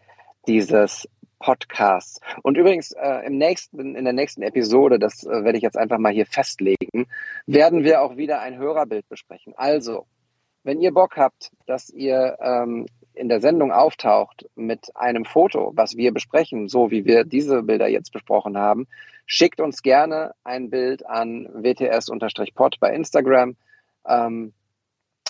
dieses 0.48 1.08
Podcasts. 1.40 2.20
Und 2.44 2.58
übrigens 2.58 2.92
äh, 2.92 3.26
im 3.26 3.38
nächsten, 3.38 3.96
in 3.96 4.04
der 4.04 4.14
nächsten 4.14 4.42
Episode, 4.42 5.00
das 5.00 5.24
äh, 5.24 5.44
werde 5.44 5.58
ich 5.58 5.64
jetzt 5.64 5.78
einfach 5.78 5.98
mal 5.98 6.12
hier 6.12 6.26
festlegen, 6.26 7.08
werden 7.46 7.84
wir 7.84 8.02
auch 8.02 8.18
wieder 8.18 8.40
ein 8.42 8.58
Hörerbild 8.58 9.08
besprechen. 9.10 9.54
Also, 9.56 10.06
wenn 10.64 10.82
ihr 10.82 10.94
Bock 10.94 11.18
habt, 11.18 11.52
dass 11.68 11.90
ihr 11.90 12.38
ähm, 12.42 12.88
in 13.16 13.30
der 13.30 13.42
Sendung 13.42 13.72
auftaucht 13.72 14.48
mit 14.56 14.96
einem 14.96 15.26
Foto, 15.26 15.72
was 15.76 15.98
wir 15.98 16.14
besprechen, 16.14 16.68
so 16.68 16.92
wie 16.92 17.06
wir 17.06 17.24
diese 17.24 17.64
Bilder 17.64 17.88
jetzt 17.88 18.12
besprochen 18.12 18.58
haben, 18.58 18.88
schickt 19.26 19.60
uns 19.60 19.82
gerne 19.82 20.34
ein 20.44 20.70
Bild 20.70 21.06
an 21.06 21.50
wts-pod 21.54 22.80
bei 22.80 22.94
Instagram. 22.94 23.56
Ähm, 24.08 24.54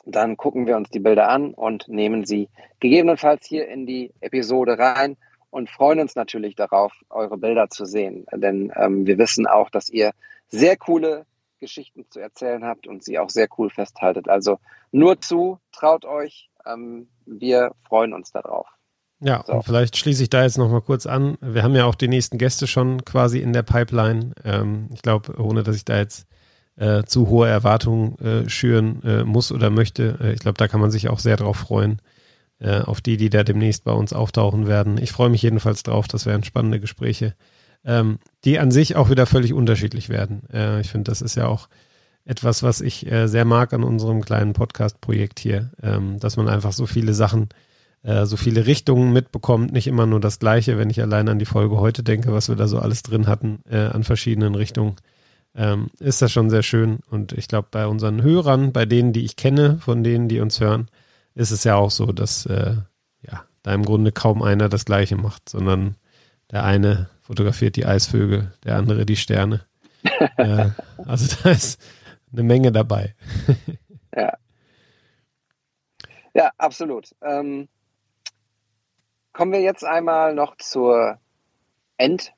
dann 0.05 0.37
gucken 0.37 0.67
wir 0.67 0.77
uns 0.77 0.89
die 0.89 0.99
Bilder 0.99 1.29
an 1.29 1.53
und 1.53 1.87
nehmen 1.87 2.25
sie 2.25 2.49
gegebenenfalls 2.79 3.45
hier 3.45 3.67
in 3.67 3.85
die 3.85 4.11
Episode 4.19 4.77
rein 4.77 5.17
und 5.49 5.69
freuen 5.69 5.99
uns 5.99 6.15
natürlich 6.15 6.55
darauf, 6.55 6.93
eure 7.09 7.37
Bilder 7.37 7.69
zu 7.69 7.85
sehen. 7.85 8.25
Denn 8.33 8.71
ähm, 8.75 9.07
wir 9.07 9.17
wissen 9.17 9.47
auch, 9.47 9.69
dass 9.69 9.89
ihr 9.89 10.11
sehr 10.47 10.77
coole 10.77 11.25
Geschichten 11.59 12.05
zu 12.09 12.19
erzählen 12.19 12.63
habt 12.65 12.87
und 12.87 13.03
sie 13.03 13.17
auch 13.17 13.29
sehr 13.29 13.47
cool 13.57 13.69
festhaltet. 13.69 14.27
Also 14.29 14.59
nur 14.91 15.19
zu, 15.21 15.59
traut 15.71 16.05
euch, 16.05 16.49
ähm, 16.65 17.07
wir 17.25 17.71
freuen 17.87 18.13
uns 18.13 18.31
darauf. 18.31 18.67
Ja, 19.21 19.43
so. 19.45 19.53
und 19.53 19.63
vielleicht 19.63 19.97
schließe 19.97 20.23
ich 20.23 20.29
da 20.29 20.43
jetzt 20.43 20.57
nochmal 20.57 20.81
kurz 20.81 21.05
an. 21.05 21.37
Wir 21.41 21.63
haben 21.63 21.75
ja 21.75 21.85
auch 21.85 21.95
die 21.95 22.07
nächsten 22.07 22.37
Gäste 22.37 22.67
schon 22.67 23.05
quasi 23.05 23.39
in 23.39 23.53
der 23.53 23.63
Pipeline. 23.63 24.33
Ähm, 24.43 24.89
ich 24.93 25.01
glaube, 25.01 25.39
ohne 25.41 25.63
dass 25.63 25.75
ich 25.75 25.85
da 25.85 25.97
jetzt 25.97 26.27
äh, 26.75 27.03
zu 27.03 27.29
hohe 27.29 27.47
Erwartungen 27.47 28.17
äh, 28.19 28.49
schüren 28.49 29.01
äh, 29.03 29.23
muss 29.23 29.51
oder 29.51 29.69
möchte. 29.69 30.17
Äh, 30.21 30.33
ich 30.33 30.39
glaube, 30.39 30.57
da 30.57 30.67
kann 30.67 30.81
man 30.81 30.91
sich 30.91 31.07
auch 31.09 31.19
sehr 31.19 31.37
drauf 31.37 31.57
freuen, 31.57 32.01
äh, 32.59 32.81
auf 32.81 33.01
die, 33.01 33.17
die 33.17 33.29
da 33.29 33.43
demnächst 33.43 33.85
bei 33.85 33.93
uns 33.93 34.13
auftauchen 34.13 34.67
werden. 34.67 34.97
Ich 34.97 35.11
freue 35.11 35.29
mich 35.29 35.41
jedenfalls 35.41 35.83
drauf, 35.83 36.07
das 36.07 36.25
wären 36.25 36.43
spannende 36.43 36.79
Gespräche, 36.79 37.35
ähm, 37.85 38.19
die 38.43 38.59
an 38.59 38.71
sich 38.71 38.95
auch 38.95 39.09
wieder 39.09 39.25
völlig 39.25 39.53
unterschiedlich 39.53 40.09
werden. 40.09 40.43
Äh, 40.51 40.81
ich 40.81 40.89
finde, 40.89 41.09
das 41.09 41.21
ist 41.21 41.35
ja 41.35 41.47
auch 41.47 41.69
etwas, 42.25 42.63
was 42.63 42.81
ich 42.81 43.07
sehr 43.25 43.45
mag 43.45 43.71
an 43.73 43.83
unserem 43.83 44.21
kleinen 44.21 44.53
Podcast-Projekt 44.53 45.39
hier, 45.39 45.71
ähm, 45.81 46.19
dass 46.19 46.37
man 46.37 46.49
einfach 46.49 46.73
so 46.73 46.85
viele 46.85 47.13
Sachen 47.13 47.49
so 48.25 48.37
viele 48.37 48.67
Richtungen 48.67 49.13
mitbekommt, 49.13 49.71
nicht 49.71 49.87
immer 49.87 50.05
nur 50.05 50.19
das 50.19 50.37
Gleiche, 50.37 50.77
wenn 50.77 50.91
ich 50.91 51.01
allein 51.01 51.27
an 51.27 51.39
die 51.39 51.45
Folge 51.45 51.77
heute 51.79 52.03
denke, 52.03 52.31
was 52.31 52.49
wir 52.49 52.55
da 52.55 52.67
so 52.67 52.77
alles 52.77 53.01
drin 53.01 53.25
hatten, 53.25 53.63
äh, 53.67 53.77
an 53.77 54.03
verschiedenen 54.03 54.53
Richtungen 54.53 54.97
ähm, 55.55 55.87
ist 55.99 56.21
das 56.21 56.31
schon 56.31 56.49
sehr 56.49 56.63
schön. 56.63 56.99
Und 57.09 57.31
ich 57.33 57.47
glaube, 57.47 57.69
bei 57.71 57.87
unseren 57.87 58.21
Hörern, 58.21 58.71
bei 58.73 58.85
denen, 58.85 59.13
die 59.13 59.23
ich 59.23 59.35
kenne, 59.35 59.77
von 59.79 60.03
denen, 60.03 60.27
die 60.27 60.39
uns 60.39 60.59
hören, 60.59 60.87
ist 61.33 61.51
es 61.51 61.63
ja 61.63 61.75
auch 61.75 61.91
so, 61.91 62.11
dass 62.11 62.45
äh, 62.45 62.75
ja, 63.21 63.43
da 63.63 63.73
im 63.73 63.83
Grunde 63.83 64.11
kaum 64.11 64.41
einer 64.41 64.69
das 64.69 64.85
Gleiche 64.85 65.15
macht, 65.15 65.49
sondern 65.49 65.95
der 66.51 66.63
eine 66.63 67.09
fotografiert 67.21 67.75
die 67.75 67.85
Eisvögel, 67.85 68.53
der 68.63 68.77
andere 68.77 69.05
die 69.05 69.15
Sterne. 69.15 69.61
äh, 70.37 70.69
also 71.05 71.35
da 71.43 71.51
ist 71.51 71.79
eine 72.37 72.47
Menge 72.47 72.71
dabei. 72.71 73.15
ja. 74.15 74.37
Ja, 76.33 76.51
absolut. 76.57 77.15
Ähm, 77.21 77.69
kommen 79.31 79.51
wir 79.53 79.61
jetzt 79.61 79.85
einmal 79.85 80.35
noch 80.35 80.57
zur 80.57 81.17
End 81.97 82.33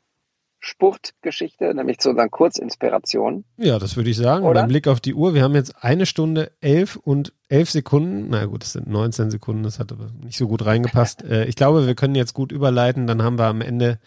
Spurtgeschichte, 0.60 1.74
nämlich 1.74 2.00
zu 2.00 2.10
unseren 2.10 2.32
Kurzinspirationen. 2.32 3.46
Ja, 3.58 3.80
das 3.80 3.96
würde 3.96 4.10
ich 4.10 4.18
sagen. 4.18 4.46
Oder? 4.46 4.62
Beim 4.62 4.70
Blick 4.70 4.88
auf 4.88 5.00
die 5.00 5.14
Uhr, 5.14 5.34
wir 5.34 5.44
haben 5.44 5.56
jetzt 5.56 5.84
eine 5.84 6.06
Stunde 6.06 6.52
elf 6.62 6.96
und 6.96 7.34
elf 7.48 7.70
Sekunden. 7.70 8.28
Na 8.30 8.46
gut, 8.46 8.64
das 8.64 8.74
sind 8.74 8.88
19 8.88 9.32
Sekunden, 9.32 9.64
das 9.64 9.80
hat 9.80 9.92
aber 9.92 10.10
nicht 10.24 10.38
so 10.38 10.48
gut 10.48 10.66
reingepasst. 10.66 11.24
äh, 11.30 11.46
ich 11.46 11.56
glaube, 11.56 11.88
wir 11.88 11.96
können 11.96 12.16
jetzt 12.16 12.34
gut 12.34 12.52
überleiten, 12.52 13.08
dann 13.08 13.24
haben 13.24 13.38
wir 13.38 13.46
am 13.46 13.62
Ende 13.62 14.00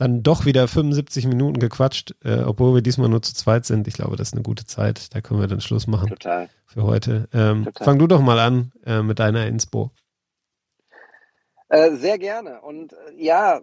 dann 0.00 0.22
doch 0.22 0.46
wieder 0.46 0.66
75 0.66 1.26
Minuten 1.26 1.60
gequatscht, 1.60 2.14
äh, 2.24 2.40
obwohl 2.40 2.74
wir 2.74 2.80
diesmal 2.80 3.10
nur 3.10 3.20
zu 3.20 3.34
zweit 3.34 3.66
sind. 3.66 3.86
Ich 3.86 3.92
glaube, 3.92 4.16
das 4.16 4.28
ist 4.28 4.32
eine 4.32 4.42
gute 4.42 4.64
Zeit. 4.64 5.14
Da 5.14 5.20
können 5.20 5.40
wir 5.40 5.46
dann 5.46 5.60
Schluss 5.60 5.86
machen. 5.86 6.08
Total. 6.08 6.48
Für 6.64 6.84
heute. 6.84 7.28
Ähm, 7.34 7.66
Total. 7.66 7.84
Fang 7.84 7.98
du 7.98 8.06
doch 8.06 8.22
mal 8.22 8.38
an 8.38 8.72
äh, 8.86 9.02
mit 9.02 9.18
deiner 9.18 9.46
Inspo. 9.46 9.90
Äh, 11.68 11.96
sehr 11.96 12.18
gerne. 12.18 12.62
Und 12.62 12.94
äh, 12.94 12.96
ja, 13.18 13.60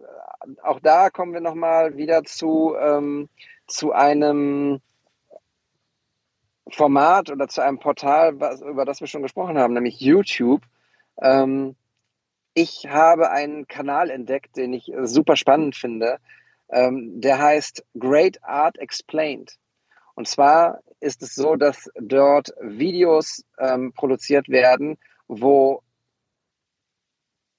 auch 0.62 0.80
da 0.80 1.10
kommen 1.10 1.34
wir 1.34 1.42
nochmal 1.42 1.98
wieder 1.98 2.24
zu, 2.24 2.76
ähm, 2.80 3.30
zu 3.66 3.94
einem 3.94 4.80
Format 6.70 7.32
oder 7.32 7.48
zu 7.48 7.62
einem 7.62 7.80
Portal, 7.80 8.40
was, 8.40 8.62
über 8.62 8.86
das 8.86 9.00
wir 9.00 9.08
schon 9.08 9.24
gesprochen 9.24 9.58
haben, 9.58 9.74
nämlich 9.74 10.00
YouTube. 10.00 10.62
Ähm, 11.20 11.76
ich 12.58 12.88
habe 12.90 13.30
einen 13.30 13.68
Kanal 13.68 14.10
entdeckt, 14.10 14.58
den 14.58 14.74
ich 14.74 14.92
super 15.04 15.36
spannend 15.36 15.76
finde. 15.76 16.18
Ähm, 16.70 17.22
der 17.22 17.38
heißt 17.38 17.86
Great 18.00 18.44
Art 18.44 18.80
Explained. 18.80 19.54
Und 20.16 20.28
zwar 20.28 20.80
ist 21.00 21.22
es 21.22 21.36
so, 21.36 21.56
dass 21.56 21.88
dort 22.02 22.50
Videos 22.60 23.46
ähm, 23.60 23.94
produziert 23.94 24.50
werden, 24.50 24.98
wo 25.28 25.84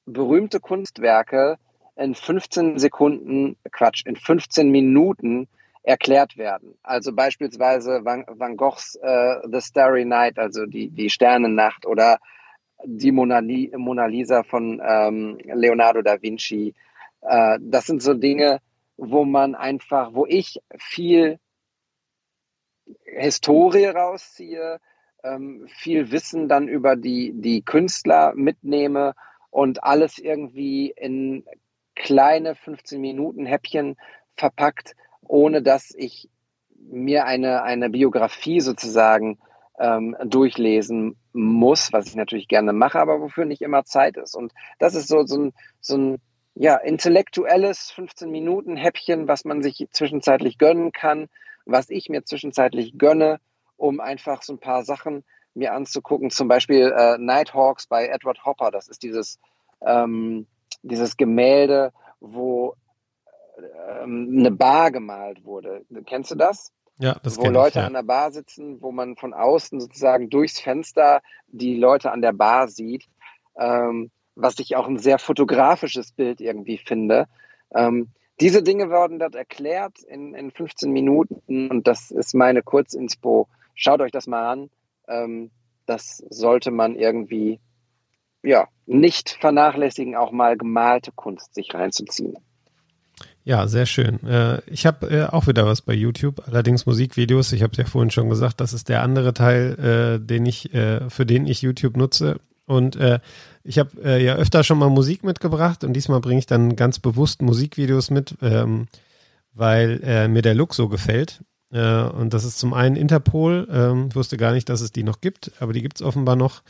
berühmte 0.04 0.58
Kunstwerke 0.58 1.58
in 1.94 2.16
15 2.16 2.80
Sekunden, 2.80 3.56
Quatsch, 3.70 4.04
in 4.04 4.16
15 4.16 4.68
Minuten 4.68 5.46
erklärt 5.84 6.36
werden. 6.36 6.76
Also 6.82 7.12
beispielsweise 7.12 8.04
Van, 8.04 8.24
Van 8.26 8.56
Goghs 8.56 8.96
äh, 9.00 9.36
The 9.48 9.60
Starry 9.60 10.04
Night, 10.04 10.40
also 10.40 10.66
die, 10.66 10.90
die 10.90 11.08
Sternennacht 11.08 11.86
oder 11.86 12.18
die 12.84 13.12
Mona, 13.12 13.40
Mona 13.76 14.06
Lisa 14.06 14.42
von 14.42 14.80
ähm, 14.84 15.38
Leonardo 15.44 16.02
da 16.02 16.20
Vinci. 16.22 16.74
Äh, 17.22 17.58
das 17.60 17.86
sind 17.86 18.02
so 18.02 18.14
Dinge, 18.14 18.60
wo 18.96 19.24
man 19.24 19.54
einfach, 19.54 20.14
wo 20.14 20.26
ich 20.26 20.60
viel 20.78 21.38
Historie 23.04 23.86
rausziehe, 23.86 24.80
ähm, 25.24 25.66
viel 25.68 26.10
Wissen 26.10 26.48
dann 26.48 26.68
über 26.68 26.96
die, 26.96 27.32
die 27.34 27.62
Künstler 27.62 28.32
mitnehme 28.34 29.14
und 29.50 29.82
alles 29.82 30.18
irgendwie 30.18 30.92
in 30.96 31.44
kleine 31.94 32.54
15 32.54 33.00
Minuten 33.00 33.46
Häppchen 33.46 33.96
verpackt, 34.36 34.94
ohne 35.22 35.62
dass 35.62 35.92
ich 35.94 36.28
mir 36.76 37.24
eine, 37.24 37.62
eine 37.62 37.90
Biografie 37.90 38.60
sozusagen 38.60 39.38
ähm, 39.78 40.16
durchlesen 40.24 41.16
muss, 41.32 41.92
was 41.92 42.06
ich 42.06 42.16
natürlich 42.16 42.48
gerne 42.48 42.72
mache, 42.72 43.00
aber 43.00 43.20
wofür 43.20 43.44
nicht 43.44 43.62
immer 43.62 43.84
Zeit 43.84 44.16
ist. 44.16 44.34
Und 44.34 44.52
das 44.78 44.94
ist 44.94 45.08
so, 45.08 45.24
so 45.24 45.38
ein, 45.38 45.52
so 45.80 45.96
ein 45.96 46.18
ja, 46.54 46.76
intellektuelles 46.76 47.90
15 47.92 48.30
Minuten 48.30 48.76
Häppchen, 48.76 49.28
was 49.28 49.44
man 49.44 49.62
sich 49.62 49.86
zwischenzeitlich 49.92 50.58
gönnen 50.58 50.90
kann, 50.92 51.28
was 51.64 51.90
ich 51.90 52.08
mir 52.08 52.24
zwischenzeitlich 52.24 52.98
gönne, 52.98 53.38
um 53.76 54.00
einfach 54.00 54.42
so 54.42 54.54
ein 54.54 54.58
paar 54.58 54.84
Sachen 54.84 55.24
mir 55.54 55.72
anzugucken. 55.72 56.30
Zum 56.30 56.48
Beispiel 56.48 56.92
äh, 56.96 57.18
Nighthawks 57.18 57.86
bei 57.86 58.06
Edward 58.06 58.44
Hopper. 58.44 58.70
Das 58.70 58.88
ist 58.88 59.02
dieses, 59.02 59.38
ähm, 59.82 60.46
dieses 60.82 61.16
Gemälde, 61.16 61.92
wo 62.20 62.74
ähm, 63.58 64.34
eine 64.38 64.50
Bar 64.50 64.90
gemalt 64.90 65.44
wurde. 65.44 65.84
Kennst 66.06 66.30
du 66.30 66.34
das? 66.34 66.72
Ja, 66.98 67.16
das 67.22 67.38
Wo 67.38 67.46
Leute 67.46 67.68
ich, 67.68 67.74
ja. 67.76 67.86
an 67.86 67.92
der 67.92 68.02
Bar 68.02 68.32
sitzen, 68.32 68.82
wo 68.82 68.90
man 68.90 69.16
von 69.16 69.32
außen 69.32 69.80
sozusagen 69.80 70.30
durchs 70.30 70.60
Fenster 70.60 71.22
die 71.46 71.76
Leute 71.76 72.10
an 72.10 72.22
der 72.22 72.32
Bar 72.32 72.68
sieht, 72.68 73.06
ähm, 73.56 74.10
was 74.34 74.58
ich 74.58 74.76
auch 74.76 74.88
ein 74.88 74.98
sehr 74.98 75.18
fotografisches 75.18 76.12
Bild 76.12 76.40
irgendwie 76.40 76.78
finde. 76.78 77.26
Ähm, 77.74 78.08
diese 78.40 78.62
Dinge 78.62 78.90
werden 78.90 79.18
dort 79.18 79.34
erklärt 79.34 80.02
in, 80.02 80.34
in 80.34 80.50
15 80.50 80.90
Minuten 80.90 81.70
und 81.70 81.86
das 81.86 82.10
ist 82.10 82.34
meine 82.34 82.62
Kurzinspo. 82.62 83.48
Schaut 83.74 84.00
euch 84.00 84.12
das 84.12 84.26
mal 84.26 84.50
an. 84.50 84.70
Ähm, 85.08 85.50
das 85.86 86.18
sollte 86.28 86.70
man 86.70 86.94
irgendwie 86.96 87.60
ja, 88.42 88.68
nicht 88.86 89.30
vernachlässigen, 89.40 90.16
auch 90.16 90.32
mal 90.32 90.56
gemalte 90.56 91.12
Kunst 91.12 91.54
sich 91.54 91.74
reinzuziehen. 91.74 92.36
Ja, 93.48 93.66
sehr 93.66 93.86
schön. 93.86 94.22
Äh, 94.26 94.60
ich 94.66 94.84
habe 94.84 95.06
äh, 95.06 95.24
auch 95.24 95.46
wieder 95.46 95.64
was 95.64 95.80
bei 95.80 95.94
YouTube, 95.94 96.46
allerdings 96.46 96.84
Musikvideos. 96.84 97.50
Ich 97.52 97.62
habe 97.62 97.72
ja 97.78 97.86
vorhin 97.86 98.10
schon 98.10 98.28
gesagt, 98.28 98.60
das 98.60 98.74
ist 98.74 98.90
der 98.90 99.02
andere 99.02 99.32
Teil, 99.32 100.18
äh, 100.20 100.20
den 100.22 100.44
ich, 100.44 100.68
für 100.70 101.24
den 101.24 101.46
ich 101.46 101.62
YouTube 101.62 101.96
nutze. 101.96 102.40
Und 102.66 102.98
ich 103.64 103.78
habe 103.78 104.18
ja 104.20 104.34
öfter 104.34 104.62
schon 104.62 104.78
mal 104.78 104.90
Musik 104.90 105.24
mitgebracht 105.24 105.82
und 105.82 105.94
diesmal 105.94 106.20
bringe 106.20 106.40
ich 106.40 106.44
dann 106.44 106.76
ganz 106.76 106.98
bewusst 106.98 107.40
Musikvideos 107.40 108.10
mit, 108.10 108.36
ähm, 108.42 108.88
weil 109.54 110.28
mir 110.28 110.42
der 110.42 110.54
Look 110.54 110.74
so 110.74 110.90
gefällt. 110.90 111.42
und 111.70 112.34
das 112.34 112.44
ist 112.44 112.58
zum 112.58 112.74
einen 112.74 112.96
Interpol. 112.96 113.66
Ähm, 113.72 114.08
ich 114.10 114.16
wusste 114.16 114.36
gar 114.36 114.52
nicht, 114.52 114.68
dass 114.68 114.82
es 114.82 114.92
die 114.92 115.04
noch 115.04 115.22
gibt, 115.22 115.52
aber 115.60 115.72
die 115.72 115.80
gibt 115.80 115.98
es 115.98 116.06
offenbar 116.06 116.36
noch 116.36 116.60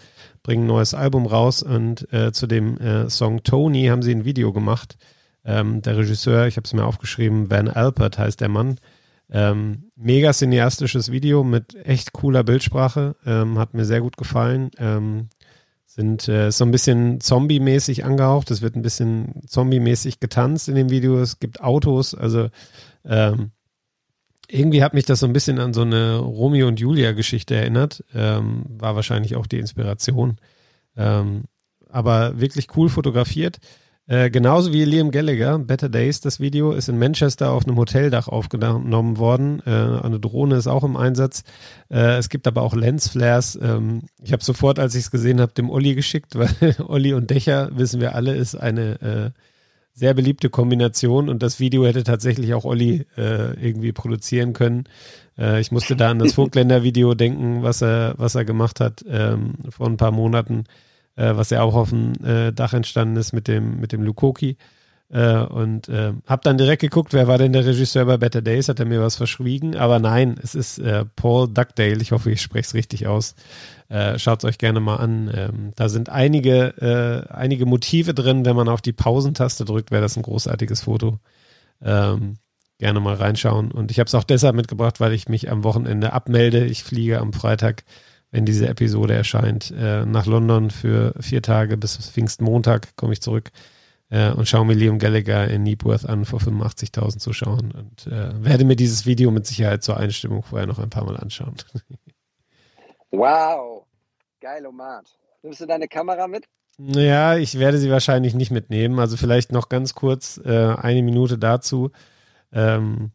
bringen 0.44 0.62
ein 0.62 0.68
neues 0.68 0.94
Album 0.94 1.26
raus 1.26 1.64
und 1.64 2.06
zu 2.30 2.46
dem 2.46 3.08
Song 3.08 3.42
Tony 3.42 3.86
haben 3.86 4.02
sie 4.02 4.14
ein 4.14 4.24
Video 4.24 4.52
gemacht. 4.52 4.96
Ähm, 5.48 5.80
der 5.80 5.96
Regisseur, 5.96 6.46
ich 6.46 6.58
habe 6.58 6.66
es 6.66 6.74
mir 6.74 6.84
aufgeschrieben, 6.84 7.50
Van 7.50 7.68
Alpert 7.68 8.18
heißt 8.18 8.40
der 8.40 8.50
Mann. 8.50 8.78
Ähm, 9.30 9.90
mega 9.96 10.32
cineastisches 10.32 11.10
Video 11.10 11.42
mit 11.42 11.74
echt 11.86 12.12
cooler 12.12 12.44
Bildsprache, 12.44 13.16
ähm, 13.24 13.58
hat 13.58 13.72
mir 13.72 13.86
sehr 13.86 14.02
gut 14.02 14.18
gefallen. 14.18 14.70
Ähm, 14.78 15.30
Sind 15.86 16.28
äh, 16.28 16.52
so 16.52 16.64
ein 16.64 16.70
bisschen 16.70 17.20
Zombie-mäßig 17.20 18.04
angehaucht. 18.04 18.50
Es 18.50 18.60
wird 18.60 18.76
ein 18.76 18.82
bisschen 18.82 19.40
Zombie-mäßig 19.46 20.20
getanzt 20.20 20.68
in 20.68 20.74
dem 20.74 20.90
Video. 20.90 21.18
Es 21.18 21.40
gibt 21.40 21.62
Autos. 21.62 22.14
Also 22.14 22.50
ähm, 23.06 23.52
irgendwie 24.48 24.82
hat 24.82 24.92
mich 24.92 25.06
das 25.06 25.20
so 25.20 25.26
ein 25.26 25.32
bisschen 25.32 25.58
an 25.58 25.72
so 25.72 25.80
eine 25.80 26.18
Romeo 26.18 26.68
und 26.68 26.78
Julia-Geschichte 26.78 27.54
erinnert. 27.54 28.04
Ähm, 28.14 28.66
war 28.68 28.96
wahrscheinlich 28.96 29.34
auch 29.34 29.46
die 29.46 29.58
Inspiration. 29.58 30.36
Ähm, 30.94 31.44
aber 31.88 32.38
wirklich 32.38 32.68
cool 32.76 32.90
fotografiert. 32.90 33.58
Äh, 34.08 34.30
genauso 34.30 34.72
wie 34.72 34.86
Liam 34.86 35.10
Gallagher, 35.10 35.58
Better 35.58 35.90
Days, 35.90 36.22
das 36.22 36.40
Video 36.40 36.72
ist 36.72 36.88
in 36.88 36.98
Manchester 36.98 37.50
auf 37.50 37.66
einem 37.66 37.76
Hoteldach 37.76 38.26
aufgenommen 38.26 39.18
worden. 39.18 39.60
Äh, 39.66 39.70
eine 39.70 40.18
Drohne 40.18 40.56
ist 40.56 40.66
auch 40.66 40.82
im 40.82 40.96
Einsatz. 40.96 41.44
Äh, 41.90 42.16
es 42.16 42.30
gibt 42.30 42.46
aber 42.46 42.62
auch 42.62 42.74
Lensflares. 42.74 43.58
Ähm, 43.60 44.04
ich 44.22 44.32
habe 44.32 44.42
sofort, 44.42 44.78
als 44.78 44.94
ich 44.94 45.02
es 45.02 45.10
gesehen 45.10 45.42
habe, 45.42 45.52
dem 45.52 45.68
Olli 45.68 45.94
geschickt, 45.94 46.34
weil 46.38 46.48
Olli 46.86 47.12
und 47.12 47.28
Dächer, 47.28 47.68
wissen 47.76 48.00
wir 48.00 48.14
alle, 48.14 48.34
ist 48.34 48.54
eine 48.54 49.02
äh, 49.02 49.30
sehr 49.92 50.14
beliebte 50.14 50.48
Kombination 50.48 51.28
und 51.28 51.42
das 51.42 51.60
Video 51.60 51.84
hätte 51.84 52.02
tatsächlich 52.02 52.54
auch 52.54 52.64
Olli 52.64 53.04
äh, 53.18 53.60
irgendwie 53.60 53.92
produzieren 53.92 54.52
können. 54.54 54.84
Ich 55.60 55.70
musste 55.70 55.94
da 55.94 56.10
an 56.10 56.18
das 56.18 56.32
Vogtländer-Video 56.34 57.14
denken, 57.14 57.62
was 57.62 57.80
er, 57.80 58.14
was 58.16 58.34
er 58.34 58.44
gemacht 58.44 58.80
hat 58.80 59.04
ähm, 59.08 59.54
vor 59.68 59.86
ein 59.86 59.96
paar 59.96 60.10
Monaten 60.10 60.64
äh, 61.18 61.36
was 61.36 61.50
ja 61.50 61.62
auch 61.62 61.74
auf 61.74 61.90
dem 61.90 62.12
äh, 62.24 62.52
Dach 62.52 62.72
entstanden 62.72 63.16
ist 63.16 63.32
mit 63.32 63.48
dem, 63.48 63.80
mit 63.80 63.92
dem 63.92 64.02
Lukoki. 64.02 64.56
Äh, 65.10 65.38
und 65.38 65.88
äh, 65.88 66.12
habe 66.26 66.42
dann 66.44 66.58
direkt 66.58 66.82
geguckt, 66.82 67.14
wer 67.14 67.26
war 67.26 67.38
denn 67.38 67.52
der 67.54 67.64
Regisseur 67.64 68.04
bei 68.04 68.18
Better 68.18 68.42
Days? 68.42 68.68
Hat 68.68 68.78
er 68.78 68.86
mir 68.86 69.00
was 69.00 69.16
verschwiegen? 69.16 69.74
Aber 69.74 69.98
nein, 69.98 70.38
es 70.42 70.54
ist 70.54 70.78
äh, 70.78 71.04
Paul 71.16 71.48
Dugdale. 71.48 72.00
Ich 72.02 72.12
hoffe, 72.12 72.30
ich 72.30 72.42
spreche 72.42 72.66
es 72.66 72.74
richtig 72.74 73.06
aus. 73.06 73.34
Äh, 73.88 74.18
Schaut 74.18 74.40
es 74.40 74.48
euch 74.48 74.58
gerne 74.58 74.80
mal 74.80 74.96
an. 74.96 75.30
Ähm, 75.34 75.72
da 75.76 75.88
sind 75.88 76.10
einige, 76.10 77.26
äh, 77.30 77.32
einige 77.32 77.64
Motive 77.64 78.12
drin. 78.12 78.44
Wenn 78.44 78.56
man 78.56 78.68
auf 78.68 78.82
die 78.82 78.92
Pausentaste 78.92 79.64
drückt, 79.64 79.90
wäre 79.90 80.02
das 80.02 80.16
ein 80.16 80.22
großartiges 80.22 80.82
Foto. 80.82 81.18
Ähm, 81.82 82.36
gerne 82.78 83.00
mal 83.00 83.14
reinschauen. 83.14 83.72
Und 83.72 83.90
ich 83.90 83.98
habe 83.98 84.08
es 84.08 84.14
auch 84.14 84.24
deshalb 84.24 84.54
mitgebracht, 84.54 85.00
weil 85.00 85.14
ich 85.14 85.28
mich 85.28 85.50
am 85.50 85.64
Wochenende 85.64 86.12
abmelde. 86.12 86.66
Ich 86.66 86.84
fliege 86.84 87.18
am 87.18 87.32
Freitag 87.32 87.84
wenn 88.30 88.44
diese 88.44 88.68
Episode 88.68 89.14
erscheint, 89.14 89.70
äh, 89.70 90.04
nach 90.04 90.26
London 90.26 90.70
für 90.70 91.14
vier 91.20 91.42
Tage 91.42 91.76
bis 91.76 91.96
Pfingstmontag 91.96 92.96
komme 92.96 93.12
ich 93.12 93.22
zurück 93.22 93.50
äh, 94.10 94.30
und 94.30 94.48
schaue 94.48 94.66
mir 94.66 94.74
Liam 94.74 94.98
Gallagher 94.98 95.48
in 95.48 95.62
Nebworth 95.62 96.06
an 96.06 96.24
vor 96.24 96.40
85.000 96.40 97.18
Zuschauern 97.18 97.72
und 97.72 98.06
äh, 98.06 98.44
werde 98.44 98.64
mir 98.64 98.76
dieses 98.76 99.06
Video 99.06 99.30
mit 99.30 99.46
Sicherheit 99.46 99.82
zur 99.82 99.96
Einstimmung 99.96 100.42
vorher 100.42 100.66
noch 100.66 100.78
ein 100.78 100.90
paar 100.90 101.04
Mal 101.04 101.16
anschauen. 101.16 101.54
wow, 103.10 103.86
geil, 104.40 104.66
Omar. 104.66 105.02
Nimmst 105.42 105.60
du 105.60 105.66
deine 105.66 105.88
Kamera 105.88 106.26
mit? 106.26 106.44
Ja, 106.78 107.36
ich 107.36 107.58
werde 107.58 107.78
sie 107.78 107.90
wahrscheinlich 107.90 108.34
nicht 108.34 108.50
mitnehmen. 108.50 108.98
Also 109.00 109.16
vielleicht 109.16 109.52
noch 109.52 109.68
ganz 109.68 109.94
kurz 109.94 110.40
äh, 110.44 110.74
eine 110.76 111.02
Minute 111.02 111.36
dazu. 111.36 111.90
Ähm, 112.52 113.10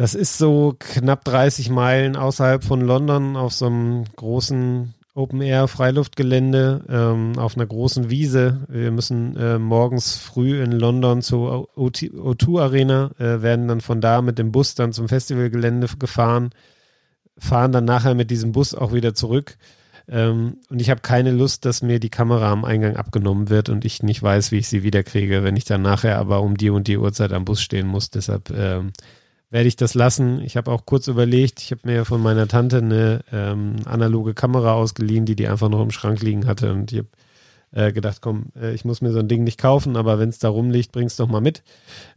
das 0.00 0.14
ist 0.14 0.38
so 0.38 0.76
knapp 0.78 1.26
30 1.26 1.68
Meilen 1.68 2.16
außerhalb 2.16 2.64
von 2.64 2.80
London 2.80 3.36
auf 3.36 3.52
so 3.52 3.66
einem 3.66 4.04
großen 4.16 4.94
Open-Air-Freiluftgelände 5.14 6.86
ähm, 6.88 7.38
auf 7.38 7.54
einer 7.54 7.66
großen 7.66 8.08
Wiese. 8.08 8.62
Wir 8.68 8.92
müssen 8.92 9.36
äh, 9.36 9.58
morgens 9.58 10.16
früh 10.16 10.62
in 10.62 10.72
London 10.72 11.20
zur 11.20 11.68
O2 11.76 12.62
Arena, 12.62 13.10
äh, 13.18 13.42
werden 13.42 13.68
dann 13.68 13.82
von 13.82 14.00
da 14.00 14.22
mit 14.22 14.38
dem 14.38 14.52
Bus 14.52 14.74
dann 14.74 14.94
zum 14.94 15.06
Festivalgelände 15.06 15.86
gefahren, 15.98 16.48
fahren 17.36 17.72
dann 17.72 17.84
nachher 17.84 18.14
mit 18.14 18.30
diesem 18.30 18.52
Bus 18.52 18.74
auch 18.74 18.94
wieder 18.94 19.12
zurück. 19.12 19.58
Ähm, 20.08 20.56
und 20.70 20.80
ich 20.80 20.88
habe 20.88 21.02
keine 21.02 21.30
Lust, 21.30 21.66
dass 21.66 21.82
mir 21.82 22.00
die 22.00 22.08
Kamera 22.08 22.50
am 22.50 22.64
Eingang 22.64 22.96
abgenommen 22.96 23.50
wird 23.50 23.68
und 23.68 23.84
ich 23.84 24.02
nicht 24.02 24.22
weiß, 24.22 24.50
wie 24.50 24.56
ich 24.60 24.68
sie 24.68 24.82
wiederkriege, 24.82 25.44
wenn 25.44 25.58
ich 25.58 25.66
dann 25.66 25.82
nachher 25.82 26.16
aber 26.16 26.40
um 26.40 26.56
die 26.56 26.70
und 26.70 26.88
die 26.88 26.96
Uhrzeit 26.96 27.34
am 27.34 27.44
Bus 27.44 27.60
stehen 27.60 27.86
muss. 27.86 28.08
Deshalb 28.08 28.48
ähm, 28.48 28.94
werde 29.50 29.68
ich 29.68 29.76
das 29.76 29.94
lassen. 29.94 30.40
Ich 30.42 30.56
habe 30.56 30.70
auch 30.70 30.86
kurz 30.86 31.08
überlegt, 31.08 31.60
ich 31.60 31.72
habe 31.72 31.82
mir 31.84 32.04
von 32.04 32.22
meiner 32.22 32.48
Tante 32.48 32.78
eine 32.78 33.24
ähm, 33.32 33.76
analoge 33.84 34.34
Kamera 34.34 34.74
ausgeliehen, 34.74 35.26
die 35.26 35.36
die 35.36 35.48
einfach 35.48 35.68
noch 35.68 35.82
im 35.82 35.90
Schrank 35.90 36.22
liegen 36.22 36.46
hatte 36.46 36.72
und 36.72 36.92
ich 36.92 36.98
habe 36.98 37.08
äh, 37.72 37.92
gedacht, 37.92 38.18
komm, 38.20 38.46
äh, 38.56 38.74
ich 38.74 38.84
muss 38.84 39.00
mir 39.00 39.12
so 39.12 39.18
ein 39.18 39.28
Ding 39.28 39.44
nicht 39.44 39.58
kaufen, 39.58 39.96
aber 39.96 40.18
wenn 40.18 40.28
es 40.28 40.38
da 40.38 40.48
rumliegt, 40.48 40.92
bring's 40.92 41.16
doch 41.16 41.28
mal 41.28 41.40
mit. 41.40 41.62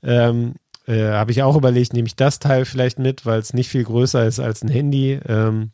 Ähm, 0.02 0.54
äh, 0.88 1.10
habe 1.10 1.32
ich 1.32 1.44
auch 1.44 1.56
überlegt, 1.56 1.94
nehme 1.94 2.08
ich 2.08 2.16
das 2.16 2.40
Teil 2.40 2.66
vielleicht 2.66 3.00
mit, 3.00 3.26
weil 3.26 3.40
es 3.40 3.54
nicht 3.54 3.70
viel 3.70 3.84
größer 3.84 4.26
ist 4.26 4.40
als 4.40 4.64
ein 4.64 4.70
Handy. 4.70 5.20
Ähm, 5.28 5.72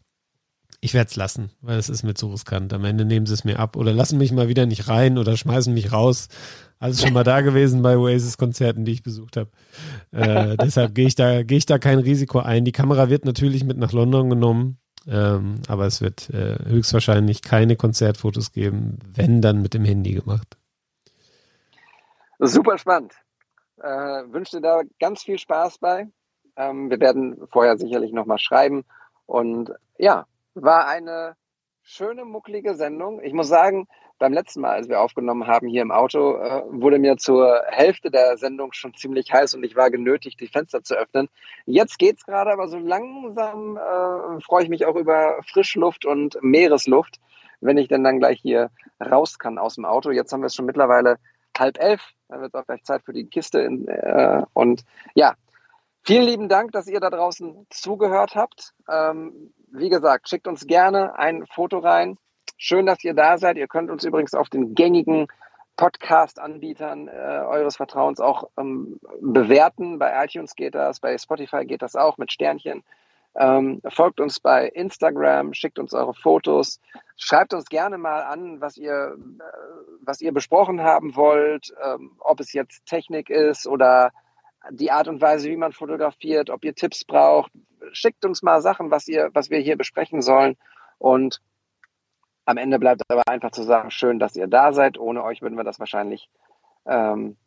ich 0.81 0.93
werde 0.93 1.09
es 1.09 1.15
lassen, 1.15 1.51
weil 1.61 1.77
es 1.77 1.89
ist 1.89 2.03
mir 2.03 2.13
zu 2.13 2.27
riskant. 2.27 2.71
Am 2.73 2.85
Ende 2.85 3.03
nehmen 3.03 3.25
sie 3.25 3.33
es 3.33 3.43
mir 3.43 3.59
ab 3.59 3.75
oder 3.75 3.91
lassen 3.91 4.17
mich 4.17 4.31
mal 4.31 4.47
wieder 4.47 4.65
nicht 4.65 4.87
rein 4.87 5.17
oder 5.17 5.35
schmeißen 5.35 5.73
mich 5.73 5.91
raus 5.91 6.29
alles 6.79 7.01
schon 7.01 7.13
mal 7.13 7.23
da 7.23 7.41
gewesen 7.41 7.81
bei 7.81 7.97
Oasis-Konzerten, 7.97 8.85
die 8.85 8.93
ich 8.93 9.03
besucht 9.03 9.37
habe. 9.37 9.49
Äh, 10.11 10.55
deshalb 10.61 10.95
gehe 10.95 11.07
ich, 11.07 11.15
da, 11.15 11.43
geh 11.43 11.57
ich 11.57 11.65
da 11.65 11.77
kein 11.77 11.99
Risiko 11.99 12.39
ein. 12.39 12.65
Die 12.65 12.71
Kamera 12.71 13.09
wird 13.09 13.25
natürlich 13.25 13.63
mit 13.63 13.77
nach 13.77 13.91
London 13.91 14.29
genommen, 14.29 14.79
ähm, 15.07 15.61
aber 15.67 15.85
es 15.85 16.01
wird 16.01 16.29
äh, 16.29 16.57
höchstwahrscheinlich 16.65 17.41
keine 17.41 17.75
Konzertfotos 17.75 18.53
geben, 18.53 18.99
wenn 19.13 19.41
dann 19.41 19.61
mit 19.61 19.73
dem 19.73 19.83
Handy 19.83 20.13
gemacht. 20.13 20.57
Super 22.39 22.77
spannend. 22.77 23.13
Äh, 23.81 23.87
wünsche 24.31 24.57
dir 24.57 24.61
da 24.61 24.81
ganz 24.99 25.23
viel 25.23 25.37
Spaß 25.37 25.79
bei. 25.79 26.07
Ähm, 26.55 26.89
wir 26.89 26.99
werden 26.99 27.45
vorher 27.51 27.77
sicherlich 27.77 28.13
nochmal 28.13 28.39
schreiben. 28.39 28.85
Und 29.25 29.71
ja, 29.97 30.25
war 30.53 30.87
eine 30.87 31.35
schöne, 31.81 32.23
mucklige 32.23 32.75
Sendung. 32.75 33.21
Ich 33.21 33.33
muss 33.33 33.49
sagen, 33.49 33.87
beim 34.19 34.33
letzten 34.33 34.61
Mal, 34.61 34.71
als 34.71 34.89
wir 34.89 35.01
aufgenommen 35.01 35.47
haben 35.47 35.67
hier 35.67 35.81
im 35.81 35.91
Auto, 35.91 36.35
äh, 36.35 36.63
wurde 36.69 36.99
mir 36.99 37.17
zur 37.17 37.63
Hälfte 37.67 38.11
der 38.11 38.37
Sendung 38.37 38.73
schon 38.73 38.93
ziemlich 38.93 39.31
heiß 39.31 39.55
und 39.55 39.63
ich 39.63 39.75
war 39.75 39.89
genötigt, 39.89 40.39
die 40.39 40.47
Fenster 40.47 40.83
zu 40.83 40.95
öffnen. 40.95 41.29
Jetzt 41.65 41.97
geht's 41.97 42.25
gerade, 42.25 42.51
aber 42.51 42.67
so 42.67 42.77
langsam 42.77 43.77
äh, 43.77 44.41
freue 44.41 44.63
ich 44.63 44.69
mich 44.69 44.85
auch 44.85 44.95
über 44.95 45.39
Frischluft 45.51 46.05
und 46.05 46.37
Meeresluft, 46.41 47.19
wenn 47.61 47.77
ich 47.77 47.87
denn 47.87 48.03
dann 48.03 48.19
gleich 48.19 48.39
hier 48.41 48.69
raus 49.03 49.39
kann 49.39 49.57
aus 49.57 49.75
dem 49.75 49.85
Auto. 49.85 50.11
Jetzt 50.11 50.31
haben 50.33 50.41
wir 50.41 50.47
es 50.47 50.55
schon 50.55 50.65
mittlerweile 50.65 51.17
halb 51.57 51.79
elf. 51.79 52.01
Dann 52.27 52.41
wird 52.41 52.53
es 52.53 52.59
auch 52.59 52.65
gleich 52.65 52.83
Zeit 52.83 53.03
für 53.03 53.13
die 53.13 53.25
Kiste. 53.25 53.61
In, 53.61 53.87
äh, 53.87 54.43
und 54.53 54.83
ja, 55.15 55.33
vielen 56.03 56.23
lieben 56.23 56.49
Dank, 56.49 56.73
dass 56.73 56.87
ihr 56.87 56.99
da 56.99 57.09
draußen 57.09 57.65
zugehört 57.69 58.35
habt. 58.35 58.73
Ähm, 58.89 59.53
wie 59.71 59.89
gesagt, 59.89 60.29
schickt 60.29 60.47
uns 60.47 60.67
gerne 60.67 61.17
ein 61.17 61.45
Foto 61.47 61.79
rein 61.79 62.17
Schön, 62.61 62.85
dass 62.85 63.01
ihr 63.05 63.13
da 63.13 63.37
seid. 63.37 63.55
Ihr 63.55 63.69
könnt 63.69 63.89
uns 63.89 64.03
übrigens 64.03 64.33
auf 64.33 64.49
den 64.49 64.75
gängigen 64.75 65.27
Podcast-Anbietern 65.77 67.07
äh, 67.07 67.11
eures 67.11 67.77
Vertrauens 67.77 68.19
auch 68.19 68.49
ähm, 68.57 68.99
bewerten. 69.21 69.97
Bei 69.97 70.25
iTunes 70.25 70.55
geht 70.55 70.75
das, 70.75 70.99
bei 70.99 71.17
Spotify 71.17 71.63
geht 71.65 71.81
das 71.81 71.95
auch 71.95 72.17
mit 72.17 72.33
Sternchen. 72.33 72.83
Ähm, 73.33 73.79
folgt 73.87 74.19
uns 74.19 74.41
bei 74.41 74.67
Instagram, 74.67 75.53
schickt 75.53 75.79
uns 75.79 75.93
eure 75.93 76.13
Fotos, 76.13 76.81
schreibt 77.15 77.53
uns 77.53 77.69
gerne 77.69 77.97
mal 77.97 78.23
an, 78.23 78.59
was 78.59 78.75
ihr, 78.75 79.15
äh, 79.15 79.43
was 80.01 80.19
ihr 80.19 80.33
besprochen 80.33 80.81
haben 80.81 81.15
wollt, 81.15 81.73
ähm, 81.81 82.11
ob 82.19 82.41
es 82.41 82.51
jetzt 82.51 82.85
Technik 82.85 83.29
ist 83.29 83.67
oder 83.67 84.11
die 84.69 84.91
Art 84.91 85.07
und 85.07 85.21
Weise, 85.21 85.49
wie 85.49 85.55
man 85.55 85.71
fotografiert, 85.71 86.49
ob 86.49 86.65
ihr 86.65 86.75
Tipps 86.75 87.05
braucht. 87.05 87.53
Schickt 87.93 88.25
uns 88.25 88.43
mal 88.43 88.61
Sachen, 88.61 88.91
was 88.91 89.07
ihr, 89.07 89.29
was 89.33 89.49
wir 89.49 89.59
hier 89.59 89.77
besprechen 89.77 90.21
sollen. 90.21 90.57
Und 90.97 91.39
am 92.49 92.57
Ende 92.57 92.79
bleibt 92.79 93.03
aber 93.09 93.21
einfach 93.27 93.51
zu 93.51 93.61
sagen, 93.61 93.91
schön, 93.91 94.17
dass 94.17 94.35
ihr 94.35 94.47
da 94.47 94.73
seid. 94.73 94.97
Ohne 94.97 95.23
euch 95.23 95.43
würden 95.43 95.55
wir 95.55 95.63
das 95.63 95.79
wahrscheinlich 95.79 96.29
ähm, 96.87 97.37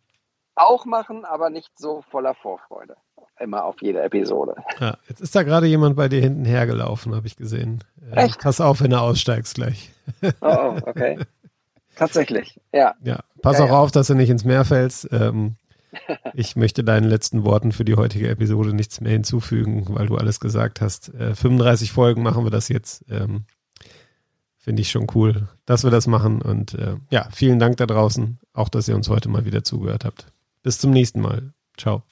auch 0.54 0.84
machen, 0.84 1.24
aber 1.24 1.50
nicht 1.50 1.76
so 1.76 2.02
voller 2.02 2.34
Vorfreude. 2.34 2.96
Immer 3.40 3.64
auf 3.64 3.76
jede 3.80 4.00
Episode. 4.00 4.54
Ja, 4.78 4.96
jetzt 5.08 5.20
ist 5.20 5.34
da 5.34 5.42
gerade 5.42 5.66
jemand 5.66 5.96
bei 5.96 6.08
dir 6.08 6.20
hinten 6.20 6.44
hergelaufen, 6.44 7.16
habe 7.16 7.26
ich 7.26 7.36
gesehen. 7.36 7.82
Äh, 8.12 8.26
Echt? 8.26 8.40
Pass 8.40 8.60
auf, 8.60 8.80
wenn 8.80 8.90
du 8.90 9.00
aussteigst 9.00 9.56
gleich. 9.56 9.90
Oh, 10.22 10.30
oh 10.40 10.76
okay. 10.86 11.18
Tatsächlich, 11.96 12.60
ja. 12.72 12.94
Ja, 13.02 13.24
pass 13.42 13.58
ja, 13.58 13.64
auch 13.64 13.70
ja. 13.70 13.78
auf, 13.78 13.90
dass 13.90 14.06
du 14.06 14.14
nicht 14.14 14.30
ins 14.30 14.44
Meer 14.44 14.64
fällst. 14.64 15.08
Ähm, 15.10 15.56
ich 16.34 16.54
möchte 16.54 16.84
deinen 16.84 17.08
letzten 17.08 17.44
Worten 17.44 17.72
für 17.72 17.84
die 17.84 17.96
heutige 17.96 18.28
Episode 18.28 18.72
nichts 18.72 19.00
mehr 19.00 19.12
hinzufügen, 19.12 19.84
weil 19.88 20.06
du 20.06 20.16
alles 20.16 20.38
gesagt 20.38 20.80
hast. 20.80 21.12
Äh, 21.12 21.34
35 21.34 21.90
Folgen 21.90 22.22
machen 22.22 22.44
wir 22.44 22.52
das 22.52 22.68
jetzt. 22.68 23.04
Ähm, 23.10 23.46
Finde 24.62 24.80
ich 24.80 24.90
schon 24.90 25.09
cool, 25.16 25.48
dass 25.66 25.82
wir 25.82 25.90
das 25.90 26.06
machen. 26.06 26.40
Und 26.40 26.74
äh, 26.74 26.97
ja, 27.10 27.28
vielen 27.32 27.59
Dank 27.59 27.78
da 27.78 27.86
draußen, 27.86 28.39
auch 28.52 28.68
dass 28.68 28.86
ihr 28.86 28.94
uns 28.94 29.09
heute 29.09 29.28
mal 29.28 29.44
wieder 29.44 29.64
zugehört 29.64 30.05
habt. 30.05 30.26
Bis 30.62 30.78
zum 30.78 30.93
nächsten 30.93 31.20
Mal. 31.20 31.52
Ciao. 31.76 32.05